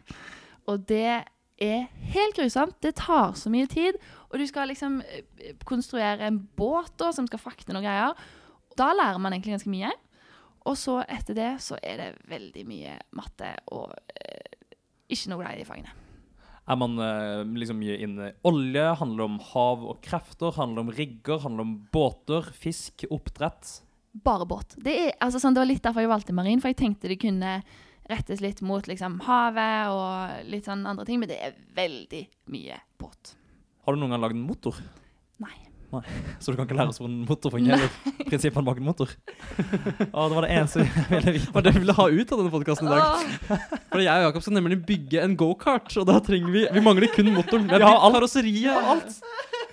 Og 0.71 0.87
det 0.87 1.25
er 1.63 1.91
helt 2.15 2.39
grusomt. 2.39 2.79
Det 2.83 2.95
tar 3.03 3.35
så 3.39 3.51
mye 3.51 3.67
tid. 3.67 3.99
Og 4.31 4.39
du 4.39 4.47
skal 4.47 4.71
liksom 4.71 5.01
eh, 5.03 5.59
konstruere 5.67 6.27
en 6.27 6.39
båt 6.57 6.95
da, 7.03 7.11
som 7.11 7.27
skal 7.27 7.43
frakte 7.43 7.75
noen 7.75 7.87
greier. 7.87 8.15
Da 8.79 8.93
lærer 8.95 9.19
man 9.19 9.35
egentlig 9.35 9.57
ganske 9.57 9.73
mye. 9.73 9.93
Og 10.69 10.79
så 10.79 11.01
etter 11.11 11.37
det 11.37 11.53
så 11.65 11.79
er 11.83 11.99
det 11.99 12.11
veldig 12.31 12.65
mye 12.69 12.97
matte 13.19 13.51
og 13.75 13.91
eh, 14.15 14.62
ikke 15.15 15.33
noe 15.33 15.43
glad 15.43 15.57
i 15.57 15.63
de 15.63 15.69
fagene. 15.69 15.95
Er 16.63 16.79
man 16.79 16.99
eh, 17.03 17.43
liksom 17.59 17.81
mye 17.83 17.97
inne 18.05 18.29
i 18.31 18.35
olje? 18.47 18.85
Handler 19.01 19.25
det 19.25 19.29
om 19.31 19.39
hav 19.53 19.87
og 19.93 20.03
krefter? 20.05 20.55
Handler 20.55 20.79
det 20.79 20.85
om 20.85 20.93
rigger? 20.99 21.41
Handler 21.43 21.65
det 21.65 21.69
om 21.69 21.79
båter? 21.95 22.53
Fisk? 22.55 23.07
Oppdrett? 23.11 23.81
Bare 24.13 24.47
båt. 24.47 24.77
Det, 24.77 24.95
er, 25.09 25.17
altså, 25.25 25.41
sånn, 25.43 25.57
det 25.57 25.65
var 25.65 25.71
litt 25.71 25.83
derfor 25.83 26.05
jeg 26.05 26.13
valgte 26.13 26.37
marin, 26.37 26.63
for 26.63 26.71
jeg 26.71 26.79
tenkte 26.83 27.11
det 27.11 27.19
kunne 27.23 27.57
rettes 28.11 28.43
litt 28.45 28.61
mot 28.67 28.87
liksom, 28.91 29.21
havet 29.27 29.93
og 29.95 30.49
litt 30.51 30.67
sånn 30.69 30.85
andre 30.91 31.07
ting, 31.09 31.23
men 31.23 31.31
det 31.31 31.39
er 31.43 31.59
veldig 31.77 32.23
mye 32.53 32.79
båt. 33.01 33.35
Har 33.87 33.95
du 33.95 34.03
noen 34.03 34.15
gang 34.15 34.23
lagd 34.23 34.39
en 34.39 34.47
motor? 34.47 34.79
Nei. 35.43 35.57
Så 36.41 36.53
du 36.53 36.57
kan 36.59 36.65
ikke 36.67 36.77
lære 36.79 36.93
oss 36.93 36.99
hvordan 37.03 37.19
en 37.21 37.29
motor 37.29 37.53
fungerer? 37.53 37.91
Prinsippene 38.31 38.65
bak 38.67 38.81
en 38.81 38.87
motor? 38.89 39.13
Å, 40.17 40.27
det 40.31 40.37
var 40.39 40.47
det 40.47 40.51
eneste 40.57 40.83
jeg 40.87 41.07
ville 41.13 41.35
vite. 41.37 41.53
Var 41.55 41.67
det 41.67 41.73
vi 41.77 41.83
ville 41.85 41.97
ha 41.99 42.07
ut 42.09 42.33
av 42.33 42.41
denne 42.43 42.53
podkasten 42.55 42.89
i 42.89 42.95
dag. 42.97 43.33
For 43.93 44.05
jeg 44.05 44.13
og 44.23 44.27
Jakob 44.29 44.47
skal 44.47 44.57
nemlig 44.59 44.79
bygge 44.89 45.23
en 45.27 45.37
gokart, 45.41 45.91
og 46.01 46.09
da 46.09 46.19
trenger 46.25 46.55
vi 46.55 46.65
Vi 46.79 46.85
mangler 46.85 47.13
kun 47.13 47.29
motoren. 47.37 47.69
Vi 47.69 47.83
har 47.83 47.99
alt. 47.99 48.17
karosseriet 48.17 48.71
og 48.73 48.93
alt. 48.97 49.19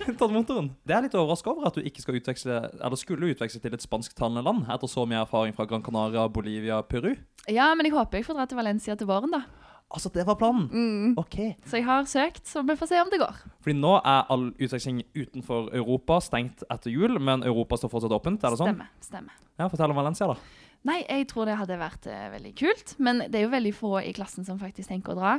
Tatt 0.00 0.32
motoren. 0.32 0.70
Det 0.88 0.94
er 0.96 1.04
litt 1.04 1.14
overraska 1.16 1.52
over 1.52 1.68
at 1.68 1.76
du 1.76 1.84
ikke 1.84 2.00
skal 2.00 2.16
utveksle 2.16 2.54
Eller 2.80 2.96
skulle 2.98 3.32
utveksle 3.34 3.60
til 3.60 3.74
et 3.76 3.82
spansktalende 3.84 4.42
land 4.46 4.64
etter 4.72 4.88
så 4.90 5.04
mye 5.08 5.20
erfaring 5.26 5.52
fra 5.56 5.66
Gran 5.68 5.84
Canaria, 5.84 6.24
Bolivia, 6.32 6.80
Peru. 6.88 7.12
Ja, 7.52 7.70
men 7.76 7.88
jeg 7.88 7.94
håper 7.96 8.20
jeg 8.20 8.28
får 8.28 8.38
dra 8.38 8.46
til 8.48 8.60
Valencia 8.60 8.96
til 8.96 9.08
våren, 9.10 9.32
da. 9.36 9.42
Altså, 9.90 10.10
det 10.14 10.22
var 10.26 10.36
planen? 10.38 10.68
Mm. 10.70 11.14
OK. 11.18 11.36
Så 11.66 11.80
jeg 11.80 11.86
har 11.88 12.04
søkt, 12.06 12.44
så 12.46 12.62
vi 12.62 12.76
får 12.78 12.92
se 12.92 13.00
om 13.02 13.08
det 13.10 13.18
går. 13.18 13.38
Fordi 13.64 13.74
nå 13.74 13.96
er 13.98 14.28
all 14.30 14.44
utveksling 14.52 15.00
utenfor 15.18 15.72
Europa 15.74 16.20
stengt 16.22 16.62
etter 16.70 16.94
jul, 16.94 17.18
men 17.18 17.42
Europa 17.42 17.80
står 17.80 17.90
fortsatt 17.90 18.14
åpent. 18.14 18.44
er 18.44 18.54
det 18.54 18.60
sånn? 18.60 18.76
Stemmer. 18.76 18.92
stemmer. 19.02 19.40
Ja, 19.58 19.66
Fortell 19.72 19.90
om 19.90 19.98
Valencia, 19.98 20.30
da. 20.30 20.38
Nei, 20.86 21.00
jeg 21.02 21.26
tror 21.28 21.50
det 21.50 21.58
hadde 21.58 21.76
vært 21.80 22.06
uh, 22.08 22.28
veldig 22.32 22.54
kult, 22.56 22.94
men 23.02 23.24
det 23.26 23.40
er 23.40 23.44
jo 23.44 23.50
veldig 23.52 23.74
få 23.76 23.90
i 24.00 24.14
klassen 24.16 24.46
som 24.46 24.62
faktisk 24.62 24.88
tenker 24.94 25.12
å 25.12 25.18
dra. 25.18 25.34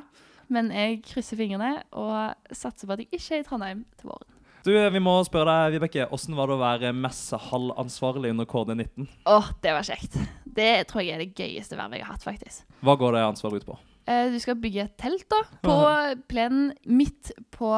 Men 0.52 0.68
jeg 0.76 1.00
krysser 1.08 1.40
fingrene 1.40 1.78
og 1.96 2.36
satser 2.52 2.90
på 2.90 2.98
at 2.98 3.06
jeg 3.06 3.10
ikke 3.16 3.38
er 3.38 3.42
i 3.42 3.48
Trondheim 3.48 3.86
til 3.98 4.12
våren. 4.12 4.28
Du, 4.62 4.70
Vi 4.70 5.00
må 5.02 5.16
spørre 5.26 5.56
deg, 5.64 5.80
Vibeke, 5.80 6.06
hvordan 6.12 6.36
var 6.38 6.52
det 6.52 6.54
å 6.54 6.62
være 6.62 6.92
messehallansvarlig 6.94 8.36
under 8.36 8.46
KD19? 8.46 9.08
Åh, 9.32 9.48
det 9.64 9.74
var 9.74 9.88
kjekt. 9.88 10.20
Det 10.46 10.74
tror 10.92 11.02
jeg 11.02 11.16
er 11.16 11.24
det 11.24 11.32
gøyeste 11.34 11.80
vervet 11.80 11.98
jeg 11.98 12.06
har 12.06 12.14
hatt, 12.14 12.28
faktisk. 12.28 12.68
Hva 12.86 12.94
går 13.00 13.16
det 13.18 13.24
ansvaret 13.26 13.64
ut 13.64 13.72
på? 13.72 13.80
Eh, 14.12 14.28
Du 14.34 14.40
skal 14.44 14.60
bygge 14.60 14.86
et 14.90 14.98
telt 15.00 15.28
da, 15.32 15.42
på 15.68 15.80
plenen 16.32 16.72
midt 16.86 17.32
på 17.56 17.72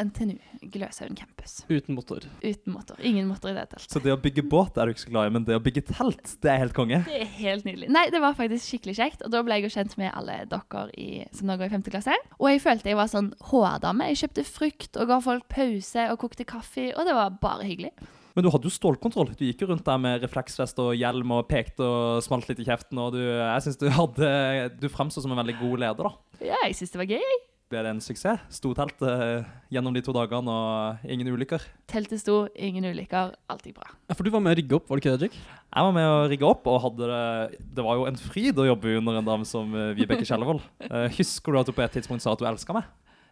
NTNU, 0.00 0.38
Gløshaugen 0.72 1.12
campus. 1.18 1.58
Uten 1.68 1.92
motor. 1.92 2.24
Uten 2.40 2.72
motor. 2.72 2.96
Ingen 3.04 3.26
motor 3.28 3.50
i 3.50 3.52
det 3.58 3.66
teltet. 3.68 3.92
Så 3.92 4.00
det 4.00 4.14
å 4.14 4.16
bygge 4.16 4.40
båt 4.48 4.78
er 4.80 4.88
du 4.88 4.94
ikke 4.94 5.02
så 5.02 5.10
glad 5.12 5.28
i, 5.28 5.32
men 5.34 5.44
det 5.44 5.58
å 5.58 5.60
bygge 5.60 5.82
telt, 5.90 6.30
det 6.40 6.48
er 6.54 6.62
helt 6.62 6.72
konge. 6.76 7.02
Det 7.04 7.18
er 7.20 7.28
helt 7.36 7.66
nydelig. 7.68 7.90
Nei, 7.92 8.06
det 8.14 8.22
var 8.24 8.32
faktisk 8.38 8.64
skikkelig 8.64 8.94
kjekt. 8.96 9.26
Og 9.26 9.34
da 9.34 9.42
ble 9.44 9.58
jeg 9.58 9.66
jo 9.68 9.72
kjent 9.76 9.98
med 10.00 10.08
alle 10.16 10.38
dere 10.48 10.86
i, 10.96 11.10
som 11.36 11.50
nå 11.52 11.58
går 11.60 11.68
i 11.68 11.74
5. 11.76 11.84
klasse. 11.92 12.16
Og 12.38 12.48
jeg 12.48 12.62
følte 12.64 12.88
jeg 12.94 13.00
var 13.02 13.12
sånn 13.12 13.28
HR-dame. 13.50 14.08
Jeg 14.14 14.22
kjøpte 14.22 14.46
frukt 14.48 14.96
og 15.02 15.12
ga 15.12 15.20
folk 15.28 15.44
pause 15.52 16.08
og 16.14 16.22
kokte 16.24 16.48
kaffe, 16.48 16.86
og 16.96 17.04
det 17.04 17.18
var 17.20 17.36
bare 17.44 17.68
hyggelig. 17.68 17.92
Men 18.34 18.46
du 18.46 18.50
hadde 18.52 18.68
jo 18.68 18.74
stålkontroll. 18.74 19.32
Du 19.38 19.44
gikk 19.46 19.64
jo 19.64 19.70
rundt 19.72 19.86
der 19.86 20.00
med 20.00 20.24
refleksvest 20.24 20.78
og 20.82 20.94
hjelm 20.98 21.36
og 21.36 21.46
pekte 21.50 21.86
og 21.86 22.24
smalt 22.24 22.50
litt 22.50 22.62
i 22.62 22.66
kjeften, 22.68 23.00
og 23.02 23.14
du, 23.16 23.22
jeg 23.22 23.66
synes 23.66 23.80
du 23.80 23.88
hadde 23.94 24.32
Du 24.80 24.90
fremstod 24.92 25.26
som 25.26 25.34
en 25.34 25.42
veldig 25.42 25.58
god 25.60 25.86
leder, 25.86 26.10
da. 26.10 26.42
Ja, 26.52 26.60
jeg 26.68 26.78
syns 26.78 26.94
det 26.94 27.02
var 27.02 27.10
gøy. 27.10 27.40
Ble 27.70 27.84
det 27.86 27.90
en 27.92 28.00
suksess? 28.02 28.40
Sto 28.50 28.72
teltet 28.74 29.04
eh, 29.06 29.50
gjennom 29.70 29.94
de 29.94 30.00
to 30.02 30.10
dagene 30.10 30.50
og 30.50 31.04
ingen 31.06 31.28
ulykker? 31.30 31.62
Teltet 31.90 32.18
sto, 32.18 32.40
ingen 32.58 32.88
ulykker, 32.88 33.36
alt 33.46 33.68
gikk 33.68 33.76
bra. 33.76 33.92
Ja, 34.10 34.16
For 34.18 34.26
du 34.26 34.32
var 34.34 34.42
med 34.42 34.56
å 34.56 34.58
rigge 34.58 34.74
opp, 34.74 34.88
var 34.90 34.98
det 34.98 35.04
ikke 35.04 35.12
det, 35.14 35.28
Jake? 35.28 35.44
Jeg 35.70 35.86
var 35.86 35.94
med 35.94 36.08
å 36.10 36.16
rigge 36.32 36.48
opp, 36.48 36.66
og 36.66 36.80
hadde 36.82 37.10
det 37.12 37.60
Det 37.78 37.84
var 37.86 38.00
jo 38.00 38.08
en 38.10 38.18
fryd 38.18 38.58
å 38.58 38.66
jobbe 38.72 38.96
under 38.98 39.20
en 39.20 39.28
dame 39.28 39.46
som 39.46 39.70
eh, 39.70 39.92
Vibeke 39.98 40.26
Kjellevold. 40.26 40.66
Eh, 40.90 41.06
husker 41.14 41.54
du 41.54 41.60
at 41.60 41.68
du 41.70 41.76
på 41.76 41.84
et 41.84 41.94
tidspunkt 41.94 42.24
sa 42.24 42.32
at 42.34 42.42
du 42.42 42.48
elska 42.50 42.74
meg? 42.74 42.88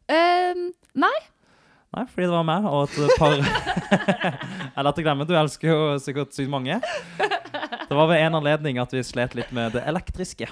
Um, 0.07 0.69
nei. 1.03 1.17
Nei, 1.97 2.05
fordi 2.13 2.27
det 2.27 2.35
var 2.35 2.45
meg 2.45 2.67
og 2.69 2.91
et 3.01 3.15
par 3.17 3.37
Jeg 4.77 4.85
lar 4.85 4.93
det 4.93 5.05
glemme, 5.07 5.27
du 5.29 5.33
elsker 5.39 5.71
jo 5.71 5.79
sikkert 6.03 6.35
sykt 6.37 6.53
mange. 6.53 6.77
Det 7.19 7.97
var 7.97 8.11
ved 8.11 8.21
en 8.21 8.37
anledning 8.39 8.81
at 8.83 8.93
vi 8.93 9.01
slet 9.07 9.37
litt 9.39 9.55
med 9.57 9.73
det 9.79 9.87
elektriske. 9.89 10.51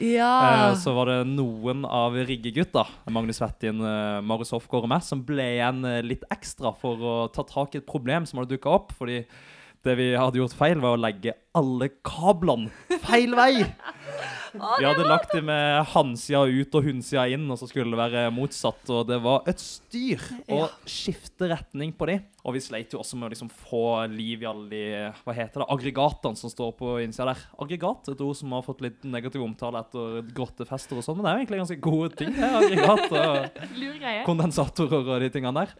Ja. 0.00 0.70
Eh, 0.70 0.74
så 0.80 0.94
var 0.96 1.10
det 1.10 1.18
noen 1.28 1.84
av 1.84 2.16
riggegutta, 2.16 2.86
Magnus 3.12 3.40
Vettin, 3.42 3.82
eh, 3.84 4.20
Marius 4.24 4.54
Hofgaard 4.54 4.86
og 4.86 4.92
meg, 4.94 5.04
som 5.04 5.22
ble 5.26 5.44
igjen 5.58 5.84
eh, 5.88 6.00
litt 6.06 6.24
ekstra 6.32 6.72
for 6.78 7.02
å 7.02 7.14
ta 7.34 7.44
tak 7.46 7.74
i 7.74 7.82
et 7.82 7.88
problem 7.88 8.26
som 8.28 8.40
hadde 8.40 8.54
dukka 8.54 8.72
opp. 8.72 8.94
Fordi 8.98 9.20
det 9.86 9.94
vi 9.98 10.10
hadde 10.16 10.40
gjort 10.40 10.56
feil, 10.58 10.80
var 10.82 10.96
å 10.96 11.02
legge 11.02 11.36
alle 11.58 11.92
kablene 12.06 12.98
feil 13.04 13.36
vei. 13.38 13.52
Vi 14.54 14.86
hadde 14.86 15.06
lagt 15.06 15.32
det 15.34 15.42
med 15.44 15.84
hansida 15.92 16.44
ut 16.46 16.76
og 16.78 16.86
hunnsida 16.86 17.26
inn, 17.32 17.46
og 17.50 17.58
så 17.60 17.68
skulle 17.68 17.92
det 17.92 18.00
være 18.00 18.24
motsatt. 18.34 18.82
Og 18.94 19.06
det 19.08 19.20
var 19.24 19.48
et 19.50 19.62
styr 19.62 20.22
å 20.54 20.64
skifte 20.88 21.50
retning 21.50 21.92
på 21.96 22.08
de. 22.10 22.18
Og 22.48 22.54
vi 22.56 22.62
sleit 22.64 22.94
jo 22.94 23.00
også 23.02 23.18
med 23.18 23.28
å 23.28 23.32
liksom 23.34 23.50
få 23.52 23.82
liv 24.12 24.44
i 24.44 24.48
alle 24.48 24.68
de 24.70 24.82
hva 25.24 25.34
heter 25.36 25.60
det, 25.60 25.68
aggregatene 25.74 26.38
som 26.38 26.52
står 26.52 26.72
på 26.78 26.94
innsida 27.02 27.32
der. 27.32 27.42
Aggregat, 27.60 28.08
et 28.12 28.22
ord 28.24 28.38
som 28.38 28.54
har 28.56 28.64
fått 28.64 28.84
litt 28.86 29.04
negativ 29.04 29.44
omtale 29.44 29.82
etter 29.84 30.22
grottefester 30.36 31.00
og 31.00 31.04
sånn, 31.04 31.18
men 31.18 31.26
det 31.26 31.30
er 31.30 31.36
jo 31.36 31.42
egentlig 31.42 31.62
ganske 31.64 31.80
gode 31.84 32.10
ting. 32.16 32.32
det, 32.38 32.52
Aggregat 32.62 33.18
og 33.18 33.68
kondensatorer 34.28 35.12
og 35.16 35.24
de 35.24 35.30
tingene 35.34 35.66
der. 35.66 35.76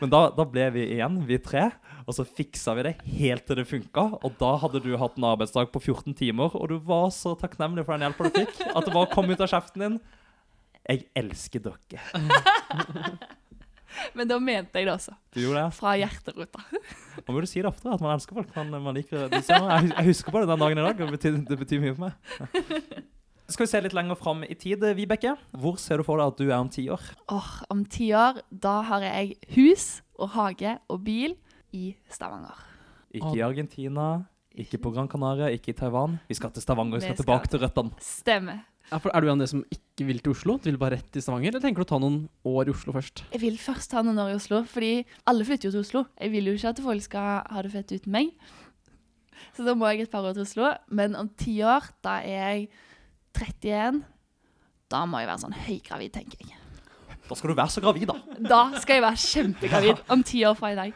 Men 0.00 0.14
da, 0.14 0.24
da 0.32 0.48
ble 0.48 0.70
vi 0.78 0.88
igjen, 0.96 1.20
vi 1.28 1.40
tre, 1.44 1.68
og 2.08 2.16
så 2.16 2.24
fiksa 2.24 2.72
vi 2.78 2.86
det 2.86 2.94
helt 3.20 3.44
til 3.44 3.58
det 3.60 3.66
funka. 3.68 4.04
Og 4.24 4.36
da 4.40 4.54
hadde 4.62 4.80
du 4.80 4.94
hatt 4.96 5.18
en 5.20 5.26
arbeidsdag 5.28 5.68
på 5.74 5.82
14 5.82 6.14
timer, 6.16 6.54
og 6.56 6.70
du 6.70 6.78
var 6.80 7.10
så 7.12 7.34
takknemlig 7.36 7.84
for 7.84 7.94
den 7.94 8.06
hjelpa 8.06 8.28
du 8.28 8.38
fikk, 8.40 8.62
at 8.72 8.86
det 8.86 8.94
bare 8.94 9.10
kom 9.12 9.28
ut 9.28 9.42
av 9.44 9.50
kjeften 9.52 9.84
din. 9.84 9.98
Jeg 10.88 11.04
elsker 11.20 11.66
dere. 11.66 12.00
Men 14.16 14.30
da 14.30 14.38
mente 14.40 14.80
jeg 14.80 14.88
det 14.88 14.94
også. 14.94 15.12
Du 15.34 15.42
gjorde 15.42 15.66
det? 15.66 15.76
Fra 15.76 15.92
hjerterota. 16.00 16.64
Man 17.26 17.34
burde 17.34 17.50
si 17.50 17.60
det 17.60 17.68
oftere, 17.68 17.98
at 17.98 18.04
man 18.04 18.14
elsker 18.14 18.38
folk. 18.38 18.50
Man, 18.56 18.70
man 18.84 18.96
liker 18.96 19.28
det. 19.28 19.42
Jeg 19.42 20.06
husker 20.06 20.32
på 20.32 20.40
det 20.40 20.48
den 20.48 20.62
dagen 20.62 20.80
i 20.80 20.86
dag, 20.86 20.96
det 20.96 21.08
betyr, 21.12 21.38
det 21.48 21.58
betyr 21.60 21.82
mye 21.82 21.96
for 21.96 22.06
meg. 22.06 22.12
Skal 23.52 23.64
vi 23.64 23.70
se 23.70 23.80
litt 23.80 23.96
lenger 23.96 24.16
fram 24.20 24.44
i 24.44 24.54
tid, 24.60 24.84
Vibeke? 24.96 25.32
Hvor 25.56 25.76
ser 25.80 26.00
du 26.00 26.06
for 26.06 26.20
deg 26.20 26.30
at 26.30 26.40
du 26.40 26.46
er 26.46 26.60
om 26.60 26.68
ti 26.72 26.84
år? 26.92 27.04
Åh, 27.32 27.50
om 27.72 27.80
ti 27.88 28.10
år, 28.16 28.42
da 28.52 28.74
har 28.86 29.00
jeg 29.08 29.36
hus 29.56 29.86
og 30.20 30.28
hage 30.36 30.76
og 30.92 30.98
bil 31.04 31.32
i 31.72 31.94
Stavanger. 32.10 32.56
Ikke 33.14 33.34
i 33.38 33.42
Argentina, 33.44 34.24
ikke 34.58 34.78
på 34.82 34.92
Gran 34.94 35.08
Canaria, 35.08 35.48
ikke 35.54 35.70
i 35.72 35.76
Taiwan. 35.78 36.18
Vi 36.28 36.34
skal 36.34 36.50
til 36.52 36.62
Stavanger, 36.62 36.98
vi 36.98 37.00
skal 37.06 37.14
Vi 37.14 37.16
skal. 37.16 37.24
tilbake 37.24 37.48
til 37.52 37.60
røttene. 37.62 37.92
Stemmer. 38.00 38.64
Ja, 38.90 38.96
for 38.98 39.10
Er 39.14 39.20
du 39.20 39.26
en 39.28 39.36
av 39.40 39.44
de 39.44 39.46
som 39.50 39.64
ikke 39.70 40.06
vil 40.08 40.18
til 40.24 40.32
Oslo? 40.32 40.56
Du 40.56 40.70
vil 40.70 40.78
bare 40.80 40.96
rett 40.96 41.10
til 41.12 41.20
Stavanger? 41.22 41.48
Eller 41.52 41.60
tenker 41.60 41.82
du 41.82 41.84
å 41.84 41.88
ta 41.88 41.98
noen 42.00 42.28
år 42.48 42.68
i 42.68 42.72
Oslo 42.72 42.92
først? 42.96 43.22
Jeg 43.32 43.40
vil 43.42 43.58
først 43.60 43.90
ta 43.90 44.00
noen 44.02 44.18
år 44.18 44.30
i 44.32 44.36
Oslo, 44.38 44.62
fordi 44.64 45.04
alle 45.26 45.44
flytter 45.44 45.68
jo 45.68 45.72
til 45.76 45.80
Oslo. 45.84 46.04
Jeg 46.20 46.32
vil 46.32 46.44
jo 46.48 46.54
ikke 46.56 46.68
at 46.72 46.80
folk 46.80 47.02
skal 47.04 47.42
ha 47.52 47.62
det 47.62 47.72
fett 47.72 47.92
uten 47.92 48.12
meg. 48.12 48.30
Så 49.54 49.64
da 49.66 49.74
må 49.74 49.86
jeg 49.92 50.06
et 50.06 50.10
par 50.10 50.24
år 50.24 50.32
til 50.34 50.42
Oslo. 50.42 50.70
Men 50.90 51.14
om 51.16 51.28
ti 51.28 51.58
år, 51.62 51.84
da 52.02 52.16
er 52.24 52.56
jeg 52.56 52.68
31. 53.36 54.02
Da 54.90 55.04
må 55.04 55.20
jeg 55.20 55.28
være 55.28 55.42
sånn 55.44 55.52
høygravid, 55.66 56.12
tenker 56.16 56.40
jeg. 56.48 56.56
Da 57.28 57.36
skal 57.36 57.50
du 57.52 57.58
være 57.58 57.68
så 57.74 57.82
gravid, 57.84 58.08
da. 58.08 58.16
Da 58.48 58.62
skal 58.80 58.96
jeg 58.98 59.04
være 59.04 59.20
kjempegravid 59.20 60.00
om 60.14 60.22
ti 60.24 60.40
år 60.48 60.56
fra 60.56 60.72
i 60.72 60.78
dag. 60.78 60.94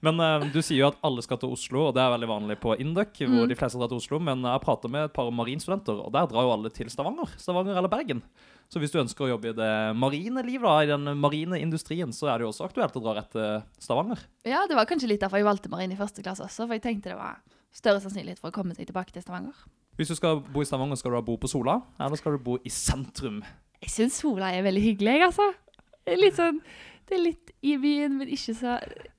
Men 0.00 0.20
uh, 0.22 0.44
du 0.52 0.60
sier 0.62 0.78
jo 0.84 0.88
at 0.92 0.98
alle 1.02 1.22
skal 1.24 1.40
til 1.42 1.50
Oslo, 1.56 1.88
og 1.88 1.94
det 1.96 2.02
er 2.04 2.12
veldig 2.12 2.28
vanlig 2.30 2.56
på 2.62 2.76
Induc, 2.78 3.16
hvor 3.18 3.44
Mm. 3.44 3.48
de 3.50 3.56
fleste 3.58 3.78
drar 3.80 3.88
til 3.90 3.98
Oslo. 3.98 4.18
Men 4.22 4.42
jeg 4.46 4.60
prater 4.62 4.88
med 4.92 5.08
et 5.08 5.12
par 5.16 5.30
marinstudenter, 5.34 5.98
og 6.04 6.12
der 6.14 6.26
drar 6.30 6.46
jo 6.46 6.52
alle 6.54 6.70
til 6.70 6.86
Stavanger. 6.92 7.32
Stavanger 7.36 7.76
eller 7.76 7.88
Bergen. 7.90 8.22
Så 8.70 8.78
hvis 8.78 8.92
du 8.92 8.98
ønsker 9.00 9.24
å 9.26 9.30
jobbe 9.32 9.48
i 9.50 9.56
det 9.56 9.96
marine 9.96 10.42
liv, 10.46 10.60
da, 10.62 10.76
i 10.84 10.86
den 10.90 11.08
marine 11.18 11.58
industrien, 11.58 12.12
så 12.12 12.28
er 12.28 12.38
det 12.38 12.44
jo 12.46 12.50
også 12.52 12.68
aktuelt 12.68 12.94
å 12.94 13.02
dra 13.02 13.14
rett 13.18 13.30
til 13.32 13.62
Stavanger. 13.80 14.22
Ja, 14.46 14.66
det 14.68 14.76
var 14.76 14.84
kanskje 14.86 15.08
litt 15.08 15.20
derfor 15.24 15.40
jeg 15.40 15.48
valgte 15.48 15.70
marin 15.72 15.90
i 15.90 15.96
første 15.98 16.22
klasse 16.22 16.44
også, 16.44 16.66
for 16.68 16.76
jeg 16.76 16.82
tenkte 16.84 17.10
det 17.14 17.18
var 17.18 17.40
større 17.74 18.00
sannsynlighet 18.04 18.38
for 18.38 18.52
å 18.52 18.54
komme 18.54 18.74
seg 18.76 18.86
tilbake 18.86 19.10
til 19.16 19.22
Stavanger. 19.24 19.56
Hvis 19.98 20.12
du 20.12 20.14
skal 20.14 20.38
bo 20.44 20.62
i 20.62 20.68
Stavanger, 20.68 20.96
skal 21.00 21.10
du 21.10 21.16
da 21.18 21.24
bo 21.26 21.34
på 21.40 21.48
Sola, 21.50 21.80
eller 21.98 22.16
skal 22.20 22.36
du 22.36 22.44
bo 22.44 22.58
i 22.62 22.70
sentrum? 22.70 23.40
Jeg 23.82 23.90
syns 23.90 24.20
Sola 24.22 24.52
er 24.54 24.62
veldig 24.62 24.82
hyggelig, 24.84 25.16
jeg, 25.16 25.26
altså. 25.32 25.48
Litt 26.08 26.36
sånn 26.38 26.60
Det 27.08 27.16
er 27.16 27.24
litt 27.24 27.50
i 27.64 27.74
byen, 27.80 28.18
men 28.20 28.28
ikke 28.28 28.54
så 28.54 28.78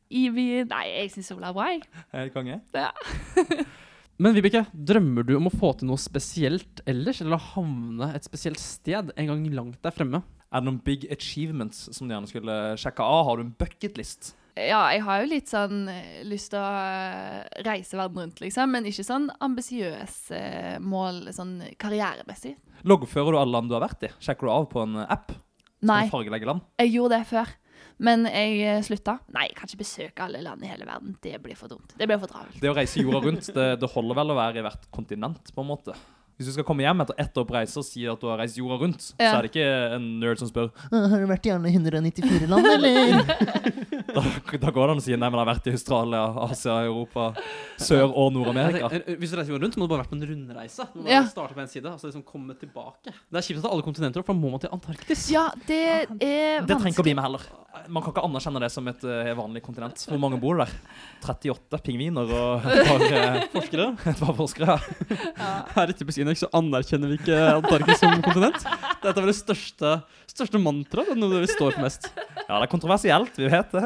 i. 0.09 0.25
Nei, 0.69 0.85
jeg 0.89 1.13
syns 1.13 1.31
hun 1.35 1.45
er 1.45 1.55
bra, 1.55 1.69
jeg. 1.73 1.85
Helt 2.15 2.35
konge. 2.35 2.59
Ja. 2.75 2.89
Men 4.19 4.35
Vibeke, 4.35 4.65
drømmer 4.73 5.23
du 5.23 5.37
om 5.37 5.47
å 5.47 5.53
få 5.53 5.71
til 5.79 5.87
noe 5.87 6.01
spesielt 6.01 6.81
ellers, 6.89 7.21
eller 7.23 7.37
å 7.37 7.45
havne 7.53 8.09
et 8.17 8.25
spesielt 8.27 8.59
sted 8.59 9.13
en 9.15 9.31
gang 9.31 9.45
langt 9.55 9.79
der 9.85 9.95
fremme? 9.95 10.19
Er 10.49 10.59
det 10.59 10.67
noen 10.67 10.81
big 10.83 11.05
achievements 11.13 11.85
som 11.95 12.09
du 12.09 12.15
gjerne 12.15 12.27
skulle 12.27 12.57
sjekke 12.81 13.05
av? 13.05 13.21
Har 13.29 13.39
du 13.39 13.45
en 13.45 13.55
bucketlist? 13.55 14.33
Ja, 14.59 14.81
jeg 14.91 15.05
har 15.05 15.21
jo 15.21 15.29
litt 15.29 15.47
sånn 15.47 15.85
eh, 15.87 16.19
lyst 16.27 16.51
til 16.51 16.59
å 16.59 16.67
eh, 16.67 17.61
reise 17.63 17.95
verden 17.95 18.25
rundt, 18.25 18.41
liksom. 18.43 18.73
Men 18.73 18.87
ikke 18.89 19.05
sånn 19.07 19.29
ambisiøs 19.45 20.17
eh, 20.35 20.75
mål 20.83 21.29
sånn 21.35 21.61
karrieremessig. 21.79 22.57
Loggfører 22.89 23.35
du 23.35 23.39
alle 23.39 23.55
land 23.55 23.71
du 23.71 23.77
har 23.77 23.85
vært 23.85 24.09
i? 24.09 24.11
Sjekker 24.19 24.49
du 24.49 24.53
av 24.57 24.67
på 24.73 24.83
en 24.83 24.99
app? 25.05 25.31
Nei, 25.79 26.09
land? 26.11 26.65
jeg 26.81 26.91
gjorde 26.91 27.15
det 27.21 27.27
før. 27.29 27.53
Men 27.99 28.23
jeg 28.29 28.59
eh, 28.63 28.81
slutta. 28.87 29.17
Nei, 29.35 29.49
jeg 29.49 29.57
kan 29.59 29.67
ikke 29.69 29.81
besøke 29.83 30.23
alle 30.27 30.43
land 30.45 30.63
i 30.63 30.69
hele 30.71 30.87
verden. 30.87 31.17
Det 31.23 31.35
blir 31.43 31.57
for 31.59 31.71
dumt. 31.71 31.95
Det 31.99 32.07
blir 32.07 32.21
for 32.21 32.31
travelt. 32.31 32.61
Det 32.63 32.71
å 32.71 32.77
reise 32.77 33.03
jorda 33.03 33.19
rundt, 33.25 33.51
det, 33.55 33.67
det 33.81 33.91
holder 33.95 34.21
vel 34.21 34.31
å 34.31 34.39
være 34.39 34.61
i 34.61 34.65
hvert 34.69 34.87
kontinent, 34.95 35.51
på 35.55 35.65
en 35.65 35.69
måte. 35.73 35.97
Hvis 36.39 36.47
du 36.47 36.53
skal 36.55 36.63
komme 36.63 36.85
hjem 36.85 37.01
etter 37.03 37.17
ett 37.19 37.35
år 37.35 37.43
på 37.43 37.51
reise 37.51 37.81
og 37.81 37.83
si 37.83 38.05
at 38.07 38.21
du 38.21 38.29
har 38.31 38.37
reist 38.39 38.55
jorda 38.55 38.77
rundt, 38.79 39.01
så 39.03 39.25
er 39.27 39.43
det 39.43 39.49
ikke 39.49 39.63
en 39.97 40.05
nerd 40.21 40.39
som 40.39 40.47
spør 40.47 40.69
Har 41.11 41.19
du 41.19 41.25
vært 41.27 41.49
i 41.49 41.51
alle 41.51 41.73
194 41.75 42.47
land, 42.47 42.69
eller? 42.77 43.19
da, 44.15 44.23
da 44.53 44.71
går 44.71 44.79
det 44.79 44.93
an 44.93 45.01
å 45.01 45.03
si 45.03 45.11
nei, 45.11 45.19
men 45.19 45.35
jeg 45.35 45.41
har 45.41 45.49
vært 45.49 45.67
i 45.67 45.73
Australia, 45.75 46.21
Asia, 46.45 46.77
Europa, 46.87 47.25
Sør- 47.75 48.15
og 48.15 48.31
Nord-Amerika. 48.37 48.87
Hvis 49.19 49.33
du 49.33 49.35
reiser 49.41 49.51
jorda 49.51 49.65
rundt, 49.67 49.75
så 49.75 49.83
må 49.83 49.89
du 49.89 49.91
bare 49.91 50.05
vært 50.05 50.13
på 50.13 50.19
en 50.21 50.23
rundreise. 50.31 50.87
Du 50.95 51.01
må 51.03 51.11
Ja. 51.11 51.25
starte 51.27 51.59
på 51.59 51.65
en 51.65 51.73
side 51.75 51.91
altså 51.91 52.07
liksom 52.07 52.23
komme 52.23 52.55
tilbake. 52.55 53.11
Det 53.11 53.41
er 53.41 53.47
kjipt 53.49 53.59
å 53.59 53.67
ta 53.67 53.73
alle 53.75 53.83
kontinenter 53.83 54.23
opp, 54.23 54.31
for 54.31 54.39
da 54.39 54.39
må 54.39 54.55
man 54.55 54.63
til 54.63 54.71
Antarktis. 54.79 55.27
Ja, 55.35 55.49
det 55.67 55.83
er 56.23 56.63
Det 56.63 56.71
trenger 56.79 56.95
ikke 56.95 57.03
å 57.03 57.09
bli 57.11 57.17
med 57.19 57.27
heller. 57.27 57.43
Man 57.89 58.01
kan 58.03 58.11
ikke 58.13 58.23
anerkjenne 58.25 58.59
det 58.63 58.69
som 58.73 58.87
et 58.89 59.03
eh, 59.05 59.29
vanlig 59.37 59.61
kontinent. 59.65 60.01
Hvor 60.09 60.19
mange 60.21 60.39
bor 60.41 60.57
der? 60.57 60.71
38 61.25 61.79
pingviner 61.85 62.31
og 62.33 62.65
et 62.65 62.87
par, 62.87 63.03
eh, 63.05 63.37
Forskere. 63.53 63.85
et 64.09 64.19
par 64.23 64.33
forskere. 64.37 64.75
Ja. 65.37 65.49
Her 65.75 65.93
i 65.93 65.95
Typisk 65.99 66.17
Indeks 66.23 66.43
så 66.45 66.49
anerkjenner 66.57 67.11
vi 67.13 67.19
ikke 67.21 67.37
Antarktis 67.59 68.01
som 68.01 68.15
kontinent. 68.25 68.57
Dette 69.03 69.13
er 69.13 69.19
vel 69.21 69.31
det 69.31 69.37
største, 69.37 69.93
største 70.33 70.61
mantraet. 70.61 71.11
Det 71.11 71.17
er 71.17 71.21
noe 71.21 71.43
vi 71.45 71.51
står 71.51 71.75
for 71.77 71.85
mest. 71.85 72.09
Ja, 72.17 72.57
det 72.57 72.63
er 72.65 72.71
kontroversielt, 72.73 73.37
vi 73.37 73.51
vet 73.53 73.71
det. 73.77 73.85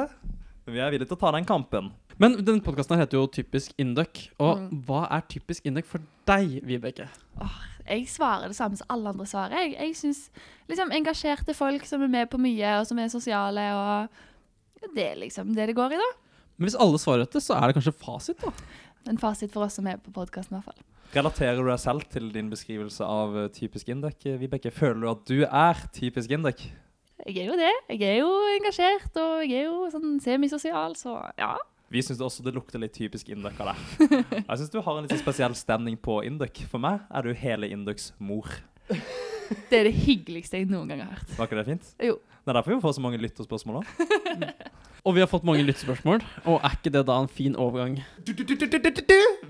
Men 0.64 0.78
vi 0.78 0.80
er 0.80 0.94
villige 0.96 1.10
til 1.12 1.18
å 1.20 1.24
ta 1.26 1.34
den 1.36 1.46
kampen. 1.50 1.92
Men 2.22 2.38
denne 2.46 2.62
podkasten 2.64 3.00
heter 3.02 3.18
jo 3.20 3.28
Typisk 3.28 3.74
Induc. 3.82 4.30
Og 4.40 4.60
Mm. 4.64 4.84
hva 4.88 5.04
er 5.12 5.24
typisk 5.28 5.66
Induc 5.68 5.86
for 5.90 6.00
deg, 6.30 6.62
Vibeke? 6.64 7.10
Jeg 7.84 8.06
svarer 8.08 8.48
det 8.48 8.58
samme 8.58 8.80
som 8.80 8.90
alle 8.94 9.12
andre 9.12 9.26
svarer. 9.28 9.58
Jeg, 9.60 9.74
jeg 9.76 9.98
syns 10.00 10.22
liksom 10.72 10.94
engasjerte 10.96 11.56
folk 11.58 11.86
som 11.88 12.06
er 12.06 12.12
med 12.12 12.30
på 12.32 12.40
mye, 12.42 12.78
og 12.80 12.88
som 12.88 13.00
er 13.02 13.12
sosiale, 13.12 13.66
og 13.76 14.94
det 14.96 15.10
er 15.12 15.20
liksom 15.20 15.52
det 15.58 15.68
det 15.72 15.76
går 15.78 15.96
i, 15.98 16.00
da. 16.00 16.10
Men 16.58 16.70
hvis 16.70 16.80
alle 16.80 17.02
svarer 17.02 17.26
dette, 17.26 17.42
så 17.44 17.58
er 17.58 17.68
det 17.68 17.78
kanskje 17.78 17.96
fasit, 18.00 18.44
da. 18.44 18.54
En 19.12 19.20
fasit 19.20 19.52
for 19.52 19.66
oss 19.66 19.76
som 19.80 19.88
er 19.92 20.00
på 20.00 20.14
podkasten, 20.16 20.56
i 20.56 20.62
hvert 20.62 20.72
fall. 20.72 20.86
Relaterer 21.14 21.60
du 21.60 21.68
deg 21.68 21.82
selv 21.82 22.06
til 22.10 22.32
din 22.34 22.48
beskrivelse 22.50 23.06
av 23.06 23.36
eh, 23.38 23.52
typisk 23.54 23.92
Indek, 23.94 24.24
Vibeke? 24.40 24.72
Føler 24.74 25.04
du 25.04 25.10
at 25.12 25.28
du 25.30 25.44
er 25.44 25.84
typisk 25.94 26.32
Indek? 26.34 26.64
Jeg 27.24 27.44
er 27.44 27.52
jo 27.52 27.58
det. 27.60 27.74
Jeg 27.94 28.08
er 28.08 28.18
jo 28.24 28.32
engasjert, 28.56 29.20
og 29.22 29.44
jeg 29.46 29.60
er 29.62 29.68
jo 29.68 29.92
sånn 29.94 30.18
semisosial, 30.24 30.96
så 30.98 31.20
ja. 31.38 31.54
Vi 31.94 32.02
syns 32.02 32.22
også 32.26 32.42
det 32.46 32.56
lukter 32.56 32.82
litt 32.82 32.96
typisk 32.98 33.28
induk 33.30 33.60
av 33.62 33.74
deg. 33.74 34.14
Jeg 34.50 34.60
syns 34.60 34.72
du 34.74 34.80
har 34.82 34.98
en 34.98 35.06
litt 35.06 35.20
spesiell 35.22 35.54
stemning 35.58 36.00
på 36.02 36.24
induk. 36.26 36.64
For 36.72 36.82
meg 36.82 37.04
er 37.14 37.28
du 37.28 37.38
hele 37.38 37.70
induks 37.70 38.12
mor. 38.18 38.50
Det 39.70 39.78
er 39.78 39.90
det 39.90 39.94
hyggeligste 39.94 40.58
jeg 40.58 40.70
noen 40.72 40.90
gang 40.90 41.04
har 41.04 41.12
hørt. 41.14 41.36
Var 41.38 41.50
ikke 41.50 41.60
det 41.60 41.66
fint? 41.68 41.92
Jo. 42.02 42.16
Det 42.44 42.50
er 42.50 42.58
derfor 42.58 42.74
vi 42.74 42.82
får 42.82 42.96
så 42.98 43.04
mange 43.04 43.20
lytterspørsmål 43.22 43.84
òg. 43.84 43.92
Og 45.04 45.18
vi 45.18 45.20
har 45.20 45.28
fått 45.28 45.44
mange 45.44 45.66
lyttespørsmål, 45.68 46.22
og 46.48 46.62
er 46.64 46.78
ikke 46.78 46.94
det 46.96 47.02
da 47.10 47.18
en 47.20 47.28
fin 47.28 47.58
overgang? 47.60 47.98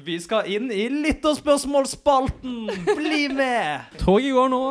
Vi 0.07 0.15
skal 0.23 0.49
inn 0.49 0.71
i 0.73 0.87
lytterspørsmålsspalten! 0.89 2.71
Bli 2.89 3.27
med! 3.29 3.93
Toget 4.01 4.33
går 4.33 4.49
nå. 4.49 4.63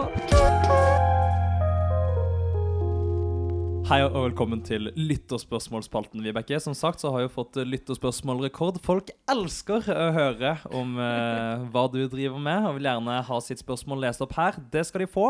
Hei 3.91 3.99
og 4.07 4.15
velkommen 4.15 4.61
til 4.65 4.87
lytterspørsmålspalten, 4.97 6.23
Vibeke. 6.25 6.57
Som 6.63 6.75
sagt 6.77 7.03
så 7.03 7.11
har 7.13 7.23
jeg 7.23 7.29
jo 7.29 7.33
fått 7.35 7.59
lytterspørsmålrekord. 7.69 8.79
Folk 8.85 9.11
elsker 9.31 9.85
å 9.93 10.07
høre 10.17 10.55
om 10.79 10.95
eh, 11.03 11.65
hva 11.75 11.85
du 11.93 11.99
driver 12.13 12.41
med, 12.41 12.69
og 12.71 12.79
vil 12.79 12.89
gjerne 12.89 13.19
ha 13.29 13.39
sitt 13.45 13.61
spørsmål 13.61 14.05
lest 14.07 14.25
opp 14.25 14.33
her. 14.39 14.57
Det 14.73 14.85
skal 14.89 15.05
de 15.05 15.11
få. 15.13 15.27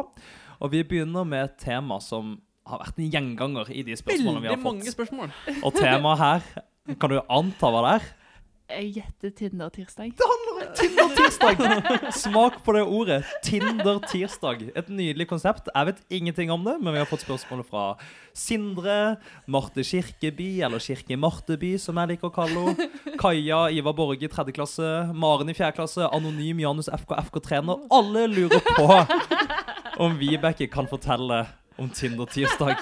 Og 0.62 0.72
vi 0.74 0.84
begynner 0.86 1.26
med 1.26 1.48
et 1.48 1.56
tema 1.64 1.98
som 2.04 2.36
har 2.68 2.84
vært 2.84 3.00
en 3.02 3.10
gjenganger 3.16 3.72
i 3.74 3.82
de 3.88 3.96
spørsmålene 3.98 4.44
vi 4.44 4.50
Veldig 4.52 4.60
fått. 4.62 4.68
mange 4.68 4.94
spørsmål. 4.94 5.32
Og 5.66 5.78
temaet 5.80 6.22
her, 6.22 6.50
kan 7.02 7.10
du 7.16 7.18
anta 7.24 7.72
hva 7.74 7.82
det 7.88 7.94
er? 7.96 8.10
Jeg 8.72 8.92
gjetter 9.00 9.34
Tinder-tirsdag. 9.42 10.14
Tinder-tirsdag! 10.76 11.58
Smak 12.12 12.58
på 12.64 12.74
det 12.76 12.82
ordet. 12.84 13.20
Tinder-tirsdag. 13.44 14.64
Et 14.78 14.88
nydelig 14.88 15.26
konsept. 15.30 15.68
Jeg 15.74 15.88
vet 15.90 16.02
ingenting 16.10 16.52
om 16.54 16.64
det, 16.64 16.76
men 16.80 16.94
vi 16.94 17.00
har 17.02 17.08
fått 17.08 17.24
spørsmål 17.24 17.64
fra 17.68 17.84
Sindre, 18.36 19.16
Marte 19.46 19.84
Kirkeby, 19.84 20.62
eller 20.64 20.82
Kirke 20.82 21.18
Marteby, 21.20 21.74
som 21.80 21.98
jeg 22.00 22.14
liker 22.14 22.30
å 22.30 22.34
kalle 22.34 22.66
henne. 22.66 22.88
Kaja, 23.20 23.64
Ivar 23.74 23.96
Borge 23.98 24.28
i 24.28 24.32
tredje 24.32 24.56
klasse, 24.56 24.92
Maren 25.12 25.52
i 25.52 25.56
fjerde 25.56 25.76
klasse, 25.80 26.06
Anonym 26.08 26.62
Janus 26.62 26.90
FK, 26.92 27.16
FK-trener. 27.28 27.84
Alle 27.92 28.26
lurer 28.30 28.62
på 28.72 28.88
om 30.02 30.16
Vibeke 30.20 30.70
kan 30.72 30.88
fortelle 30.90 31.44
om 31.80 31.90
Tinder-tirsdag. 31.92 32.80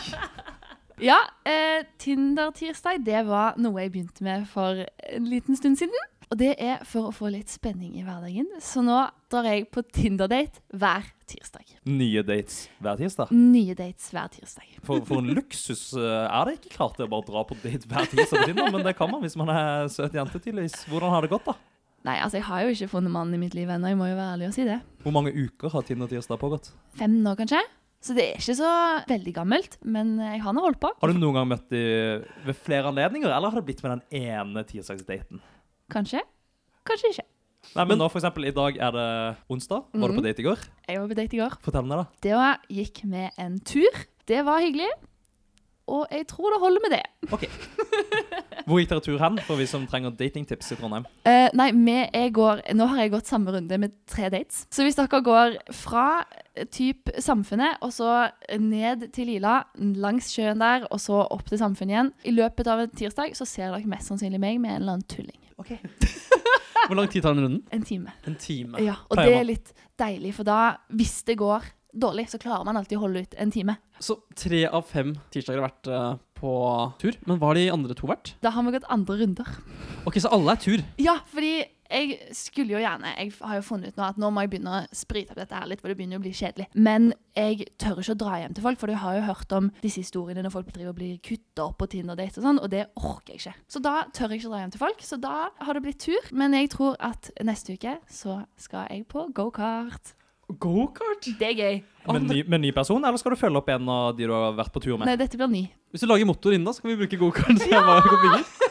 Ja, 1.00 1.16
eh, 1.48 1.86
Tinder-tirsdag 1.98 3.00
det 3.06 3.24
var 3.24 3.56
noe 3.56 3.86
jeg 3.86 3.94
begynte 3.94 4.24
med 4.26 4.46
for 4.52 4.84
en 4.84 5.28
liten 5.30 5.56
stund 5.56 5.80
siden. 5.80 6.09
Og 6.30 6.38
det 6.38 6.52
er 6.62 6.84
for 6.86 7.08
å 7.08 7.14
få 7.14 7.26
litt 7.34 7.50
spenning 7.50 7.96
i 7.98 8.04
hverdagen. 8.06 8.46
Så 8.62 8.84
nå 8.86 9.00
drar 9.32 9.48
jeg 9.48 9.64
på 9.74 9.82
Tinder-date 9.82 10.60
hver 10.78 11.08
tirsdag. 11.26 11.72
Nye 11.90 12.22
dates 12.22 12.68
hver 12.78 13.00
tirsdag. 13.00 13.32
Nye 13.34 13.74
dates 13.74 14.12
hver 14.14 14.30
tirsdag. 14.30 14.76
For, 14.86 15.02
for 15.08 15.24
en 15.24 15.32
luksus 15.34 15.88
eh, 15.98 16.28
er 16.28 16.46
det 16.46 16.60
ikke 16.60 16.76
klart 16.76 17.00
det 17.00 17.08
å 17.08 17.10
bare 17.10 17.26
dra 17.26 17.42
på 17.48 17.58
date 17.64 17.90
hver 17.90 18.06
tirsdag 18.12 18.44
på 18.44 18.52
Tinder, 18.52 18.70
men 18.70 18.86
det 18.86 18.94
kan 19.00 19.10
man 19.10 19.26
hvis 19.26 19.34
man 19.42 19.50
er 19.50 19.90
søt 19.90 20.14
jente, 20.14 20.38
tydeligvis. 20.38 20.84
Hvordan 20.92 21.16
har 21.16 21.26
det 21.26 21.32
gått, 21.34 21.50
da? 21.50 21.58
Nei, 22.06 22.16
altså 22.22 22.38
jeg 22.38 22.46
har 22.46 22.62
jo 22.62 22.78
ikke 22.78 22.92
funnet 22.94 23.16
mannen 23.18 23.34
i 23.34 23.42
mitt 23.42 23.58
liv 23.58 23.74
ennå, 23.74 23.90
jeg 23.90 23.98
må 23.98 24.06
jo 24.12 24.14
være 24.14 24.38
ærlig 24.38 24.52
og 24.52 24.56
si 24.60 24.70
det. 24.70 24.78
Hvor 25.02 25.18
mange 25.18 25.34
uker 25.34 25.74
har 25.74 25.90
Tinder-tirsdag 25.90 26.38
pågått? 26.46 26.70
Fem 27.02 27.18
nå, 27.26 27.34
kanskje? 27.42 27.66
Så 28.00 28.14
det 28.16 28.30
er 28.30 28.38
ikke 28.38 28.54
så 28.62 28.70
veldig 29.10 29.32
gammelt, 29.36 29.80
men 29.82 30.14
jeg 30.22 30.46
har 30.46 30.54
nå 30.54 30.62
holdt 30.62 30.78
på. 30.80 30.94
Har 31.02 31.10
du 31.10 31.18
noen 31.18 31.42
gang 31.42 31.50
møtt 31.50 31.66
dem 31.74 32.22
ved 32.46 32.56
flere 32.62 32.94
anledninger, 32.94 33.34
eller 33.34 33.50
har 33.50 33.58
det 33.58 33.66
blitt 33.66 33.82
med 33.82 33.98
den 33.98 34.28
ene 34.30 34.62
tirsdagsdaten? 34.70 35.42
Kanskje? 35.90 36.20
Kanskje 36.86 37.10
ikke. 37.14 37.26
Nei, 37.76 37.84
men 37.84 37.98
nå 38.00 38.06
for 38.10 38.18
eksempel, 38.20 38.46
I 38.48 38.54
dag 38.56 38.78
er 38.80 38.90
det 38.96 39.06
onsdag. 39.52 39.84
Var 39.92 40.08
du 40.08 40.14
på 40.14 40.22
Mhm. 40.22 40.24
date 40.24 40.40
i 40.40 40.46
går? 40.46 40.58
Jeg 40.88 40.98
var 41.00 41.08
på 41.08 41.14
date 41.18 41.34
i 41.36 41.40
går. 41.40 41.56
Fortell 41.62 41.84
meg, 41.86 41.98
da. 41.98 42.06
Det 42.22 42.32
var, 42.34 42.58
gikk 42.70 43.04
med 43.04 43.30
en 43.38 43.58
tur. 43.60 43.90
Det 44.26 44.44
var 44.44 44.60
hyggelig. 44.60 44.88
Og 45.90 46.06
jeg 46.14 46.26
tror 46.30 46.54
det 46.54 46.60
holder 46.62 46.84
med 46.84 46.92
det. 46.94 47.02
Ok. 47.34 47.46
Hvor 48.68 48.78
gikk 48.78 48.90
dere 48.92 49.02
tur 49.02 49.18
hen, 49.18 49.38
for 49.46 49.58
vi 49.58 49.66
som 49.66 49.86
trenger 49.90 50.12
datingtips 50.14 50.70
i 50.74 50.78
Trondheim? 50.78 51.06
Eh, 51.26 51.48
nei, 51.58 51.70
går, 52.34 52.62
nå 52.78 52.86
har 52.92 53.02
jeg 53.02 53.12
gått 53.16 53.30
samme 53.30 53.54
runde 53.54 53.78
med 53.82 53.96
tre 54.10 54.28
dates. 54.30 54.64
Så 54.70 54.86
hvis 54.86 54.98
dere 54.98 55.22
går 55.26 55.56
fra 55.74 56.22
eh, 56.54 56.68
typ 56.70 57.10
Samfunnet, 57.18 57.80
og 57.82 57.94
så 57.96 58.28
ned 58.60 59.08
til 59.16 59.32
Lila, 59.32 59.64
langs 59.98 60.30
sjøen 60.34 60.62
der, 60.62 60.86
og 60.90 61.02
så 61.02 61.24
opp 61.24 61.48
til 61.48 61.60
Samfunnet 61.60 61.96
igjen, 61.96 62.12
i 62.30 62.36
løpet 62.36 62.70
av 62.70 62.84
en 62.84 62.94
tirsdag 63.02 63.34
så 63.38 63.48
ser 63.48 63.72
dere 63.74 63.90
mest 63.90 64.12
sannsynlig 64.12 64.42
meg 64.42 64.62
med 64.62 64.76
en 64.76 64.82
eller 64.82 64.98
annen 64.98 65.10
tulling. 65.10 65.38
Ok. 65.60 65.74
Hvor 66.86 66.96
lang 66.96 67.10
tid 67.10 67.22
tar 67.22 67.34
den 67.34 67.44
runden? 67.44 67.60
En 67.74 67.82
time. 67.86 68.14
En 68.26 68.38
time. 68.40 68.80
Ja, 68.82 68.96
og 69.08 69.18
Pleier 69.18 69.34
det 69.34 69.40
er 69.40 69.50
litt 69.50 69.74
deilig, 70.00 70.32
for 70.38 70.48
da, 70.48 70.60
hvis 70.94 71.20
det 71.28 71.36
går 71.40 71.66
dårlig, 71.92 72.28
så 72.30 72.40
klarer 72.42 72.66
man 72.68 72.78
alltid 72.80 72.98
å 72.98 73.04
holde 73.04 73.24
ut 73.24 73.36
en 73.40 73.52
time. 73.54 73.76
Så 74.00 74.20
tre 74.38 74.64
av 74.68 74.86
fem 74.88 75.14
tirsdager 75.32 75.60
har 75.60 75.68
vært 75.68 75.90
uh, 75.90 76.14
på 76.40 76.54
tur. 77.02 77.18
Men 77.26 77.40
hva 77.40 77.50
har 77.50 77.60
de 77.60 77.66
andre 77.74 77.96
to 77.98 78.08
vært? 78.10 78.34
Da 78.44 78.54
har 78.54 78.64
vi 78.66 78.76
gått 78.76 78.88
andre 78.92 79.18
runder. 79.20 79.52
Ok, 80.08 80.20
så 80.22 80.32
alle 80.32 80.56
er 80.56 80.64
tur. 80.64 80.84
Ja, 81.02 81.18
fordi 81.30 81.58
jeg 81.90 82.34
skulle 82.36 82.76
jo 82.76 82.80
gjerne 82.80 83.10
Jeg 83.16 83.32
har 83.40 83.58
jo 83.58 83.64
funnet 83.66 83.90
ut 83.90 83.98
nå 83.98 84.04
at 84.06 84.18
nå 84.20 84.28
må 84.30 84.44
jeg 84.44 84.52
begynne 84.52 84.74
å 84.76 84.82
sprite 84.94 85.34
opp 85.34 85.40
dette 85.40 85.56
her 85.56 85.66
litt, 85.68 85.80
for 85.82 85.90
det 85.90 85.96
begynner 85.98 86.20
å 86.20 86.24
bli 86.24 86.32
kjedelig. 86.36 86.68
Men 86.78 87.10
jeg 87.36 87.66
tør 87.82 87.98
ikke 88.02 88.14
å 88.14 88.20
dra 88.22 88.38
hjem 88.40 88.54
til 88.56 88.66
folk, 88.66 88.80
for 88.80 88.90
du 88.90 88.98
har 89.02 89.18
jo 89.18 89.26
hørt 89.26 89.56
om 89.56 89.72
disse 89.82 90.04
historiene 90.04 90.44
når 90.46 90.54
folk 90.54 90.70
driver 90.70 90.94
og 90.94 91.00
blir 91.00 91.18
kutta 91.26 91.66
opp 91.66 91.80
på 91.82 91.90
Tinder-date 91.96 92.40
og 92.40 92.46
sånn, 92.46 92.62
og 92.62 92.70
det 92.72 92.86
orker 92.94 93.34
jeg 93.34 93.42
ikke. 93.42 93.56
Så 93.74 93.82
da 93.82 93.96
tør 94.14 94.30
jeg 94.30 94.40
ikke 94.40 94.52
å 94.52 94.54
dra 94.54 94.62
hjem 94.62 94.74
til 94.76 94.84
folk. 94.84 95.04
Så 95.04 95.20
da 95.20 95.34
har 95.50 95.76
det 95.76 95.84
blitt 95.84 96.02
tur. 96.06 96.30
Men 96.30 96.54
jeg 96.56 96.72
tror 96.76 96.96
at 97.02 97.32
neste 97.46 97.74
uke 97.74 97.98
så 98.10 98.42
skal 98.60 98.86
jeg 98.90 99.08
på 99.10 99.26
gokart. 99.34 100.14
Gokart? 100.58 101.28
Det 101.38 101.50
er 101.52 101.56
gøy. 101.58 101.80
Med 102.10 102.26
ny, 102.26 102.40
med 102.48 102.64
ny 102.64 102.70
person, 102.74 103.04
eller 103.04 103.20
skal 103.20 103.36
du 103.36 103.38
følge 103.38 103.60
opp 103.60 103.68
en 103.70 103.90
av 103.92 104.16
de 104.16 104.26
du 104.26 104.32
har 104.34 104.56
vært 104.58 104.72
på 104.74 104.82
tur 104.82 104.96
med? 104.96 105.06
Nei, 105.06 105.18
dette 105.20 105.38
blir 105.38 105.50
ny. 105.52 105.62
Hvis 105.92 106.02
du 106.02 106.08
lager 106.08 106.28
motor 106.28 106.56
inne, 106.56 106.72
så 106.74 106.82
kan 106.82 106.92
vi 106.92 107.00
bruke 107.02 107.20
gokart. 107.20 107.66
Ja! 107.70 108.00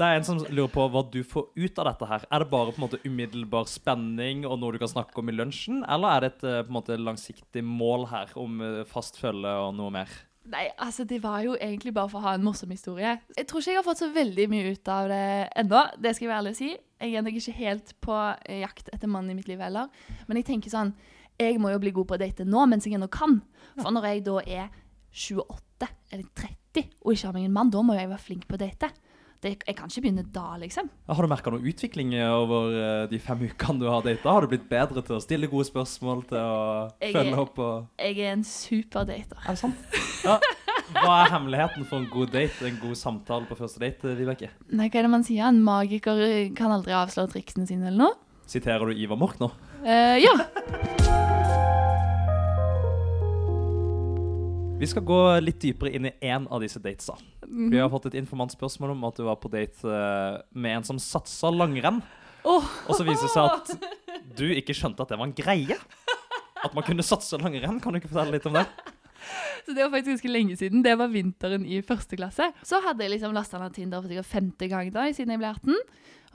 Det 0.00 0.06
er 0.06 0.16
en 0.16 0.24
som 0.24 0.38
lurer 0.48 0.70
på 0.72 0.84
hva 0.88 1.02
du 1.12 1.18
får 1.28 1.50
ut 1.60 1.80
av 1.82 1.90
dette 1.90 2.06
her. 2.08 2.22
Er 2.32 2.40
det 2.40 2.48
bare 2.48 2.72
på 2.72 2.80
en 2.80 2.84
måte 2.86 3.00
umiddelbar 3.04 3.66
spenning 3.68 4.46
og 4.48 4.56
noe 4.62 4.72
du 4.72 4.78
kan 4.80 4.88
snakke 4.88 5.20
om 5.20 5.28
i 5.28 5.34
lunsjen, 5.34 5.82
eller 5.84 6.14
er 6.14 6.24
det 6.24 6.30
et 6.30 6.46
eh, 6.48 6.62
på 6.64 6.72
en 6.72 6.76
måte 6.78 6.96
langsiktig 6.96 7.64
mål 7.66 8.06
her 8.08 8.32
om 8.40 8.62
eh, 8.64 8.78
fast 8.88 9.20
følge 9.20 9.52
og 9.66 9.74
noe 9.76 9.92
mer? 9.98 10.14
Nei, 10.50 10.70
altså 10.80 11.04
det 11.04 11.20
var 11.20 11.42
jo 11.44 11.52
egentlig 11.58 11.92
bare 11.98 12.08
for 12.08 12.22
å 12.22 12.30
ha 12.30 12.38
en 12.38 12.46
morsom 12.46 12.72
historie. 12.72 13.18
Jeg 13.36 13.50
tror 13.50 13.60
ikke 13.60 13.74
jeg 13.74 13.80
har 13.82 13.86
fått 13.90 14.00
så 14.00 14.08
veldig 14.14 14.46
mye 14.54 14.72
ut 14.72 14.88
av 14.94 15.10
det 15.12 15.26
ennå, 15.60 15.82
det 16.00 16.14
skal 16.16 16.26
jeg 16.26 16.32
være 16.32 16.42
ærlig 16.46 16.54
å 16.54 16.60
si. 16.62 16.70
Jeg 17.00 17.14
er 17.16 17.22
nok 17.24 17.36
ikke 17.40 17.54
helt 17.56 17.94
på 18.04 18.16
eh, 18.44 18.60
jakt 18.60 18.90
etter 18.92 19.08
mannen 19.08 19.32
i 19.32 19.38
mitt 19.38 19.48
liv 19.48 19.60
heller. 19.62 19.88
Men 20.28 20.36
jeg 20.40 20.46
tenker 20.50 20.70
sånn, 20.72 20.92
jeg 21.40 21.56
må 21.62 21.70
jo 21.72 21.78
bli 21.80 21.92
god 21.96 22.10
på 22.10 22.16
å 22.18 22.20
date 22.20 22.44
nå 22.44 22.66
mens 22.68 22.84
jeg 22.84 22.98
ennå 22.98 23.08
kan. 23.12 23.38
For 23.80 23.90
når 23.94 24.08
jeg 24.10 24.24
da 24.26 24.40
er 24.44 24.66
28 25.10 25.88
eller 26.12 26.26
30 26.36 26.90
og 27.02 27.14
ikke 27.14 27.26
har 27.30 27.34
meg 27.38 27.46
en 27.48 27.54
mann, 27.56 27.70
da 27.72 27.80
må 27.82 27.96
jeg 27.96 28.10
være 28.10 28.22
flink 28.22 28.44
på 28.50 28.58
å 28.58 28.60
date. 28.60 28.90
Det, 29.40 29.54
jeg 29.64 29.72
kan 29.78 29.88
ikke 29.88 30.02
begynne 30.04 30.22
da, 30.34 30.50
liksom. 30.60 30.90
Har 31.08 31.24
du 31.24 31.30
merka 31.32 31.48
noe 31.54 31.64
utvikling 31.64 32.10
over 32.28 32.74
eh, 32.76 33.04
de 33.08 33.16
fem 33.24 33.40
ukene 33.48 33.80
du 33.80 33.86
har 33.88 34.02
data? 34.04 34.34
Har 34.36 34.44
du 34.44 34.50
blitt 34.52 34.66
bedre 34.68 35.00
til 35.00 35.16
å 35.16 35.22
stille 35.24 35.48
gode 35.48 35.64
spørsmål, 35.70 36.26
til 36.28 36.36
å 36.36 36.90
Jeg 37.00 37.14
følge 37.16 37.32
er- 37.32 37.40
opp 37.40 37.62
og 37.64 38.04
Jeg 38.04 38.18
er 38.20 38.34
en 38.34 38.44
superdater. 38.44 39.40
Er 39.40 39.56
det 39.56 39.62
sant? 39.62 39.80
Ja. 40.28 40.34
Hva 40.90 41.20
er 41.22 41.30
hemmeligheten 41.30 41.86
for 41.86 42.00
en 42.00 42.08
god 42.10 42.32
date, 42.34 42.66
en 42.66 42.78
god 42.82 42.98
samtale 42.98 43.46
på 43.46 43.56
første 43.58 43.80
date, 43.82 44.14
Vibeke? 44.18 44.50
Nei, 44.74 44.88
hva 44.90 45.00
er 45.00 45.06
det 45.06 45.12
man 45.12 45.26
sier? 45.26 45.46
En 45.46 45.60
magiker 45.62 46.18
kan 46.58 46.74
aldri 46.74 46.94
avsløre 46.96 47.30
triksene 47.36 47.68
sine 47.68 47.90
eller 47.90 48.00
noe? 48.08 48.18
Siterer 48.50 48.90
du 48.90 48.98
Ivar 48.98 49.20
Mork 49.20 49.38
nå? 49.38 49.52
Uh, 49.84 50.18
ja. 50.18 50.34
Vi 54.80 54.88
skal 54.88 55.04
gå 55.06 55.20
litt 55.44 55.60
dypere 55.62 55.92
inn 55.94 56.08
i 56.08 56.14
én 56.24 56.48
av 56.48 56.62
disse 56.64 56.80
datesa. 56.82 57.18
Vi 57.44 57.78
har 57.78 57.90
fått 57.92 58.08
et 58.10 58.16
informantspørsmål 58.22 58.94
om 58.94 59.02
at 59.10 59.18
du 59.20 59.26
var 59.26 59.36
på 59.42 59.50
date 59.52 59.84
eh, 59.84 60.38
med 60.56 60.78
en 60.78 60.86
som 60.88 61.00
satsa 61.02 61.50
langrenn. 61.52 61.98
Oh. 62.48 62.64
Og 62.88 62.96
så 62.96 63.04
viser 63.04 63.26
det 63.26 63.34
seg 63.34 63.50
at 63.58 64.30
du 64.38 64.46
ikke 64.54 64.72
skjønte 64.76 65.04
at 65.04 65.12
det 65.12 65.18
var 65.20 65.28
en 65.28 65.36
greie. 65.36 65.76
At 66.64 66.72
man 66.76 66.86
kunne 66.86 67.04
satse 67.04 67.36
langrenn. 67.42 67.76
Kan 67.82 67.92
du 67.92 68.00
ikke 68.00 68.08
fortelle 68.08 68.38
litt 68.38 68.48
om 68.48 68.56
det? 68.56 68.64
Så 69.66 69.74
det 69.76 69.84
var 69.84 69.92
faktisk 69.92 70.16
ganske 70.16 70.32
lenge 70.32 70.56
siden. 70.58 70.84
Det 70.84 70.96
var 70.98 71.12
vinteren 71.12 71.66
i 71.66 71.82
første 71.86 72.18
klasse. 72.18 72.50
Så 72.66 72.80
hadde 72.84 73.04
jeg 73.04 73.14
liksom 73.14 73.34
lasta 73.36 73.60
ned 73.60 73.74
Tinder 73.76 74.02
for 74.02 74.10
sikkert 74.10 74.30
femte 74.30 74.70
gang 74.70 74.90
da, 74.94 75.06
siden 75.14 75.34
jeg 75.34 75.42
ble 75.42 75.52
18. 75.52 75.76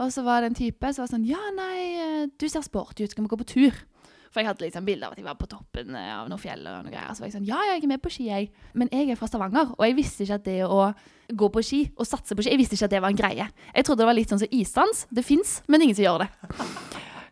Og 0.04 0.12
så 0.12 0.24
var 0.26 0.44
det 0.44 0.52
en 0.52 0.58
type 0.60 0.94
som 0.94 1.06
var 1.06 1.12
sånn 1.12 1.28
Ja, 1.28 1.42
nei, 1.56 1.82
eh, 2.04 2.24
du 2.32 2.48
ser 2.52 2.66
sporty 2.66 3.06
ut, 3.06 3.14
skal 3.14 3.26
vi 3.26 3.32
gå 3.32 3.40
på 3.40 3.48
tur? 3.56 3.84
For 4.36 4.44
jeg 4.44 4.50
hadde 4.50 4.66
liksom 4.66 4.84
bilde 4.84 5.08
av 5.08 5.14
at 5.16 5.20
jeg 5.22 5.28
var 5.30 5.38
på 5.40 5.48
toppen 5.48 5.96
eh, 5.96 6.12
av 6.12 6.28
noen 6.28 6.42
fjell 6.42 6.66
og 6.68 6.84
noe 6.84 6.92
greier. 6.92 7.14
Så 7.16 7.24
var 7.24 7.30
jeg 7.30 7.38
sånn 7.38 7.48
Ja, 7.48 7.62
jeg 7.72 7.86
er 7.86 7.92
med 7.94 8.04
på 8.04 8.12
ski, 8.12 8.28
jeg. 8.28 8.50
Men 8.76 8.92
jeg 8.92 9.14
er 9.14 9.20
fra 9.20 9.30
Stavanger, 9.32 9.72
og 9.78 9.86
jeg 9.88 9.96
visste 9.96 10.28
ikke 10.28 10.40
at 10.42 10.48
det 10.50 10.58
å 10.68 10.90
gå 11.32 11.50
på 11.56 11.64
ski 11.64 11.82
og 11.96 12.06
satse 12.06 12.36
på 12.36 12.44
ski 12.44 12.52
Jeg 12.52 12.60
visste 12.60 12.76
ikke 12.76 12.90
at 12.92 12.98
det 12.98 13.04
var 13.06 13.16
en 13.16 13.24
greie. 13.24 13.48
Jeg 13.72 13.88
trodde 13.88 14.04
det 14.04 14.12
var 14.12 14.20
litt 14.20 14.34
sånn 14.36 14.44
som 14.44 14.52
isdans. 14.60 15.06
Det 15.08 15.24
fins, 15.24 15.62
men 15.72 15.88
ingen 15.88 15.96
som 15.96 16.10
gjør 16.10 16.26
det. 16.26 16.32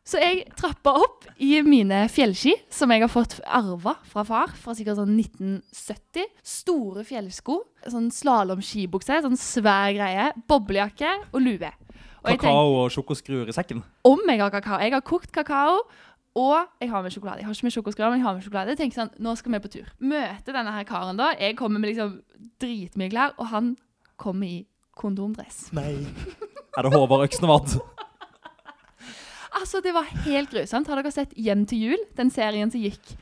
Så 0.04 0.20
jeg 0.20 0.41
trappa 0.60 0.91
opp 0.99 1.30
i 1.39 1.62
mine 1.64 2.01
fjellski, 2.12 2.51
som 2.74 2.91
jeg 2.91 3.06
har 3.06 3.12
fått 3.12 3.38
arva 3.47 3.93
fra 4.12 4.26
far, 4.28 4.51
fra 4.60 4.74
sikkert 4.76 4.99
sånn 4.99 5.14
1970. 5.16 6.26
Store 6.43 7.06
fjellsko, 7.08 7.56
sånn 7.88 8.10
slalåmskibukse, 8.12 9.22
sånn 9.24 9.39
svær 9.39 9.93
greie, 9.95 10.26
boblejakke 10.51 11.14
og 11.32 11.39
lue. 11.45 11.72
Og 12.24 12.32
jeg 12.32 12.39
tenker, 12.39 12.49
Kakao 12.49 12.76
og 12.82 12.91
sjokoskruer 12.91 13.47
i 13.51 13.56
sekken. 13.56 13.80
om 14.08 14.20
jeg 14.28 14.39
har 14.39 14.51
kakao 14.51 14.80
Jeg 14.80 14.91
har 14.93 15.01
kokt 15.08 15.32
kakao, 15.36 15.80
og 16.36 16.68
jeg 16.82 16.89
har 16.89 17.04
med 17.04 17.12
sjokolade. 17.16 17.39
Jeg 17.39 17.45
har 17.47 17.54
ikke 17.56 17.68
med 17.70 17.76
sjokoskruer, 17.78 18.10
men 18.12 18.20
jeg 18.20 18.28
har 18.28 18.36
med 18.36 18.43
sjokolade. 18.43 18.76
Jeg 18.76 18.78
tenker 18.84 18.99
sånn, 19.04 19.12
nå 19.24 19.36
skal 19.38 19.51
vi 19.56 19.60
på 19.64 19.72
tur. 19.72 19.88
Møte 20.04 20.51
denne 20.56 20.72
her 20.76 20.84
karen 20.84 21.20
da. 21.20 21.32
Jeg 21.39 21.56
kommer 21.60 21.80
med 21.80 21.93
liksom 21.93 22.20
dritmye 22.60 23.12
klær, 23.12 23.36
og 23.38 23.51
han 23.56 23.76
kommer 24.20 24.47
i 24.47 24.66
kondomdress. 24.99 25.70
Nei. 25.72 26.04
Er 26.76 26.88
det 26.88 26.91
Håvard 26.93 27.28
Øksnevad? 27.28 27.76
Altså, 29.62 29.82
det 29.84 29.93
var 29.93 30.10
helt 30.26 30.51
grusomt. 30.54 30.88
Har 30.89 31.01
dere 31.01 31.14
sett 31.14 31.34
Hjem 31.38 31.66
til 31.70 31.88
jul? 31.89 32.04
Den 32.18 32.32
serien 32.34 32.72
som 32.74 32.82
gikk 32.82 33.16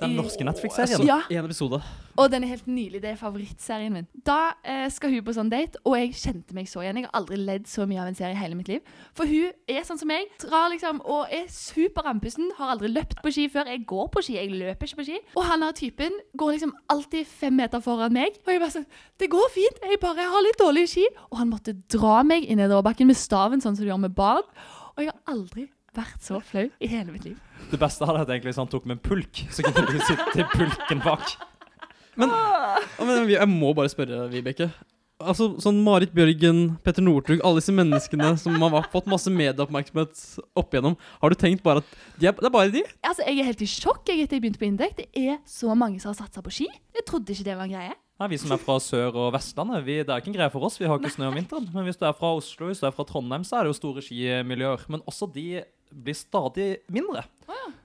Den 0.00 0.16
norske 0.18 0.42
Netflix-serien. 0.42 1.04
Ja. 1.06 1.20
Ja. 1.30 1.38
en 1.42 1.46
episode. 1.46 1.78
Og 2.16 2.30
den 2.32 2.44
er 2.44 2.48
helt 2.48 2.66
nylig. 2.66 3.00
Det 3.02 3.10
er 3.12 3.16
favorittserien 3.16 3.92
min. 3.92 4.06
Da 4.26 4.52
eh, 4.64 4.88
skal 4.92 5.12
hun 5.12 5.22
på 5.24 5.34
sånn 5.36 5.50
date, 5.52 5.78
og 5.86 5.94
jeg 5.96 6.10
kjente 6.18 6.56
meg 6.56 6.66
så 6.68 6.82
igjen. 6.82 6.98
Jeg 7.00 7.06
har 7.06 7.20
aldri 7.20 7.38
ledd 7.38 7.68
så 7.70 7.86
mye 7.88 8.00
av 8.02 8.10
en 8.10 8.18
serie 8.18 8.34
i 8.34 8.40
hele 8.40 8.56
mitt 8.58 8.68
liv. 8.68 8.82
For 9.16 9.28
hun 9.28 9.52
er 9.70 9.86
sånn 9.86 10.00
som 10.00 10.10
meg, 10.10 10.26
drar 10.42 10.68
liksom, 10.72 11.00
og 11.06 11.32
er 11.32 11.46
super 11.52 12.08
andpusten. 12.10 12.50
Har 12.58 12.74
aldri 12.74 12.90
løpt 12.92 13.22
på 13.24 13.32
ski 13.32 13.46
før. 13.52 13.70
Jeg 13.72 13.86
går 13.88 14.10
på 14.12 14.24
ski, 14.26 14.36
jeg 14.40 14.52
løper 14.58 14.90
ikke 14.90 15.00
på 15.00 15.08
ski. 15.08 15.22
Og 15.36 15.48
han 15.48 15.64
her 15.64 15.78
typen 15.78 16.20
går 16.40 16.56
liksom 16.56 16.74
alltid 16.92 17.30
fem 17.30 17.56
meter 17.62 17.84
foran 17.84 18.16
meg. 18.16 18.36
Og 18.44 18.52
jeg 18.52 18.64
bare 18.64 18.76
sånn 18.80 18.90
Det 19.22 19.30
går 19.32 19.48
fint, 19.54 19.82
jeg 19.86 20.02
bare 20.02 20.28
har 20.34 20.44
litt 20.44 20.60
dårlige 20.60 20.92
ski. 20.96 21.08
Og 21.30 21.40
han 21.40 21.52
måtte 21.52 21.76
dra 21.94 22.20
meg 22.26 22.44
i 22.44 22.58
nedoverbakken 22.58 23.08
med 23.08 23.20
staven, 23.20 23.62
sånn 23.62 23.76
som 23.78 23.86
du 23.86 23.92
gjør 23.92 24.04
med 24.08 24.16
barn. 24.18 24.44
Og 24.96 25.04
jeg 25.04 25.12
har 25.12 25.34
aldri 25.34 25.66
vært 25.96 26.24
så 26.24 26.38
flau 26.44 26.66
i 26.80 26.88
hele 26.88 27.12
mitt 27.12 27.26
liv. 27.28 27.36
Det 27.70 27.80
beste 27.80 28.06
hadde 28.08 28.22
vært 28.22 28.32
egentlig 28.34 28.52
hvis 28.54 28.62
han 28.62 28.70
tok 28.72 28.86
med 28.88 28.98
en 28.98 29.04
pulk, 29.04 29.42
så 29.52 29.64
kunne 29.66 29.84
du 29.88 29.98
sitte 30.00 30.40
i 30.40 30.46
pulken 30.54 31.02
bak. 31.04 31.34
Men, 32.20 32.32
men 33.00 33.30
jeg 33.32 33.48
må 33.48 33.72
bare 33.76 33.92
spørre, 33.92 34.26
Vibeke. 34.32 34.70
Altså, 35.22 35.52
sånn 35.62 35.78
Marit 35.86 36.10
Bjørgen, 36.16 36.78
Petter 36.82 37.04
Northug, 37.04 37.38
alle 37.46 37.60
disse 37.60 37.72
menneskene 37.76 38.32
som 38.40 38.56
har 38.64 38.88
fått 38.90 39.06
masse 39.10 39.30
medieoppmerksomhet 39.30 40.18
opp 40.58 40.74
igjennom. 40.74 40.96
Har 41.22 41.30
du 41.32 41.38
tenkt 41.38 41.62
bare 41.62 41.82
at 41.84 41.92
de 42.18 42.26
er, 42.26 42.34
det 42.34 42.48
er 42.48 42.54
bare 42.56 42.72
de? 42.74 42.82
Altså, 43.06 43.22
Jeg 43.28 43.38
er 43.38 43.48
helt 43.52 43.62
i 43.62 43.68
sjokk 43.70 44.10
jeg, 44.10 44.24
etter 44.24 44.36
jeg 44.40 44.44
begynte 44.44 44.60
på 44.60 44.66
Indek. 44.66 44.96
Det 44.98 45.06
er 45.14 45.38
så 45.48 45.76
mange 45.78 46.02
som 46.02 46.10
har 46.10 46.18
satsa 46.24 46.42
på 46.42 46.52
ski. 46.52 46.66
Jeg 46.96 47.06
trodde 47.08 47.36
ikke 47.36 47.46
det 47.46 47.56
var 47.60 47.68
en 47.68 47.76
greie. 47.76 47.94
Nei, 48.22 48.28
vi 48.30 48.36
som 48.38 48.52
er 48.54 48.60
fra 48.62 48.76
Sør- 48.78 49.16
og 49.18 49.32
Vestlandet, 49.34 49.80
vi, 49.82 49.96
det 50.06 50.12
er 50.14 50.20
ikke 50.22 50.30
en 50.30 50.36
greie 50.36 50.52
for 50.52 50.62
oss. 50.62 50.76
Vi 50.78 50.86
har 50.86 51.00
ikke 51.00 51.10
snø 51.10 51.26
om 51.26 51.34
vinteren. 51.34 51.64
Men 51.74 51.88
hvis 51.88 51.96
du 51.98 52.04
er 52.06 52.14
fra 52.14 52.28
Oslo, 52.36 52.68
hvis 52.68 52.78
du 52.78 52.84
er 52.86 52.94
fra 52.94 53.02
Trondheim, 53.02 53.42
så 53.42 53.56
er 53.58 53.66
det 53.66 53.72
jo 53.72 53.78
store 53.80 54.04
skimiljøer. 54.06 54.84
Men 54.94 55.02
også 55.10 55.26
de 55.34 55.64
blir 55.90 56.14
stadig 56.14 56.68
mindre. 56.86 57.24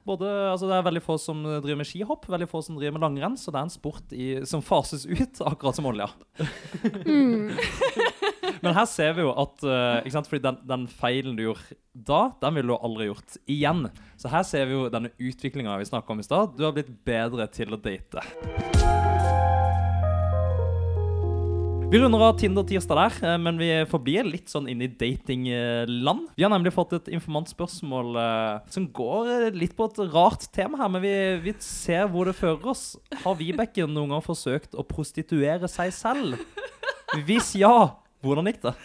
Både, 0.06 0.30
altså 0.52 0.70
Det 0.70 0.76
er 0.78 0.86
veldig 0.86 1.02
få 1.02 1.18
som 1.18 1.42
driver 1.42 1.80
med 1.82 1.90
skihopp, 1.90 2.30
veldig 2.30 2.48
få 2.52 2.62
som 2.68 2.78
driver 2.78 3.00
med 3.00 3.06
langrenn. 3.08 3.40
Så 3.42 3.50
det 3.50 3.58
er 3.58 3.66
en 3.66 3.74
sport 3.74 4.14
i, 4.14 4.28
som 4.46 4.62
fases 4.62 5.08
ut, 5.10 5.42
akkurat 5.50 5.82
som 5.82 5.90
olja. 5.90 6.12
Men 8.62 8.78
her 8.78 8.86
ser 8.94 9.18
vi 9.18 9.26
jo 9.26 9.34
at 9.42 9.66
eh, 9.66 10.06
ikke 10.06 10.16
sant? 10.20 10.30
Fordi 10.30 10.46
den, 10.46 10.62
den 10.70 10.86
feilen 11.02 11.34
du 11.34 11.48
gjorde 11.48 11.82
da, 11.98 12.28
den 12.46 12.62
ville 12.62 12.78
du 12.78 12.78
aldri 12.78 13.10
gjort 13.10 13.42
igjen. 13.50 13.88
Så 14.22 14.30
her 14.30 14.46
ser 14.46 14.70
vi 14.70 14.78
jo 14.78 14.86
denne 14.94 15.16
utviklinga 15.18 15.82
vi 15.82 15.90
snakka 15.90 16.14
om 16.14 16.22
i 16.22 16.30
stad. 16.30 16.54
Du 16.54 16.68
har 16.70 16.78
blitt 16.78 16.94
bedre 17.10 17.50
til 17.50 17.74
å 17.74 17.82
date. 17.82 18.22
Vi 21.88 22.00
runder 22.00 22.20
av 22.20 22.34
Tinder-tirsdag 22.36 22.98
der, 23.00 23.14
eh, 23.24 23.38
men 23.40 23.56
vi 23.56 23.70
forblir 23.88 24.26
litt 24.28 24.52
sånn 24.52 24.66
inn 24.68 24.82
i 24.84 24.90
datingland. 24.92 26.26
Vi 26.36 26.44
har 26.44 26.52
nemlig 26.52 26.74
fått 26.76 26.92
et 26.98 27.08
informantspørsmål 27.16 28.18
eh, 28.20 28.66
som 28.74 28.90
går 28.92 29.30
eh, 29.32 29.56
litt 29.56 29.72
på 29.78 29.88
et 29.88 30.02
rart 30.12 30.50
tema 30.52 30.82
her, 30.82 30.90
men 30.92 31.00
vi, 31.06 31.14
vi 31.46 31.54
ser 31.64 32.10
hvor 32.12 32.28
det 32.28 32.36
fører 32.36 32.74
oss. 32.74 32.98
Har 33.24 33.38
Vibeke 33.40 33.88
noen 33.88 34.12
gang 34.12 34.26
forsøkt 34.26 34.76
å 34.76 34.84
prostituere 34.84 35.72
seg 35.72 35.96
selv? 35.96 36.36
Hvis 37.24 37.54
ja, 37.56 37.72
hvordan 38.20 38.52
gikk 38.52 38.68
det? 38.68 38.76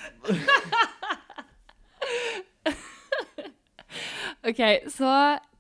Ok, 4.46 4.62
så 4.94 5.10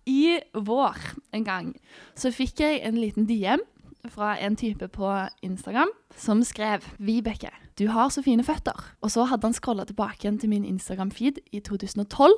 i 0.06 0.38
vår 0.54 0.96
en 1.34 1.44
gang 1.46 1.74
så 2.18 2.30
fikk 2.34 2.62
jeg 2.62 2.80
en 2.86 3.02
liten 3.02 3.26
DM 3.26 3.62
fra 4.10 4.38
en 4.38 4.56
type 4.56 4.88
på 4.88 5.28
Instagram 5.42 5.90
som 6.16 6.42
skrev 6.44 6.84
Vibeke, 6.98 7.50
du 7.78 7.88
har 7.88 8.10
så 8.10 8.22
fine 8.22 8.44
føtter. 8.44 8.76
Og 9.02 9.10
så 9.14 9.24
hadde 9.30 9.48
han 9.48 9.56
scrolla 9.56 9.86
tilbake 9.88 10.26
igjen 10.26 10.40
til 10.42 10.52
min 10.52 10.66
Instagram-feed 10.68 11.40
i 11.52 11.60
2012. 11.64 12.34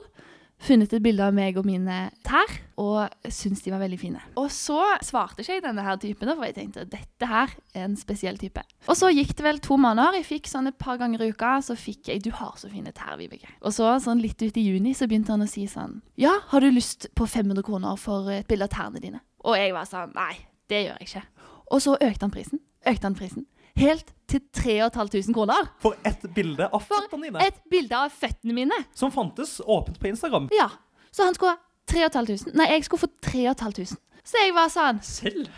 Funnet 0.65 0.93
et 0.95 1.03
bilde 1.03 1.25
av 1.25 1.35
meg 1.35 1.57
og 1.59 1.67
mine 1.67 1.97
tær, 2.25 2.53
og 2.79 3.11
syntes 3.27 3.65
de 3.65 3.73
var 3.73 3.83
veldig 3.83 3.99
fine. 3.99 4.21
Og 4.39 4.47
så 4.55 4.79
svarte 5.03 5.43
ikke 5.43 5.57
jeg 5.57 5.65
denne 5.65 5.83
her 5.83 5.99
typen, 6.01 6.31
for 6.31 6.47
jeg 6.47 6.55
tenkte 6.57 6.85
dette 6.87 7.29
her 7.29 7.51
er 7.75 7.89
en 7.89 7.97
spesiell 7.99 8.39
type. 8.39 8.63
Og 8.87 8.97
så 8.97 9.11
gikk 9.11 9.35
det 9.35 9.45
vel 9.45 9.59
to 9.65 9.77
måneder. 9.81 10.21
Jeg 10.21 10.29
fikk 10.29 10.49
sånn 10.49 10.71
et 10.71 10.79
par 10.79 11.01
ganger 11.03 11.27
i 11.27 11.33
uka, 11.35 11.57
så 11.61 11.75
fikk 11.75 12.09
jeg 12.13 12.23
'Du 12.23 12.31
har 12.31 12.55
så 12.57 12.71
fine 12.71 12.93
tær, 12.93 13.19
Vibeke'. 13.19 13.51
Og 13.63 13.73
så 13.75 13.99
sånn 13.99 14.23
litt 14.23 14.41
ut 14.41 14.57
i 14.57 14.69
juni 14.71 14.95
så 14.95 15.09
begynte 15.09 15.35
han 15.35 15.43
å 15.43 15.49
si 15.49 15.67
sånn 15.67 16.01
'Ja, 16.17 16.39
har 16.49 16.61
du 16.61 16.71
lyst 16.71 17.09
på 17.17 17.27
500 17.27 17.63
kroner 17.63 17.97
for 17.99 18.31
et 18.31 18.47
bilde 18.47 18.65
av 18.65 18.71
tærne 18.71 19.01
dine?' 19.01 19.21
Og 19.45 19.57
jeg 19.57 19.73
var 19.73 19.85
sånn 19.85 20.15
'Nei, 20.15 20.47
det 20.69 20.87
gjør 20.87 20.99
jeg 21.01 21.09
ikke'. 21.09 21.34
Og 21.75 21.83
så 21.83 21.97
økte 21.99 22.23
han 22.23 22.33
prisen. 22.35 22.63
Økte 22.87 23.09
han 23.09 23.19
prisen. 23.19 23.47
Helt 23.75 24.13
til 24.31 24.41
3500 24.55 25.35
kroner. 25.35 25.69
For 25.83 25.99
et 26.07 26.23
bilde 26.35 26.69
av 26.71 26.83
føttene 26.87 27.27
dine, 27.27 27.43
et 27.43 27.57
bilde 27.71 27.99
av 27.99 28.13
føttene 28.15 28.55
mine. 28.55 28.77
som 28.95 29.11
fantes 29.11 29.61
åpent 29.67 29.99
på 30.01 30.07
Instagram. 30.13 30.49
Ja. 30.55 30.69
Så 31.11 31.27
han 31.27 31.35
skulle 31.35 31.57
ha 31.57 31.59
3500. 31.91 32.55
Nei, 32.55 32.69
jeg 32.71 32.85
skulle 32.87 33.01
få 33.01 33.11
3500. 33.23 33.97
Så 34.25 34.41
jeg 34.41 34.55
var 34.57 34.71
sånn 34.73 35.03
Selv? 35.05 35.49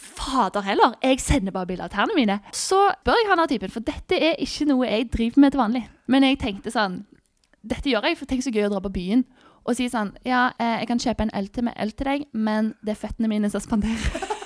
Fader 0.00 0.64
heller, 0.64 0.94
jeg 1.02 1.20
sender 1.20 1.52
bare 1.52 1.68
bilder 1.68 1.86
av 1.86 1.94
tærne 1.94 2.16
mine. 2.16 2.40
Så 2.52 2.78
bør 3.04 3.16
jeg 3.20 3.28
ha 3.30 3.36
den 3.38 3.48
typen, 3.48 3.70
for 3.72 3.84
dette 3.84 4.18
er 4.18 4.40
ikke 4.42 4.66
noe 4.68 4.88
jeg 4.88 5.08
driver 5.12 5.40
med 5.40 5.54
til 5.54 5.60
vanlig. 5.60 5.84
Men 6.08 6.26
jeg 6.26 6.40
tenkte 6.42 6.74
sånn 6.74 7.04
Dette 7.60 7.90
gjør 7.92 8.06
jeg, 8.08 8.16
for 8.16 8.24
tenk 8.26 8.42
så 8.42 8.50
gøy 8.52 8.66
å 8.66 8.72
dra 8.72 8.80
på 8.80 8.92
byen 8.92 9.24
og 9.68 9.76
si 9.76 9.90
sånn 9.92 10.14
Ja, 10.24 10.50
eh, 10.58 10.80
jeg 10.80 10.88
kan 10.88 11.02
kjøpe 11.02 11.26
en 11.26 11.32
øl 11.36 11.48
til 11.52 11.66
med 11.68 11.76
øl 11.76 11.92
til 11.92 12.08
deg, 12.08 12.26
men 12.32 12.74
det 12.80 12.94
er 12.94 13.00
føttene 13.02 13.28
mine 13.28 13.50
som 13.52 13.60
spanderer. 13.60 14.28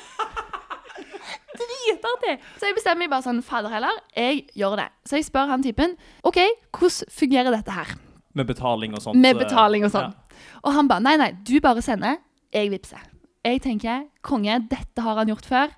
Dritartig! 1.84 2.34
Så 2.58 2.68
jeg 2.68 2.76
bestemmer 2.78 3.04
meg 3.04 3.12
bare 3.12 3.24
sånn 3.26 3.40
Fader 3.44 3.72
heller, 3.72 3.96
jeg 4.16 4.44
gjør 4.56 4.76
det. 4.80 4.88
Så 5.08 5.18
jeg 5.18 5.26
spør 5.28 5.50
han 5.52 5.64
typen 5.64 5.96
OK, 6.26 6.38
hvordan 6.78 7.10
fungerer 7.12 7.54
dette 7.54 7.74
her? 7.76 7.94
Med 8.34 8.48
betaling 8.50 8.94
og 8.96 9.02
sånt. 9.04 9.20
Med 9.20 9.36
eh, 9.36 9.42
betaling 9.44 9.84
og 9.86 9.92
sånn. 9.94 10.10
ja. 10.10 10.48
Og 10.64 10.72
han 10.74 10.88
bare 10.90 11.04
Nei, 11.04 11.16
nei, 11.20 11.30
du 11.46 11.54
bare 11.62 11.82
sender. 11.84 12.16
Jeg 12.54 12.70
vippser. 12.72 13.02
Jeg 13.44 13.60
tenker 13.62 14.06
konge, 14.24 14.56
dette 14.70 15.04
har 15.04 15.20
han 15.20 15.28
gjort 15.30 15.46
før. 15.46 15.72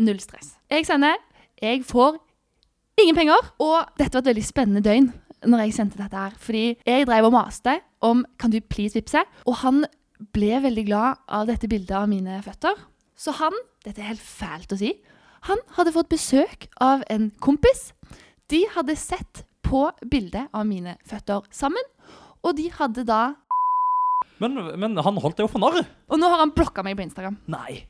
Null 0.00 0.20
stress. 0.22 0.54
Jeg 0.70 0.86
sender. 0.88 1.18
Jeg 1.60 1.82
får 1.84 2.16
ingen 3.02 3.16
penger. 3.18 3.50
Og 3.60 3.90
dette 3.98 4.14
var 4.14 4.22
et 4.24 4.30
veldig 4.32 4.46
spennende 4.46 4.84
døgn 4.84 5.10
når 5.50 5.64
jeg 5.66 5.74
sendte 5.76 6.00
dette 6.00 6.16
her. 6.16 6.36
Fordi 6.40 6.64
jeg 6.86 7.08
drev 7.08 7.28
og 7.28 7.34
maste 7.36 7.78
om 8.06 8.22
kan 8.40 8.52
du 8.52 8.60
please 8.60 8.96
vippse. 8.96 9.24
Og 9.48 9.58
han 9.64 9.82
ble 10.36 10.60
veldig 10.64 10.86
glad 10.88 11.20
av 11.28 11.48
dette 11.48 11.68
bildet 11.68 11.96
av 11.96 12.08
mine 12.08 12.40
føtter. 12.44 12.76
Så 13.20 13.34
han, 13.36 13.56
dette 13.84 14.00
er 14.00 14.14
helt 14.14 14.24
fælt 14.24 14.72
å 14.72 14.78
si, 14.80 14.94
han 15.48 15.60
hadde 15.76 15.92
fått 15.92 16.08
besøk 16.12 16.68
av 16.80 17.04
en 17.12 17.28
kompis. 17.42 17.90
De 18.52 18.62
hadde 18.72 18.96
sett 18.96 19.44
på 19.66 19.86
bildet 20.10 20.48
av 20.56 20.64
mine 20.68 20.96
føtter 21.08 21.44
sammen. 21.54 21.84
Og 22.40 22.56
de 22.56 22.70
hadde 22.72 23.04
da 23.04 23.36
Men, 24.40 24.56
men 24.80 24.96
han 24.96 25.18
holdt 25.20 25.36
deg 25.36 25.44
jo 25.44 25.52
for 25.52 25.60
narr. 25.60 25.84
Og 26.08 26.20
nå 26.20 26.28
har 26.32 26.40
han 26.40 26.52
blokka 26.56 26.84
meg 26.84 26.96
på 26.96 27.04
Instagram. 27.04 27.36
Nei. 27.52 27.82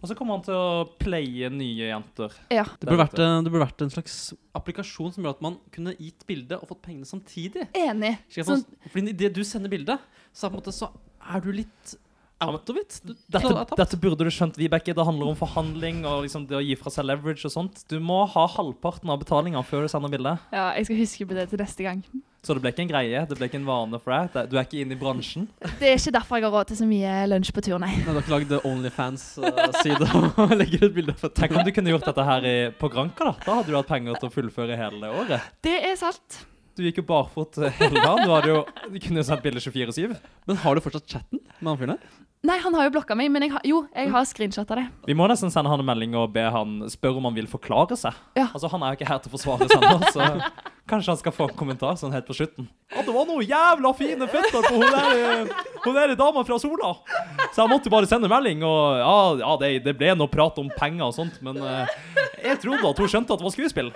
Og 0.00 0.08
så 0.08 0.16
kommer 0.16 0.38
han 0.38 0.46
til 0.46 0.56
å 0.56 0.86
playe 0.98 1.50
nye 1.52 1.90
jenter. 1.90 2.32
Ja. 2.48 2.64
Det 2.80 2.88
burde, 2.88 3.02
vært, 3.02 3.20
det 3.20 3.52
burde 3.52 3.66
vært 3.66 3.84
en 3.84 3.92
slags 3.92 4.16
applikasjon 4.56 5.12
som 5.12 5.26
gjør 5.26 5.36
at 5.36 5.44
man 5.44 5.60
kunne 5.74 5.92
gitt 6.00 6.24
bilde 6.28 6.56
og 6.56 6.72
fått 6.72 6.80
pengene 6.88 7.08
samtidig. 7.08 7.68
Enig. 7.76 8.16
Slik 8.32 8.46
at 8.46 8.52
Sånn, 8.54 8.64
man, 8.64 8.92
fordi 8.94 9.12
Idet 9.12 9.34
du 9.36 9.44
sender 9.44 9.72
bilde, 9.72 10.00
så, 10.32 10.48
er 10.48 10.48
på 10.48 10.56
en 10.56 10.62
måte, 10.62 10.74
så 10.74 10.88
er 11.28 11.44
du 11.44 11.52
litt 11.60 11.98
out 12.44 12.70
of 12.70 12.76
it. 12.78 13.00
Dette, 13.30 13.52
dette 13.76 13.98
burde 14.00 14.26
du 14.26 14.30
skjønt, 14.34 14.58
Vibeke. 14.60 14.94
Det 14.94 15.04
handler 15.08 15.32
om 15.32 15.36
forhandling 15.38 16.04
og 16.06 16.24
liksom 16.26 16.46
det 16.50 16.58
å 16.58 16.62
gi 16.64 16.76
fra 16.78 16.92
seg 16.94 17.08
leverage 17.08 17.44
og 17.48 17.54
sånt. 17.54 17.82
Du 17.90 17.98
må 18.00 18.22
ha 18.30 18.46
halvparten 18.54 19.10
av 19.10 19.20
betalinga 19.24 19.62
før 19.66 19.86
du 19.86 19.92
sender 19.92 20.12
bilde. 20.12 20.36
ja, 20.54 20.70
jeg 20.78 20.88
skal 20.88 21.00
huske 21.02 21.26
på 21.30 21.38
det 21.38 21.48
til 21.50 21.62
neste 21.62 21.86
gang. 21.86 22.02
Så 22.46 22.54
det 22.54 22.62
ble 22.62 22.70
ikke 22.70 22.84
en 22.84 22.90
greie. 22.92 23.20
Det 23.26 23.34
ble 23.36 23.48
ikke 23.50 23.58
en 23.58 23.66
vane 23.66 23.98
for 24.00 24.14
deg. 24.14 24.46
Du 24.48 24.54
er 24.56 24.62
ikke 24.62 24.78
inne 24.84 24.94
i 24.94 24.98
bransjen. 25.00 25.48
Det 25.80 25.88
er 25.90 25.96
ikke 25.98 26.12
derfor 26.14 26.38
jeg 26.38 26.46
har 26.46 26.54
råd 26.54 26.68
til 26.70 26.78
så 26.78 26.86
mye 26.88 27.14
lunsj 27.32 27.50
på 27.56 27.64
tur, 27.66 27.80
nei. 27.82 27.90
Nei, 27.98 28.04
du 28.06 28.12
har 28.14 28.22
ikke 28.22 28.34
lagd 28.36 28.54
Onlyfans-side 28.70 30.06
og 30.44 30.54
legger 30.56 30.86
ut 30.86 30.94
bilde 30.94 31.16
for. 31.18 31.34
Tenk 31.34 31.56
om 31.58 31.66
du 31.66 31.72
kunne 31.74 31.90
gjort 31.92 32.06
dette 32.08 32.28
her 32.30 32.46
i, 32.48 32.54
på 32.78 32.90
Granka, 32.94 33.32
da. 33.32 33.34
Da 33.42 33.58
hadde 33.58 33.74
du 33.74 33.76
hatt 33.80 33.90
penger 33.90 34.20
til 34.22 34.30
å 34.30 34.32
fullføre 34.38 34.78
hele 34.78 35.10
året. 35.18 35.50
Det 35.66 35.74
er 35.90 35.98
sant. 36.00 36.44
Du 36.78 36.84
gikk 36.86 37.00
jo 37.00 37.06
barfot 37.08 37.56
hele 37.80 37.98
dagen. 37.98 38.22
Du, 38.22 38.30
hadde 38.30 38.52
jo, 38.52 38.58
du 38.86 38.98
kunne 39.02 39.18
jo 39.18 39.26
sendt 39.26 39.42
bilde 39.42 39.58
24-7. 39.64 40.12
Men 40.46 40.60
har 40.62 40.78
du 40.78 40.82
fortsatt 40.84 41.10
chatten 41.10 41.40
med 41.58 41.72
han 41.72 41.80
fyren? 41.80 41.96
Nei, 42.46 42.54
han 42.62 42.74
har 42.78 42.86
jo 42.86 42.92
blokka 42.94 43.16
meg, 43.18 43.32
men 43.34 43.42
jeg 43.42 43.50
har, 43.50 43.64
jo, 43.66 43.80
jeg 43.90 44.12
har 44.14 44.26
screenshotta 44.30 44.76
det. 44.78 44.84
Vi 45.08 45.16
må 45.18 45.26
nesten 45.26 45.50
sende 45.50 45.72
han 45.72 45.82
en 45.82 45.88
melding 45.88 46.14
og 46.20 46.30
be 46.36 46.44
han 46.54 46.84
spørre 46.92 47.18
om 47.18 47.26
han 47.26 47.34
vil 47.34 47.50
forklare 47.50 47.98
seg. 47.98 48.14
Ja. 48.38 48.46
Altså, 48.52 48.70
Han 48.70 48.84
er 48.86 48.94
jo 48.94 49.00
ikke 49.00 49.08
her 49.10 49.18
til 49.24 49.32
å 49.32 49.34
forsvare 49.34 49.66
seg 49.66 49.82
nå, 49.82 50.12
så 50.14 50.28
kanskje 50.88 51.12
han 51.12 51.20
skal 51.20 51.34
få 51.34 51.48
en 51.48 51.56
kommentar 51.58 51.96
sånn 52.00 52.14
helt 52.14 52.26
på 52.28 52.36
slutten. 52.36 52.68
At 52.92 53.06
det 53.06 53.14
var 53.14 53.26
noen 53.28 53.44
jævla 53.46 53.92
fine 53.96 54.28
føtter 54.30 54.64
på 54.64 54.74
hun 54.74 54.86
der, 54.86 55.18
eh, 55.18 55.66
hun 55.84 55.98
der 55.98 56.14
dama 56.18 56.44
fra 56.48 56.58
Sola. 56.62 56.94
Så 57.52 57.62
jeg 57.62 57.72
måtte 57.72 57.92
bare 57.92 58.08
sende 58.10 58.30
melding, 58.30 58.64
og 58.66 58.98
ja, 59.02 59.18
ja 59.42 59.52
det, 59.60 59.70
det 59.84 59.94
ble 60.00 60.14
noe 60.16 60.32
prat 60.32 60.58
om 60.62 60.70
penger 60.78 61.10
og 61.10 61.14
sånt, 61.16 61.38
men 61.44 61.60
eh, 61.60 61.94
jeg 62.46 62.62
trodde 62.64 62.88
at 62.88 63.02
hun 63.04 63.12
skjønte 63.12 63.36
at 63.36 63.42
det 63.42 63.48
var 63.48 63.56
skuespill. 63.56 63.92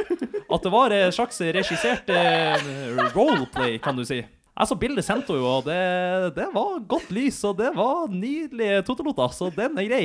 At 0.53 0.67
det 0.67 0.73
var 0.75 0.93
en 0.97 1.17
slags 1.17 1.41
regissert 1.57 2.13
eh, 2.13 2.71
roleplay, 3.17 3.79
kan 3.83 3.97
du 3.97 4.05
si. 4.09 4.21
Jeg 4.53 4.69
så 4.69 4.77
bildet 4.77 5.07
sendte 5.07 5.33
hun 5.33 5.41
jo, 5.41 5.49
og 5.49 5.65
det, 5.65 5.81
det 6.37 6.51
var 6.53 6.77
godt 6.89 7.09
lys, 7.15 7.39
og 7.49 7.57
det 7.63 7.71
var 7.73 8.05
nydelige 8.13 8.83
toteloter, 8.85 9.33
så 9.33 9.49
den 9.57 9.81
er 9.81 9.89
grei. 9.89 10.05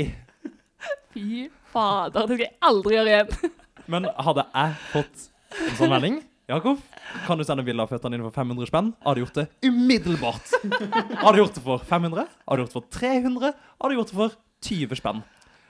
Fy 1.12 1.50
fader, 1.74 2.30
det 2.30 2.38
skal 2.38 2.46
jeg 2.46 2.56
aldri 2.70 2.96
gjøre 2.96 3.12
igjen. 3.12 3.52
Men 3.92 4.08
hadde 4.24 4.46
jeg 4.48 4.78
fått 4.94 5.28
en 5.58 5.76
sånn 5.80 5.92
melding, 5.92 6.18
Jakob, 6.48 6.78
kan 7.26 7.36
du 7.36 7.44
sende 7.44 7.64
bilde 7.68 7.84
av 7.84 7.90
føttene 7.92 8.16
dine 8.16 8.24
for 8.24 8.32
500 8.32 8.70
spenn? 8.70 8.94
Hadde 9.04 9.20
gjort 9.20 9.36
det 9.36 9.44
umiddelbart. 9.68 10.54
Hadde 11.20 11.42
gjort 11.42 11.58
det 11.58 11.64
for 11.66 11.84
500, 11.90 12.24
hadde 12.48 12.64
gjort 12.64 12.72
det 12.72 12.78
for 12.78 12.88
300, 12.96 13.52
hadde 13.84 13.98
gjort 13.98 14.14
det 14.14 14.20
for 14.22 14.38
20 14.70 14.96
spenn. 15.02 15.20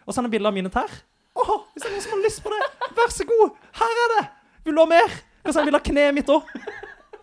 Og 0.05 0.13
sende 0.13 0.29
bilde 0.29 0.51
av 0.51 0.53
mine 0.53 0.69
tær. 0.69 0.93
Åh, 1.33 1.51
hvis 1.73 1.81
det 1.81 1.89
er 1.89 1.95
noen 1.95 2.05
som 2.05 2.13
har 2.13 2.23
lyst 2.27 2.45
på 2.45 2.53
det, 2.53 2.61
vær 3.01 3.17
så 3.17 3.25
god. 3.33 3.57
Her 3.81 4.03
er 4.05 4.15
det. 4.19 4.23
Vil 4.69 4.77
du 4.77 4.83
ha 4.83 4.87
mer? 4.93 5.19
Kan 5.41 5.57
sende 5.57 5.71
bilde 5.71 5.81
av 5.81 5.89
kneet 5.89 6.17
mitt 6.19 6.33
òg. 6.37 6.55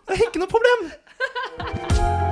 Det 0.02 0.18
er 0.18 0.26
ikke 0.26 0.42
noe 0.42 0.50
problem. 0.50 2.22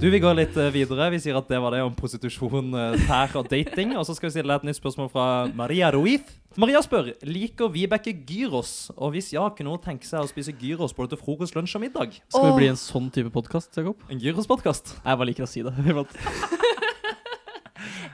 Du, 0.00 0.06
Vi 0.08 0.16
går 0.16 0.32
litt 0.32 0.54
eh, 0.56 0.70
videre. 0.72 1.10
Vi 1.12 1.18
sier 1.20 1.36
at 1.36 1.48
det 1.50 1.58
var 1.60 1.74
det 1.76 1.82
om 1.84 1.92
prostitusjon, 1.92 2.70
eh, 2.72 3.02
tær 3.04 3.34
og 3.36 3.50
dating. 3.52 3.90
Og 4.00 4.06
så 4.08 4.14
skal 4.16 4.30
vi 4.30 4.38
stille 4.38 4.54
et 4.56 4.62
nytt 4.64 4.78
spørsmål 4.78 5.10
fra 5.12 5.24
Maria 5.52 5.90
Ruiz. 5.92 6.24
Maria 6.56 6.80
spør 6.80 7.10
liker 7.28 7.68
Vibeke 7.68 8.14
gyros. 8.24 8.88
Og 8.96 9.12
hvis 9.12 9.28
ja, 9.34 9.44
kunne 9.52 9.74
hun 9.74 9.82
tenke 9.84 10.08
seg 10.08 10.24
å 10.24 10.30
spise 10.30 10.56
gyros 10.56 10.96
både 10.96 11.12
til 11.12 11.20
frokost, 11.20 11.52
lunsj 11.52 11.76
og 11.76 11.84
middag? 11.84 12.16
Skal 12.32 12.48
vi 12.48 12.56
bli 12.62 12.70
en 12.72 12.80
sånn 12.80 13.12
type 13.12 13.28
podkast, 13.34 13.76
Jakob? 13.76 14.00
En 14.08 14.24
gyrospodkast. 14.24 14.96
Jeg 15.04 15.20
bare 15.20 15.28
liker 15.28 15.44
å 15.44 15.52
si 15.52 15.66
det. 15.68 15.76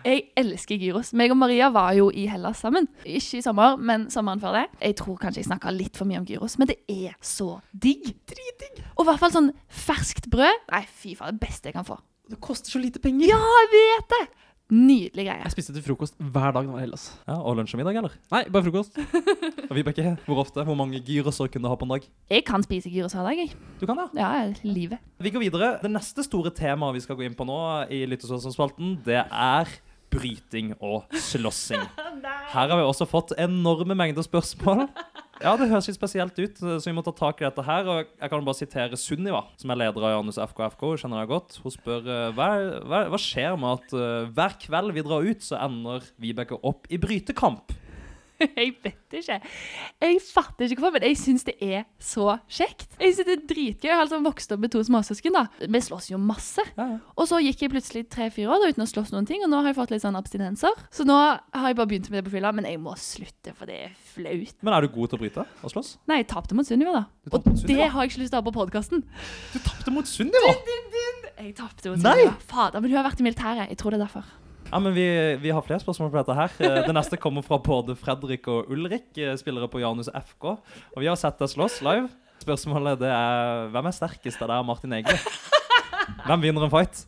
Jeg 0.07 0.27
elsker 0.39 0.81
gyros. 0.81 1.13
Meg 1.17 1.35
og 1.35 1.41
Maria 1.41 1.71
var 1.75 1.93
jo 1.99 2.09
i 2.15 2.27
Hellas 2.31 2.63
sammen. 2.65 2.89
Ikke 3.05 3.41
i 3.41 3.45
sommer, 3.45 3.77
men 3.77 4.09
sommeren 4.13 4.43
før 4.43 4.61
det. 4.61 4.65
Jeg 4.81 4.99
tror 5.03 5.21
kanskje 5.23 5.43
jeg 5.43 5.51
snakka 5.51 5.73
litt 5.75 5.99
for 5.99 6.09
mye 6.09 6.21
om 6.23 6.29
gyros, 6.29 6.59
men 6.61 6.71
det 6.71 6.79
er 6.93 7.17
så 7.25 7.57
digg. 7.73 8.13
Dritdigg. 8.29 8.83
Og 8.97 9.05
i 9.05 9.09
hvert 9.11 9.23
fall 9.23 9.35
sånn 9.35 9.53
ferskt 9.87 10.31
brød. 10.33 10.67
Nei, 10.73 10.85
fy 10.87 11.17
faen, 11.19 11.39
det 11.39 11.49
beste 11.49 11.71
jeg 11.71 11.79
kan 11.79 11.87
få. 11.89 11.99
Det 12.27 12.41
koster 12.43 12.75
så 12.75 12.83
lite 12.83 12.99
penger. 13.03 13.31
Ja, 13.31 13.39
jeg 13.39 13.73
vet 13.77 14.13
det! 14.17 14.25
Nydelig 14.67 15.23
greie. 15.29 15.43
Jeg 15.45 15.53
spiste 15.55 15.71
til 15.77 15.83
frokost 15.87 16.17
hver 16.19 16.51
dag 16.51 16.65
når 16.67 16.73
jeg 16.73 16.75
var 16.75 16.81
i 16.81 16.85
Hellas. 16.89 17.03
Ja, 17.29 17.37
Og 17.39 17.55
lunsj 17.55 17.77
og 17.77 17.79
middag, 17.79 17.99
eller? 18.01 18.15
Nei, 18.33 18.41
bare 18.51 18.65
frokost. 18.67 18.97
Og 19.71 19.77
Vibeke, 19.79 20.17
hvor 20.27 20.41
ofte? 20.43 20.65
Hvor 20.67 20.75
mange 20.75 20.99
gyroser 21.07 21.47
kunne 21.47 21.69
du 21.69 21.71
ha 21.71 21.77
på 21.79 21.87
en 21.87 21.93
dag? 21.95 22.09
Jeg 22.35 22.43
kan 22.49 22.65
spise 22.67 22.91
gyros 22.91 23.15
hver 23.15 23.29
dag, 23.29 23.39
jeg. 23.45 23.53
Du 23.79 23.87
kan, 23.87 24.01
ja. 24.03 24.09
Ja, 24.19 24.53
livet. 24.67 24.99
Vi 25.23 25.31
går 25.31 25.45
videre. 25.47 25.69
Det 25.85 25.91
neste 25.95 26.25
store 26.27 26.51
temaet 26.51 26.99
vi 26.99 27.05
skal 27.05 27.15
gå 27.21 27.29
inn 27.29 27.39
på 27.39 27.47
nå 27.47 27.61
i 27.95 28.03
Lyttespørsmålsspalten, 28.11 28.97
det 29.07 29.21
er 29.23 29.71
bryting 30.17 30.75
og 30.81 31.05
slåssing. 31.29 31.85
Her 32.55 32.71
har 32.71 32.75
vi 32.75 32.87
også 32.87 33.07
fått 33.09 33.37
enorme 33.39 33.97
mengder 33.99 34.25
spørsmål. 34.27 34.87
Ja, 35.37 35.53
det 35.61 35.69
høres 35.69 35.89
litt 35.91 35.99
spesielt 35.99 36.39
ut, 36.41 36.57
så 36.57 36.81
vi 36.81 36.95
må 36.97 37.03
ta 37.05 37.13
tak 37.13 37.43
i 37.43 37.45
dette 37.45 37.65
her. 37.67 37.89
Og 37.93 38.07
jeg 38.09 38.33
kan 38.33 38.45
bare 38.47 38.57
sitere 38.57 38.97
Sunniva, 39.01 39.43
som 39.61 39.73
er 39.73 39.83
leder 39.83 40.07
av 40.09 40.15
Janus 40.15 40.39
FKFK. 40.41 40.85
Hun 40.95 41.03
kjenner 41.03 41.21
deg 41.23 41.33
godt. 41.35 41.59
Hun 41.61 41.75
spør 41.75 42.09
eh, 42.09 42.29
hva, 42.37 42.49
hva, 42.89 43.03
hva 43.13 43.21
skjer 43.21 43.59
med 43.61 43.83
at 43.83 43.97
uh, 43.97 44.31
hver 44.33 44.57
kveld 44.63 44.95
vi 44.97 45.05
drar 45.05 45.29
ut, 45.29 45.45
så 45.45 45.59
ender 45.61 46.09
Vibeke 46.23 46.57
opp 46.65 46.89
i 46.89 47.01
brytekamp. 47.03 47.77
Jeg 48.59 48.75
vet 48.85 49.15
ikke. 49.17 49.37
Jeg 50.03 50.19
fatter 50.21 50.69
ikke 50.69 50.83
hvorfor, 50.83 50.99
men 50.99 51.07
jeg 51.09 51.17
syns 51.21 51.45
det 51.47 51.55
er 51.63 51.85
så 52.03 52.35
kjekt. 52.53 52.97
Jeg 53.01 53.15
synes 53.15 53.29
det 53.29 53.35
er 53.37 53.45
dritgøy. 53.49 53.87
Jeg 53.89 53.97
har 53.97 54.05
liksom 54.05 54.27
vokst 54.27 54.53
opp 54.53 54.61
med 54.61 54.73
to 54.75 54.83
småsøsken. 54.85 55.33
da. 55.37 55.47
Vi 55.63 55.81
slåss 55.87 56.11
jo 56.13 56.19
masse. 56.21 56.65
Ja, 56.77 56.87
ja. 56.97 56.99
Og 57.17 57.29
så 57.31 57.41
gikk 57.41 57.65
jeg 57.65 57.73
plutselig 57.73 58.05
tre-fire 58.13 58.53
år 58.53 58.65
da, 58.67 58.71
uten 58.75 58.85
å 58.85 58.89
slåss 58.91 59.13
noen 59.15 59.29
ting, 59.29 59.41
og 59.47 59.53
nå 59.53 59.63
har 59.63 59.71
jeg 59.73 59.79
fått 59.79 59.95
litt 59.95 60.05
sånn 60.05 60.19
abstinenser. 60.21 60.77
Så 60.93 61.07
nå 61.09 61.17
har 61.17 61.69
jeg 61.71 61.79
bare 61.81 61.91
begynt 61.95 62.11
med 62.13 62.21
det 62.21 62.27
på 62.29 62.35
fylla, 62.37 62.53
men 62.57 62.69
jeg 62.69 62.81
må 62.83 62.93
slutte, 63.01 63.55
for 63.57 63.71
det 63.71 63.81
er 63.89 63.95
flaut. 64.13 64.57
Men 64.67 64.77
er 64.77 64.85
du 64.87 64.93
god 64.99 65.13
til 65.15 65.19
å 65.19 65.23
bryte 65.25 65.47
og 65.63 65.73
slåss? 65.73 65.95
Nei, 66.11 66.21
jeg 66.23 66.31
tapte 66.35 66.59
mot 66.59 66.69
Sunniva, 66.69 66.93
da. 67.01 67.05
Og 67.33 67.47
det 67.67 67.79
har 67.81 68.01
jeg 68.05 68.13
ikke 68.13 68.25
lyst 68.25 68.35
til 68.35 68.39
å 68.39 68.43
ha 68.43 68.49
på 68.51 68.57
podkasten. 68.59 69.05
Du 69.55 69.59
tapte 69.65 69.95
mot 69.95 70.09
Sunniva! 70.11 70.53
Jeg 71.41 71.55
tapte 71.57 71.93
mot! 71.95 72.03
Sunniva. 72.03 72.35
Fader, 72.51 72.83
men 72.85 72.93
hun 72.93 73.01
har 73.01 73.09
vært 73.09 73.23
i 73.23 73.27
militæret. 73.31 73.71
Jeg 73.73 73.81
tror 73.81 73.95
det 73.97 74.01
er 74.03 74.07
derfor. 74.09 74.29
Ja, 74.73 74.79
men 74.83 74.93
vi, 74.97 75.05
vi 75.41 75.53
har 75.55 75.63
flere 75.65 75.81
spørsmål 75.81 76.11
på 76.11 76.19
dette 76.21 76.35
her. 76.37 76.55
Eh, 76.61 76.81
Det 76.87 76.95
neste 76.97 77.19
kommer 77.21 77.45
fra 77.47 77.59
både 77.63 77.95
Fredrik 77.99 78.49
og 78.51 78.71
Ulrik, 78.75 79.09
eh, 79.19 79.37
spillere 79.39 79.69
på 79.71 79.81
Janus 79.83 80.09
FK. 80.13 80.45
Og 80.95 80.99
vi 81.03 81.07
har 81.09 81.17
sett 81.21 81.39
deg 81.39 81.53
slåss 81.53 81.79
live. 81.87 82.09
Spørsmålet 82.43 82.99
det 83.01 83.11
er 83.11 83.71
hvem 83.73 83.89
er 83.89 83.95
sterkest 83.97 84.43
av 84.45 84.51
deg 84.51 84.59
og 84.61 84.67
Martin 84.69 84.93
Egeli? 84.99 85.17
Hvem 86.27 86.43
vinner 86.45 86.67
en 86.67 86.71
fight? 86.75 87.05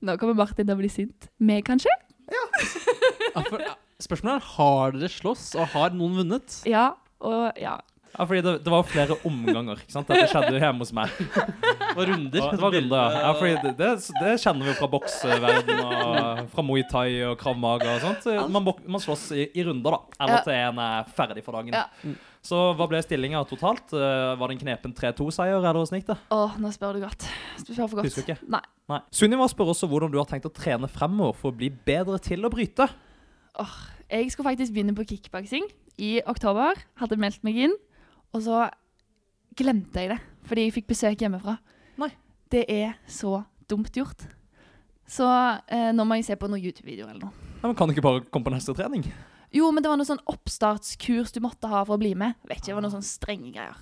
Nå 0.00 0.14
kommer 0.18 0.38
Martin 0.38 0.64
til 0.66 0.74
å 0.74 0.78
bli 0.80 0.88
sint. 0.90 1.28
Meg, 1.42 1.66
kanskje? 1.66 1.92
Ja, 2.30 3.42
for, 3.50 3.60
ja, 3.62 3.74
spørsmålet 4.02 4.38
er 4.40 4.48
har 4.56 4.96
dere 4.96 5.10
slåss, 5.12 5.44
og 5.60 5.68
har 5.74 5.92
noen 5.94 6.16
vunnet? 6.22 6.60
Ja. 6.70 6.92
Og 7.20 7.58
ja. 7.60 7.76
Ja, 8.10 8.24
fordi 8.26 8.40
det, 8.42 8.52
det 8.64 8.72
var 8.72 8.82
flere 8.90 9.16
omganger. 9.28 9.78
ikke 9.84 9.94
sant? 9.94 10.08
Dette 10.10 10.26
skjedde 10.32 10.50
jo 10.56 10.60
hjemme 10.62 10.82
hos 10.82 10.90
meg. 10.96 11.12
Det 11.20 11.94
var 11.96 12.08
runder. 12.10 12.48
Det 12.50 12.60
var 12.60 12.74
runder, 12.74 12.96
ja. 13.14 13.20
ja 13.22 13.32
fordi 13.38 13.52
det, 13.62 13.72
det, 13.78 13.90
det 14.20 14.32
kjenner 14.42 14.66
vi 14.66 14.72
jo 14.72 14.78
fra 14.80 14.88
bokseverden 14.92 15.84
og 15.84 16.40
fra 16.54 16.64
Muay 16.66 16.82
Thai 16.90 17.20
og 17.28 17.36
Krav 17.40 17.58
Maga 17.60 17.94
og 17.96 18.02
sånt. 18.04 18.26
Man, 18.50 18.66
bok- 18.66 18.82
man 18.90 19.02
slåss 19.02 19.28
i, 19.38 19.46
i 19.54 19.64
runder, 19.66 19.94
da. 19.96 20.18
Eller 20.24 20.40
Ja. 20.40 20.42
til 20.48 20.58
en 20.58 20.82
er 20.86 21.14
ferdig 21.16 21.44
for 21.46 21.56
dagen. 21.58 21.74
Ja. 21.76 21.86
Så 22.42 22.58
hva 22.76 22.86
ble 22.88 23.02
stillinga 23.04 23.42
totalt? 23.48 23.92
Eh, 23.92 24.30
Var 24.40 24.48
det 24.48 24.54
en 24.56 24.62
knepen 24.62 24.94
3-2-seier, 24.96 25.58
eller 25.60 25.84
gikk 25.92 26.06
det? 26.08 26.16
Åh, 26.32 26.54
nå 26.62 26.70
spør 26.72 26.96
du 26.96 27.02
godt. 27.04 27.26
Spør 27.60 27.82
for 27.84 28.00
godt. 28.00 28.08
Husker 28.08 28.24
du 28.24 28.32
ikke? 28.32 28.48
Nei. 28.56 28.62
Nei. 28.90 29.00
Sunniva 29.14 29.46
spør 29.52 29.74
også 29.74 29.88
hvordan 29.90 30.10
du 30.14 30.16
har 30.18 30.26
tenkt 30.30 30.48
å 30.48 30.52
trene 30.56 30.88
fremover 30.90 31.36
for 31.36 31.52
å 31.52 31.56
bli 31.60 31.68
bedre 31.70 32.16
til 32.24 32.42
å 32.48 32.50
bryte. 32.52 32.88
Jeg 34.10 34.32
skulle 34.32 34.48
faktisk 34.50 34.72
begynne 34.74 34.96
på 34.96 35.04
kickboksing 35.12 35.68
i 36.00 36.14
oktober. 36.26 36.80
Hadde 36.98 37.18
meldt 37.20 37.44
meg 37.46 37.60
inn. 37.68 37.76
Og 38.36 38.44
så 38.44 38.64
glemte 39.58 40.02
jeg 40.04 40.12
det, 40.12 40.20
fordi 40.46 40.66
jeg 40.66 40.76
fikk 40.78 40.90
besøk 40.92 41.24
hjemmefra. 41.24 41.56
Nei. 42.00 42.10
Det 42.50 42.64
er 42.70 42.94
så 43.10 43.42
dumt 43.70 43.94
gjort. 43.94 44.26
Så 45.10 45.26
eh, 45.26 45.90
nå 45.94 46.06
må 46.06 46.20
jeg 46.20 46.28
se 46.28 46.38
på 46.38 46.48
noen 46.50 46.62
YouTube-videoer 46.62 47.10
eller 47.10 47.28
noe. 47.28 47.48
Ja, 47.60 47.66
men 47.66 47.76
Kan 47.78 47.90
du 47.90 47.94
ikke 47.96 48.06
bare 48.06 48.22
komme 48.30 48.46
på 48.46 48.54
neste 48.54 48.74
trening? 48.78 49.04
Jo, 49.50 49.72
men 49.74 49.82
det 49.82 49.90
var 49.90 49.98
noe 49.98 50.06
sånn 50.06 50.22
oppstartskurs 50.30 51.34
du 51.34 51.40
måtte 51.42 51.68
ha 51.70 51.82
for 51.82 51.96
å 51.96 52.00
bli 52.00 52.12
med. 52.18 52.38
Vet 52.46 52.60
ikke, 52.60 52.70
det 52.70 52.76
var 52.78 52.86
noen 52.86 52.94
sånne 52.94 53.10
strenge 53.10 53.50
greier. 53.56 53.80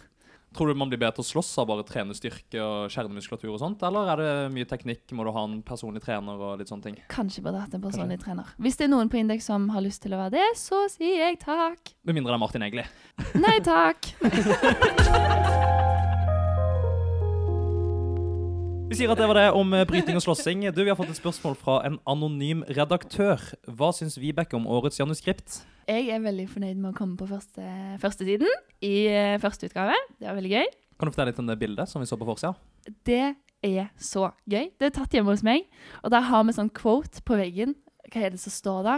Tror 0.56 0.70
du 0.70 0.78
man 0.78 0.90
blir 0.90 1.00
bedre 1.00 1.18
til 1.18 1.24
å 1.26 1.28
slåss 1.28 1.50
av 1.60 1.68
bare 1.70 1.84
trene 1.88 2.16
styrke 2.16 2.60
og 2.62 2.92
kjernemuskulatur 2.94 3.50
og 3.52 3.60
sånt? 3.62 3.82
Eller 3.84 4.12
er 4.14 4.22
det 4.22 4.32
mye 4.54 4.68
teknikk? 4.68 5.04
Må 5.16 5.26
du 5.26 5.32
ha 5.34 5.44
en 5.48 5.58
personlig 5.66 6.02
trener 6.04 6.40
og 6.40 6.60
litt 6.60 6.72
sånne 6.72 6.88
ting? 6.88 7.00
Kanskje 7.12 7.44
burde 7.44 7.64
hatt 7.64 7.76
en 7.76 7.84
personlig 7.84 8.20
trener. 8.22 8.54
Hvis 8.56 8.80
det 8.80 8.88
er 8.88 8.94
noen 8.94 9.12
på 9.12 9.20
Indeks 9.20 9.48
som 9.50 9.68
har 9.74 9.84
lyst 9.84 10.02
til 10.04 10.16
å 10.16 10.22
være 10.24 10.38
det, 10.38 10.46
så 10.60 10.86
sier 10.92 11.26
jeg 11.26 11.42
takk. 11.44 11.94
Med 12.08 12.18
mindre 12.18 12.32
det 12.32 12.38
er 12.40 12.44
Martin 12.46 12.68
Egli. 12.68 12.86
Nei 13.38 13.58
takk. 13.66 14.14
Vi 18.88 18.96
sier 18.96 19.10
at 19.12 19.20
det 19.20 19.26
var 19.28 19.36
det 19.36 19.48
om 19.52 19.74
eh, 19.76 19.84
bryting 19.84 20.16
og 20.16 20.22
slåssing. 20.24 20.62
Du, 20.72 20.78
Vi 20.80 20.88
har 20.88 20.96
fått 20.96 21.10
et 21.12 21.18
spørsmål 21.18 21.56
fra 21.60 21.74
en 21.84 21.98
anonym 22.08 22.62
redaktør. 22.72 23.42
Hva 23.68 23.90
syns 23.92 24.16
Vibeke 24.16 24.56
om 24.56 24.64
årets 24.64 24.96
januskript? 24.96 25.58
Jeg 25.84 26.06
er 26.08 26.22
veldig 26.24 26.46
fornøyd 26.48 26.78
med 26.80 26.94
å 26.94 26.96
komme 26.96 27.18
på 27.20 27.26
første, 27.28 27.64
førstesiden 28.00 28.48
i 28.88 28.94
eh, 29.12 29.34
første 29.42 29.68
utgave. 29.68 29.96
Det 30.16 30.30
var 30.30 30.38
veldig 30.38 30.52
gøy. 30.54 30.70
Kan 30.96 31.04
du 31.04 31.12
fortelle 31.12 31.34
litt 31.34 31.42
om 31.42 31.50
det 31.50 31.58
bildet 31.60 31.90
som 31.90 32.00
vi 32.00 32.08
så 32.08 32.16
på 32.16 32.28
forsida? 32.30 32.54
Det 33.04 33.34
er 33.68 33.90
så 34.00 34.30
gøy. 34.48 34.70
Det 34.80 34.88
er 34.88 34.94
tatt 34.96 35.16
hjemme 35.18 35.34
hos 35.34 35.44
meg, 35.44 35.66
og 36.00 36.14
der 36.14 36.24
har 36.30 36.46
vi 36.48 36.54
sånn 36.56 36.70
quote 36.72 37.20
på 37.28 37.36
veggen. 37.36 37.74
Hva 38.08 38.22
er 38.24 38.32
det 38.32 38.40
som 38.40 38.54
står 38.54 38.86
da? 38.86 38.94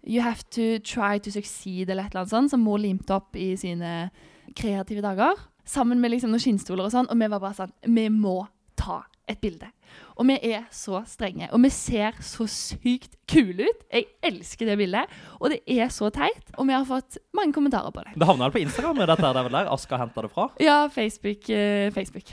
You 0.00 0.24
have 0.24 0.46
to 0.56 0.78
try 0.80 1.20
to 1.20 1.34
succeed, 1.34 1.90
eller 1.90 2.06
et 2.06 2.14
eller 2.14 2.24
annet 2.24 2.32
sånt, 2.32 2.54
som 2.54 2.64
mor 2.64 2.80
limte 2.80 3.12
opp 3.18 3.36
i 3.36 3.50
sine 3.60 4.08
kreative 4.56 5.04
dager. 5.04 5.44
Sammen 5.68 6.00
med 6.00 6.14
liksom 6.14 6.32
noen 6.32 6.40
skinnstoler 6.40 6.88
og 6.88 6.94
sånn, 6.94 7.10
og 7.12 7.20
vi 7.20 7.28
var 7.28 7.44
bare 7.44 7.58
sånn 7.58 7.76
Vi 7.84 8.06
må 8.14 8.38
ta 8.80 9.02
et 9.28 9.40
bilde. 9.42 9.68
Og 10.16 10.26
vi 10.28 10.36
er 10.52 10.64
så 10.74 11.00
strenge, 11.08 11.48
og 11.52 11.60
vi 11.62 11.70
ser 11.72 12.16
så 12.24 12.46
sykt 12.50 13.16
kule 13.28 13.66
ut. 13.68 13.84
Jeg 13.92 14.06
elsker 14.22 14.66
det 14.70 14.76
bildet, 14.80 15.12
og 15.40 15.50
det 15.52 15.60
er 15.66 15.88
så 15.92 16.10
teit. 16.14 16.52
Og 16.58 16.66
vi 16.68 16.72
har 16.76 16.84
fått 16.88 17.18
mange 17.36 17.52
kommentarer 17.56 17.90
på 17.94 18.04
det. 18.06 18.14
Det 18.16 18.26
havna 18.28 18.50
på 18.54 18.62
Instagram? 18.62 18.96
dette 19.02 19.16
her, 19.22 19.32
det 19.36 19.40
er 19.42 19.48
vel 19.48 19.58
der 19.60 19.72
Aska 19.72 19.98
henta 20.00 20.22
det 20.26 20.30
fra? 20.34 20.48
Ja, 20.62 20.86
Facebook. 20.88 21.48
eh, 21.50 21.90
Facebook. 21.94 22.30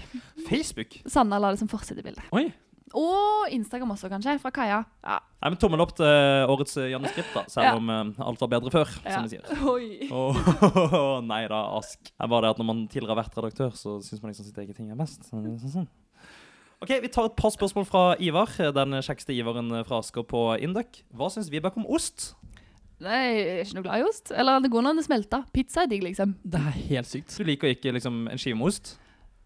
Facebook? 0.49 0.99
Sanna 1.07 1.39
la 1.39 1.51
det 1.55 1.59
som 1.63 1.67
forsidebilde. 1.71 2.21
Og 2.93 3.49
Instagram 3.49 3.89
også, 3.95 4.05
kanskje, 4.11 4.35
fra 4.39 4.51
Kaja. 4.53 4.83
Ja. 5.01 5.15
Nei, 5.41 5.49
men 5.49 5.57
Tommel 5.57 5.81
opp 5.81 5.95
til 5.97 6.05
eh, 6.05 6.45
årets 6.45 6.75
Janne 6.77 7.09
Skript, 7.09 7.31
da. 7.33 7.41
Selv 7.49 7.65
Ja. 7.65 7.71
om 7.79 7.89
eh, 7.89 8.21
alt 8.21 8.39
var 8.43 8.51
bedre 8.53 8.69
før, 8.69 8.91
Ja. 9.03 9.15
som 9.15 9.23
de 9.25 9.29
sier. 9.33 9.41
Oi. 9.73 10.09
Oh, 10.13 11.17
nei 11.31 11.47
da, 11.49 11.63
Ask. 11.79 11.97
Det 12.05 12.13
er 12.21 12.29
bare 12.29 12.45
det 12.45 12.51
at 12.53 12.61
når 12.61 12.65
man 12.69 12.83
tidligere 12.87 13.15
har 13.15 13.23
vært 13.23 13.37
redaktør, 13.41 13.73
så 13.73 13.97
syns 14.05 14.21
man 14.21 14.29
liksom 14.31 14.45
sitt 14.45 14.57
eget 14.61 14.77
ting 14.77 14.91
er 14.93 14.99
best. 14.99 15.25
Sånn, 15.25 15.41
sånn, 15.57 15.73
sånn. 15.79 15.87
Ok, 16.83 16.97
Vi 17.01 17.07
tar 17.07 17.29
et 17.29 17.35
par 17.39 17.53
spørsmål 17.53 17.85
fra 17.87 17.99
Ivar, 18.19 18.49
den 18.75 18.97
kjekkeste 18.99 19.31
Ivaren 19.31 19.71
fra 19.87 20.01
Asker 20.03 20.25
på 20.27 20.41
Induc. 20.59 20.99
Hva 21.15 21.29
syns 21.31 21.47
Vibeke 21.51 21.79
om 21.79 21.85
ost? 21.87 22.33
Nei, 23.03 23.19
jeg 23.23 23.45
er 23.53 23.61
ikke 23.63 23.77
noe 23.77 23.85
glad 23.85 24.01
i 24.01 24.07
ost. 24.07 24.33
Eller 24.35 24.59
det 24.59 24.71
går 24.73 24.83
når 24.83 24.99
det 24.99 25.05
smelter. 25.07 25.45
Pizza 25.55 25.85
er 25.85 25.89
digg, 25.91 26.03
liksom. 26.03 26.33
Det 26.43 26.59
er 26.59 26.75
helt 26.89 27.07
sykt. 27.07 27.37
Du 27.39 27.47
liker 27.47 27.71
ikke 27.71 27.93
liksom 27.95 28.25
en 28.31 28.41
skive 28.41 28.59
med 28.59 28.67
ost? 28.67 28.97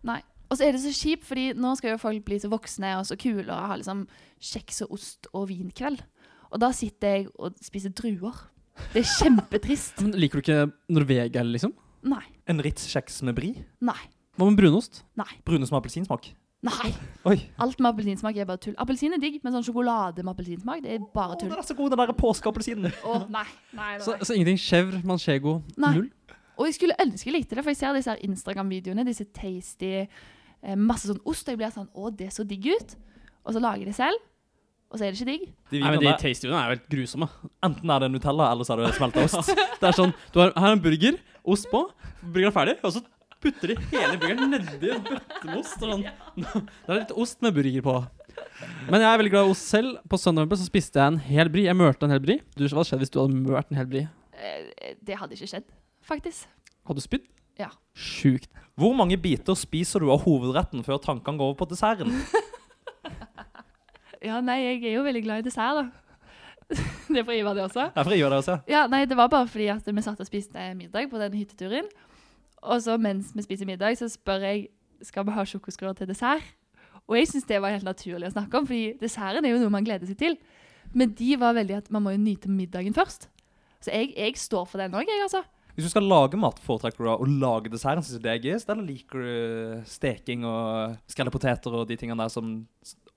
Nei. 0.08 0.18
Og 0.48 0.58
så 0.58 0.66
er 0.66 0.74
det 0.74 0.82
så 0.82 0.94
kjipt, 0.96 1.28
fordi 1.28 1.46
nå 1.60 1.76
skal 1.78 1.94
jo 1.94 2.00
folk 2.02 2.26
bli 2.26 2.40
så 2.42 2.50
voksne 2.50 2.94
og 2.98 3.06
så 3.10 3.18
kule 3.20 3.46
og 3.46 3.70
ha 3.70 3.78
liksom 3.78 4.06
kjeks 4.50 4.82
og 4.88 4.98
ost 4.98 5.30
og 5.36 5.50
vinkveld. 5.52 6.02
Og 6.50 6.62
da 6.64 6.72
sitter 6.74 7.18
jeg 7.18 7.30
og 7.36 7.58
spiser 7.62 7.94
druer. 7.94 8.46
Det 8.96 9.04
er 9.04 9.10
kjempetrist. 9.14 10.00
Men 10.06 10.18
liker 10.18 10.40
du 10.40 10.46
ikke 10.46 10.60
Norvegia, 10.90 11.46
liksom? 11.46 11.76
Nei. 12.08 12.24
En 12.50 12.64
Ritz-kjeks 12.64 13.22
med 13.28 13.38
brie? 13.38 13.68
Nei. 13.84 14.00
Hva 14.38 14.50
med 14.50 14.58
brunost? 14.62 15.04
Nei. 15.20 15.30
Brunost 15.46 15.74
med 15.74 15.82
appelsinsmak? 15.84 16.32
Nei. 16.66 16.89
Oi. 17.30 17.36
Alt 17.62 17.78
med 17.80 17.91
appelsinsmak 17.91 18.38
er 18.41 18.47
bare 18.49 18.58
tull. 18.64 18.74
Appelsin 18.82 19.14
er 19.14 19.22
digg, 19.22 19.36
men 19.43 19.53
sånn 19.53 19.66
sjokolade 19.68 20.24
med 20.26 20.32
appelsinsmak, 20.34 20.82
det 20.84 20.95
er 20.95 21.03
bare 21.14 21.36
Å, 21.36 21.39
tull. 21.39 21.51
den 21.51 21.60
er 21.62 21.68
så 21.68 21.76
god, 21.78 21.93
den 21.93 22.01
der 22.01 22.14
påskeappelsinen. 22.18 22.95
Å, 23.05 23.18
nei. 23.34 23.43
Nei, 23.78 23.89
Så, 24.01 24.16
så 24.26 24.34
ingenting 24.38 24.58
chèvre, 24.62 25.03
manchego, 25.05 25.60
Nei. 25.78 25.91
null? 25.99 26.08
Og 26.58 26.66
jeg 26.66 26.74
skulle 26.80 26.95
ønske 27.03 27.30
jeg 27.30 27.36
likte 27.36 27.53
det, 27.60 27.62
for 27.62 27.70
jeg 27.70 27.78
ser 27.78 27.93
disse 27.93 28.10
her 28.10 28.24
Instagram-videoene, 28.26 29.05
disse 29.05 29.28
tasty, 29.38 29.91
eh, 30.08 30.80
masse 30.82 31.05
sånn 31.12 31.22
ost, 31.30 31.45
og 31.45 31.53
jeg 31.53 31.60
blir 31.62 31.76
sånn, 31.76 31.91
å, 31.93 32.10
det 32.18 32.32
så 32.34 32.45
digg 32.49 32.66
ut. 32.74 32.95
Og 33.45 33.53
så 33.53 33.62
lager 33.62 33.84
jeg 33.86 33.91
det 33.91 33.99
selv, 33.99 34.24
og 34.89 34.97
så 34.97 35.05
er 35.05 35.14
det 35.14 35.20
ikke 35.22 35.30
digg. 35.30 35.43
De 35.70 35.78
Nei, 35.84 35.91
men 35.91 35.99
De 35.99 36.08
videoene, 36.08 36.24
tastyene 36.24 36.58
er 36.58 36.66
jo 36.72 36.74
helt 36.80 36.89
grusomme. 36.95 37.28
enten 37.70 37.93
er 37.93 37.99
det 38.01 38.10
Nutella, 38.16 38.49
eller 38.55 38.66
så 38.66 38.74
er 38.74 38.82
det 38.88 38.95
smelta 38.97 39.28
ost. 39.28 39.53
Det 39.84 39.91
er 39.91 39.95
sånn, 39.99 40.16
Du 40.34 40.41
har 40.41 40.55
her 40.58 40.72
er 40.74 40.80
en 40.80 40.82
burger, 40.82 41.22
ost 41.45 41.70
på, 41.70 41.84
burgeren 42.26 42.49
er 42.49 42.58
ferdig, 42.58 42.76
og 42.82 42.95
så 42.97 43.03
putter 43.44 43.74
de 43.74 43.78
hele 43.92 44.18
burgeren 44.20 44.54
nedi 44.54 44.92
en 44.94 45.04
bøtte 45.06 45.42
med 45.46 45.58
ost. 45.60 45.78
og 45.82 45.94
Sånn. 45.94 46.06
Det 46.86 46.94
er 46.94 47.02
litt 47.02 47.16
ost 47.16 47.42
med 47.46 47.56
burger 47.58 47.86
på. 47.86 47.96
Men 48.88 49.04
jeg 49.04 49.10
er 49.10 49.22
veldig 49.22 49.34
glad 49.34 49.50
i 49.50 49.56
ost 49.56 49.72
selv. 49.72 49.98
På 50.10 50.20
søndag 50.22 50.54
så 50.58 50.68
spiste 50.68 51.02
jeg 51.02 51.14
en 51.14 51.22
hel 51.30 51.52
bri. 51.54 51.66
Jeg 51.68 51.78
mørte 51.78 52.08
en 52.08 52.14
hel 52.16 52.24
bri. 52.24 52.40
Du, 52.58 52.66
hva 52.68 52.86
skjedde 52.86 53.04
hvis 53.06 53.14
du 53.14 53.22
hadde 53.22 53.42
mørt 53.42 53.72
en 53.74 53.80
hel 53.80 53.90
brie? 53.90 54.08
Eh, 54.38 54.94
det 55.06 55.18
hadde 55.20 55.38
ikke 55.38 55.50
skjedd, 55.54 55.68
faktisk. 56.06 56.50
Hadde 56.88 57.02
du 57.02 57.06
spydd? 57.06 57.26
Ja. 57.58 57.72
Sjukt. 57.98 58.52
Hvor 58.78 58.94
mange 58.94 59.18
biter 59.18 59.58
spiser 59.58 60.04
du 60.04 60.12
av 60.14 60.22
hovedretten 60.28 60.86
før 60.86 61.02
tankene 61.02 61.42
går 61.42 61.54
over 61.54 61.60
på 61.64 61.72
desserten? 61.74 62.14
Ja, 64.24 64.40
nei, 64.42 64.58
jeg 64.64 64.80
er 64.82 64.96
jo 64.98 65.06
veldig 65.06 65.24
glad 65.26 65.44
i 65.44 65.46
dessert, 65.46 65.78
da. 65.78 66.08
det 67.14 67.22
er 67.22 67.26
fra 67.28 67.36
Ivar, 67.38 67.56
det 67.56 67.64
også. 67.68 67.86
Det 67.94 68.02
er 68.02 68.08
fra 68.10 68.16
Ivar, 68.18 68.34
det 68.34 68.40
også. 68.42 68.56
Ja, 68.68 68.82
nei, 68.92 69.04
det 69.08 69.16
var 69.16 69.30
bare 69.32 69.48
fordi 69.48 69.70
at 69.72 69.86
vi 69.88 70.04
satt 70.04 70.20
og 70.24 70.28
spiste 70.28 70.64
middag 70.76 71.08
på 71.12 71.22
den 71.22 71.38
hytteturen. 71.38 71.88
Og 72.64 72.82
så 72.82 72.97
mens 73.01 73.34
vi 73.36 73.45
spiser 73.45 73.70
middag, 73.70 73.97
så 73.99 74.10
spør 74.10 74.45
jeg 74.47 74.68
skal 75.05 75.28
vi 75.28 75.36
ha 75.36 75.45
sjokoskruer 75.45 75.97
til 75.97 76.10
dessert. 76.10 76.45
Og 77.08 77.20
jeg 77.20 77.30
syns 77.30 77.47
det 77.47 77.60
var 77.64 77.76
helt 77.76 77.88
naturlig 77.88 78.30
å 78.30 78.34
snakke 78.34 78.60
om, 78.60 78.66
fordi 78.68 78.95
desserten 78.99 79.45
er 79.45 79.53
jo 79.53 79.62
noe 79.62 79.74
man 79.74 79.86
gleder 79.86 80.10
seg 80.10 80.18
til. 80.20 80.39
Men 80.97 81.14
de 81.16 81.36
var 81.39 81.55
veldig 81.55 81.78
at 81.78 81.91
man 81.93 82.03
må 82.03 82.16
jo 82.16 82.24
nyte 82.24 82.51
middagen 82.51 82.95
først. 82.95 83.30
Så 83.84 83.93
jeg, 83.93 84.12
jeg 84.18 84.39
står 84.41 84.66
for 84.68 84.82
den 84.82 84.95
òg, 84.97 85.08
jeg, 85.08 85.22
altså. 85.24 85.43
Hvis 85.78 85.86
du 85.86 85.91
skal 85.93 86.08
lage 86.10 86.39
mat, 86.41 86.58
foretrekker 86.66 87.03
du 87.03 87.05
da 87.05 87.16
å 87.22 87.26
lage 87.30 87.70
desserten? 87.70 88.01
Synes 88.01 88.18
du 88.18 88.24
det 88.26 88.32
er 88.32 88.41
gøyest, 88.41 88.70
eller 88.74 88.88
liker 88.88 89.22
du 89.22 89.84
steking 89.86 90.41
og 90.49 90.95
skrelle 91.14 91.34
poteter 91.34 91.76
og 91.78 91.86
de 91.86 91.99
tingene 92.01 92.26
der 92.26 92.34
som 92.34 92.55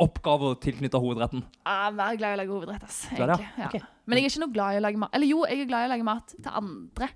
oppgaver 0.00 0.58
tilknyttet 0.60 1.00
hovedretten? 1.00 1.46
Jeg 1.64 1.86
er 1.88 1.96
mer 1.96 2.18
glad 2.20 2.34
i 2.34 2.36
å 2.36 2.40
lage 2.42 2.52
hovedrett, 2.52 2.84
ass, 2.84 2.98
egentlig. 3.14 3.48
ja? 3.56 3.70
Okay. 3.70 3.80
Men 4.04 4.20
jeg 4.20 4.28
er 4.28 4.34
ikke 4.34 4.44
noe 4.44 4.54
glad 4.58 4.76
i 4.76 4.80
å 4.82 4.84
lage 4.84 5.00
mat 5.00 5.16
Eller 5.16 5.32
jo, 5.32 5.40
jeg 5.48 5.64
er 5.64 5.70
glad 5.70 5.86
i 5.86 5.88
å 5.88 5.92
lage 5.94 6.08
mat 6.10 6.34
til 6.36 6.58
andre. 6.60 7.08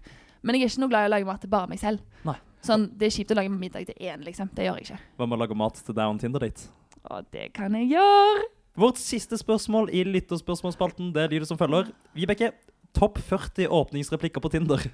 Men 0.45 0.59
jeg 0.59 0.67
er 0.67 0.73
ikke 0.73 0.83
noe 0.85 0.93
glad 0.93 1.07
i 1.07 1.09
å 1.09 1.15
lage 1.15 1.29
mat 1.29 1.41
til 1.43 1.53
bare 1.53 1.71
meg 1.71 1.81
selv. 1.81 2.05
Nei. 2.29 2.37
Sånn, 2.65 2.87
Det 2.97 3.09
er 3.09 3.15
kjipt 3.17 3.33
å 3.33 3.39
lage 3.39 3.53
middag 3.53 3.89
til 3.89 3.97
én, 4.01 4.25
liksom. 4.25 4.51
Det 4.55 4.67
gjør 4.67 4.81
jeg 4.81 4.87
ikke. 4.89 5.01
Hva 5.17 5.27
med 5.29 5.37
å 5.37 5.41
lage 5.43 5.57
mat 5.57 5.81
til 5.81 5.97
deg 5.97 6.05
og 6.05 6.15
en 6.15 6.21
Tinder-date? 6.21 6.69
Og 7.13 7.27
det 7.33 7.51
kan 7.57 7.75
jeg 7.77 7.91
gjøre. 7.93 8.45
Vårt 8.81 8.99
siste 8.99 9.39
spørsmål 9.39 9.91
i 9.95 10.03
lytterspørsmålsspalten 10.09 11.13
det 11.15 11.29
lyder 11.31 11.47
som 11.49 11.61
følger. 11.61 11.93
Vibeke, 12.17 12.51
topp 12.97 13.21
40 13.23 13.69
åpningsreplikker 13.69 14.43
på 14.43 14.53
Tinder. 14.55 14.85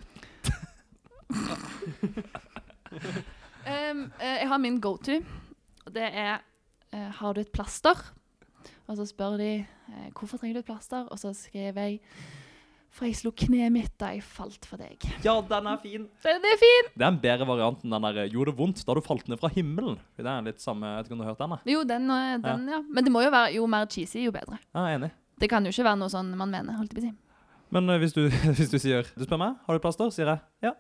Um, 2.91 4.11
eh, 4.19 4.41
jeg 4.43 4.49
har 4.51 4.59
min 4.59 4.81
go-to, 4.83 5.21
og 5.87 5.93
det 5.95 6.09
er 6.11 6.41
eh, 6.93 7.11
Har 7.21 7.33
du 7.33 7.41
et 7.41 7.53
plaster? 7.53 7.95
Og 8.91 8.97
så 8.99 9.07
spør 9.07 9.37
de 9.39 9.51
eh, 9.63 10.09
hvorfor 10.11 10.41
trenger 10.41 10.59
du 10.59 10.63
et 10.65 10.71
plaster, 10.73 11.07
og 11.07 11.19
så 11.19 11.31
skriver 11.37 11.87
jeg 11.87 12.01
For 12.91 13.07
jeg 13.07 13.21
slo 13.21 13.31
kneet 13.31 13.71
mitt 13.71 13.93
da 14.03 14.09
jeg 14.17 14.25
falt 14.27 14.67
for 14.67 14.81
deg. 14.83 15.05
Ja, 15.23 15.37
den 15.47 15.69
er 15.71 15.79
fin. 15.83 16.09
Den 16.25 16.47
er 16.51 16.59
fin! 16.59 16.91
Det 16.91 17.07
er 17.07 17.13
en 17.13 17.21
bedre 17.23 17.47
variant 17.47 17.85
enn 17.87 17.95
den 17.95 18.07
der 18.09 18.27
'gjorde 18.27 18.51
det 18.51 18.59
vondt 18.59 18.83
da 18.87 18.97
du 18.99 19.01
falt 19.05 19.31
ned 19.31 19.39
fra 19.39 19.51
himmelen'. 19.55 19.99
Det 20.19 20.27
er 20.27 20.43
litt 20.43 20.61
samme, 20.61 20.91
jeg 20.91 20.99
vet 20.99 21.07
ikke 21.07 21.15
om 21.15 21.23
du 21.23 21.25
har 21.25 21.33
hørt 21.33 21.45
den? 21.45 21.55
da? 21.55 21.59
Jo, 21.71 21.85
den, 21.87 22.11
eh, 22.11 22.37
den 22.43 22.69
ja. 22.69 22.83
Men 22.83 23.07
det 23.07 23.13
må 23.15 23.23
jo 23.23 23.31
være 23.31 23.55
jo 23.55 23.67
mer 23.71 23.87
cheesy, 23.87 24.25
jo 24.27 24.35
bedre. 24.35 24.59
Ja, 24.75 24.89
enig. 24.91 25.13
Det 25.41 25.49
kan 25.49 25.65
jo 25.65 25.71
ikke 25.71 25.87
være 25.87 26.01
noe 26.03 26.11
sånn 26.13 26.35
man 26.37 26.51
mener, 26.51 26.77
holdt 26.77 26.93
jeg 26.93 26.99
på 26.99 27.07
å 27.07 27.09
si. 27.09 27.15
Men 27.71 27.89
eh, 27.89 28.01
hvis, 28.03 28.13
du, 28.13 28.27
hvis 28.59 28.75
du 28.75 28.79
sier 28.83 29.07
Du 29.15 29.25
spør 29.25 29.39
meg, 29.39 29.55
har 29.67 29.79
du 29.79 29.83
plaster? 29.87 30.11
Sier 30.11 30.27
jeg 30.27 30.67
ja. 30.67 30.75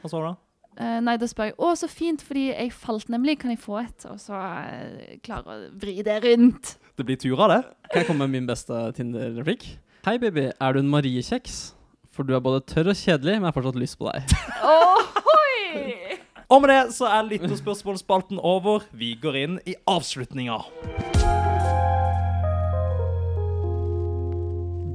Hva 0.00 0.10
svarer 0.10 0.24
du 0.24 0.32
da? 0.32 0.40
Uh, 0.74 0.98
nei, 1.06 1.14
da 1.22 1.28
spør 1.30 1.52
jeg 1.52 1.54
'Å, 1.54 1.68
så 1.78 1.86
fint, 1.86 2.22
fordi 2.24 2.48
jeg 2.48 2.72
falt 2.74 3.06
nemlig. 3.12 3.36
Kan 3.38 3.52
jeg 3.52 3.60
få 3.62 3.78
et?' 3.78 4.08
Og 4.10 4.18
så 4.18 4.34
uh, 4.34 5.12
klarer 5.22 5.46
å 5.46 5.68
vri 5.78 6.00
det 6.02 6.16
rundt. 6.24 6.78
Det 6.98 7.06
blir 7.06 7.20
tur 7.20 7.38
av 7.46 7.52
det. 7.52 7.60
Kan 7.92 8.02
jeg 8.02 8.08
komme 8.08 8.26
med 8.26 8.40
min 8.40 8.48
beste 8.48 8.80
Tinder-replikk? 8.96 9.68
Hei, 10.04 10.18
baby. 10.20 10.50
Er 10.60 10.74
du 10.76 10.82
en 10.82 10.88
Marie-kjeks? 10.92 11.70
For 12.12 12.28
du 12.28 12.34
er 12.36 12.42
både 12.44 12.58
tørr 12.68 12.90
og 12.92 12.98
kjedelig, 12.98 13.38
men 13.38 13.46
jeg 13.46 13.48
har 13.48 13.54
fortsatt 13.56 13.78
lyst 13.80 13.96
på 13.96 14.10
deg. 14.10 14.34
Ohoi! 14.68 16.18
Og 16.52 16.60
med 16.60 16.68
det 16.68 16.80
så 16.92 17.08
er 17.08 17.24
lytterspørsmålsspalten 17.30 18.36
over. 18.36 18.84
Vi 18.92 19.14
går 19.22 19.38
inn 19.40 19.54
i 19.64 19.72
avslutninga. 19.88 20.58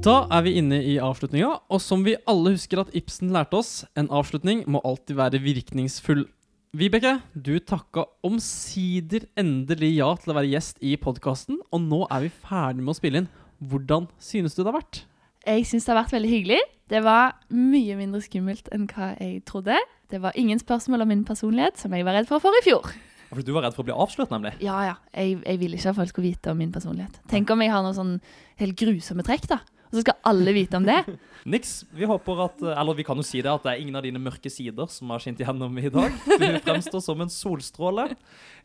Da 0.06 0.16
er 0.30 0.46
vi 0.46 0.54
inne 0.62 0.78
i 0.78 0.94
avslutninga, 1.02 1.56
og 1.66 1.82
som 1.82 2.06
vi 2.06 2.14
alle 2.30 2.54
husker 2.54 2.84
at 2.84 2.94
Ibsen 2.94 3.34
lærte 3.34 3.58
oss, 3.58 3.80
en 3.98 4.12
avslutning 4.14 4.62
må 4.70 4.78
alltid 4.86 5.18
være 5.18 5.42
virkningsfull. 5.42 6.28
Vibeke, 6.70 7.16
du 7.34 7.56
takka 7.58 8.06
omsider 8.22 9.26
endelig 9.34 9.90
ja 9.96 10.14
til 10.22 10.30
å 10.30 10.38
være 10.38 10.54
gjest 10.54 10.78
i 10.86 10.94
podkasten, 10.94 11.58
og 11.74 11.82
nå 11.90 12.04
er 12.06 12.28
vi 12.28 12.34
ferdig 12.46 12.86
med 12.86 12.94
å 12.94 13.00
spille 13.02 13.24
inn. 13.24 13.32
Hvordan 13.60 14.08
synes 14.18 14.56
du 14.56 14.62
det 14.62 14.70
har 14.72 14.80
vært? 14.80 15.04
Jeg 15.46 15.66
synes 15.68 15.86
det 15.86 15.92
har 15.92 16.02
vært 16.02 16.14
veldig 16.16 16.30
hyggelig. 16.30 16.60
Det 16.90 17.00
var 17.04 17.36
mye 17.54 17.96
mindre 17.96 18.20
skummelt 18.24 18.68
enn 18.74 18.88
hva 18.90 19.12
jeg 19.20 19.44
trodde. 19.48 19.76
Det 20.10 20.20
var 20.22 20.36
ingen 20.36 20.58
spørsmål 20.58 21.04
om 21.04 21.12
min 21.12 21.24
personlighet, 21.24 21.78
som 21.78 21.94
jeg 21.94 22.04
var 22.04 22.18
redd 22.18 22.28
for 22.28 22.42
for 22.42 22.56
i 22.58 22.64
fjor. 22.66 22.88
Fordi 23.30 23.46
du 23.46 23.52
var 23.54 23.62
redd 23.62 23.76
for 23.76 23.84
å 23.84 23.86
bli 23.86 23.94
avslørt, 23.94 24.32
nemlig. 24.34 24.56
Ja, 24.64 24.80
ja. 24.88 24.94
Jeg, 25.14 25.38
jeg 25.44 25.60
ville 25.60 25.78
ikke 25.78 25.92
at 25.92 25.98
folk 26.00 26.10
skulle 26.10 26.32
vite 26.32 26.50
om 26.50 26.58
min 26.58 26.72
personlighet. 26.74 27.20
Tenk 27.30 27.52
om 27.54 27.62
jeg 27.62 27.70
har 27.70 27.84
noen 27.86 27.94
sånn 27.94 28.16
helt 28.58 28.78
grusomme 28.80 29.22
trekk, 29.26 29.46
da. 29.52 29.60
Og 29.90 29.98
så 29.98 30.02
skal 30.04 30.20
alle 30.30 30.52
vite 30.54 30.78
om 30.78 30.86
det. 30.86 31.00
Niks. 31.50 31.72
Vi 31.96 32.06
håper 32.06 32.42
at 32.44 32.60
Eller 32.68 32.96
vi 32.98 33.04
kan 33.06 33.18
jo 33.18 33.24
si 33.24 33.40
det 33.42 33.50
at 33.50 33.64
det 33.64 33.72
er 33.72 33.80
ingen 33.82 33.96
av 33.98 34.04
dine 34.04 34.20
mørke 34.22 34.50
sider 34.52 34.90
som 34.92 35.10
har 35.10 35.22
skint 35.24 35.40
igjennom 35.40 35.78
i 35.80 35.90
dag. 35.90 36.14
Du 36.28 36.46
fremstår 36.62 37.02
som 37.02 37.24
en 37.24 37.32
solstråle. 37.32 38.10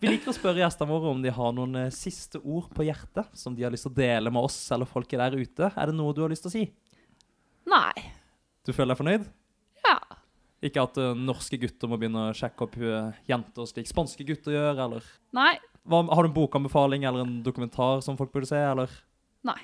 Vi 0.03 0.11
liker 0.11 0.29
å 0.29 0.35
spørre 0.35 0.61
gjestene 0.61 0.89
våre 0.91 1.13
om 1.15 1.23
de 1.23 1.33
har 1.33 1.55
noen 1.55 1.79
eh, 1.85 1.93
siste 1.95 2.41
ord 2.43 2.67
på 2.75 2.85
hjertet 2.85 3.31
som 3.37 3.55
de 3.55 3.65
har 3.65 3.73
lyst 3.73 3.87
til 3.87 3.95
å 3.95 3.97
dele 3.97 4.33
med 4.33 4.45
oss 4.45 4.59
eller 4.75 4.89
folket 4.89 5.21
der 5.23 5.37
ute. 5.39 5.71
Er 5.71 5.89
det 5.89 5.97
noe 5.97 6.13
du 6.13 6.21
har 6.25 6.33
lyst 6.33 6.45
til 6.45 6.51
å 6.51 6.55
si? 6.57 6.65
Nei. 7.71 8.05
Du 8.67 8.73
føler 8.73 8.93
deg 8.93 9.01
fornøyd? 9.01 9.29
Ja. 9.85 9.97
Ikke 10.65 10.83
at 10.85 10.99
eh, 11.01 11.15
norske 11.17 11.57
gutter 11.61 11.89
må 11.89 11.97
begynne 12.01 12.29
å 12.29 12.35
sjekke 12.37 12.67
opp 12.67 12.77
eh, 12.81 13.15
jenter 13.29 13.71
slik 13.71 13.89
spanske 13.89 14.27
gutter 14.27 14.55
gjør, 14.55 14.83
eller 14.87 15.09
Nei. 15.35 15.53
Hva, 15.85 16.03
Har 16.09 16.25
du 16.25 16.31
en 16.31 16.37
bokanbefaling 16.37 17.05
eller 17.05 17.25
en 17.25 17.39
dokumentar 17.45 18.01
som 18.05 18.17
folk 18.19 18.31
burde 18.33 18.49
se, 18.49 18.59
eller? 18.59 18.91
Nei. 19.45 19.59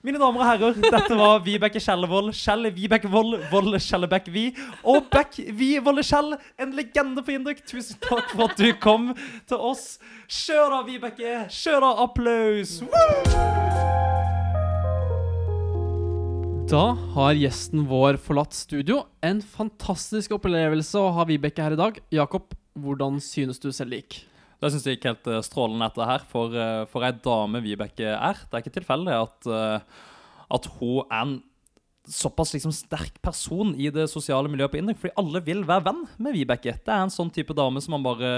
Mine 0.00 0.16
damer 0.16 0.40
og 0.40 0.46
herrer, 0.48 0.76
dette 0.80 1.12
var 1.12 1.42
Vibeke 1.44 1.80
Kjellevold. 1.84 2.30
Kjell 2.32 2.70
Vibeke 2.72 3.08
Vold, 3.12 3.34
Vold 3.50 3.74
Kjellebekk 3.84 4.30
Vi. 4.32 4.46
Og 4.88 5.10
Bekk 5.12 5.36
Vi 5.58 5.74
Volle 5.84 6.00
Kjell, 6.00 6.38
en 6.56 6.72
legende 6.72 7.20
på 7.20 7.34
Induk. 7.34 7.60
Tusen 7.68 7.98
takk 8.00 8.30
for 8.32 8.46
at 8.46 8.56
du 8.56 8.70
kom 8.80 9.10
til 9.44 9.60
oss. 9.60 9.98
Kjør 10.24 10.72
da, 10.72 10.78
Vibeke. 10.86 11.34
Kjør 11.52 11.84
da, 11.84 11.92
applaus. 12.06 12.72
Da 16.72 16.86
har 17.18 17.36
gjesten 17.36 17.84
vår 17.92 18.16
forlatt 18.24 18.56
studio. 18.56 19.02
En 19.20 19.44
fantastisk 19.44 20.32
opplevelse 20.38 20.96
å 20.96 21.12
ha 21.18 21.28
Vibeke 21.28 21.68
her 21.68 21.76
i 21.76 21.82
dag. 21.84 22.00
Jakob, 22.08 22.56
hvordan 22.72 23.20
synes 23.20 23.60
du 23.60 23.68
selv 23.68 23.92
det 23.92 24.06
gikk? 24.06 24.22
Det 24.60 24.72
syns 24.72 24.86
jeg 24.86 24.98
gikk 24.98 25.08
helt 25.08 25.28
eh, 25.32 25.42
strålende 25.44 25.88
etter 25.88 26.08
her, 26.08 26.24
for, 26.28 26.56
uh, 26.56 26.86
for 26.90 27.06
ei 27.06 27.14
dame 27.24 27.62
Vibeke 27.64 28.10
er. 28.12 28.42
Det 28.44 28.58
er 28.58 28.64
ikke 28.64 28.76
tilfeldig 28.76 29.14
at, 29.16 29.48
eh, 29.48 30.02
at 30.56 30.68
hun 30.78 31.06
er 31.06 31.22
en 31.22 31.38
såpass 32.10 32.52
liksom 32.54 32.72
sterk 32.74 33.20
person 33.22 33.72
i 33.78 33.90
det 33.92 34.06
sosiale 34.10 34.50
miljøet 34.50 34.72
på 34.72 34.78
Induk, 34.80 34.98
fordi 34.98 35.14
alle 35.20 35.42
vil 35.46 35.62
være 35.68 35.84
venn 35.86 36.00
med 36.18 36.34
Vibeke. 36.34 36.74
Det 36.82 36.92
er 36.92 37.04
en 37.04 37.12
sånn 37.12 37.30
type 37.32 37.54
dame 37.56 37.80
som 37.82 37.94
man 37.96 38.04
bare 38.04 38.30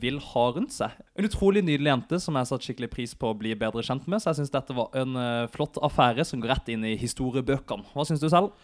vil 0.00 0.20
ha 0.30 0.44
rundt 0.54 0.72
seg. 0.74 0.94
En 1.18 1.28
utrolig 1.28 1.62
nydelig 1.66 1.92
jente 1.92 2.20
som 2.24 2.38
jeg 2.38 2.50
satte 2.50 2.68
skikkelig 2.68 2.90
pris 2.94 3.14
på 3.18 3.30
å 3.30 3.38
bli 3.38 3.54
bedre 3.58 3.84
kjent 3.84 4.08
med, 4.08 4.22
så 4.22 4.32
jeg 4.32 4.40
syns 4.40 4.54
dette 4.54 4.76
var 4.76 4.94
en 4.98 5.18
eh, 5.20 5.48
flott 5.52 5.80
affære 5.84 6.24
som 6.26 6.42
går 6.42 6.54
rett 6.54 6.72
inn 6.72 6.86
i 6.88 6.96
historiebøkene. 7.00 7.90
Hva 7.92 8.06
syns 8.08 8.22
du 8.22 8.30
selv? 8.32 8.54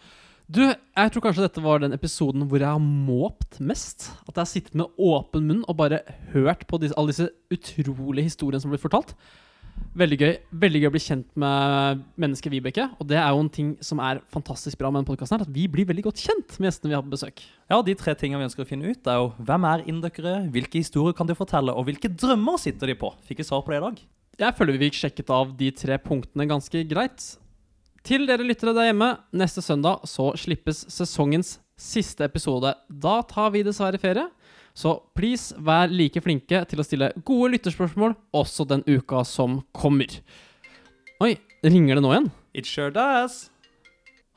Du, 0.45 0.61
jeg 0.61 1.11
tror 1.11 1.23
kanskje 1.25 1.47
dette 1.47 1.61
var 1.63 1.79
den 1.81 1.95
episoden 1.95 2.43
hvor 2.45 2.61
jeg 2.61 2.69
har 2.69 2.81
måpt 2.81 3.57
mest. 3.65 4.11
At 4.27 4.35
jeg 4.35 4.43
har 4.43 4.51
sittet 4.51 4.77
med 4.77 4.93
åpen 5.01 5.47
munn 5.47 5.63
og 5.65 5.79
bare 5.79 6.03
hørt 6.35 6.67
på 6.69 6.77
disse, 6.81 6.93
alle 6.99 7.15
disse 7.15 7.31
utrolige 7.49 8.27
historiene 8.27 8.61
som 8.61 8.73
blir 8.73 8.81
fortalt. 8.81 9.15
Veldig 9.97 10.17
gøy 10.19 10.33
Veldig 10.61 10.79
gøy 10.81 10.87
å 10.87 10.91
bli 10.93 11.01
kjent 11.03 11.27
med 11.39 12.03
mennesket 12.21 12.53
Vibeke. 12.53 12.85
Og 13.01 13.07
det 13.09 13.17
er 13.17 13.31
jo 13.33 13.41
en 13.41 13.49
ting 13.51 13.71
som 13.83 13.99
er 14.03 14.21
fantastisk 14.31 14.77
bra 14.79 14.91
med 14.91 15.01
denne 15.01 15.09
podkasten, 15.09 15.41
at 15.41 15.51
vi 15.55 15.65
blir 15.71 15.87
veldig 15.89 16.05
godt 16.05 16.21
kjent 16.21 16.59
med 16.59 16.69
gjestene 16.69 16.91
vi 16.91 16.97
har 16.97 17.05
på 17.05 17.13
besøk. 17.15 17.41
Ja, 17.71 17.81
De 17.81 17.95
tre 17.97 18.13
tingene 18.19 18.43
vi 18.43 18.49
ønsker 18.51 18.67
å 18.67 18.69
finne 18.69 18.91
ut, 18.91 19.09
er 19.09 19.23
jo 19.23 19.31
hvem 19.47 19.65
er 19.71 19.87
indøkere, 19.89 20.35
hvilke 20.53 20.83
historier 20.83 21.17
kan 21.17 21.27
de 21.31 21.37
fortelle, 21.37 21.73
og 21.73 21.89
hvilke 21.89 22.11
drømmer 22.13 22.61
sitter 22.61 22.93
de 22.93 22.99
på? 23.01 23.09
Fikk 23.25 23.41
vi 23.41 23.47
svar 23.49 23.65
på 23.65 23.73
det 23.73 23.81
i 23.81 23.85
dag? 23.87 24.03
Jeg 24.45 24.57
føler 24.57 24.75
vi 24.75 24.89
fikk 24.89 24.99
sjekket 24.99 25.31
av 25.31 25.55
de 25.57 25.71
tre 25.71 25.97
punktene 26.03 26.47
ganske 26.49 26.85
greit. 26.91 27.27
Til 28.05 28.27
dere 28.29 28.45
lyttere 28.45 28.69
der 28.77 28.91
hjemme, 28.91 29.07
neste 29.33 29.63
søndag 29.65 30.03
så 30.05 30.27
slippes 30.37 30.83
sesongens 30.93 31.55
siste 31.73 32.21
episode. 32.27 32.75
Da 32.85 33.15
tar 33.25 33.49
vi 33.55 33.63
dessverre 33.65 33.97
ferie, 33.97 34.27
så 34.77 34.91
please 35.17 35.55
vær 35.57 35.89
like 35.89 36.21
flinke 36.21 36.59
til 36.69 36.81
å 36.83 36.85
stille 36.85 37.07
gode 37.25 37.55
lytterspørsmål 37.55 38.13
også 38.37 38.67
den 38.69 38.83
uka 38.85 39.23
som 39.25 39.57
kommer. 39.73 40.19
Oi, 41.25 41.31
ringer 41.65 41.97
det 41.97 42.03
nå 42.05 42.11
igjen? 42.13 42.27
It 42.53 42.69
sure 42.69 42.93
does. 42.93 43.47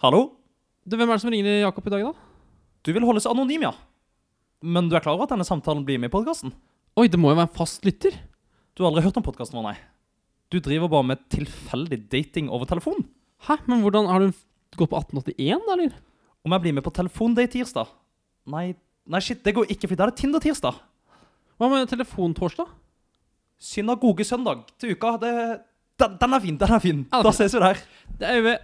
Hallo? 0.00 0.30
Du, 0.88 0.96
Hvem 0.96 1.04
er 1.12 1.18
det 1.18 1.24
som 1.26 1.34
ringer 1.34 1.60
Jakob 1.60 1.90
i 1.90 1.92
dag, 1.92 2.06
da? 2.08 2.56
Du 2.88 2.94
vil 2.96 3.04
holdes 3.04 3.28
anonym, 3.28 3.68
ja. 3.68 3.74
Men 4.64 4.88
du 4.88 4.96
er 4.96 5.04
klar 5.04 5.18
over 5.18 5.28
at 5.28 5.36
denne 5.36 5.44
samtalen 5.44 5.84
blir 5.84 6.00
med 6.00 6.08
i 6.08 6.14
podkasten? 6.16 6.56
Oi, 6.96 7.04
det 7.12 7.20
må 7.20 7.34
jo 7.34 7.42
være 7.42 7.50
en 7.50 7.56
fast 7.60 7.84
lytter. 7.84 8.16
Du 8.72 8.80
har 8.80 8.94
aldri 8.94 9.04
hørt 9.04 9.20
om 9.20 9.28
podkasten 9.28 9.60
vår, 9.60 9.74
nei? 9.74 9.76
Du 10.48 10.56
driver 10.64 10.88
bare 10.88 11.10
med 11.12 11.28
tilfeldig 11.36 12.06
dating 12.08 12.48
over 12.48 12.64
telefon? 12.64 13.04
Hæ, 13.46 13.56
men 13.70 13.82
hvordan 13.84 14.08
har 14.10 14.24
du 14.24 14.32
gått 14.78 14.90
på 14.90 14.98
1881, 14.98 15.62
da, 15.66 15.76
eller? 15.76 15.94
Om 16.46 16.54
jeg 16.56 16.64
blir 16.64 16.76
med 16.78 16.86
på 16.86 16.92
telefondate 16.94 17.52
tirsdag? 17.54 17.90
Nei, 18.50 18.72
nei 19.06 19.20
shit, 19.22 19.42
det 19.44 19.54
går 19.54 19.70
ikke, 19.70 19.90
for 19.90 19.98
da 19.98 20.06
er 20.08 20.12
det 20.12 20.20
Tinder-tirsdag. 20.22 20.82
Hva 21.58 21.70
med 21.70 21.88
telefontorsdag? 21.90 22.68
Synagogesøndag 23.58 24.66
til 24.78 24.94
uka. 24.94 25.16
Det, 25.22 25.32
den, 25.98 26.18
den 26.20 26.36
er 26.36 26.44
fin, 26.44 26.58
den 26.60 26.76
er 26.76 26.82
fin. 26.82 27.06
Ja, 27.12 27.22
Da 27.26 27.34
ses 27.34 27.54
vi 27.54 27.62
der. 27.64 27.80
Det 28.18 28.28
er 28.28 28.38
jo 28.38 28.58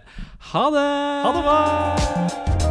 Ha 0.51 0.69
det! 0.71 0.87
Ha 1.25 1.33
det 1.35 1.43
bra! 1.49 2.64